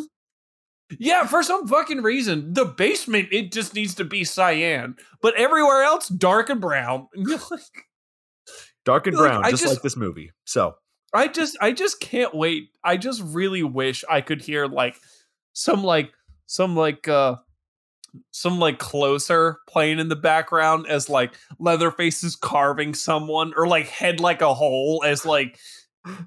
Yeah, 0.97 1.27
for 1.27 1.43
some 1.43 1.67
fucking 1.67 2.01
reason, 2.01 2.51
the 2.53 2.65
basement 2.65 3.29
it 3.31 3.51
just 3.51 3.75
needs 3.75 3.93
to 3.93 4.03
be 4.03 4.23
cyan, 4.23 4.95
but 5.21 5.35
everywhere 5.35 5.83
else 5.83 6.07
dark 6.07 6.49
and 6.49 6.59
brown. 6.59 7.07
Dark 8.83 9.05
and 9.05 9.15
brown, 9.15 9.45
I 9.45 9.51
just, 9.51 9.61
just- 9.61 9.75
like 9.75 9.83
this 9.83 9.95
movie. 9.95 10.31
So 10.45 10.73
I 11.13 11.27
just 11.27 11.57
I 11.61 11.71
just 11.71 11.99
can't 11.99 12.33
wait. 12.33 12.69
I 12.83 12.97
just 12.97 13.21
really 13.21 13.63
wish 13.63 14.03
I 14.09 14.21
could 14.21 14.41
hear 14.41 14.67
like 14.67 14.95
some 15.53 15.83
like 15.83 16.11
some 16.45 16.75
like 16.75 17.07
uh 17.07 17.35
some 18.31 18.59
like 18.59 18.79
closer 18.79 19.59
playing 19.67 19.99
in 19.99 20.09
the 20.09 20.15
background 20.15 20.85
as 20.87 21.09
like 21.09 21.33
Leatherface 21.59 22.23
is 22.23 22.35
carving 22.35 22.93
someone 22.93 23.53
or 23.55 23.67
like 23.67 23.87
head 23.87 24.19
like 24.19 24.41
a 24.41 24.53
hole 24.53 25.03
as 25.05 25.25
like 25.25 25.57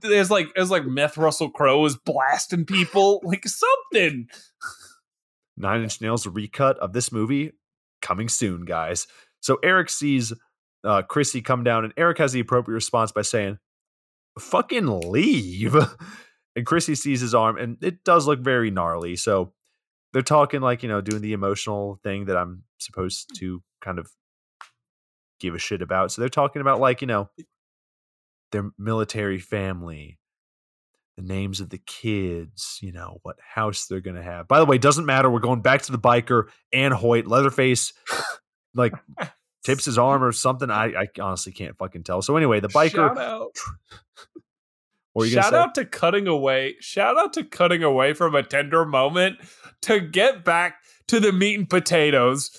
as 0.05 0.31
like 0.31 0.49
as 0.57 0.71
like 0.71 0.87
Meth 0.87 1.17
Russell 1.17 1.51
Crowe 1.51 1.85
is 1.85 1.97
blasting 1.97 2.65
people 2.65 3.21
like 3.25 3.47
something. 3.47 4.29
Nine 5.57 5.83
Inch 5.83 6.01
Nails 6.01 6.27
recut 6.27 6.79
of 6.79 6.93
this 6.93 7.13
movie 7.13 7.53
coming 8.03 8.29
soon, 8.29 8.65
guys. 8.65 9.07
So 9.41 9.59
Eric 9.63 9.89
sees 9.89 10.33
uh, 10.85 11.03
Chrissy 11.03 11.43
come 11.43 11.65
down, 11.65 11.85
and 11.85 11.95
Eric 11.97 12.19
has 12.19 12.33
the 12.33 12.41
appropriate 12.41 12.75
response 12.75 13.13
by 13.13 13.23
saying, 13.23 13.59
"Fucking 14.39 15.11
leave." 15.11 15.77
and 16.57 16.67
Chrissy 16.67 16.95
sees 16.95 17.21
his 17.21 17.35
arm, 17.35 17.57
and 17.59 17.77
it 17.83 18.05
does 18.05 18.27
look 18.27 18.41
very 18.41 18.71
gnarly. 18.71 19.17
So 19.17 19.53
they're 20.13 20.23
talking 20.23 20.61
like 20.61 20.83
you 20.83 20.89
know, 20.89 21.01
doing 21.01 21.23
the 21.23 21.33
emotional 21.33 21.99
thing 22.03 22.27
that 22.27 22.37
I'm 22.37 22.63
supposed 22.79 23.35
to 23.39 23.63
kind 23.81 23.99
of 23.99 24.11
give 25.41 25.55
a 25.55 25.59
shit 25.59 25.83
about. 25.83 26.13
So 26.13 26.23
they're 26.23 26.29
talking 26.29 26.63
about 26.63 26.81
like 26.81 27.01
you 27.01 27.07
know 27.07 27.29
their 28.53 28.71
military 28.79 29.39
family, 29.39 30.19
the 31.17 31.23
names 31.23 31.61
of 31.61 31.71
the 31.71 31.79
kids, 31.79 32.79
you 32.81 32.93
know, 32.93 33.19
what 33.23 33.37
house 33.55 33.87
they're 33.87 34.01
to 34.01 34.23
have. 34.23 34.47
By 34.47 34.61
the 34.61 34.65
way, 34.65 34.79
doesn't 34.79 35.07
matter. 35.07 35.29
We're 35.29 35.41
going 35.41 35.61
back 35.61 35.83
to 35.83 35.93
the 35.93 35.99
biker 35.99 36.45
and 36.73 36.95
Hoyt, 36.95 37.27
Leatherface, 37.27 37.93
like 38.75 38.93
tips 39.65 39.87
his 39.87 39.99
arm 39.99 40.23
or 40.23 40.33
something. 40.33 40.71
I, 40.71 40.85
I 40.87 41.09
honestly 41.21 41.53
can't 41.53 41.77
fucking 41.77 42.05
tell. 42.05 42.23
So 42.23 42.37
anyway, 42.37 42.61
the 42.61 42.69
biker. 42.69 42.93
Shout 42.93 43.19
out. 43.19 43.57
shout 45.27 45.55
out 45.55 45.75
to 45.75 45.85
cutting 45.85 46.29
away. 46.29 46.77
Shout 46.81 47.19
out 47.19 47.33
to 47.33 47.45
cutting 47.45 47.83
away 47.83 48.13
from 48.13 48.35
a 48.35 48.43
tender 48.43 48.85
moment 48.85 49.39
to 49.83 50.01
get 50.01 50.45
back 50.45 50.77
to 51.09 51.19
the 51.19 51.33
meat 51.33 51.59
and 51.59 51.69
potatoes 51.69 52.51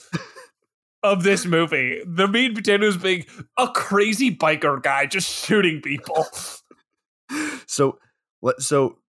of 1.04 1.24
this 1.24 1.46
movie. 1.46 2.02
The 2.06 2.28
meat 2.28 2.48
and 2.48 2.56
potatoes 2.56 2.98
being 2.98 3.26
a 3.58 3.70
crazy 3.70 4.36
biker 4.36 4.82
guy 4.82 5.06
just 5.06 5.30
shooting 5.46 5.82
people. 5.82 6.26
so 7.68 8.00
so, 8.60 9.00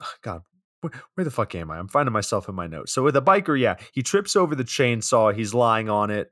ah, 0.00 0.14
God, 0.22 0.42
where 0.80 1.24
the 1.24 1.30
fuck 1.30 1.54
am 1.54 1.70
I? 1.70 1.78
I'm 1.78 1.88
finding 1.88 2.12
myself 2.12 2.48
in 2.48 2.54
my 2.54 2.66
notes. 2.66 2.92
So 2.92 3.02
with 3.02 3.16
a 3.16 3.22
biker, 3.22 3.58
yeah, 3.58 3.76
he 3.92 4.02
trips 4.02 4.36
over 4.36 4.54
the 4.54 4.64
chainsaw. 4.64 5.34
He's 5.34 5.54
lying 5.54 5.88
on 5.88 6.10
it, 6.10 6.30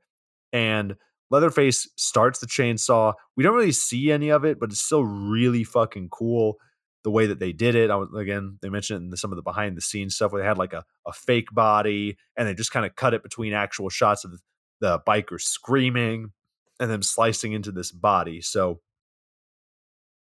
and 0.53 0.95
Leatherface 1.29 1.89
starts 1.97 2.39
the 2.39 2.47
chainsaw. 2.47 3.13
We 3.35 3.43
don't 3.43 3.55
really 3.55 3.71
see 3.73 4.11
any 4.11 4.29
of 4.29 4.45
it, 4.45 4.59
but 4.59 4.71
it's 4.71 4.81
still 4.81 5.03
really 5.03 5.63
fucking 5.63 6.09
cool 6.09 6.57
the 7.03 7.11
way 7.11 7.25
that 7.25 7.39
they 7.39 7.51
did 7.51 7.75
it. 7.75 7.89
I 7.89 7.95
was 7.95 8.09
again, 8.17 8.57
they 8.61 8.69
mentioned 8.69 9.03
in 9.03 9.09
the, 9.09 9.17
some 9.17 9.31
of 9.31 9.35
the 9.35 9.41
behind 9.41 9.75
the 9.75 9.81
scenes 9.81 10.15
stuff 10.15 10.31
where 10.31 10.41
they 10.41 10.47
had 10.47 10.57
like 10.57 10.73
a, 10.73 10.83
a 11.05 11.13
fake 11.13 11.49
body 11.51 12.17
and 12.37 12.47
they 12.47 12.53
just 12.53 12.71
kind 12.71 12.85
of 12.85 12.95
cut 12.95 13.13
it 13.13 13.23
between 13.23 13.53
actual 13.53 13.89
shots 13.89 14.23
of 14.23 14.39
the 14.79 14.99
biker 15.07 15.39
screaming 15.39 16.31
and 16.79 16.89
then 16.89 17.01
slicing 17.01 17.53
into 17.53 17.71
this 17.71 17.91
body. 17.91 18.41
So 18.41 18.79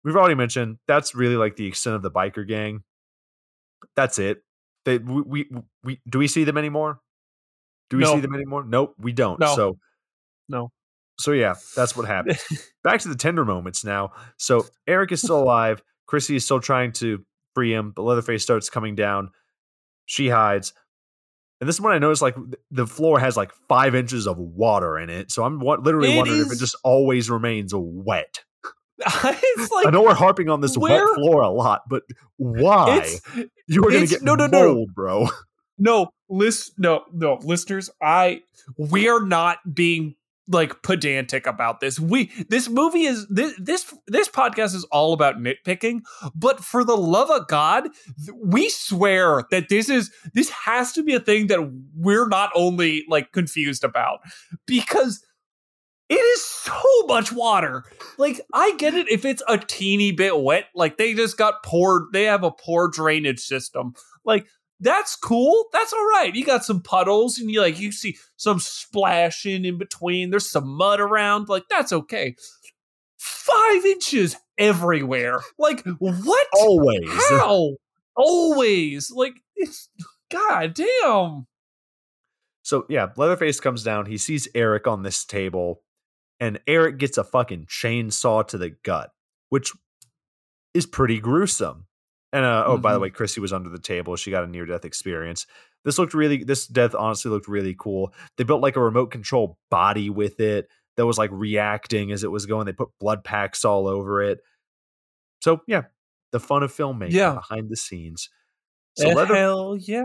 we've 0.04 0.16
already 0.16 0.36
mentioned 0.36 0.78
that's 0.88 1.14
really 1.14 1.36
like 1.36 1.56
the 1.58 1.68
extent 1.68 1.96
of 1.96 2.02
the 2.02 2.12
biker 2.12 2.48
gang. 2.48 2.84
That's 3.96 4.18
it. 4.18 4.44
They 4.86 4.98
we 4.98 5.22
we, 5.22 5.50
we 5.84 6.02
do 6.10 6.20
we 6.20 6.28
see 6.28 6.44
them 6.44 6.58
anymore? 6.58 7.02
Do 7.90 7.98
we 7.98 8.04
no. 8.04 8.16
see 8.16 8.22
them 8.22 8.34
anymore? 8.34 8.66
Nope, 8.68 8.96
we 8.98 9.14
don't. 9.14 9.40
No. 9.40 9.56
So 9.56 9.78
no. 10.50 10.72
So 11.20 11.32
yeah, 11.32 11.56
that's 11.76 11.96
what 11.96 12.08
happened. 12.08 12.38
Back 12.84 13.02
to 13.02 13.10
the 13.10 13.16
tender 13.16 13.44
moments 13.44 13.84
now. 13.84 14.12
So 14.38 14.66
Eric 14.88 15.12
is 15.12 15.22
still 15.22 15.42
alive. 15.42 15.82
Chrissy 16.06 16.36
is 16.36 16.46
still 16.46 16.60
trying 16.60 16.92
to 16.94 17.26
free 17.56 17.74
him, 17.74 17.92
but 17.96 18.04
Leatherface 18.04 18.44
starts 18.44 18.70
coming 18.70 18.96
down. 18.96 19.32
She 20.06 20.30
hides. 20.30 20.74
And 21.60 21.68
this 21.68 21.76
is 21.76 21.82
when 21.82 21.94
I 21.94 21.98
noticed 21.98 22.22
like 22.22 22.36
the 22.70 22.86
floor 22.86 23.20
has 23.20 23.36
like 23.36 23.52
five 23.68 23.96
inches 23.96 24.28
of 24.28 24.38
water 24.38 25.00
in 25.00 25.10
it. 25.10 25.32
So 25.32 25.44
I'm 25.44 25.60
literally 25.60 26.14
it 26.14 26.18
wondering 26.18 26.42
is, 26.42 26.48
if 26.48 26.54
it 26.54 26.60
just 26.60 26.76
always 26.84 27.30
remains 27.32 27.74
wet. 27.76 28.44
like, 29.24 29.38
I 29.86 29.90
know 29.92 30.04
we're 30.04 30.14
harping 30.14 30.50
on 30.50 30.62
this 30.62 30.78
where, 30.78 31.06
wet 31.06 31.16
floor 31.16 31.42
a 31.42 31.50
lot, 31.50 31.82
but 31.90 32.04
why? 32.38 33.08
You 33.68 33.84
are 33.86 33.92
going 33.92 34.06
to 34.06 34.08
get 34.08 34.22
no, 34.22 34.36
no, 34.36 34.48
mold, 34.48 34.90
no. 34.90 34.94
bro. 34.94 35.30
No, 35.80 36.10
list, 36.30 36.74
no, 36.78 37.04
no, 37.14 37.40
listeners. 37.44 37.90
I 38.02 38.42
we 38.78 39.08
are 39.10 39.24
not 39.24 39.60
being 39.74 40.16
like 40.48 40.82
pedantic 40.82 41.46
about 41.46 41.80
this. 41.80 42.00
We 42.00 42.32
this 42.50 42.70
movie 42.70 43.06
is 43.06 43.28
this 43.28 43.54
this 43.58 43.94
this 44.08 44.30
podcast 44.30 44.76
is 44.76 44.86
all 44.86 45.14
about 45.14 45.38
nitpicking, 45.38 46.02
but 46.36 46.64
for 46.64 46.84
the 46.84 46.98
love 46.98 47.30
of 47.30 47.48
God, 47.48 47.90
we 48.44 48.70
swear 48.70 49.44
that 49.52 49.70
this 49.70 49.90
is 49.90 50.12
this 50.34 50.50
has 50.50 50.94
to 50.94 51.04
be 51.04 51.14
a 51.14 51.20
thing 51.20 51.48
that 51.48 51.72
we're 51.96 52.28
not 52.28 52.52
only 52.56 53.06
like 53.10 53.32
confused 53.32 53.84
about 53.84 54.20
because 54.66 55.24
it 56.10 56.16
is 56.16 56.44
so 56.44 56.82
much 57.08 57.34
water. 57.34 57.84
Like, 58.18 58.40
I 58.54 58.76
get 58.78 58.94
it 58.94 59.10
if 59.12 59.26
it's 59.26 59.44
a 59.48 59.58
teeny 59.58 60.14
bit 60.14 60.40
wet. 60.40 60.66
Like, 60.74 60.98
they 60.98 61.14
just 61.14 61.38
got 61.38 61.64
poured, 61.64 62.14
they 62.14 62.24
have 62.24 62.44
a 62.44 62.52
poor 62.52 62.88
drainage 62.88 63.42
system. 63.42 63.94
Like, 64.24 64.48
that's 64.80 65.16
cool. 65.16 65.66
That's 65.74 65.94
all 65.94 66.06
right. 66.06 66.32
You 66.34 66.46
got 66.46 66.66
some 66.66 66.82
puddles 66.82 67.40
and 67.40 67.50
you 67.50 67.62
like, 67.62 67.80
you 67.80 67.92
see 67.92 68.18
some 68.36 68.60
splashing 68.60 69.66
in 69.66 69.78
between. 69.78 70.30
There's 70.30 70.50
some 70.50 70.68
mud 70.68 71.00
around. 71.00 71.50
Like, 71.50 71.64
that's 71.70 71.92
okay. 71.92 72.36
Five 73.18 73.86
inches 73.86 74.36
everywhere. 74.58 75.42
Like, 75.58 75.84
what? 76.00 76.48
Always. 76.54 77.10
How? 77.30 77.72
Always. 78.16 79.12
Like, 79.12 79.42
it's, 79.56 79.90
god 80.30 80.74
damn. 80.74 81.48
So 82.62 82.86
yeah, 82.90 83.08
Leatherface 83.16 83.60
comes 83.60 83.84
down. 83.84 84.08
He 84.08 84.18
sees 84.18 84.48
Eric 84.54 84.88
on 84.88 85.04
this 85.04 85.24
table 85.24 85.82
and 86.40 86.60
Eric 86.68 86.98
gets 86.98 87.18
a 87.18 87.24
fucking 87.24 87.66
chainsaw 87.66 88.48
to 88.48 88.58
the 88.58 88.72
gut, 88.84 89.12
which 89.50 89.72
is 90.74 90.86
pretty 90.86 91.20
gruesome. 91.20 91.86
And 92.38 92.46
uh, 92.46 92.66
oh, 92.68 92.74
mm-hmm. 92.74 92.82
by 92.84 92.92
the 92.92 92.98
mm-hmm. 92.98 93.04
way, 93.04 93.10
Chrissy 93.10 93.42
was 93.42 93.52
under 93.52 93.70
the 93.70 93.80
table. 93.80 94.16
She 94.16 94.30
got 94.30 94.44
a 94.44 94.48
near 94.48 94.68
death 94.68 94.86
experience. 94.86 95.48
This 95.84 95.98
looked 95.98 96.14
really. 96.14 96.44
This 96.44 96.68
death 96.68 96.94
honestly 96.94 97.32
looked 97.32 97.48
really 97.48 97.76
cool. 97.76 98.14
They 98.38 98.44
built 98.44 98.62
like 98.62 98.76
a 98.76 98.80
remote 98.80 99.08
control 99.08 99.58
body 99.72 100.12
with 100.12 100.40
it 100.40 100.68
that 100.98 101.08
was 101.08 101.18
like 101.18 101.32
reacting 101.34 102.12
as 102.12 102.24
it 102.24 102.30
was 102.30 102.46
going. 102.46 102.68
They 102.68 102.74
put 102.74 102.90
blood 103.00 103.24
packs 103.24 103.66
all 103.66 103.88
over 103.88 104.22
it. 104.22 104.38
So 105.42 105.62
yeah, 105.66 105.86
the 106.32 106.40
fun 106.40 106.62
of 106.62 106.72
filmmaking 106.72 107.14
yeah. 107.14 107.34
behind 107.34 107.72
the 107.72 107.76
scenes. 107.76 108.30
So 108.98 109.10
Leather, 109.10 109.36
hell 109.36 109.76
yeah, 109.76 110.04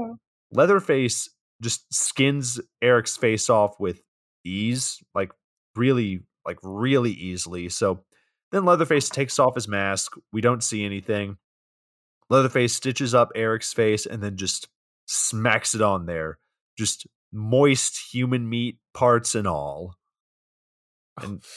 Leatherface 0.52 1.28
just 1.60 1.92
skins 1.92 2.62
Eric's 2.80 3.18
face 3.18 3.50
off 3.50 3.78
with 3.78 4.00
ease, 4.42 5.02
like 5.14 5.32
really, 5.76 6.20
like 6.46 6.58
really 6.62 7.12
easily. 7.12 7.68
So 7.68 8.04
then 8.52 8.64
Leatherface 8.64 9.10
takes 9.10 9.38
off 9.38 9.54
his 9.54 9.68
mask. 9.68 10.14
We 10.32 10.40
don't 10.40 10.64
see 10.64 10.82
anything. 10.82 11.36
Leatherface 12.32 12.74
stitches 12.74 13.14
up 13.14 13.30
Eric's 13.34 13.72
face 13.72 14.06
and 14.06 14.22
then 14.22 14.36
just 14.36 14.68
smacks 15.06 15.74
it 15.74 15.82
on 15.82 16.06
there. 16.06 16.38
Just 16.78 17.06
moist 17.32 18.12
human 18.12 18.48
meat 18.48 18.78
parts 18.94 19.34
and 19.34 19.46
all. 19.46 19.94
Oh. 21.20 21.38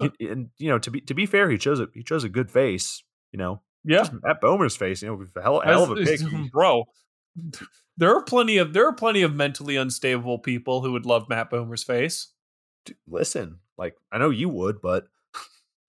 And, 0.00 0.12
and 0.20 0.48
you 0.58 0.70
know 0.70 0.78
to 0.78 0.90
be 0.90 1.00
to 1.02 1.14
be 1.14 1.26
fair, 1.26 1.50
he 1.50 1.58
chose 1.58 1.78
a 1.78 1.88
he 1.92 2.02
chose 2.02 2.24
a 2.24 2.28
good 2.28 2.50
face. 2.50 3.02
You 3.32 3.38
know, 3.38 3.60
yeah, 3.84 4.08
Matt 4.22 4.40
Bomer's 4.40 4.76
face. 4.76 5.02
You 5.02 5.08
know, 5.08 5.42
hell, 5.42 5.60
hell 5.60 5.84
of 5.84 5.90
a 5.90 5.96
pick, 5.96 6.20
bro. 6.52 6.84
There 7.96 8.14
are 8.16 8.22
plenty 8.22 8.56
of 8.56 8.72
there 8.72 8.86
are 8.86 8.94
plenty 8.94 9.22
of 9.22 9.34
mentally 9.34 9.76
unstable 9.76 10.38
people 10.38 10.80
who 10.82 10.92
would 10.92 11.04
love 11.04 11.28
Matt 11.28 11.50
Bomer's 11.50 11.84
face 11.84 12.28
listen, 13.06 13.58
like 13.76 13.96
I 14.12 14.18
know 14.18 14.30
you 14.30 14.48
would, 14.48 14.80
but 14.80 15.06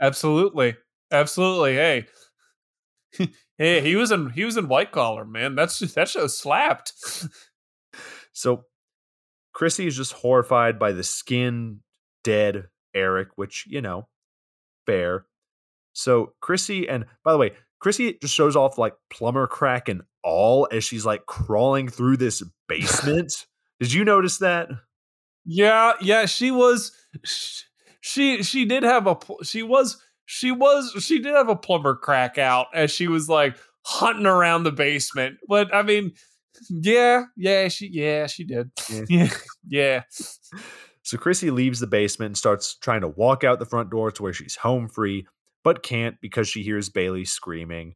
absolutely, 0.02 0.76
absolutely. 1.12 1.76
Hey, 1.76 2.06
hey, 3.57 3.81
he 3.81 3.95
was 3.95 4.11
in 4.11 4.30
he 4.31 4.45
was 4.45 4.57
in 4.57 4.68
White 4.68 4.91
Collar, 4.91 5.26
man. 5.26 5.56
That's 5.56 5.80
that 5.80 6.10
show 6.10 6.27
slapped. 6.27 6.94
so, 8.34 8.65
Chrissy 9.53 9.88
is 9.88 9.98
just 9.98 10.14
horrified 10.14 10.80
by 10.80 10.91
the 10.91 11.03
skin 11.03 11.81
dead 12.23 12.68
Eric, 12.94 13.30
which 13.36 13.65
you 13.68 13.81
know, 13.81 14.07
fair. 14.86 15.26
So 15.94 16.34
Chrissy, 16.41 16.88
and 16.88 17.06
by 17.23 17.31
the 17.31 17.38
way, 17.38 17.52
Chrissy 17.80 18.18
just 18.22 18.34
shows 18.34 18.56
off 18.56 18.77
like 18.77 18.94
plumber 19.10 19.48
crack 19.48 19.90
and 19.90 20.02
all 20.23 20.68
as 20.72 20.84
she's 20.84 21.06
like 21.06 21.26
crawling 21.26 21.90
through 21.90 22.18
this 22.18 22.44
basement. 22.68 23.48
Did 23.80 23.94
you 23.94 24.03
notice 24.03 24.38
that? 24.40 24.69
Yeah, 25.45 25.94
yeah, 26.02 26.26
she 26.26 26.52
was 26.52 26.91
she 28.02 28.44
she 28.44 28.65
did 28.65 28.84
have 28.84 29.07
a 29.07 29.18
she 29.44 29.64
was 29.64 30.02
she 30.31 30.51
was 30.51 30.93
she 30.99 31.18
did 31.18 31.34
have 31.34 31.49
a 31.49 31.56
plumber 31.56 31.95
crack 31.95 32.38
out 32.38 32.68
as 32.72 32.91
she 32.91 33.07
was 33.07 33.27
like 33.27 33.57
hunting 33.84 34.27
around 34.27 34.61
the 34.61 34.72
basement. 34.72 35.38
But 35.47 35.73
I 35.73 35.81
mean, 35.81 36.11
yeah, 36.69 37.23
yeah, 37.35 37.68
she 37.68 37.89
yeah, 37.91 38.27
she 38.27 38.43
did. 38.43 38.69
Yeah. 38.91 39.01
Yeah. 39.10 39.30
yeah. 39.68 40.01
So 41.01 41.18
Chrissy 41.18 41.49
leaves 41.49 41.80
the 41.80 41.88
basement 41.88 42.27
and 42.27 42.38
starts 42.38 42.76
trying 42.76 43.01
to 43.01 43.07
walk 43.07 43.43
out 43.43 43.57
the 43.57 43.65
front 43.65 43.89
door 43.89 44.11
to 44.11 44.22
where 44.22 44.31
she's 44.31 44.56
home 44.56 44.88
free, 44.88 45.26
but 45.64 45.81
can't 45.81 46.22
because 46.22 46.47
she 46.47 46.61
hears 46.61 46.89
Bailey 46.89 47.26
screaming, 47.26 47.95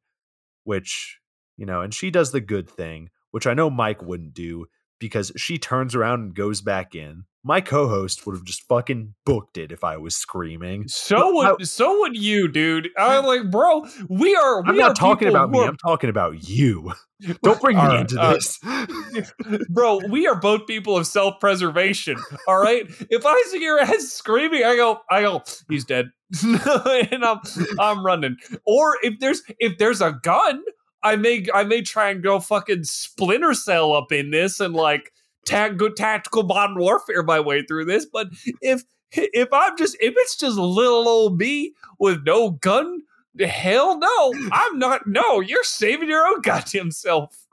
which, 0.63 1.19
you 1.55 1.67
know, 1.67 1.81
and 1.81 1.93
she 1.93 2.09
does 2.09 2.31
the 2.31 2.41
good 2.41 2.67
thing, 2.67 3.09
which 3.29 3.45
I 3.45 3.53
know 3.53 3.69
Mike 3.69 4.01
wouldn't 4.01 4.33
do 4.33 4.65
because 5.03 5.33
she 5.35 5.57
turns 5.57 5.95
around 5.95 6.21
and 6.21 6.33
goes 6.33 6.61
back 6.61 6.95
in. 6.95 7.25
My 7.43 7.59
co-host 7.59 8.25
would 8.25 8.37
have 8.37 8.45
just 8.45 8.65
fucking 8.69 9.15
booked 9.25 9.57
it 9.57 9.73
if 9.73 9.83
I 9.83 9.97
was 9.97 10.15
screaming. 10.15 10.87
So 10.87 11.33
would 11.33 11.61
I, 11.61 11.63
so 11.65 11.99
would 11.99 12.15
you, 12.15 12.47
dude. 12.47 12.87
I'm 12.97 13.25
like, 13.25 13.51
bro, 13.51 13.85
we 14.07 14.33
are. 14.33 14.61
We 14.61 14.69
I'm 14.69 14.77
not 14.77 14.95
talking 14.95 15.27
about 15.27 15.49
me. 15.49 15.61
I'm 15.61 15.75
talking 15.75 16.09
about 16.09 16.47
you. 16.47 16.93
Don't 17.43 17.59
bring 17.59 17.75
me 17.75 17.83
right, 17.83 17.99
into 17.99 18.17
uh, 18.17 18.33
this, 18.33 19.29
bro. 19.69 19.99
We 20.09 20.25
are 20.25 20.39
both 20.39 20.67
people 20.67 20.95
of 20.95 21.05
self-preservation. 21.05 22.15
All 22.47 22.61
right. 22.61 22.85
If 23.09 23.25
I 23.25 23.43
see 23.47 23.61
your 23.61 23.79
ass 23.79 24.05
screaming, 24.05 24.63
I 24.63 24.77
go, 24.77 25.01
I 25.09 25.23
go, 25.23 25.43
he's 25.69 25.83
dead, 25.83 26.11
and 26.43 27.25
I'm 27.25 27.39
I'm 27.77 28.05
running. 28.05 28.37
Or 28.65 28.95
if 29.03 29.19
there's 29.19 29.41
if 29.59 29.77
there's 29.77 29.99
a 29.99 30.17
gun, 30.23 30.63
I 31.03 31.15
may 31.15 31.45
I 31.53 31.63
may 31.63 31.81
try 31.81 32.09
and 32.09 32.23
go 32.23 32.39
fucking 32.39 32.85
Splinter 32.85 33.53
Cell 33.53 33.93
up 33.93 34.11
in 34.11 34.31
this 34.31 34.59
and 34.59 34.73
like 34.73 35.11
tag 35.45 35.77
good 35.77 35.95
tactical 35.95 36.43
modern 36.43 36.79
warfare 36.79 37.23
my 37.23 37.39
way 37.39 37.63
through 37.63 37.85
this. 37.85 38.05
But 38.05 38.27
if 38.61 38.83
if 39.11 39.49
I'm 39.51 39.77
just 39.77 39.95
if 39.99 40.13
it's 40.17 40.37
just 40.37 40.57
little 40.57 41.07
old 41.07 41.37
me 41.37 41.73
with 41.99 42.23
no 42.25 42.51
gun, 42.51 43.01
hell 43.39 43.97
no, 43.99 44.33
I'm 44.51 44.79
not. 44.79 45.07
No, 45.07 45.39
you're 45.39 45.63
saving 45.63 46.09
your 46.09 46.25
own 46.25 46.41
goddamn 46.41 46.91
self. 46.91 47.45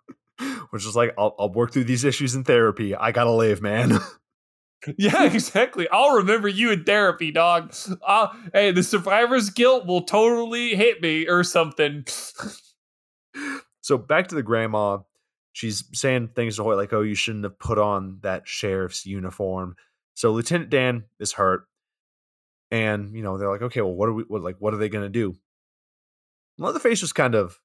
Which 0.71 0.87
is 0.87 0.97
like 0.97 1.13
I'll, 1.19 1.35
I'll 1.39 1.53
work 1.53 1.73
through 1.73 1.85
these 1.85 2.05
issues 2.05 2.35
in 2.35 2.45
therapy. 2.45 2.95
I 2.95 3.13
gotta 3.13 3.33
live, 3.33 3.61
man. 3.61 3.99
yeah, 4.97 5.25
exactly. 5.25 5.87
I'll 5.91 6.17
remember 6.17 6.49
you 6.49 6.71
in 6.71 6.85
therapy, 6.85 7.31
dog. 7.31 7.75
Uh, 8.07 8.29
hey, 8.55 8.71
the 8.71 8.83
survivor's 8.83 9.51
guilt 9.51 9.87
will 9.87 10.03
totally 10.03 10.75
hit 10.75 11.03
me 11.03 11.29
or 11.29 11.45
something. 11.45 12.07
So 13.81 13.99
back 13.99 14.29
to 14.29 14.35
the 14.35 14.43
grandma. 14.43 14.99
She's 15.53 15.85
saying 15.93 16.31
things 16.35 16.57
to 16.57 16.63
Hoyt 16.63 16.77
like, 16.77 16.93
"Oh, 16.93 17.01
you 17.03 17.15
shouldn't 17.15 17.45
have 17.45 17.59
put 17.59 17.79
on 17.79 18.19
that 18.23 18.47
sheriff's 18.47 19.05
uniform." 19.05 19.77
So 20.15 20.33
Lieutenant 20.33 20.71
Dan 20.71 21.05
is 21.19 21.33
hurt, 21.33 21.67
and 22.71 23.15
you 23.15 23.23
know 23.23 23.37
they're 23.37 23.51
like, 23.51 23.63
"Okay, 23.63 23.81
well, 23.81 23.95
what 23.95 24.09
are 24.09 24.13
we? 24.13 24.23
What 24.25 24.43
like? 24.43 24.57
What 24.59 24.75
are 24.75 24.79
they 24.79 24.89
going 24.89 25.05
to 25.05 25.09
do?" 25.09 25.35
Leatherface 26.59 27.01
just 27.01 27.15
kind 27.15 27.35
of 27.35 27.59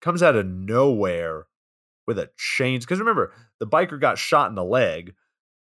comes 0.00 0.22
out 0.22 0.36
of 0.36 0.46
nowhere 0.46 1.46
with 2.06 2.18
a 2.18 2.30
chain. 2.36 2.80
Because 2.80 2.98
remember, 2.98 3.32
the 3.58 3.66
biker 3.66 4.00
got 4.00 4.18
shot 4.18 4.48
in 4.48 4.54
the 4.54 4.64
leg. 4.64 5.14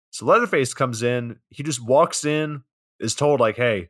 So 0.10 0.26
Leatherface 0.26 0.74
comes 0.74 1.04
in. 1.04 1.40
He 1.50 1.64
just 1.64 1.86
walks 1.86 2.26
in, 2.26 2.64
is 3.00 3.16
told 3.16 3.40
like, 3.40 3.56
"Hey, 3.56 3.90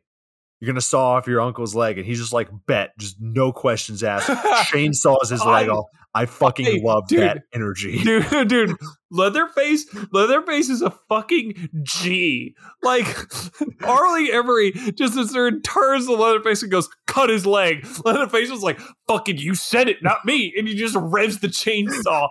you're 0.62 0.72
gonna 0.72 0.80
saw 0.80 1.14
off 1.14 1.26
your 1.26 1.40
uncle's 1.40 1.74
leg, 1.74 1.98
and 1.98 2.06
he's 2.06 2.20
just 2.20 2.32
like, 2.32 2.48
bet, 2.68 2.96
just 2.96 3.16
no 3.18 3.50
questions 3.50 4.04
asked. 4.04 4.28
Chainsaws 4.70 5.28
his 5.28 5.44
leg 5.44 5.68
off. 5.68 5.86
I 6.14 6.26
fucking 6.26 6.66
hey, 6.66 6.80
love 6.84 7.08
dude, 7.08 7.18
that 7.18 7.38
energy, 7.52 7.98
dude. 8.04 8.46
Dude, 8.46 8.76
Leatherface, 9.10 9.86
Leatherface 10.12 10.68
is 10.68 10.80
a 10.80 10.92
fucking 11.08 11.68
G. 11.82 12.54
Like 12.80 13.06
R. 13.82 14.14
Lee 14.14 14.30
Ermey 14.30 14.94
just 14.94 15.18
as 15.18 15.32
turns 15.64 16.06
the 16.06 16.12
Leatherface 16.12 16.62
and 16.62 16.70
goes, 16.70 16.88
cut 17.08 17.28
his 17.28 17.44
leg. 17.44 17.84
Leatherface 18.04 18.48
was 18.48 18.62
like, 18.62 18.78
fucking, 19.08 19.38
you 19.38 19.56
said 19.56 19.88
it, 19.88 20.00
not 20.00 20.24
me, 20.24 20.54
and 20.56 20.68
he 20.68 20.76
just 20.76 20.94
revs 20.96 21.40
the 21.40 21.48
chainsaw. 21.48 22.28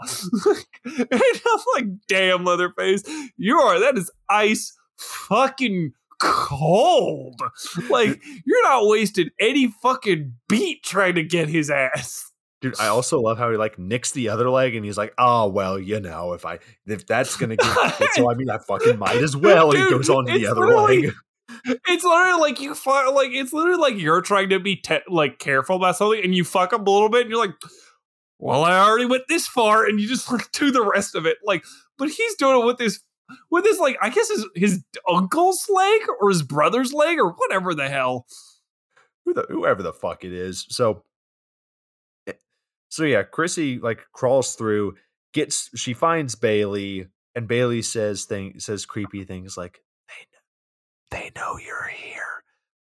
and 0.85 1.41
I'm 1.53 1.59
like, 1.75 2.07
damn, 2.07 2.45
Leatherface, 2.45 3.03
you 3.35 3.59
are 3.59 3.77
that 3.81 3.97
is 3.97 4.09
ice 4.29 4.71
fucking 4.95 5.91
cold. 6.21 7.41
Like 7.89 8.21
you're 8.45 8.63
not 8.63 8.87
wasting 8.87 9.29
any 9.39 9.73
fucking 9.81 10.33
beat 10.47 10.83
trying 10.83 11.15
to 11.15 11.23
get 11.23 11.49
his 11.49 11.69
ass. 11.69 12.31
Dude, 12.61 12.79
I 12.79 12.87
also 12.87 13.19
love 13.19 13.39
how 13.39 13.49
he 13.49 13.57
like 13.57 13.79
nicks 13.79 14.11
the 14.11 14.29
other 14.29 14.49
leg 14.49 14.75
and 14.75 14.85
he's 14.85 14.97
like, 14.97 15.13
oh 15.17 15.47
well, 15.47 15.79
you 15.79 15.99
know, 15.99 16.33
if 16.33 16.45
I 16.45 16.59
if 16.85 17.07
that's 17.07 17.35
gonna 17.35 17.55
get 17.55 18.11
so 18.13 18.29
I 18.29 18.35
mean 18.35 18.49
I 18.49 18.59
fucking 18.59 18.99
might 18.99 19.17
as 19.17 19.35
well. 19.37 19.71
Dude, 19.71 19.83
he 19.83 19.89
goes 19.89 20.09
on 20.09 20.25
to 20.27 20.33
the 20.33 20.47
other 20.47 20.67
leg. 20.67 21.11
It's 21.65 22.03
literally 22.03 22.39
like 22.39 22.61
you 22.61 22.75
fuck 22.75 23.13
like 23.13 23.31
it's 23.31 23.51
literally 23.51 23.79
like 23.79 23.97
you're 23.97 24.21
trying 24.21 24.49
to 24.49 24.59
be 24.59 24.75
te- 24.75 24.99
like 25.09 25.39
careful 25.39 25.75
about 25.75 25.97
something 25.97 26.23
and 26.23 26.35
you 26.35 26.43
fuck 26.43 26.71
up 26.71 26.85
a 26.85 26.89
little 26.89 27.09
bit 27.09 27.21
and 27.21 27.29
you're 27.29 27.39
like, 27.39 27.55
well, 28.39 28.63
I 28.63 28.77
already 28.79 29.05
went 29.05 29.23
this 29.27 29.47
far 29.47 29.85
and 29.85 29.99
you 29.99 30.07
just 30.07 30.31
like 30.31 30.51
do 30.51 30.71
the 30.71 30.85
rest 30.85 31.15
of 31.15 31.25
it. 31.25 31.37
Like, 31.43 31.63
but 31.97 32.09
he's 32.09 32.35
doing 32.35 32.61
it 32.61 32.65
with 32.65 32.79
his 32.79 33.01
with 33.49 33.65
his 33.65 33.79
like 33.79 33.97
I 34.01 34.09
guess 34.09 34.29
his 34.29 34.45
his 34.55 34.83
uncle's 35.09 35.67
leg 35.69 36.01
or 36.19 36.29
his 36.29 36.43
brother's 36.43 36.93
leg 36.93 37.19
or 37.19 37.31
whatever 37.31 37.73
the 37.73 37.89
hell. 37.89 38.25
Who 39.25 39.33
the, 39.33 39.45
whoever 39.49 39.83
the 39.83 39.93
fuck 39.93 40.23
it 40.23 40.33
is. 40.33 40.65
So 40.69 41.03
eh, 42.27 42.33
so 42.89 43.03
yeah, 43.03 43.23
Chrissy 43.23 43.79
like 43.79 44.05
crawls 44.13 44.55
through, 44.55 44.95
gets 45.33 45.69
she 45.75 45.93
finds 45.93 46.35
Bailey, 46.35 47.07
and 47.35 47.47
Bailey 47.47 47.81
says 47.81 48.25
thing 48.25 48.59
says 48.59 48.85
creepy 48.85 49.23
things 49.23 49.57
like 49.57 49.79
they 51.11 51.19
they 51.19 51.31
know 51.35 51.57
you're 51.57 51.87
here. 51.87 52.23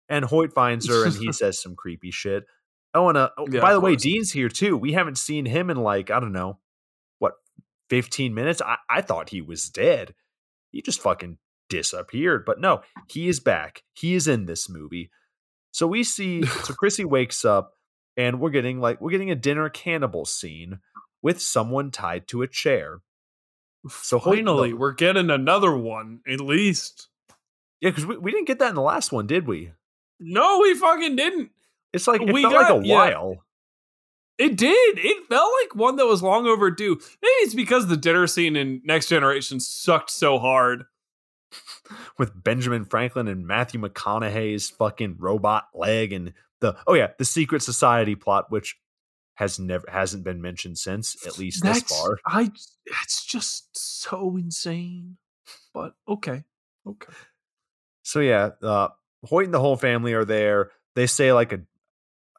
And 0.10 0.26
Hoyt 0.26 0.54
finds 0.54 0.88
her 0.90 1.06
and 1.06 1.16
he 1.16 1.32
says 1.32 1.62
some 1.62 1.76
creepy 1.76 2.12
shit. 2.12 2.46
Oh, 2.94 3.08
and 3.08 3.18
uh, 3.18 3.30
oh, 3.38 3.48
yeah, 3.50 3.62
by 3.62 3.74
the 3.74 3.80
way, 3.80 3.96
Dean's 3.96 4.32
here 4.32 4.50
too. 4.50 4.76
We 4.76 4.94
haven't 4.94 5.18
seen 5.18 5.46
him 5.46 5.70
in 5.70 5.78
like 5.78 6.12
I 6.12 6.20
don't 6.20 6.34
know 6.34 6.60
what 7.20 7.34
15 7.90 8.34
minutes. 8.34 8.62
I, 8.62 8.78
I 8.90 9.02
thought 9.02 9.30
he 9.30 9.42
was 9.42 9.70
dead 9.70 10.14
he 10.72 10.82
just 10.82 11.02
fucking 11.02 11.38
disappeared. 11.70 12.44
But 12.46 12.60
no, 12.60 12.82
he 13.10 13.28
is 13.28 13.40
back. 13.40 13.84
He 13.94 14.16
is 14.16 14.28
in 14.28 14.46
this 14.46 14.70
movie. 14.70 15.10
So 15.72 15.88
we 15.88 16.04
see 16.04 16.46
so 16.64 16.74
Chrissy 16.74 17.06
wakes 17.06 17.46
up 17.46 17.74
and 18.18 18.40
we're 18.40 18.50
getting 18.50 18.80
like 18.80 19.02
we're 19.02 19.12
getting 19.12 19.32
a 19.32 19.36
dinner 19.36 19.70
cannibal 19.70 20.26
scene 20.26 20.80
with 21.22 21.42
someone 21.42 21.92
tied 21.92 22.28
to 22.30 22.42
a 22.42 22.48
chair. 22.48 23.00
So 23.90 24.20
finally, 24.20 24.74
we're 24.74 24.94
getting 24.94 25.32
another 25.32 25.76
one 25.76 26.22
at 26.28 26.40
least. 26.40 27.08
Yeah, 27.80 27.90
because 27.90 28.06
we, 28.06 28.18
we 28.18 28.32
didn't 28.32 28.48
get 28.48 28.60
that 28.60 28.70
in 28.70 28.76
the 28.76 28.82
last 28.82 29.12
one, 29.12 29.26
did 29.26 29.48
we? 29.48 29.72
No, 30.20 30.60
we 30.60 30.76
fucking 30.76 31.16
didn't. 31.16 31.50
It's 31.92 32.08
like 32.08 32.22
it 32.22 32.32
we 32.32 32.44
got, 32.44 32.54
like 32.54 32.70
a 32.70 32.88
while. 32.88 33.44
It 34.42 34.58
did. 34.58 34.98
It 34.98 35.28
felt 35.30 35.52
like 35.62 35.76
one 35.76 35.98
that 35.98 36.08
was 36.08 36.24
long 36.24 36.48
overdue. 36.48 36.96
Maybe 36.96 37.32
it's 37.42 37.54
because 37.54 37.86
the 37.86 37.96
dinner 37.96 38.26
scene 38.26 38.56
in 38.56 38.82
Next 38.84 39.06
Generation 39.06 39.60
sucked 39.60 40.10
so 40.10 40.40
hard. 40.40 40.86
With 42.18 42.44
Benjamin 42.44 42.86
Franklin 42.86 43.28
and 43.28 43.46
Matthew 43.46 43.80
McConaughey's 43.80 44.72
fucking 44.72 45.18
robot 45.20 45.66
leg 45.76 46.12
and 46.12 46.34
the 46.60 46.76
oh 46.88 46.96
yeah, 46.96 47.10
the 47.20 47.26
secret 47.26 47.62
society 47.62 48.16
plot, 48.16 48.50
which 48.50 48.78
has 49.36 49.60
never 49.60 49.86
hasn't 49.88 50.24
been 50.24 50.42
mentioned 50.42 50.80
since, 50.80 51.16
at 51.28 51.38
least 51.38 51.62
that's, 51.62 51.84
this 51.84 52.00
far. 52.00 52.18
I 52.26 52.50
it's 53.04 53.24
just 53.24 53.70
so 53.74 54.38
insane. 54.38 55.18
But 55.72 55.94
okay. 56.08 56.46
Okay. 56.88 57.14
So 58.02 58.20
yeah, 58.22 58.52
uh 58.64 58.88
Hoyt 59.24 59.46
and 59.46 59.54
the 59.54 59.60
whole 59.60 59.78
family 59.78 60.14
are 60.14 60.26
there. 60.26 60.72
They 60.96 61.06
say 61.06 61.32
like 61.32 61.54
a 61.54 61.62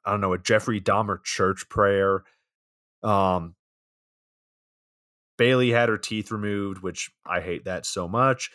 I 0.05 0.11
don't 0.11 0.21
know, 0.21 0.33
a 0.33 0.39
Jeffrey 0.39 0.81
Dahmer 0.81 1.23
church 1.23 1.69
prayer. 1.69 2.25
Um, 3.03 3.55
Bailey 5.39 5.71
had 5.71 5.89
her 5.89 5.99
teeth 5.99 6.31
removed, 6.31 6.83
which 6.83 7.11
I 7.27 7.41
hate 7.41 7.65
that 7.65 7.87
so 7.87 8.07
much. 8.07 8.51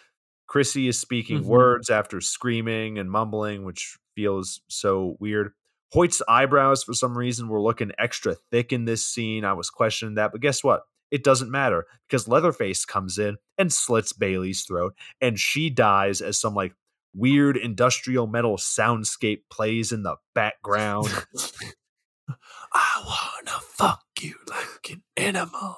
Chrissy 0.48 0.88
is 0.88 0.98
speaking 0.98 1.40
mm-hmm. 1.40 1.50
words 1.50 1.90
after 1.90 2.22
screaming 2.22 2.98
and 2.98 3.12
mumbling, 3.12 3.66
which 3.66 3.98
feels 4.16 4.62
so 4.68 5.18
weird. 5.20 5.52
Hoyt's 5.92 6.22
eyebrows, 6.28 6.84
for 6.84 6.94
some 6.94 7.18
reason, 7.18 7.48
were 7.48 7.62
looking 7.62 7.92
extra 7.98 8.36
thick 8.52 8.74
in 8.74 8.86
this 8.86 9.06
scene. 9.06 9.46
I 9.46 9.54
was 9.54 9.70
questioning 9.70 10.16
that, 10.16 10.32
but 10.32 10.42
guess 10.42 10.64
what? 10.64 10.82
It 11.12 11.24
doesn't 11.24 11.52
matter 11.52 11.86
because 12.08 12.28
Leatherface 12.28 12.84
comes 12.84 13.18
in 13.18 13.38
and 13.58 13.72
slits 13.72 14.12
Bailey's 14.12 14.64
throat, 14.64 14.94
and 15.22 15.40
she 15.40 15.70
dies 15.70 16.22
as 16.22 16.40
some 16.40 16.54
like 16.54 16.74
weird 17.18 17.58
industrial 17.58 18.28
metal 18.28 18.58
soundscape 18.58 19.42
plays 19.52 19.92
in 19.92 20.04
the 20.04 20.16
background. 20.36 21.08
I 22.74 23.04
wanna 23.06 23.60
fuck 23.62 24.04
you 24.22 24.36
like 24.48 24.92
an 24.92 25.04
animal. 25.16 25.78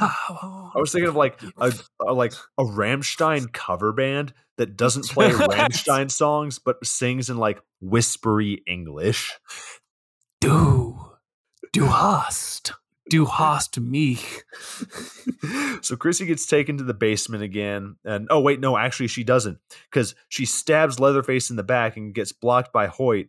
I, 0.00 0.70
I 0.74 0.78
was 0.78 0.92
thinking 0.92 1.08
of 1.08 1.16
like 1.16 1.40
a, 1.58 1.72
a, 2.00 2.12
like 2.12 2.34
a 2.58 2.64
Rammstein 2.64 3.52
cover 3.52 3.92
band 3.92 4.34
that 4.58 4.76
doesn't 4.76 5.06
play 5.10 5.30
Rammstein 5.30 6.10
songs 6.10 6.58
but 6.58 6.84
sings 6.84 7.30
in 7.30 7.38
like 7.38 7.60
whispery 7.80 8.62
English. 8.66 9.32
Du, 10.40 10.98
du 11.72 11.86
hast 11.86 12.72
Du 13.08 13.24
hast 13.24 13.78
mich. 13.78 14.42
so 15.82 15.96
Chrissy 15.96 16.26
gets 16.26 16.46
taken 16.46 16.78
to 16.78 16.84
the 16.84 16.94
basement 16.94 17.42
again. 17.42 17.96
And 18.04 18.26
oh, 18.30 18.40
wait, 18.40 18.60
no, 18.60 18.76
actually, 18.76 19.06
she 19.06 19.22
doesn't. 19.22 19.58
Because 19.90 20.14
she 20.28 20.44
stabs 20.44 20.98
Leatherface 20.98 21.50
in 21.50 21.56
the 21.56 21.62
back 21.62 21.96
and 21.96 22.14
gets 22.14 22.32
blocked 22.32 22.72
by 22.72 22.86
Hoyt 22.86 23.26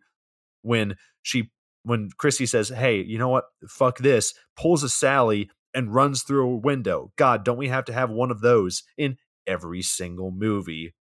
when 0.63 0.95
she 1.21 1.51
when 1.83 2.09
Chrissy 2.17 2.45
says, 2.45 2.69
Hey, 2.69 3.01
you 3.03 3.17
know 3.17 3.29
what? 3.29 3.45
Fuck 3.67 3.99
this, 3.99 4.33
pulls 4.55 4.83
a 4.83 4.89
Sally 4.89 5.49
and 5.73 5.93
runs 5.93 6.23
through 6.23 6.49
a 6.49 6.57
window. 6.57 7.11
God, 7.15 7.45
don't 7.45 7.57
we 7.57 7.69
have 7.69 7.85
to 7.85 7.93
have 7.93 8.09
one 8.09 8.31
of 8.31 8.41
those 8.41 8.83
in 8.97 9.17
every 9.45 9.81
single 9.81 10.31
movie? 10.31 10.93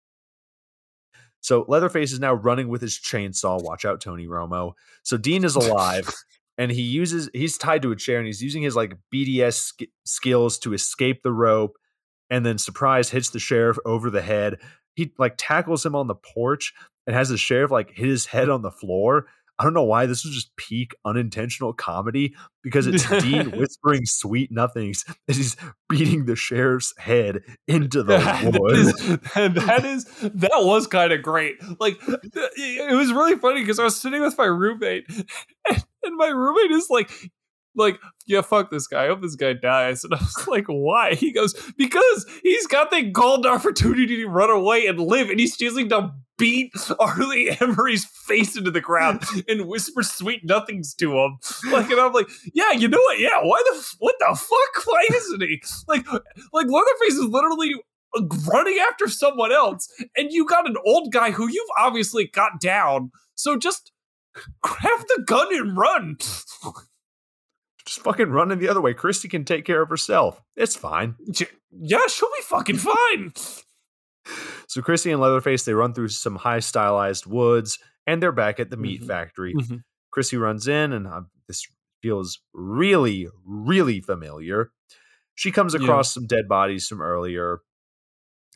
So 1.41 1.65
Leatherface 1.69 2.13
is 2.13 2.21
now 2.21 2.33
running 2.33 2.69
with 2.69 2.81
his 2.81 2.99
chainsaw. 2.99 3.63
Watch 3.63 3.85
out, 3.85 4.01
Tony 4.01 4.27
Romo. 4.27 4.73
So 5.03 5.17
Dean 5.17 5.45
is 5.45 5.55
alive 5.55 6.11
and 6.59 6.71
he 6.71 6.83
uses 6.83 7.29
he's 7.33 7.59
tied 7.59 7.83
to 7.83 7.93
a 7.93 7.97
chair 7.97 8.19
and 8.19 8.27
he's 8.27 8.43
using 8.43 8.63
his 8.63 8.77
like 8.77 8.97
BDS 9.13 9.55
sk- 9.55 9.91
skills 10.05 10.59
to 10.61 10.73
escape 10.73 11.23
the 11.23 11.33
rope 11.33 11.77
and 12.31 12.45
then 12.45 12.59
surprise 12.59 13.11
hits 13.11 13.31
the 13.31 13.39
sheriff 13.39 13.79
over 13.85 14.11
the 14.11 14.23
head. 14.23 14.59
He 14.95 15.13
like 15.19 15.35
tackles 15.37 15.85
him 15.85 15.95
on 15.95 16.07
the 16.07 16.15
porch 16.15 16.73
and 17.07 17.15
has 17.15 17.29
the 17.29 17.37
sheriff 17.37 17.71
like 17.71 17.91
hit 17.91 18.07
his 18.07 18.27
head 18.27 18.49
on 18.49 18.63
the 18.63 18.71
floor. 18.71 19.27
I 19.59 19.65
don't 19.65 19.75
know 19.75 19.85
why 19.85 20.07
this 20.07 20.25
was 20.25 20.35
just 20.35 20.55
peak 20.57 20.95
unintentional 21.05 21.73
comedy 21.73 22.35
because 22.63 22.87
it's 22.87 23.09
Dean 23.23 23.51
whispering 23.57 24.05
sweet 24.05 24.51
nothings 24.51 25.05
as 25.29 25.37
he's 25.37 25.57
beating 25.89 26.25
the 26.25 26.35
sheriff's 26.35 26.93
head 26.99 27.41
into 27.69 28.03
the 28.03 28.19
wood. 28.59 28.77
is, 28.77 28.93
that 29.35 29.85
is 29.85 30.05
that 30.23 30.65
was 30.65 30.87
kind 30.87 31.13
of 31.13 31.23
great. 31.23 31.57
Like 31.79 31.99
it 32.03 32.97
was 32.97 33.13
really 33.13 33.37
funny 33.37 33.61
because 33.61 33.79
I 33.79 33.85
was 33.85 34.01
sitting 34.01 34.23
with 34.23 34.37
my 34.37 34.47
roommate, 34.47 35.05
and, 35.09 35.85
and 36.03 36.17
my 36.17 36.29
roommate 36.29 36.73
is 36.73 36.89
like, 36.91 37.11
like, 37.77 38.01
yeah, 38.27 38.41
fuck 38.41 38.71
this 38.71 38.87
guy. 38.87 39.05
I 39.05 39.09
hope 39.09 39.23
this 39.23 39.37
guy 39.37 39.53
dies. 39.53 40.05
And 40.05 40.15
I 40.15 40.19
was 40.19 40.47
like, 40.49 40.67
why? 40.67 41.15
He 41.15 41.33
goes, 41.33 41.55
because 41.77 42.27
he's 42.43 42.67
got 42.67 42.91
the 42.91 43.03
golden 43.03 43.53
opportunity 43.53 44.17
to 44.17 44.27
run 44.27 44.51
away 44.51 44.87
and 44.87 44.99
live, 44.99 45.31
and 45.31 45.39
he's 45.39 45.57
choosing 45.57 45.89
to 45.91 46.13
beat 46.39 46.73
R. 46.99 47.17
Lee 47.19 47.51
Ermey's 47.51 48.05
face 48.05 48.57
into 48.57 48.71
the 48.71 48.81
ground 48.81 49.23
and 49.49 49.67
whisper 49.67 50.03
sweet 50.03 50.45
nothings 50.45 50.95
to 50.95 51.17
him. 51.19 51.39
Like, 51.71 51.91
and 51.91 52.01
I'm 52.01 52.13
like, 52.13 52.29
yeah, 52.53 52.73
you 52.73 52.89
know 52.89 52.99
what? 52.99 53.19
Yeah, 53.19 53.43
why 53.43 53.63
the 53.65 53.95
what 53.99 54.15
the 54.19 54.35
fuck? 54.37 54.87
Why 54.87 55.07
isn't 55.13 55.43
he? 55.43 55.63
Like, 55.89 56.07
like 56.53 56.67
Leatherface 56.67 57.15
is 57.15 57.29
literally 57.29 57.75
running 58.47 58.79
after 58.91 59.09
someone 59.09 59.53
else, 59.53 59.89
and 60.17 60.31
you 60.31 60.47
got 60.47 60.69
an 60.69 60.77
old 60.85 61.13
guy 61.13 61.31
who 61.31 61.49
you've 61.49 61.69
obviously 61.79 62.27
got 62.27 62.61
down. 62.61 63.11
So 63.35 63.57
just 63.57 63.93
grab 64.63 65.01
the 65.09 65.23
gun 65.27 65.55
and 65.55 65.77
run. 65.77 66.19
Just 67.87 68.01
fucking 68.01 68.31
running 68.31 68.61
the 68.61 68.69
other 68.71 68.81
way. 68.81 68.95
Christy 68.95 69.29
can 69.29 69.45
take 69.45 69.67
care 69.67 69.83
of 69.83 69.91
herself. 69.91 70.41
It's 70.57 70.75
fine. 70.75 71.17
Yeah, 71.71 72.07
she'll 72.07 72.31
be 72.31 72.43
fucking 72.43 72.79
fine. 72.79 73.35
So 74.67 74.81
Chrissy 74.83 75.11
and 75.13 75.21
Leatherface 75.21 75.65
they 75.65 75.75
run 75.75 75.95
through 75.95 76.09
some 76.09 76.37
high 76.37 76.61
stylized 76.61 77.27
woods, 77.27 77.79
and 78.07 78.23
they're 78.23 78.33
back 78.33 78.59
at 78.61 78.71
the 78.71 78.77
meat 78.77 79.03
Mhm. 79.03 79.07
factory. 79.07 79.55
Mhm. 79.55 79.83
Chrissy 80.11 80.37
runs 80.37 80.67
in, 80.69 80.93
and 80.93 81.07
uh, 81.07 81.23
this 81.49 81.67
feels 82.03 82.41
really, 82.53 83.29
really 83.45 84.01
familiar. 84.01 84.71
She 85.35 85.51
comes 85.51 85.75
Yeah. 85.75 85.81
across 85.83 86.13
some 86.13 86.27
dead 86.27 86.49
bodies 86.49 86.87
from 86.89 87.01
earlier. 87.03 87.61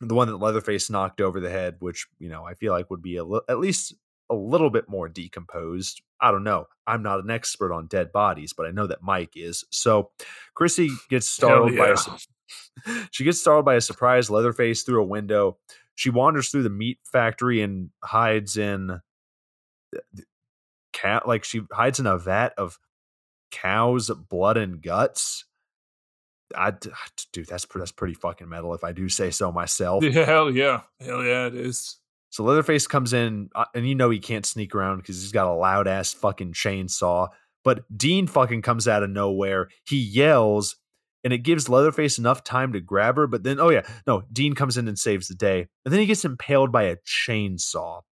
The 0.00 0.14
one 0.14 0.28
that 0.28 0.36
Leatherface 0.36 0.90
knocked 0.90 1.20
over 1.20 1.40
the 1.40 1.50
head, 1.50 1.76
which 1.80 2.06
you 2.18 2.28
know 2.28 2.44
I 2.44 2.54
feel 2.54 2.72
like 2.72 2.88
would 2.90 3.02
be 3.02 3.16
a 3.16 3.24
li- 3.24 3.40
at 3.48 3.58
least 3.58 3.94
a 4.30 4.34
little 4.34 4.70
bit 4.70 4.88
more 4.88 5.08
decomposed. 5.08 6.02
I 6.20 6.30
don't 6.30 6.44
know. 6.44 6.66
I'm 6.86 7.02
not 7.02 7.20
an 7.20 7.30
expert 7.30 7.72
on 7.72 7.86
dead 7.86 8.12
bodies, 8.12 8.52
but 8.52 8.66
I 8.66 8.70
know 8.70 8.86
that 8.86 9.02
Mike 9.02 9.32
is. 9.36 9.64
So 9.70 10.10
Chrissy 10.54 10.90
gets 11.08 11.26
startled 11.28 11.76
by 11.76 11.86
yeah. 11.86 11.92
a 11.94 11.96
su- 11.96 12.16
she 13.10 13.24
gets 13.24 13.40
startled 13.40 13.64
by 13.64 13.74
a 13.74 13.80
surprise 13.80 14.30
Leatherface 14.30 14.82
through 14.82 15.02
a 15.02 15.06
window. 15.06 15.58
She 15.94 16.10
wanders 16.10 16.50
through 16.50 16.62
the 16.62 16.70
meat 16.70 16.98
factory 17.10 17.60
and 17.60 17.90
hides 18.02 18.56
in 18.56 19.00
cat 20.92 21.26
like 21.26 21.44
she 21.44 21.62
hides 21.72 21.98
in 22.00 22.06
a 22.06 22.18
vat 22.18 22.54
of 22.56 22.78
cows' 23.50 24.10
blood 24.10 24.56
and 24.56 24.82
guts. 24.82 25.44
I, 26.56 26.72
dude, 27.32 27.46
that's 27.46 27.66
that's 27.66 27.92
pretty 27.92 28.14
fucking 28.14 28.48
metal 28.48 28.74
if 28.74 28.84
I 28.84 28.92
do 28.92 29.08
say 29.08 29.30
so 29.30 29.52
myself. 29.52 30.02
Yeah, 30.04 30.24
hell 30.24 30.50
yeah, 30.50 30.82
hell 31.00 31.22
yeah, 31.22 31.46
it 31.46 31.54
is. 31.54 31.98
So 32.30 32.44
Leatherface 32.44 32.86
comes 32.86 33.12
in, 33.12 33.50
uh, 33.54 33.64
and 33.74 33.88
you 33.88 33.94
know 33.94 34.10
he 34.10 34.18
can't 34.18 34.46
sneak 34.46 34.74
around 34.74 34.98
because 34.98 35.20
he's 35.20 35.32
got 35.32 35.46
a 35.46 35.54
loud 35.54 35.86
ass 35.86 36.12
fucking 36.12 36.52
chainsaw. 36.52 37.28
But 37.64 37.84
Dean 37.96 38.26
fucking 38.26 38.62
comes 38.62 38.86
out 38.86 39.02
of 39.02 39.10
nowhere. 39.10 39.68
He 39.86 39.98
yells, 39.98 40.76
and 41.24 41.32
it 41.32 41.38
gives 41.38 41.68
Leatherface 41.68 42.18
enough 42.18 42.44
time 42.44 42.72
to 42.72 42.80
grab 42.80 43.16
her. 43.16 43.26
But 43.26 43.42
then, 43.42 43.60
oh 43.60 43.70
yeah, 43.70 43.82
no, 44.06 44.22
Dean 44.32 44.54
comes 44.54 44.76
in 44.76 44.88
and 44.88 44.98
saves 44.98 45.28
the 45.28 45.34
day. 45.34 45.66
And 45.84 45.92
then 45.92 46.00
he 46.00 46.06
gets 46.06 46.24
impaled 46.24 46.72
by 46.72 46.84
a 46.84 46.96
chainsaw, 46.96 48.02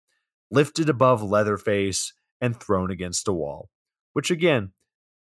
lifted 0.51 0.89
above 0.89 1.23
Leatherface, 1.23 2.12
and 2.41 2.59
thrown 2.59 2.91
against 2.91 3.28
a 3.28 3.33
wall, 3.33 3.70
which 4.12 4.31
again 4.31 4.73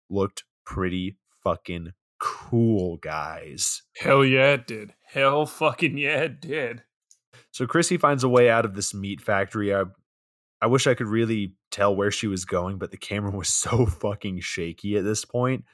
looked 0.09 0.43
pretty 0.65 1.17
fucking 1.43 1.93
cool, 2.19 2.97
guys. 2.97 3.81
Hell 3.97 4.23
yeah, 4.23 4.53
it 4.53 4.67
did. 4.67 4.93
Hell 5.03 5.45
fucking 5.45 5.97
yeah, 5.97 6.21
it 6.21 6.41
did. 6.41 6.83
So 7.51 7.65
Chrissy 7.65 7.97
finds 7.97 8.23
a 8.23 8.29
way 8.29 8.49
out 8.49 8.65
of 8.65 8.75
this 8.75 8.93
meat 8.93 9.21
factory. 9.21 9.73
I 9.73 9.83
I 10.61 10.67
wish 10.67 10.85
I 10.85 10.93
could 10.93 11.07
really 11.07 11.55
tell 11.71 11.95
where 11.95 12.11
she 12.11 12.27
was 12.27 12.45
going, 12.45 12.77
but 12.77 12.91
the 12.91 12.97
camera 12.97 13.31
was 13.31 13.49
so 13.53 13.85
fucking 13.85 14.41
shaky 14.41 14.97
at 14.97 15.03
this 15.03 15.25
point. 15.25 15.65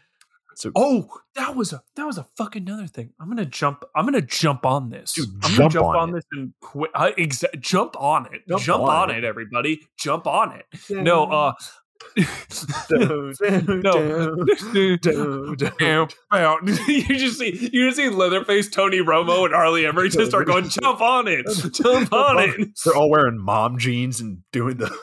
So 0.57 0.71
Oh, 0.75 1.07
that 1.35 1.55
was 1.55 1.71
a 1.71 1.83
that 1.95 2.05
was 2.07 2.17
a 2.17 2.25
fucking 2.35 2.63
another 2.67 2.87
thing. 2.87 3.11
I'm 3.19 3.27
gonna 3.29 3.45
jump. 3.45 3.83
I'm 3.95 4.05
gonna 4.05 4.21
jump 4.23 4.65
on 4.65 4.89
this. 4.89 5.13
Dude, 5.13 5.29
I'm 5.43 5.51
jump 5.51 5.57
gonna 5.57 5.69
jump 5.69 5.85
on 5.85 5.95
on, 5.97 6.11
this 6.13 6.23
and 6.31 6.51
quit. 6.61 6.89
Uh, 6.95 7.11
exa- 7.15 7.59
jump 7.59 7.95
on 8.01 8.25
it. 8.33 8.41
Jump 8.49 8.63
Jump, 8.63 8.83
on 8.83 8.89
on, 8.89 9.11
it. 9.11 9.19
it. 9.19 9.23
everybody. 9.23 9.81
Jump 9.99 10.25
on 10.25 10.53
it. 10.59 10.65
No, 10.89 11.25
uh. 11.25 11.53
Down, 12.89 13.33
down, 13.39 13.81
no. 13.81 14.35
down, 14.97 15.71
down. 15.79 16.07
Ow, 16.31 16.37
ow. 16.37 16.57
you 16.87 17.03
just 17.17 17.37
see 17.39 17.69
you 17.73 17.85
just 17.87 17.97
see 17.97 18.09
Leatherface, 18.09 18.69
Tony 18.69 18.99
Romo, 18.99 19.45
and 19.45 19.53
R. 19.53 19.69
Lee 19.71 19.83
Ermey 19.83 20.11
just 20.11 20.29
start 20.29 20.47
going, 20.47 20.69
jump 20.69 21.01
on 21.01 21.27
it, 21.27 21.45
jump 21.73 22.11
on 22.13 22.39
it. 22.49 22.69
They're 22.85 22.95
all 22.95 23.09
wearing 23.09 23.37
mom 23.39 23.77
jeans 23.77 24.19
and 24.21 24.39
doing 24.51 24.77
the 24.77 24.95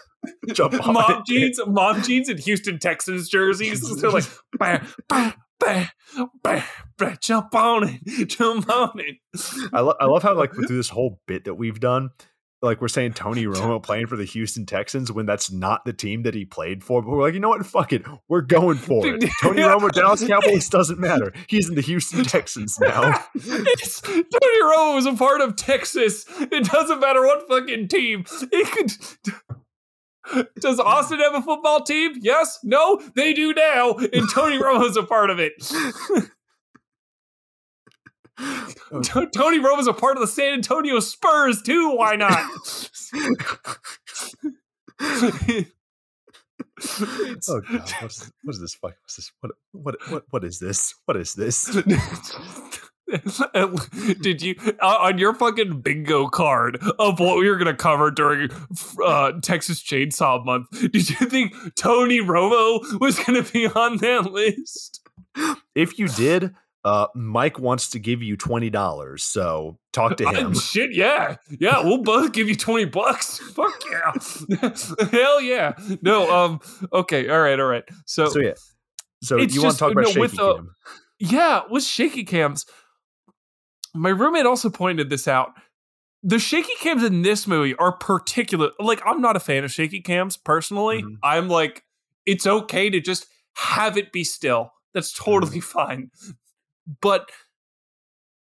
jump 0.55 0.75
on 0.87 0.95
Mom 0.95 1.11
it. 1.11 1.27
jeans, 1.27 1.61
mom 1.67 2.03
jeans, 2.03 2.29
and 2.29 2.39
Houston 2.41 2.79
Texans 2.79 3.29
jerseys. 3.29 3.81
They're 4.01 4.11
like, 4.11 4.25
bah, 4.59 4.79
bah, 5.09 5.33
bah, 5.65 5.87
bah, 6.43 6.65
bah, 6.99 7.15
jump 7.21 7.55
on 7.55 7.89
it, 7.89 8.27
jump 8.29 8.69
on 8.71 8.99
it. 8.99 9.17
I, 9.73 9.81
lo- 9.81 9.97
I 10.01 10.07
love 10.07 10.23
how 10.23 10.35
like 10.35 10.53
through 10.53 10.67
this 10.77 10.89
whole 10.91 11.21
bit 11.27 11.45
that 11.45 11.55
we've 11.55 11.81
done, 11.81 12.11
like 12.63 12.81
we're 12.81 12.89
saying 12.89 13.13
Tony 13.13 13.45
Romo 13.47 13.83
playing 13.83 14.07
for 14.07 14.17
the 14.17 14.25
Houston 14.25 14.67
Texans 14.67 15.13
when 15.13 15.27
that's 15.27 15.51
not 15.53 15.85
the 15.85 15.93
team 15.93 16.23
that 16.23 16.35
he 16.35 16.45
played 16.45 16.83
for. 16.83 17.03
But 17.03 17.11
we're 17.11 17.23
like, 17.23 17.35
you 17.35 17.41
know 17.41 17.51
what? 17.51 17.65
Fuck 17.67 17.93
it, 17.93 18.05
we're 18.29 18.41
going 18.41 18.79
for 18.79 19.07
it. 19.07 19.25
Tony 19.43 19.63
Romo, 19.63 19.91
Dallas 19.93 20.25
Cowboys 20.27 20.69
doesn't 20.69 20.99
matter. 20.99 21.33
He's 21.49 21.69
in 21.69 21.75
the 21.75 21.83
Houston 21.83 22.25
Texans 22.25 22.79
now. 22.81 23.25
It's, 23.35 24.01
Tony 24.01 24.63
Romo 24.63 24.95
was 24.95 25.07
a 25.07 25.15
part 25.15 25.41
of 25.41 25.57
Texas. 25.57 26.25
It 26.41 26.65
doesn't 26.65 27.01
matter 27.01 27.23
what 27.23 27.49
fucking 27.49 27.89
team. 27.89 28.25
It 28.53 28.71
could. 28.73 29.35
Does 30.61 30.81
Austin 30.81 31.21
have 31.21 31.35
a 31.35 31.43
football 31.43 31.83
team? 31.83 32.13
Yes. 32.21 32.59
No. 32.63 33.01
They 33.15 33.33
do 33.33 33.53
now, 33.55 33.95
and 33.95 34.29
Tony 34.31 34.57
Romo's 34.63 34.97
a 34.97 35.03
part 35.03 35.31
of 35.31 35.39
it. 35.39 35.53
Oh. 38.39 39.01
T- 39.03 39.27
Tony 39.35 39.59
Romo's 39.59 39.87
a 39.87 39.93
part 39.93 40.17
of 40.17 40.21
the 40.21 40.27
San 40.27 40.55
Antonio 40.55 41.01
Spurs 41.01 41.63
too. 41.63 41.95
Why 41.97 42.17
not? 42.17 42.51
Oh 47.49 47.61
god, 47.61 47.93
what's, 48.01 48.31
what 48.43 48.55
is 48.55 48.61
this? 48.61 48.77
What's 48.81 49.17
this? 49.17 49.33
What, 49.41 49.53
what 49.73 49.97
what 50.11 50.25
what 50.31 50.45
is 50.45 50.59
this? 50.59 50.95
What 51.05 51.17
is 51.17 51.35
this? 51.35 51.69
Did 54.21 54.43
you 54.43 54.55
uh, 54.81 54.87
on 55.01 55.19
your 55.19 55.35
fucking 55.35 55.81
bingo 55.83 56.29
card 56.29 56.79
of 56.99 57.21
what 57.21 57.39
we 57.39 57.49
were 57.49 57.57
going 57.57 57.67
to 57.67 57.75
cover 57.75 58.11
during 58.11 58.51
uh, 59.05 59.33
Texas 59.43 59.83
Chainsaw 59.83 60.45
Month? 60.45 60.71
Did 60.93 61.11
you 61.11 61.27
think 61.27 61.55
Tony 61.77 62.21
Romo 62.21 63.01
was 63.01 63.19
going 63.19 63.43
to 63.43 63.53
be 63.53 63.67
on 63.67 63.99
that 63.99 64.33
list? 64.33 65.01
If 65.75 65.99
you 65.99 66.09
did, 66.09 66.55
uh, 66.85 67.07
Mike 67.15 67.59
wants 67.59 67.91
to 67.91 67.99
give 67.99 68.23
you 68.23 68.37
twenty 68.37 68.71
dollars. 68.71 69.23
So 69.23 69.79
talk 69.93 70.17
to 70.19 70.27
I- 70.29 70.35
him. 70.35 70.55
shit, 70.55 70.95
yeah, 70.95 71.37
yeah. 71.49 71.83
We'll 71.83 72.03
both 72.03 72.33
give 72.33 72.49
you 72.49 72.57
twenty 72.57 72.85
bucks. 72.87 73.39
Fuck 73.55 73.83
yeah, 73.91 74.13
hell 75.11 75.41
yeah. 75.41 75.73
No, 76.03 76.31
um, 76.35 76.61
okay, 76.93 77.29
all 77.29 77.41
right, 77.41 77.59
all 77.59 77.67
right. 77.67 77.85
So, 78.07 78.29
So 78.29 78.41
yeah. 78.41 78.53
So 79.23 79.37
you 79.39 79.63
want 79.63 79.75
to 79.75 79.79
talk 79.79 79.93
about 79.93 80.03
no, 80.05 80.09
shaky 80.09 80.21
with 80.21 80.37
cam? 80.37 80.75
yeah, 81.19 81.63
with 81.71 81.83
shaky 81.85 82.25
cams, 82.25 82.67
my 83.95 84.11
roommate 84.11 84.47
also 84.47 84.69
pointed 84.71 85.09
this 85.11 85.29
out. 85.29 85.53
The 86.23 86.39
shaky 86.39 86.73
cams 86.81 87.03
in 87.05 87.23
this 87.23 87.47
movie 87.47 87.75
are 87.77 87.93
particular. 87.93 88.71
Like, 88.79 89.03
I'm 89.05 89.21
not 89.21 89.37
a 89.37 89.41
fan 89.41 89.63
of 89.65 89.73
shaky 89.73 90.01
cams 90.01 90.37
personally. 90.37 91.03
Mhm. 91.03 91.17
I'm 91.23 91.49
like, 91.49 91.85
it's 92.27 92.47
okay 92.47 92.89
to 92.91 93.01
just 93.01 93.27
have 93.57 93.97
it 93.99 94.11
be 94.13 94.25
still. 94.25 94.73
That's 94.95 95.13
totally 95.13 95.61
fine. 95.61 96.11
But 97.01 97.31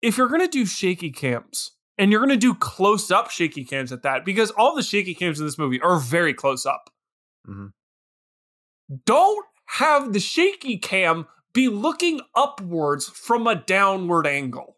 if 0.02 0.18
you're 0.18 0.28
gonna 0.28 0.48
do 0.48 0.66
shaky 0.66 1.10
cams, 1.10 1.72
and 1.98 2.10
you're 2.10 2.20
gonna 2.20 2.36
do 2.36 2.54
close 2.54 3.10
up 3.10 3.30
shaky 3.30 3.64
cams 3.64 3.92
at 3.92 4.02
that, 4.02 4.24
because 4.24 4.50
all 4.52 4.74
the 4.74 4.82
shaky 4.82 5.14
cams 5.14 5.40
in 5.40 5.46
this 5.46 5.58
movie 5.58 5.80
are 5.80 5.98
very 5.98 6.32
close 6.34 6.64
up. 6.66 6.90
Mhm. 7.48 7.72
Don't 9.04 9.46
have 9.66 10.12
the 10.12 10.20
shaky 10.20 10.78
cam 10.78 11.26
be 11.52 11.68
looking 11.68 12.20
upwards 12.34 13.08
from 13.08 13.46
a 13.46 13.54
downward 13.54 14.26
angle. 14.26 14.76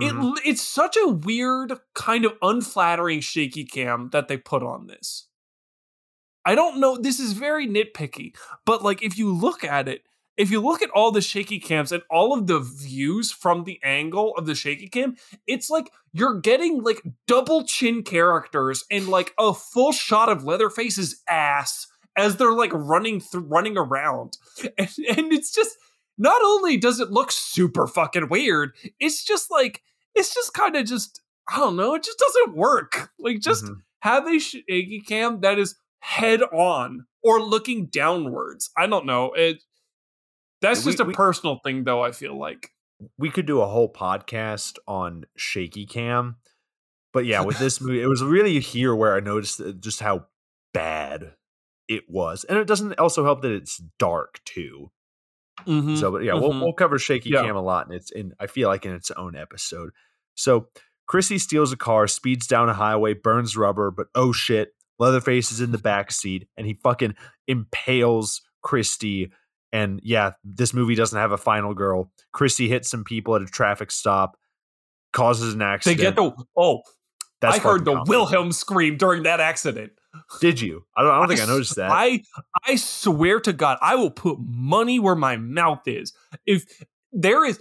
Mhm. 0.00 0.36
It 0.38 0.42
it's 0.44 0.62
such 0.62 0.96
a 0.96 1.08
weird 1.08 1.72
kind 1.94 2.24
of 2.24 2.36
unflattering 2.42 3.20
shaky 3.20 3.64
cam 3.64 4.10
that 4.10 4.28
they 4.28 4.36
put 4.36 4.62
on 4.62 4.86
this. 4.86 5.28
I 6.44 6.54
don't 6.54 6.78
know. 6.78 6.96
This 6.96 7.18
is 7.20 7.32
very 7.32 7.66
nitpicky, 7.66 8.34
but 8.66 8.82
like 8.82 9.02
if 9.02 9.16
you 9.18 9.32
look 9.32 9.64
at 9.64 9.88
it, 9.88 10.02
if 10.36 10.50
you 10.50 10.60
look 10.60 10.82
at 10.82 10.90
all 10.90 11.10
the 11.12 11.20
shaky 11.20 11.58
cams 11.60 11.92
and 11.92 12.02
all 12.10 12.34
of 12.36 12.46
the 12.48 12.58
views 12.58 13.30
from 13.30 13.64
the 13.64 13.78
angle 13.82 14.34
of 14.36 14.46
the 14.46 14.54
shaky 14.54 14.88
cam, 14.88 15.16
it's 15.46 15.70
like 15.70 15.90
you're 16.12 16.40
getting 16.40 16.82
like 16.82 17.00
double 17.26 17.64
chin 17.64 18.02
characters 18.02 18.84
and 18.90 19.08
like 19.08 19.32
a 19.38 19.54
full 19.54 19.92
shot 19.92 20.28
of 20.28 20.44
Leatherface's 20.44 21.22
ass 21.28 21.86
as 22.16 22.36
they're 22.36 22.52
like 22.52 22.72
running 22.74 23.20
through 23.20 23.42
running 23.42 23.78
around. 23.78 24.36
And, 24.78 24.88
and 25.08 25.32
it's 25.32 25.52
just 25.54 25.76
not 26.18 26.40
only 26.44 26.76
does 26.76 27.00
it 27.00 27.10
look 27.10 27.32
super 27.32 27.86
fucking 27.86 28.28
weird, 28.28 28.72
it's 29.00 29.24
just 29.24 29.50
like 29.50 29.82
it's 30.14 30.34
just 30.34 30.54
kind 30.54 30.76
of 30.76 30.86
just 30.86 31.20
I 31.48 31.58
don't 31.58 31.76
know, 31.76 31.94
it 31.94 32.02
just 32.04 32.18
doesn't 32.18 32.56
work. 32.56 33.10
Like 33.18 33.40
just 33.40 33.64
Mhm. 33.64 33.76
have 34.00 34.26
a 34.26 34.38
shaky 34.38 35.02
cam 35.06 35.40
that 35.40 35.58
is 35.58 35.74
head 36.00 36.42
on 36.42 37.06
or 37.22 37.40
looking 37.42 37.86
downwards. 37.86 38.70
I 38.76 38.86
don't 38.86 39.06
know. 39.06 39.32
It 39.32 39.62
that's 40.60 40.84
We- 40.84 40.92
just 40.92 41.00
a 41.00 41.04
we- 41.04 41.14
personal 41.14 41.60
thing 41.64 41.84
though, 41.84 42.02
I 42.02 42.12
feel 42.12 42.38
like. 42.38 42.70
we 43.18 43.28
could 43.28 43.44
do 43.44 43.60
a 43.60 43.66
whole 43.66 43.92
podcast 43.92 44.78
on 44.86 45.24
shaky 45.36 45.84
cam 45.84 46.36
but 47.12 47.26
yeah 47.26 47.42
with 47.42 47.58
this 47.58 47.80
movie 47.80 48.00
it 48.00 48.06
was 48.06 48.22
really 48.22 48.60
here 48.60 48.94
where 48.94 49.14
i 49.16 49.20
noticed 49.20 49.60
just 49.80 50.00
how 50.00 50.24
bad 50.72 51.34
it 51.88 52.04
was 52.08 52.44
and 52.44 52.56
it 52.56 52.66
doesn't 52.68 52.98
also 52.98 53.24
help 53.24 53.42
that 53.42 53.50
it's 53.50 53.78
dark 53.98 54.40
too 54.44 54.90
Mhm. 55.66 55.98
so 55.98 56.10
but 56.10 56.24
yeah 56.24 56.34
we'll, 56.34 56.52
mhm. 56.52 56.60
we'll 56.60 56.72
cover 56.72 56.98
shaky 56.98 57.30
Yeah. 57.30 57.42
cam 57.42 57.56
a 57.56 57.62
lot 57.62 57.86
and 57.86 57.94
it's 57.94 58.10
in 58.10 58.32
i 58.40 58.46
feel 58.46 58.68
like 58.68 58.84
in 58.84 58.92
its 58.92 59.10
own 59.12 59.36
episode 59.36 59.90
so 60.34 60.68
chrissy 61.06 61.38
steals 61.38 61.72
a 61.72 61.76
car 61.76 62.06
speeds 62.06 62.46
down 62.46 62.68
a 62.68 62.74
highway 62.74 63.14
burns 63.14 63.56
rubber 63.56 63.90
but 63.90 64.08
oh 64.14 64.32
shit 64.32 64.74
leatherface 64.98 65.52
is 65.52 65.60
in 65.60 65.70
the 65.70 65.78
back 65.78 66.10
seat 66.10 66.48
and 66.56 66.66
he 66.66 66.74
fucking 66.82 67.14
impales 67.46 68.42
chrissy 68.62 69.30
and 69.72 70.00
yeah 70.02 70.32
this 70.42 70.74
movie 70.74 70.94
doesn't 70.96 71.18
have 71.18 71.32
a 71.32 71.38
final 71.38 71.72
girl 71.72 72.10
chrissy 72.32 72.68
hits 72.68 72.90
some 72.90 73.04
people 73.04 73.36
at 73.36 73.42
a 73.42 73.46
traffic 73.46 73.90
stop 73.90 74.36
causes 75.14 75.54
an 75.54 75.62
accident. 75.62 75.98
they 75.98 76.04
get 76.04 76.16
the 76.16 76.32
oh, 76.56 76.82
That's 77.40 77.56
I 77.56 77.60
heard 77.60 77.84
the. 77.84 78.02
Wilhelm 78.06 78.52
scream 78.52 78.96
during 78.96 79.22
that 79.22 79.40
accident. 79.40 79.92
Did 80.40 80.60
you 80.60 80.84
i 80.96 81.02
don't, 81.02 81.12
I 81.12 81.18
don't 81.18 81.28
think 81.28 81.40
I 81.40 81.46
noticed 81.46 81.76
that 81.76 81.90
I 81.90 82.22
I 82.66 82.76
swear 82.76 83.40
to 83.40 83.52
God, 83.52 83.78
I 83.82 83.94
will 83.96 84.10
put 84.10 84.38
money 84.40 84.98
where 84.98 85.14
my 85.14 85.36
mouth 85.36 85.86
is. 85.86 86.12
If 86.46 86.64
there 87.12 87.44
is 87.44 87.58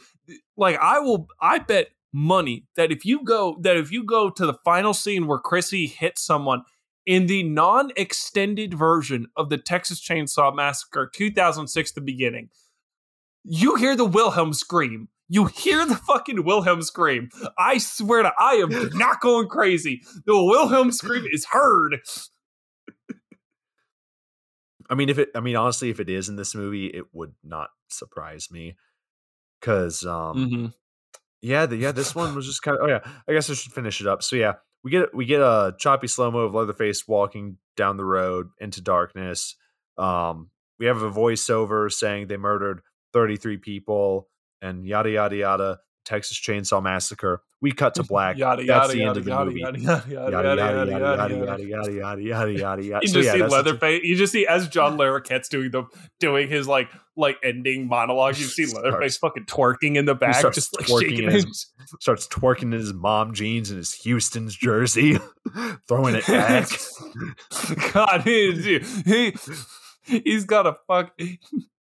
like 0.58 0.78
I 0.80 1.00
will 1.00 1.28
I 1.42 1.60
bet 1.60 1.90
money 2.12 2.66
that 2.76 2.92
if 2.92 3.06
you 3.06 3.24
go 3.24 3.58
that 3.62 3.78
if 3.78 3.92
you 3.92 4.04
go 4.04 4.30
to 4.30 4.46
the 4.46 4.54
final 4.66 4.94
scene 4.94 5.28
where 5.28 5.40
Chrissy 5.40 5.88
hits 5.88 6.22
someone 6.22 6.64
in 7.06 7.28
the 7.28 7.44
non-extended 7.44 8.74
version 8.74 9.28
of 9.36 9.50
the 9.50 9.58
Texas 9.58 10.00
Chainsaw 10.00 10.56
Massacre 10.56 11.10
2006 11.14 11.92
the 11.92 12.02
beginning, 12.02 12.50
you 13.44 13.76
hear 13.76 13.96
the 13.96 14.06
Wilhelm 14.06 14.54
scream. 14.54 15.10
You 15.28 15.46
hear 15.46 15.86
the 15.86 15.96
fucking 15.96 16.44
Wilhelm 16.44 16.82
scream. 16.82 17.30
I 17.58 17.78
swear 17.78 18.24
to 18.24 18.32
I 18.40 18.54
am 18.54 18.90
not 18.98 19.20
going 19.20 19.48
crazy. 19.48 20.04
The 20.26 20.36
Wilhelm 20.36 20.92
scream 20.92 21.26
is 21.30 21.46
heard. 21.46 22.00
I 24.94 24.96
mean, 24.96 25.10
if 25.10 25.18
it, 25.18 25.30
I 25.34 25.40
mean, 25.40 25.56
honestly, 25.56 25.90
if 25.90 26.00
it 26.00 26.08
is 26.08 26.30
in 26.30 26.36
this 26.36 26.54
movie, 26.54 26.86
it 26.86 27.06
would 27.14 27.34
not 27.44 27.72
surprise 27.90 28.50
me. 28.52 28.78
Cause, 29.60 30.06
um, 30.06 30.38
Mm-hmm. 30.38 30.66
yeah, 31.42 31.66
the, 31.66 31.78
yeah, 31.78 31.92
this 31.92 32.14
one 32.14 32.36
was 32.36 32.46
just 32.46 32.62
kind 32.62 32.78
of, 32.78 32.84
oh 32.84 32.88
yeah, 32.88 33.00
I 33.28 33.34
guess 33.34 33.50
I 33.50 33.56
should 33.56 33.74
finish 33.74 34.02
it 34.02 34.08
up. 34.08 34.22
So 34.22 34.36
yeah, 34.36 34.54
we 34.84 34.92
get, 34.92 35.16
we 35.16 35.26
get 35.26 35.42
a 35.42 35.74
choppy 35.80 36.06
slow 36.08 36.30
mo 36.30 36.42
of 36.42 36.54
Leatherface 36.54 37.08
walking 37.08 37.58
down 37.76 37.98
the 37.98 38.06
road 38.06 38.50
into 38.60 38.82
darkness. 38.82 39.56
Um, 39.98 40.52
we 40.80 40.86
have 40.86 41.02
a 41.02 41.10
voiceover 41.10 41.92
saying 41.92 42.28
they 42.28 42.38
murdered 42.38 42.82
33 43.14 43.58
people 43.58 44.30
and 44.62 44.86
yada, 44.86 45.10
yada, 45.10 45.36
yada. 45.36 45.80
Texas 46.06 46.40
Chainsaw 46.40 46.84
Massacre. 46.84 47.42
We 47.64 47.72
cut 47.72 47.96
to 47.96 48.04
black. 48.04 48.38
Yada 48.38 48.64
That's 48.66 48.68
yada 48.68 48.94
the 48.94 48.94
end 48.94 49.08
yada 49.08 49.20
of 49.20 49.26
the 49.26 49.32
yada 49.32 49.46
movie. 49.46 49.62
yada 49.62 49.80
yada 49.80 50.12
yada 50.12 50.32
Yada, 50.32 50.56
yada 50.56 50.92
yada, 50.92 51.64
yada 51.64 52.22
yada, 52.22 52.22
yada. 52.22 52.84
yada. 52.84 52.84
You 52.84 53.08
So 53.08 53.14
just 53.14 53.26
yeah, 53.26 53.32
see 53.34 53.40
that's 53.40 53.40
what 53.40 53.44
you- 53.44 53.56
Leatherface. 53.72 54.02
You 54.04 54.16
just 54.18 54.34
see 54.34 54.46
as 54.46 54.68
John 54.68 54.98
Larroquette's 54.98 55.48
doing 55.50 55.72
the 55.72 55.86
doing 56.20 56.50
his 56.50 56.68
like 56.68 56.90
like 57.16 57.38
ending 57.42 57.88
monologue. 57.88 58.38
You 58.38 58.46
see 58.48 58.66
Leatherface 58.66 59.16
fucking 59.18 59.46
twerking 59.46 59.96
in 59.96 60.04
the 60.06 60.14
back, 60.14 60.42
just 60.54 60.76
like 60.78 60.88
twerking 60.88 61.00
shaking 61.10 61.24
in 61.24 61.30
his. 61.32 61.44
his- 61.46 61.72
starts 62.02 62.28
twerking 62.28 62.64
in 62.64 62.72
his 62.74 62.94
mom 62.94 63.34
jeans 63.34 63.70
and 63.70 63.78
his 63.78 63.94
Houston's 63.94 64.56
jersey, 64.56 65.18
throwing 65.88 66.16
it 66.16 66.28
back. 66.28 66.68
God, 67.94 68.22
he, 68.24 68.80
he 69.06 69.34
he's 70.06 70.44
got 70.46 70.68
a 70.68 70.76
fuck. 70.88 71.14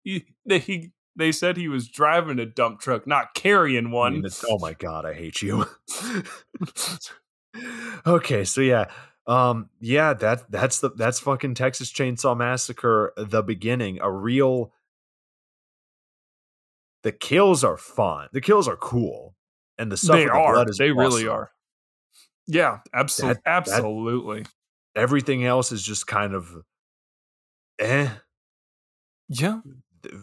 He, 0.03 0.25
he 0.45 0.91
they 1.19 1.31
said 1.31 1.57
he 1.57 1.67
was 1.67 1.87
driving 1.87 2.39
a 2.39 2.45
dump 2.47 2.79
truck, 2.79 3.05
not 3.05 3.35
carrying 3.35 3.87
I 3.87 3.91
one. 3.91 4.13
mean, 4.13 4.25
it's- 4.25 4.43
oh 4.49 4.57
my 4.59 4.73
god, 4.73 5.05
I 5.05 5.13
hate 5.13 5.43
you. 5.43 5.65
okay, 8.07 8.43
so 8.43 8.61
yeah, 8.61 8.85
um, 9.27 9.69
yeah, 9.79 10.13
that 10.13 10.49
that's 10.51 10.79
the 10.79 10.89
that's 10.91 11.19
fucking 11.19 11.55
Texas 11.55 11.91
Chainsaw 11.91 12.35
Massacre, 12.35 13.13
the 13.17 13.41
beginning, 13.43 13.99
a 14.01 14.11
real. 14.11 14.71
The 17.03 17.11
kills 17.13 17.63
are 17.63 17.77
fun. 17.77 18.27
The 18.33 18.41
kills 18.41 18.67
are 18.67 18.75
cool, 18.75 19.35
and 19.77 19.91
the 19.91 19.97
stuff 19.97 20.17
they 20.17 20.25
the 20.25 20.31
are. 20.31 20.53
blood 20.53 20.69
is 20.69 20.77
They 20.77 20.91
really 20.91 21.27
are. 21.27 21.51
Yeah, 22.47 22.79
absolutely, 22.93 23.35
That- 23.35 23.43
that- 23.65 23.69
absolutely. 23.69 24.45
Everything 24.95 25.45
else 25.45 25.71
is 25.71 25.83
just 25.83 26.07
kind 26.07 26.33
of, 26.33 26.51
eh. 27.77 28.09
yeah, 29.29 29.61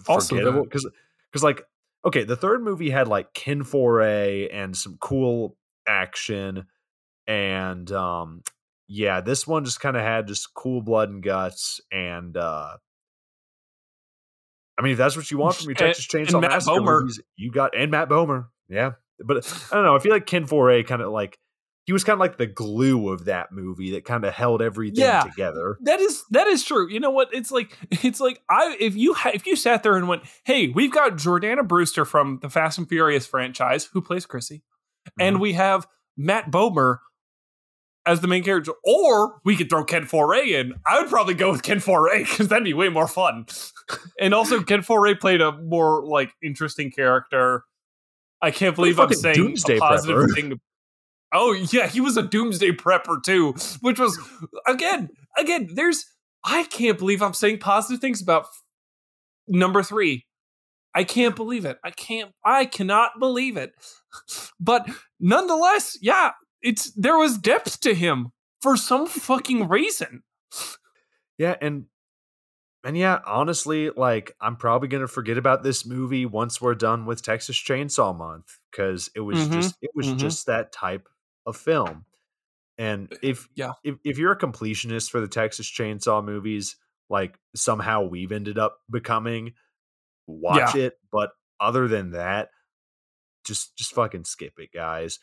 forgettable 0.04 0.64
because 0.64 0.88
because 1.30 1.42
like 1.42 1.62
okay 2.04 2.24
the 2.24 2.36
third 2.36 2.62
movie 2.62 2.90
had 2.90 3.08
like 3.08 3.32
ken 3.34 3.62
foree 3.62 4.48
and 4.52 4.76
some 4.76 4.96
cool 5.00 5.56
action 5.86 6.66
and 7.26 7.90
um 7.92 8.42
yeah 8.88 9.20
this 9.20 9.46
one 9.46 9.64
just 9.64 9.80
kind 9.80 9.96
of 9.96 10.02
had 10.02 10.26
just 10.26 10.54
cool 10.54 10.80
blood 10.80 11.08
and 11.08 11.22
guts 11.22 11.80
and 11.90 12.36
uh 12.36 12.76
i 14.78 14.82
mean 14.82 14.92
if 14.92 14.98
that's 14.98 15.16
what 15.16 15.30
you 15.30 15.38
want 15.38 15.56
from 15.56 15.64
your 15.64 15.70
And- 15.72 15.78
texas 15.78 16.06
chainsaw 16.06 16.40
Matt 16.40 16.50
massacre 16.52 16.80
Bomer. 16.80 17.00
movies 17.00 17.20
you 17.36 17.50
got 17.50 17.76
and 17.76 17.90
matt 17.90 18.08
bomer 18.08 18.46
yeah 18.68 18.92
but 19.24 19.38
i 19.72 19.74
don't 19.74 19.84
know 19.84 19.96
i 19.96 19.98
feel 19.98 20.12
like 20.12 20.26
ken 20.26 20.46
foree 20.46 20.86
kind 20.86 21.02
of 21.02 21.10
like 21.10 21.38
he 21.86 21.92
was 21.92 22.02
kind 22.02 22.14
of 22.14 22.20
like 22.20 22.36
the 22.36 22.46
glue 22.46 23.10
of 23.10 23.26
that 23.26 23.52
movie 23.52 23.92
that 23.92 24.04
kind 24.04 24.24
of 24.24 24.34
held 24.34 24.60
everything 24.60 25.04
Yeah. 25.04 25.22
together 25.22 25.78
That 25.82 26.00
is 26.00 26.24
that 26.30 26.48
is 26.48 26.64
true. 26.64 26.88
You 26.90 27.00
know 27.00 27.10
what? 27.10 27.28
It's 27.32 27.50
like 27.50 27.78
it's 28.04 28.20
like 28.20 28.42
I 28.50 28.76
if 28.78 28.96
you 28.96 29.14
ha- 29.14 29.30
if 29.32 29.46
you 29.46 29.56
sat 29.56 29.82
there 29.82 29.96
and 29.96 30.08
went, 30.08 30.24
"Hey, 30.44 30.68
we've 30.68 30.92
got 30.92 31.12
Jordana 31.12 31.66
Brewster 31.66 32.04
from 32.04 32.40
the 32.42 32.50
Fast 32.50 32.78
and 32.78 32.88
Furious 32.88 33.26
franchise 33.26 33.88
who 33.92 34.02
plays 34.02 34.26
Chrissy, 34.26 34.62
and 35.18 35.36
mm-hmm. 35.36 35.42
we 35.42 35.52
have 35.54 35.86
Matt 36.16 36.50
Bomer 36.50 36.98
as 38.04 38.20
the 38.20 38.28
main 38.28 38.42
character, 38.44 38.72
or 38.84 39.40
we 39.44 39.56
could 39.56 39.70
throw 39.70 39.84
Ken 39.84 40.04
Foree 40.04 40.48
in." 40.48 40.74
I 40.84 41.00
would 41.00 41.08
probably 41.10 41.34
go 41.34 41.52
with 41.52 41.62
Ken 41.62 41.78
Foree 41.78 42.28
because 42.28 42.48
that'd 42.48 42.64
be 42.64 42.74
way 42.74 42.88
more 42.88 43.08
fun. 43.08 43.46
and 44.20 44.34
also, 44.34 44.62
Ken 44.62 44.82
Foree 44.82 45.18
played 45.18 45.40
a 45.40 45.52
more 45.52 46.04
like 46.04 46.32
interesting 46.42 46.90
character. 46.90 47.64
I 48.42 48.50
can't 48.50 48.74
believe 48.74 48.98
I'm 49.00 49.12
saying 49.12 49.36
doomsday 49.36 49.76
a 49.76 49.80
positive 49.80 50.16
prepper. 50.16 50.34
thing. 50.34 50.60
Oh 51.32 51.52
yeah, 51.52 51.86
he 51.88 52.00
was 52.00 52.16
a 52.16 52.22
doomsday 52.22 52.72
prepper 52.72 53.22
too, 53.22 53.54
which 53.80 53.98
was 53.98 54.18
again, 54.66 55.10
again. 55.36 55.68
There's 55.74 56.04
I 56.44 56.64
can't 56.64 56.98
believe 56.98 57.22
I'm 57.22 57.34
saying 57.34 57.58
positive 57.58 58.00
things 58.00 58.22
about 58.22 58.42
f- 58.44 58.62
number 59.48 59.82
three. 59.82 60.24
I 60.94 61.04
can't 61.04 61.36
believe 61.36 61.64
it. 61.66 61.78
I 61.84 61.90
can't. 61.90 62.32
I 62.44 62.64
cannot 62.66 63.18
believe 63.18 63.56
it. 63.56 63.72
But 64.60 64.88
nonetheless, 65.20 65.98
yeah, 66.00 66.32
it's 66.62 66.90
there 66.92 67.18
was 67.18 67.38
depth 67.38 67.80
to 67.80 67.94
him 67.94 68.28
for 68.62 68.76
some 68.76 69.06
fucking 69.06 69.68
reason. 69.68 70.22
Yeah, 71.38 71.56
and 71.60 71.86
and 72.84 72.96
yeah, 72.96 73.20
honestly, 73.26 73.90
like 73.90 74.32
I'm 74.40 74.56
probably 74.56 74.88
gonna 74.88 75.08
forget 75.08 75.38
about 75.38 75.62
this 75.62 75.84
movie 75.84 76.26
once 76.26 76.60
we're 76.60 76.74
done 76.74 77.04
with 77.06 77.22
Texas 77.22 77.56
Chainsaw 77.56 78.16
Month 78.16 78.58
because 78.70 79.10
it 79.14 79.20
was 79.20 79.38
Mhm, 79.38 79.48
just 79.48 79.76
it 79.82 79.90
was 79.94 80.06
mhm. 80.06 80.18
just 80.18 80.46
that 80.46 80.72
type 80.72 81.08
of 81.46 81.56
film. 81.56 82.04
And 82.78 83.12
uh, 83.12 83.16
if 83.22 83.48
Yeah. 83.54 83.72
if 83.84 83.96
if 84.04 84.18
you're 84.18 84.32
a 84.32 84.38
completionist 84.38 85.10
for 85.10 85.20
the 85.20 85.28
Texas 85.28 85.70
Chainsaw 85.70 86.24
movies, 86.24 86.76
like 87.08 87.38
somehow 87.54 88.02
we've 88.04 88.32
ended 88.32 88.58
up 88.58 88.78
becoming, 88.90 89.54
watch 90.26 90.74
it. 90.74 90.98
But 91.10 91.30
other 91.60 91.88
than 91.88 92.10
that, 92.10 92.50
just 93.44 93.76
just 93.76 93.94
fucking 93.94 94.24
skip 94.24 94.54
it, 94.58 94.70
guys. 94.72 95.18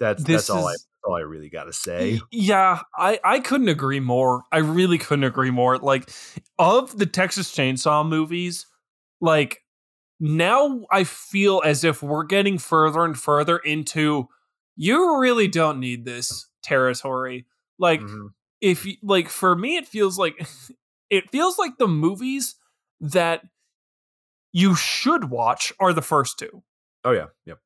That's 0.00 0.22
This 0.22 0.46
that's 0.46 0.50
all 0.50 0.66
I 0.66 0.72
that's 0.72 0.86
all 1.04 1.16
I 1.16 1.20
really 1.20 1.48
got 1.48 1.64
to 1.64 1.72
say. 1.72 2.20
Yeah, 2.30 2.80
I 2.96 3.18
I 3.24 3.40
couldn't 3.40 3.68
agree 3.68 4.00
more. 4.00 4.42
I 4.52 4.58
really 4.58 4.98
couldn't 4.98 5.24
agree 5.24 5.50
more. 5.50 5.78
Like 5.78 6.10
of 6.58 6.96
the 6.98 7.06
Texas 7.06 7.52
Chainsaw 7.54 8.06
movies, 8.06 8.66
like 9.20 9.62
now 10.20 10.82
I 10.90 11.04
feel 11.04 11.62
as 11.64 11.84
if 11.84 12.02
we're 12.02 12.24
getting 12.24 12.58
further 12.58 13.04
and 13.04 13.18
further 13.18 13.56
into 13.58 14.28
you 14.80 15.18
really 15.18 15.48
don't 15.48 15.80
need 15.80 16.04
this 16.06 16.48
territory. 16.62 17.44
Like 17.78 18.00
Mhm. 18.00 18.28
if 18.62 18.86
you, 18.86 18.96
like 19.02 19.28
for 19.28 19.54
me 19.54 19.76
it 19.76 19.86
feels 19.86 20.18
like 20.18 20.38
it 21.10 21.30
feels 21.30 21.58
like 21.58 21.76
the 21.78 21.88
movies 21.88 22.54
that 23.00 23.42
you 24.52 24.74
should 24.74 25.24
watch 25.30 25.72
are 25.80 25.92
the 25.92 26.00
first 26.02 26.38
two. 26.38 26.62
Oh 27.04 27.10
yeah, 27.12 27.26
yep. 27.44 27.58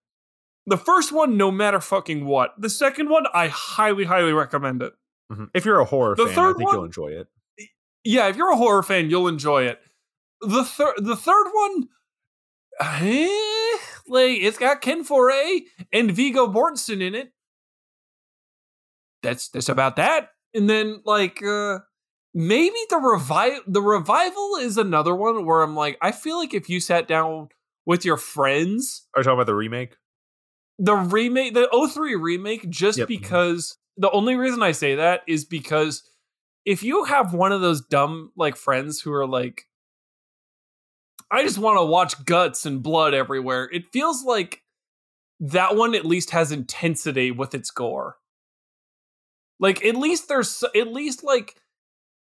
The 0.67 0.77
first 0.79 1.13
one, 1.13 1.37
no 1.37 1.51
matter 1.51 1.81
fucking 1.81 2.25
what. 2.25 2.55
The 2.59 2.71
second 2.71 3.09
one, 3.09 3.25
I 3.35 3.49
highly, 3.49 4.05
highly 4.05 4.33
recommend 4.33 4.83
it. 4.83 4.93
Mhm. 5.31 5.51
If 5.55 5.65
you're 5.65 5.81
a 5.81 5.85
horror 5.85 6.15
The 6.17 6.27
fan, 6.27 6.39
I 6.39 6.53
think 6.55 6.71
you'll 6.73 6.85
enjoy 6.85 7.09
it. 7.09 7.29
Yeah, 8.05 8.29
if 8.29 8.37
you're 8.37 8.51
a 8.53 8.57
horror 8.57 8.83
fan, 8.83 9.11
you'll 9.11 9.29
enjoy 9.29 9.65
it. 9.65 9.81
The 10.41 10.65
third, 10.65 10.95
the 10.99 11.17
third 11.17 11.47
one, 11.53 11.89
like 12.81 14.39
it's 14.41 14.59
got 14.59 14.81
Ken 14.81 15.05
Foree 15.05 15.63
and 15.93 16.11
Viggo 16.11 16.47
Mortensen 16.47 17.03
in 17.03 17.15
it. 17.15 17.33
That's 19.23 19.49
that's 19.49 19.69
about 19.69 19.97
that. 19.97 20.31
And 20.55 20.69
then 20.69 21.01
like 21.05 21.43
uh 21.43 21.79
maybe 22.35 22.77
the 22.91 22.97
revive 22.97 23.61
the 23.67 23.83
revival 23.83 24.57
is 24.61 24.77
another 24.79 25.15
one 25.15 25.45
where 25.47 25.63
I'm 25.63 25.77
like, 25.77 25.99
I 26.03 26.13
feel 26.13 26.39
like 26.39 26.55
if 26.55 26.69
you 26.69 26.81
sat 26.81 27.07
down 27.07 27.49
with 27.87 28.05
your 28.05 28.17
friends 28.17 29.07
Are 29.15 29.21
you 29.21 29.25
talking 29.25 29.35
about 29.35 29.47
the 29.47 29.55
remake? 29.55 29.97
the 30.79 30.95
remake 30.95 31.53
the 31.55 31.69
03 31.93 32.15
remake 32.17 32.69
just 32.71 32.99
Yep. 32.99 33.07
because 33.09 33.77
the 33.99 34.11
only 34.11 34.37
reason 34.37 34.63
i 34.63 34.73
say 34.73 34.95
that 34.95 35.21
is 35.29 35.45
because 35.45 36.03
if 36.65 36.83
you 36.83 37.05
have 37.05 37.35
one 37.35 37.53
of 37.53 37.61
those 37.61 37.83
dumb 37.85 38.33
like 38.37 38.57
friends 38.57 39.01
who 39.01 39.13
are 39.13 39.27
like 39.27 39.67
i 41.33 41.43
just 41.43 41.59
want 41.59 41.79
to 41.79 41.85
watch 41.85 42.25
guts 42.25 42.67
and 42.67 42.83
blood 42.83 43.15
everywhere. 43.15 43.69
It 43.73 43.91
feels 43.93 44.23
like 44.25 44.63
that 45.41 45.75
one 45.75 45.95
at 45.97 46.05
least 46.07 46.31
has 46.31 46.53
intensity 46.53 47.31
with 47.33 47.55
its 47.55 47.71
gore. 47.73 48.17
Like 49.59 49.85
at 49.85 49.97
least 49.97 50.29
there's 50.29 50.63
at 50.77 50.93
least 50.93 51.25
like 51.25 51.55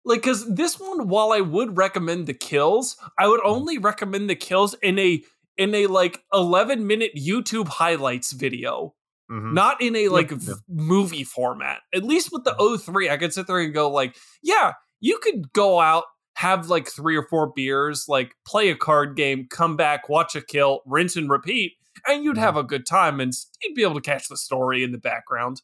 like 0.05 0.21
because 0.21 0.53
this 0.53 0.79
one 0.79 1.07
while 1.07 1.31
i 1.31 1.39
would 1.41 1.77
recommend 1.77 2.27
the 2.27 2.33
kills 2.33 2.97
i 3.17 3.27
would 3.27 3.39
only 3.45 3.77
recommend 3.77 4.29
the 4.29 4.35
kills 4.35 4.75
in 4.81 4.99
a 4.99 5.23
in 5.57 5.73
a 5.73 5.87
like 5.87 6.21
11 6.33 6.85
minute 6.87 7.11
youtube 7.15 7.67
highlights 7.67 8.31
video. 8.33 8.93
Mhm. 9.31 9.53
not 9.53 9.81
in 9.81 9.95
a 9.95 10.09
like 10.09 10.31
Yep, 10.31 10.39
v- 10.41 10.47
yep. 10.51 10.57
movie 10.67 11.23
format. 11.23 11.79
At 11.93 12.03
least 12.03 12.29
with 12.33 12.43
the 12.43 12.55
03 12.85 13.09
i 13.09 13.17
could 13.17 13.33
sit 13.33 13.47
there 13.47 13.59
and 13.59 13.73
go 13.73 13.89
like 13.89 14.15
yeah 14.43 14.73
you 14.99 15.17
could 15.23 15.51
go 15.53 15.79
out 15.79 16.03
have 16.35 16.69
like 16.69 16.87
three 16.87 17.15
or 17.15 17.23
four 17.29 17.51
beers 17.55 18.05
like 18.07 18.35
play 18.47 18.69
a 18.69 18.75
card 18.75 19.15
game 19.15 19.47
come 19.49 19.75
back 19.75 20.09
watch 20.09 20.35
a 20.35 20.41
kill 20.41 20.81
rinse 20.85 21.15
and 21.15 21.29
repeat 21.29 21.73
and 22.07 22.23
you'd 22.23 22.35
Mhm. 22.37 22.39
have 22.41 22.57
a 22.57 22.63
good 22.63 22.85
time 22.85 23.19
and 23.19 23.33
you'd 23.61 23.75
be 23.75 23.83
able 23.83 23.95
to 23.95 24.01
catch 24.01 24.27
the 24.27 24.37
story 24.37 24.83
in 24.83 24.91
the 24.91 24.97
background 24.97 25.61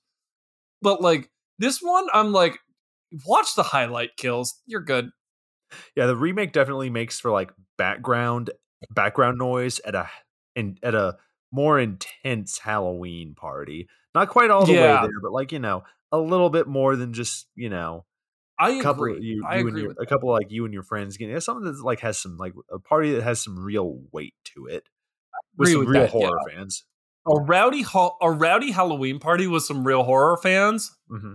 but 0.82 1.02
like 1.02 1.30
this 1.58 1.80
one 1.82 2.08
i'm 2.14 2.32
like 2.32 2.60
watch 3.26 3.56
the 3.56 3.64
highlight 3.64 4.16
kills 4.18 4.62
you're 4.68 4.82
good 4.82 5.10
Yeah, 5.96 6.06
the 6.08 6.16
remake 6.16 6.52
definitely 6.52 6.90
makes 6.90 7.20
for 7.20 7.32
like 7.32 7.52
background 7.78 8.50
background 8.92 9.38
noise 9.38 9.80
at 9.86 9.96
a 9.96 10.10
in, 10.56 10.78
at 10.84 10.96
a 10.96 11.18
more 11.52 11.80
intense 11.80 12.58
Halloween 12.60 13.36
party. 13.36 13.88
Not 14.16 14.30
quite 14.30 14.50
all 14.52 14.66
the 14.66 14.74
Yeah. 14.74 14.82
way 14.82 14.98
there, 14.98 15.20
but 15.22 15.32
like 15.32 15.52
you 15.52 15.60
know, 15.60 15.84
a 16.12 16.18
little 16.20 16.50
bit 16.50 16.68
more 16.68 16.96
than 16.96 17.14
just 17.14 17.48
you 17.56 17.70
know 17.70 18.06
i 18.60 18.72
a 18.72 18.82
couple 18.82 19.04
agree 19.04 19.18
of 19.18 19.24
you, 19.24 19.44
i 19.48 19.56
you 19.56 19.60
and 19.62 19.70
agree 19.70 19.82
your, 19.82 19.90
with 19.90 20.02
a 20.02 20.06
couple 20.06 20.30
like 20.30 20.52
you 20.52 20.66
and 20.66 20.74
your 20.74 20.84
friends 20.84 21.18
getting 21.18 21.34
yeah, 21.34 21.40
something 21.40 21.66
that 21.66 21.84
like 21.84 22.02
has 22.02 22.20
some 22.20 22.38
like 22.38 22.54
a 22.72 22.80
party 22.80 23.14
that 23.14 23.24
has 23.24 23.42
some 23.44 23.58
real 23.58 24.00
weight 24.12 24.34
to 24.44 24.66
it 24.66 24.88
with 25.58 25.70
some 25.70 25.80
with 25.80 25.90
real 25.90 26.02
that, 26.02 26.14
yeah. 26.14 26.28
horror 26.28 26.40
fans. 26.50 26.84
a 27.28 27.36
rowdy 27.36 27.82
ho- 27.82 28.18
a 28.22 28.32
rowdy 28.32 28.72
halloween 28.72 29.20
party 29.20 29.48
with 29.48 29.64
some 29.64 29.86
real 29.86 30.04
horror 30.04 30.38
fans 30.38 30.96
hmm 31.10 31.34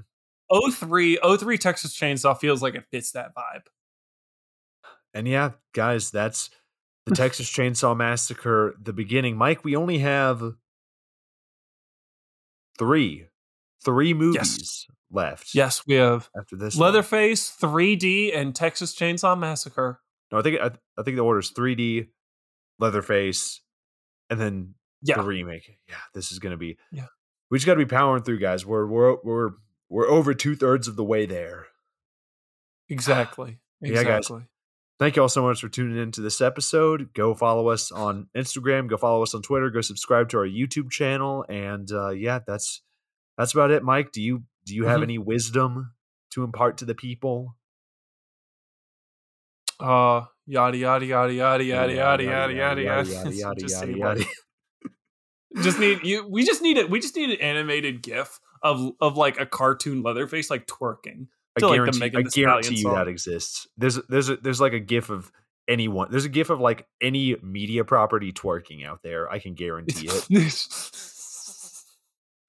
03 0.52 1.18
03 1.38 1.58
Texas 1.58 1.96
Chainsaw 1.96 2.38
feels 2.38 2.62
like 2.62 2.74
it 2.74 2.84
fits 2.90 3.12
that 3.12 3.34
vibe. 3.34 3.66
And 5.12 5.28
yeah, 5.28 5.52
guys, 5.72 6.10
that's 6.10 6.50
the 7.06 7.14
Texas 7.16 7.50
Chainsaw 7.50 7.96
Massacre. 7.96 8.74
The 8.80 8.92
beginning, 8.92 9.36
Mike. 9.36 9.64
We 9.64 9.76
only 9.76 9.98
have 9.98 10.42
three, 12.78 13.28
three 13.84 14.14
movies 14.14 14.86
left. 15.14 15.54
Yes, 15.54 15.86
we 15.86 15.94
have 15.94 16.28
after 16.38 16.56
this, 16.56 16.76
one. 16.76 16.86
Leatherface, 16.88 17.56
3D, 17.60 18.36
and 18.36 18.54
Texas 18.54 18.94
Chainsaw 18.94 19.38
Massacre. 19.38 20.00
No, 20.32 20.38
I 20.38 20.42
think 20.42 20.60
I, 20.60 20.70
I 20.98 21.02
think 21.02 21.16
the 21.16 21.22
order 21.22 21.40
is 21.40 21.52
3D, 21.52 22.08
Leatherface, 22.78 23.60
and 24.30 24.40
then 24.40 24.74
Yeah. 25.02 25.16
the 25.16 25.22
remake. 25.22 25.78
Yeah, 25.88 25.94
this 26.14 26.32
is 26.32 26.38
gonna 26.38 26.56
be. 26.56 26.76
Yeah. 26.92 27.06
we 27.50 27.58
just 27.58 27.66
got 27.66 27.74
to 27.74 27.78
be 27.78 27.86
powering 27.86 28.22
through, 28.22 28.40
guys. 28.40 28.66
We're 28.66 28.86
we're 28.86 29.16
we're 29.22 29.50
we're 29.88 30.08
over 30.08 30.34
two 30.34 30.56
thirds 30.56 30.88
of 30.88 30.96
the 30.96 31.04
way 31.04 31.26
there. 31.26 31.66
Exactly. 32.88 33.58
Yeah, 33.80 34.02
guys. 34.04 34.30
Thank 34.98 35.16
you 35.16 35.22
all 35.22 35.28
so 35.28 35.42
much 35.42 35.60
for 35.60 35.68
tuning 35.68 35.96
in 35.98 36.12
to 36.12 36.20
this 36.20 36.40
episode. 36.40 37.12
Go 37.14 37.34
follow 37.34 37.68
us 37.68 37.90
on 37.90 38.28
Instagram. 38.36 38.88
Go 38.88 38.96
follow 38.96 39.22
us 39.22 39.34
on 39.34 39.42
Twitter. 39.42 39.68
Go 39.70 39.80
subscribe 39.80 40.28
to 40.30 40.38
our 40.38 40.46
YouTube 40.46 40.90
channel. 40.90 41.44
And 41.48 41.90
uh, 41.90 42.10
yeah, 42.10 42.38
that's 42.46 42.82
that's 43.36 43.52
about 43.52 43.70
it. 43.72 43.82
Mike, 43.82 44.12
do 44.12 44.22
you 44.22 44.44
do 44.66 44.74
you 44.74 44.86
have 44.86 45.00
Mhm. 45.00 45.04
any 45.04 45.18
wisdom 45.18 45.92
to 46.32 46.42
impart 46.44 46.78
to 46.78 46.84
the 46.84 46.94
people? 46.94 47.56
Uh, 49.80 50.22
yada 50.46 50.76
yada 50.76 51.04
yada 51.04 51.32
yada 51.34 51.64
yada 51.64 51.92
yada 51.94 52.22
yada 52.24 52.54
yada 52.54 52.82
yada. 52.82 53.54
Just 53.60 53.78
say 53.80 53.94
what- 53.94 54.18
Just 55.62 55.78
need 55.78 56.02
you. 56.02 56.26
We 56.28 56.44
just 56.44 56.62
need 56.62 56.76
it. 56.78 56.90
We 56.90 56.98
just 57.00 57.14
need 57.16 57.30
an 57.30 57.40
animated 57.40 58.02
GIF 58.02 58.40
of 58.62 58.92
of 59.00 59.16
like 59.16 59.38
a 59.40 59.46
cartoon 59.46 60.02
Leatherface 60.02 60.50
like 60.50 60.66
twerking. 60.66 61.28
I 61.56 61.60
to, 61.60 61.68
like, 61.68 61.72
the 61.72 61.76
guarantee, 61.76 61.98
Megan 62.00 62.26
I 62.26 62.30
guarantee 62.30 62.74
you 62.76 62.82
song. 62.82 62.94
that 62.96 63.06
exists. 63.08 63.68
There's 63.76 63.96
there's 64.08 64.28
a, 64.30 64.36
there's 64.38 64.60
like 64.60 64.72
a 64.72 64.80
gif 64.80 65.10
of 65.10 65.30
anyone. 65.68 66.08
There's 66.10 66.24
a 66.24 66.28
gif 66.28 66.50
of 66.50 66.58
like 66.58 66.88
any 67.00 67.36
media 67.42 67.84
property 67.84 68.32
twerking 68.32 68.84
out 68.84 69.02
there. 69.04 69.30
I 69.30 69.38
can 69.38 69.54
guarantee 69.54 70.08
it. 70.08 70.26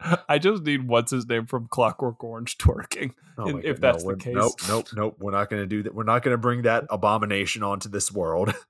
I 0.29 0.37
just 0.39 0.63
need 0.63 0.87
what's 0.87 1.11
his 1.11 1.27
name 1.27 1.45
from 1.45 1.67
Clockwork 1.69 2.23
Orange 2.23 2.57
twerking. 2.57 3.13
Oh 3.37 3.57
if- 3.57 3.79
God, 3.79 3.81
that's 3.81 4.03
the 4.03 4.07
we're- 4.07 4.19
case. 4.19 4.35
Nope, 4.35 4.53
nope, 4.67 4.87
nope. 4.95 5.15
We're 5.19 5.31
not 5.31 5.49
going 5.49 5.61
to 5.61 5.67
do 5.67 5.83
that. 5.83 5.93
We're 5.93 6.03
not 6.03 6.23
going 6.23 6.33
to 6.33 6.37
bring 6.37 6.63
that 6.63 6.85
abomination 6.89 7.63
onto 7.63 7.89
this 7.89 8.11
world. 8.11 8.53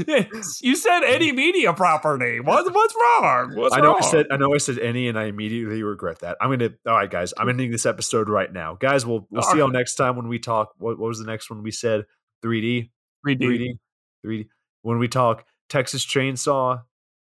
you 0.62 0.76
said 0.76 1.02
any 1.04 1.32
media 1.32 1.72
property. 1.72 2.40
What, 2.40 2.72
what's 2.72 2.94
wrong? 2.94 3.52
What's 3.56 3.74
I 3.74 3.80
know 3.80 3.92
wrong? 3.92 4.00
I 4.02 4.06
said 4.06 4.26
I 4.30 4.36
know 4.36 4.54
I 4.54 4.58
said 4.58 4.78
any, 4.78 5.08
and 5.08 5.18
I 5.18 5.24
immediately 5.24 5.82
regret 5.82 6.20
that. 6.20 6.36
I'm 6.40 6.50
gonna. 6.50 6.70
All 6.86 6.94
right, 6.94 7.10
guys. 7.10 7.32
I'm 7.38 7.48
ending 7.48 7.70
this 7.70 7.86
episode 7.86 8.28
right 8.28 8.52
now, 8.52 8.74
guys. 8.74 9.06
We'll 9.06 9.26
we'll 9.30 9.42
see 9.42 9.58
y'all 9.58 9.68
next 9.68 9.94
time 9.94 10.16
when 10.16 10.28
we 10.28 10.38
talk. 10.38 10.72
What, 10.78 10.98
what 10.98 11.08
was 11.08 11.18
the 11.18 11.26
next 11.26 11.50
one 11.50 11.62
we 11.62 11.70
said? 11.70 12.04
3D, 12.44 12.90
3D. 13.26 13.40
3D, 13.40 13.78
3D. 14.26 14.46
When 14.82 14.98
we 14.98 15.08
talk 15.08 15.44
Texas 15.68 16.04
Chainsaw, 16.04 16.82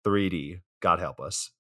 3D. 0.05 0.61
God 0.81 1.01
help 1.01 1.21
us. 1.21 1.51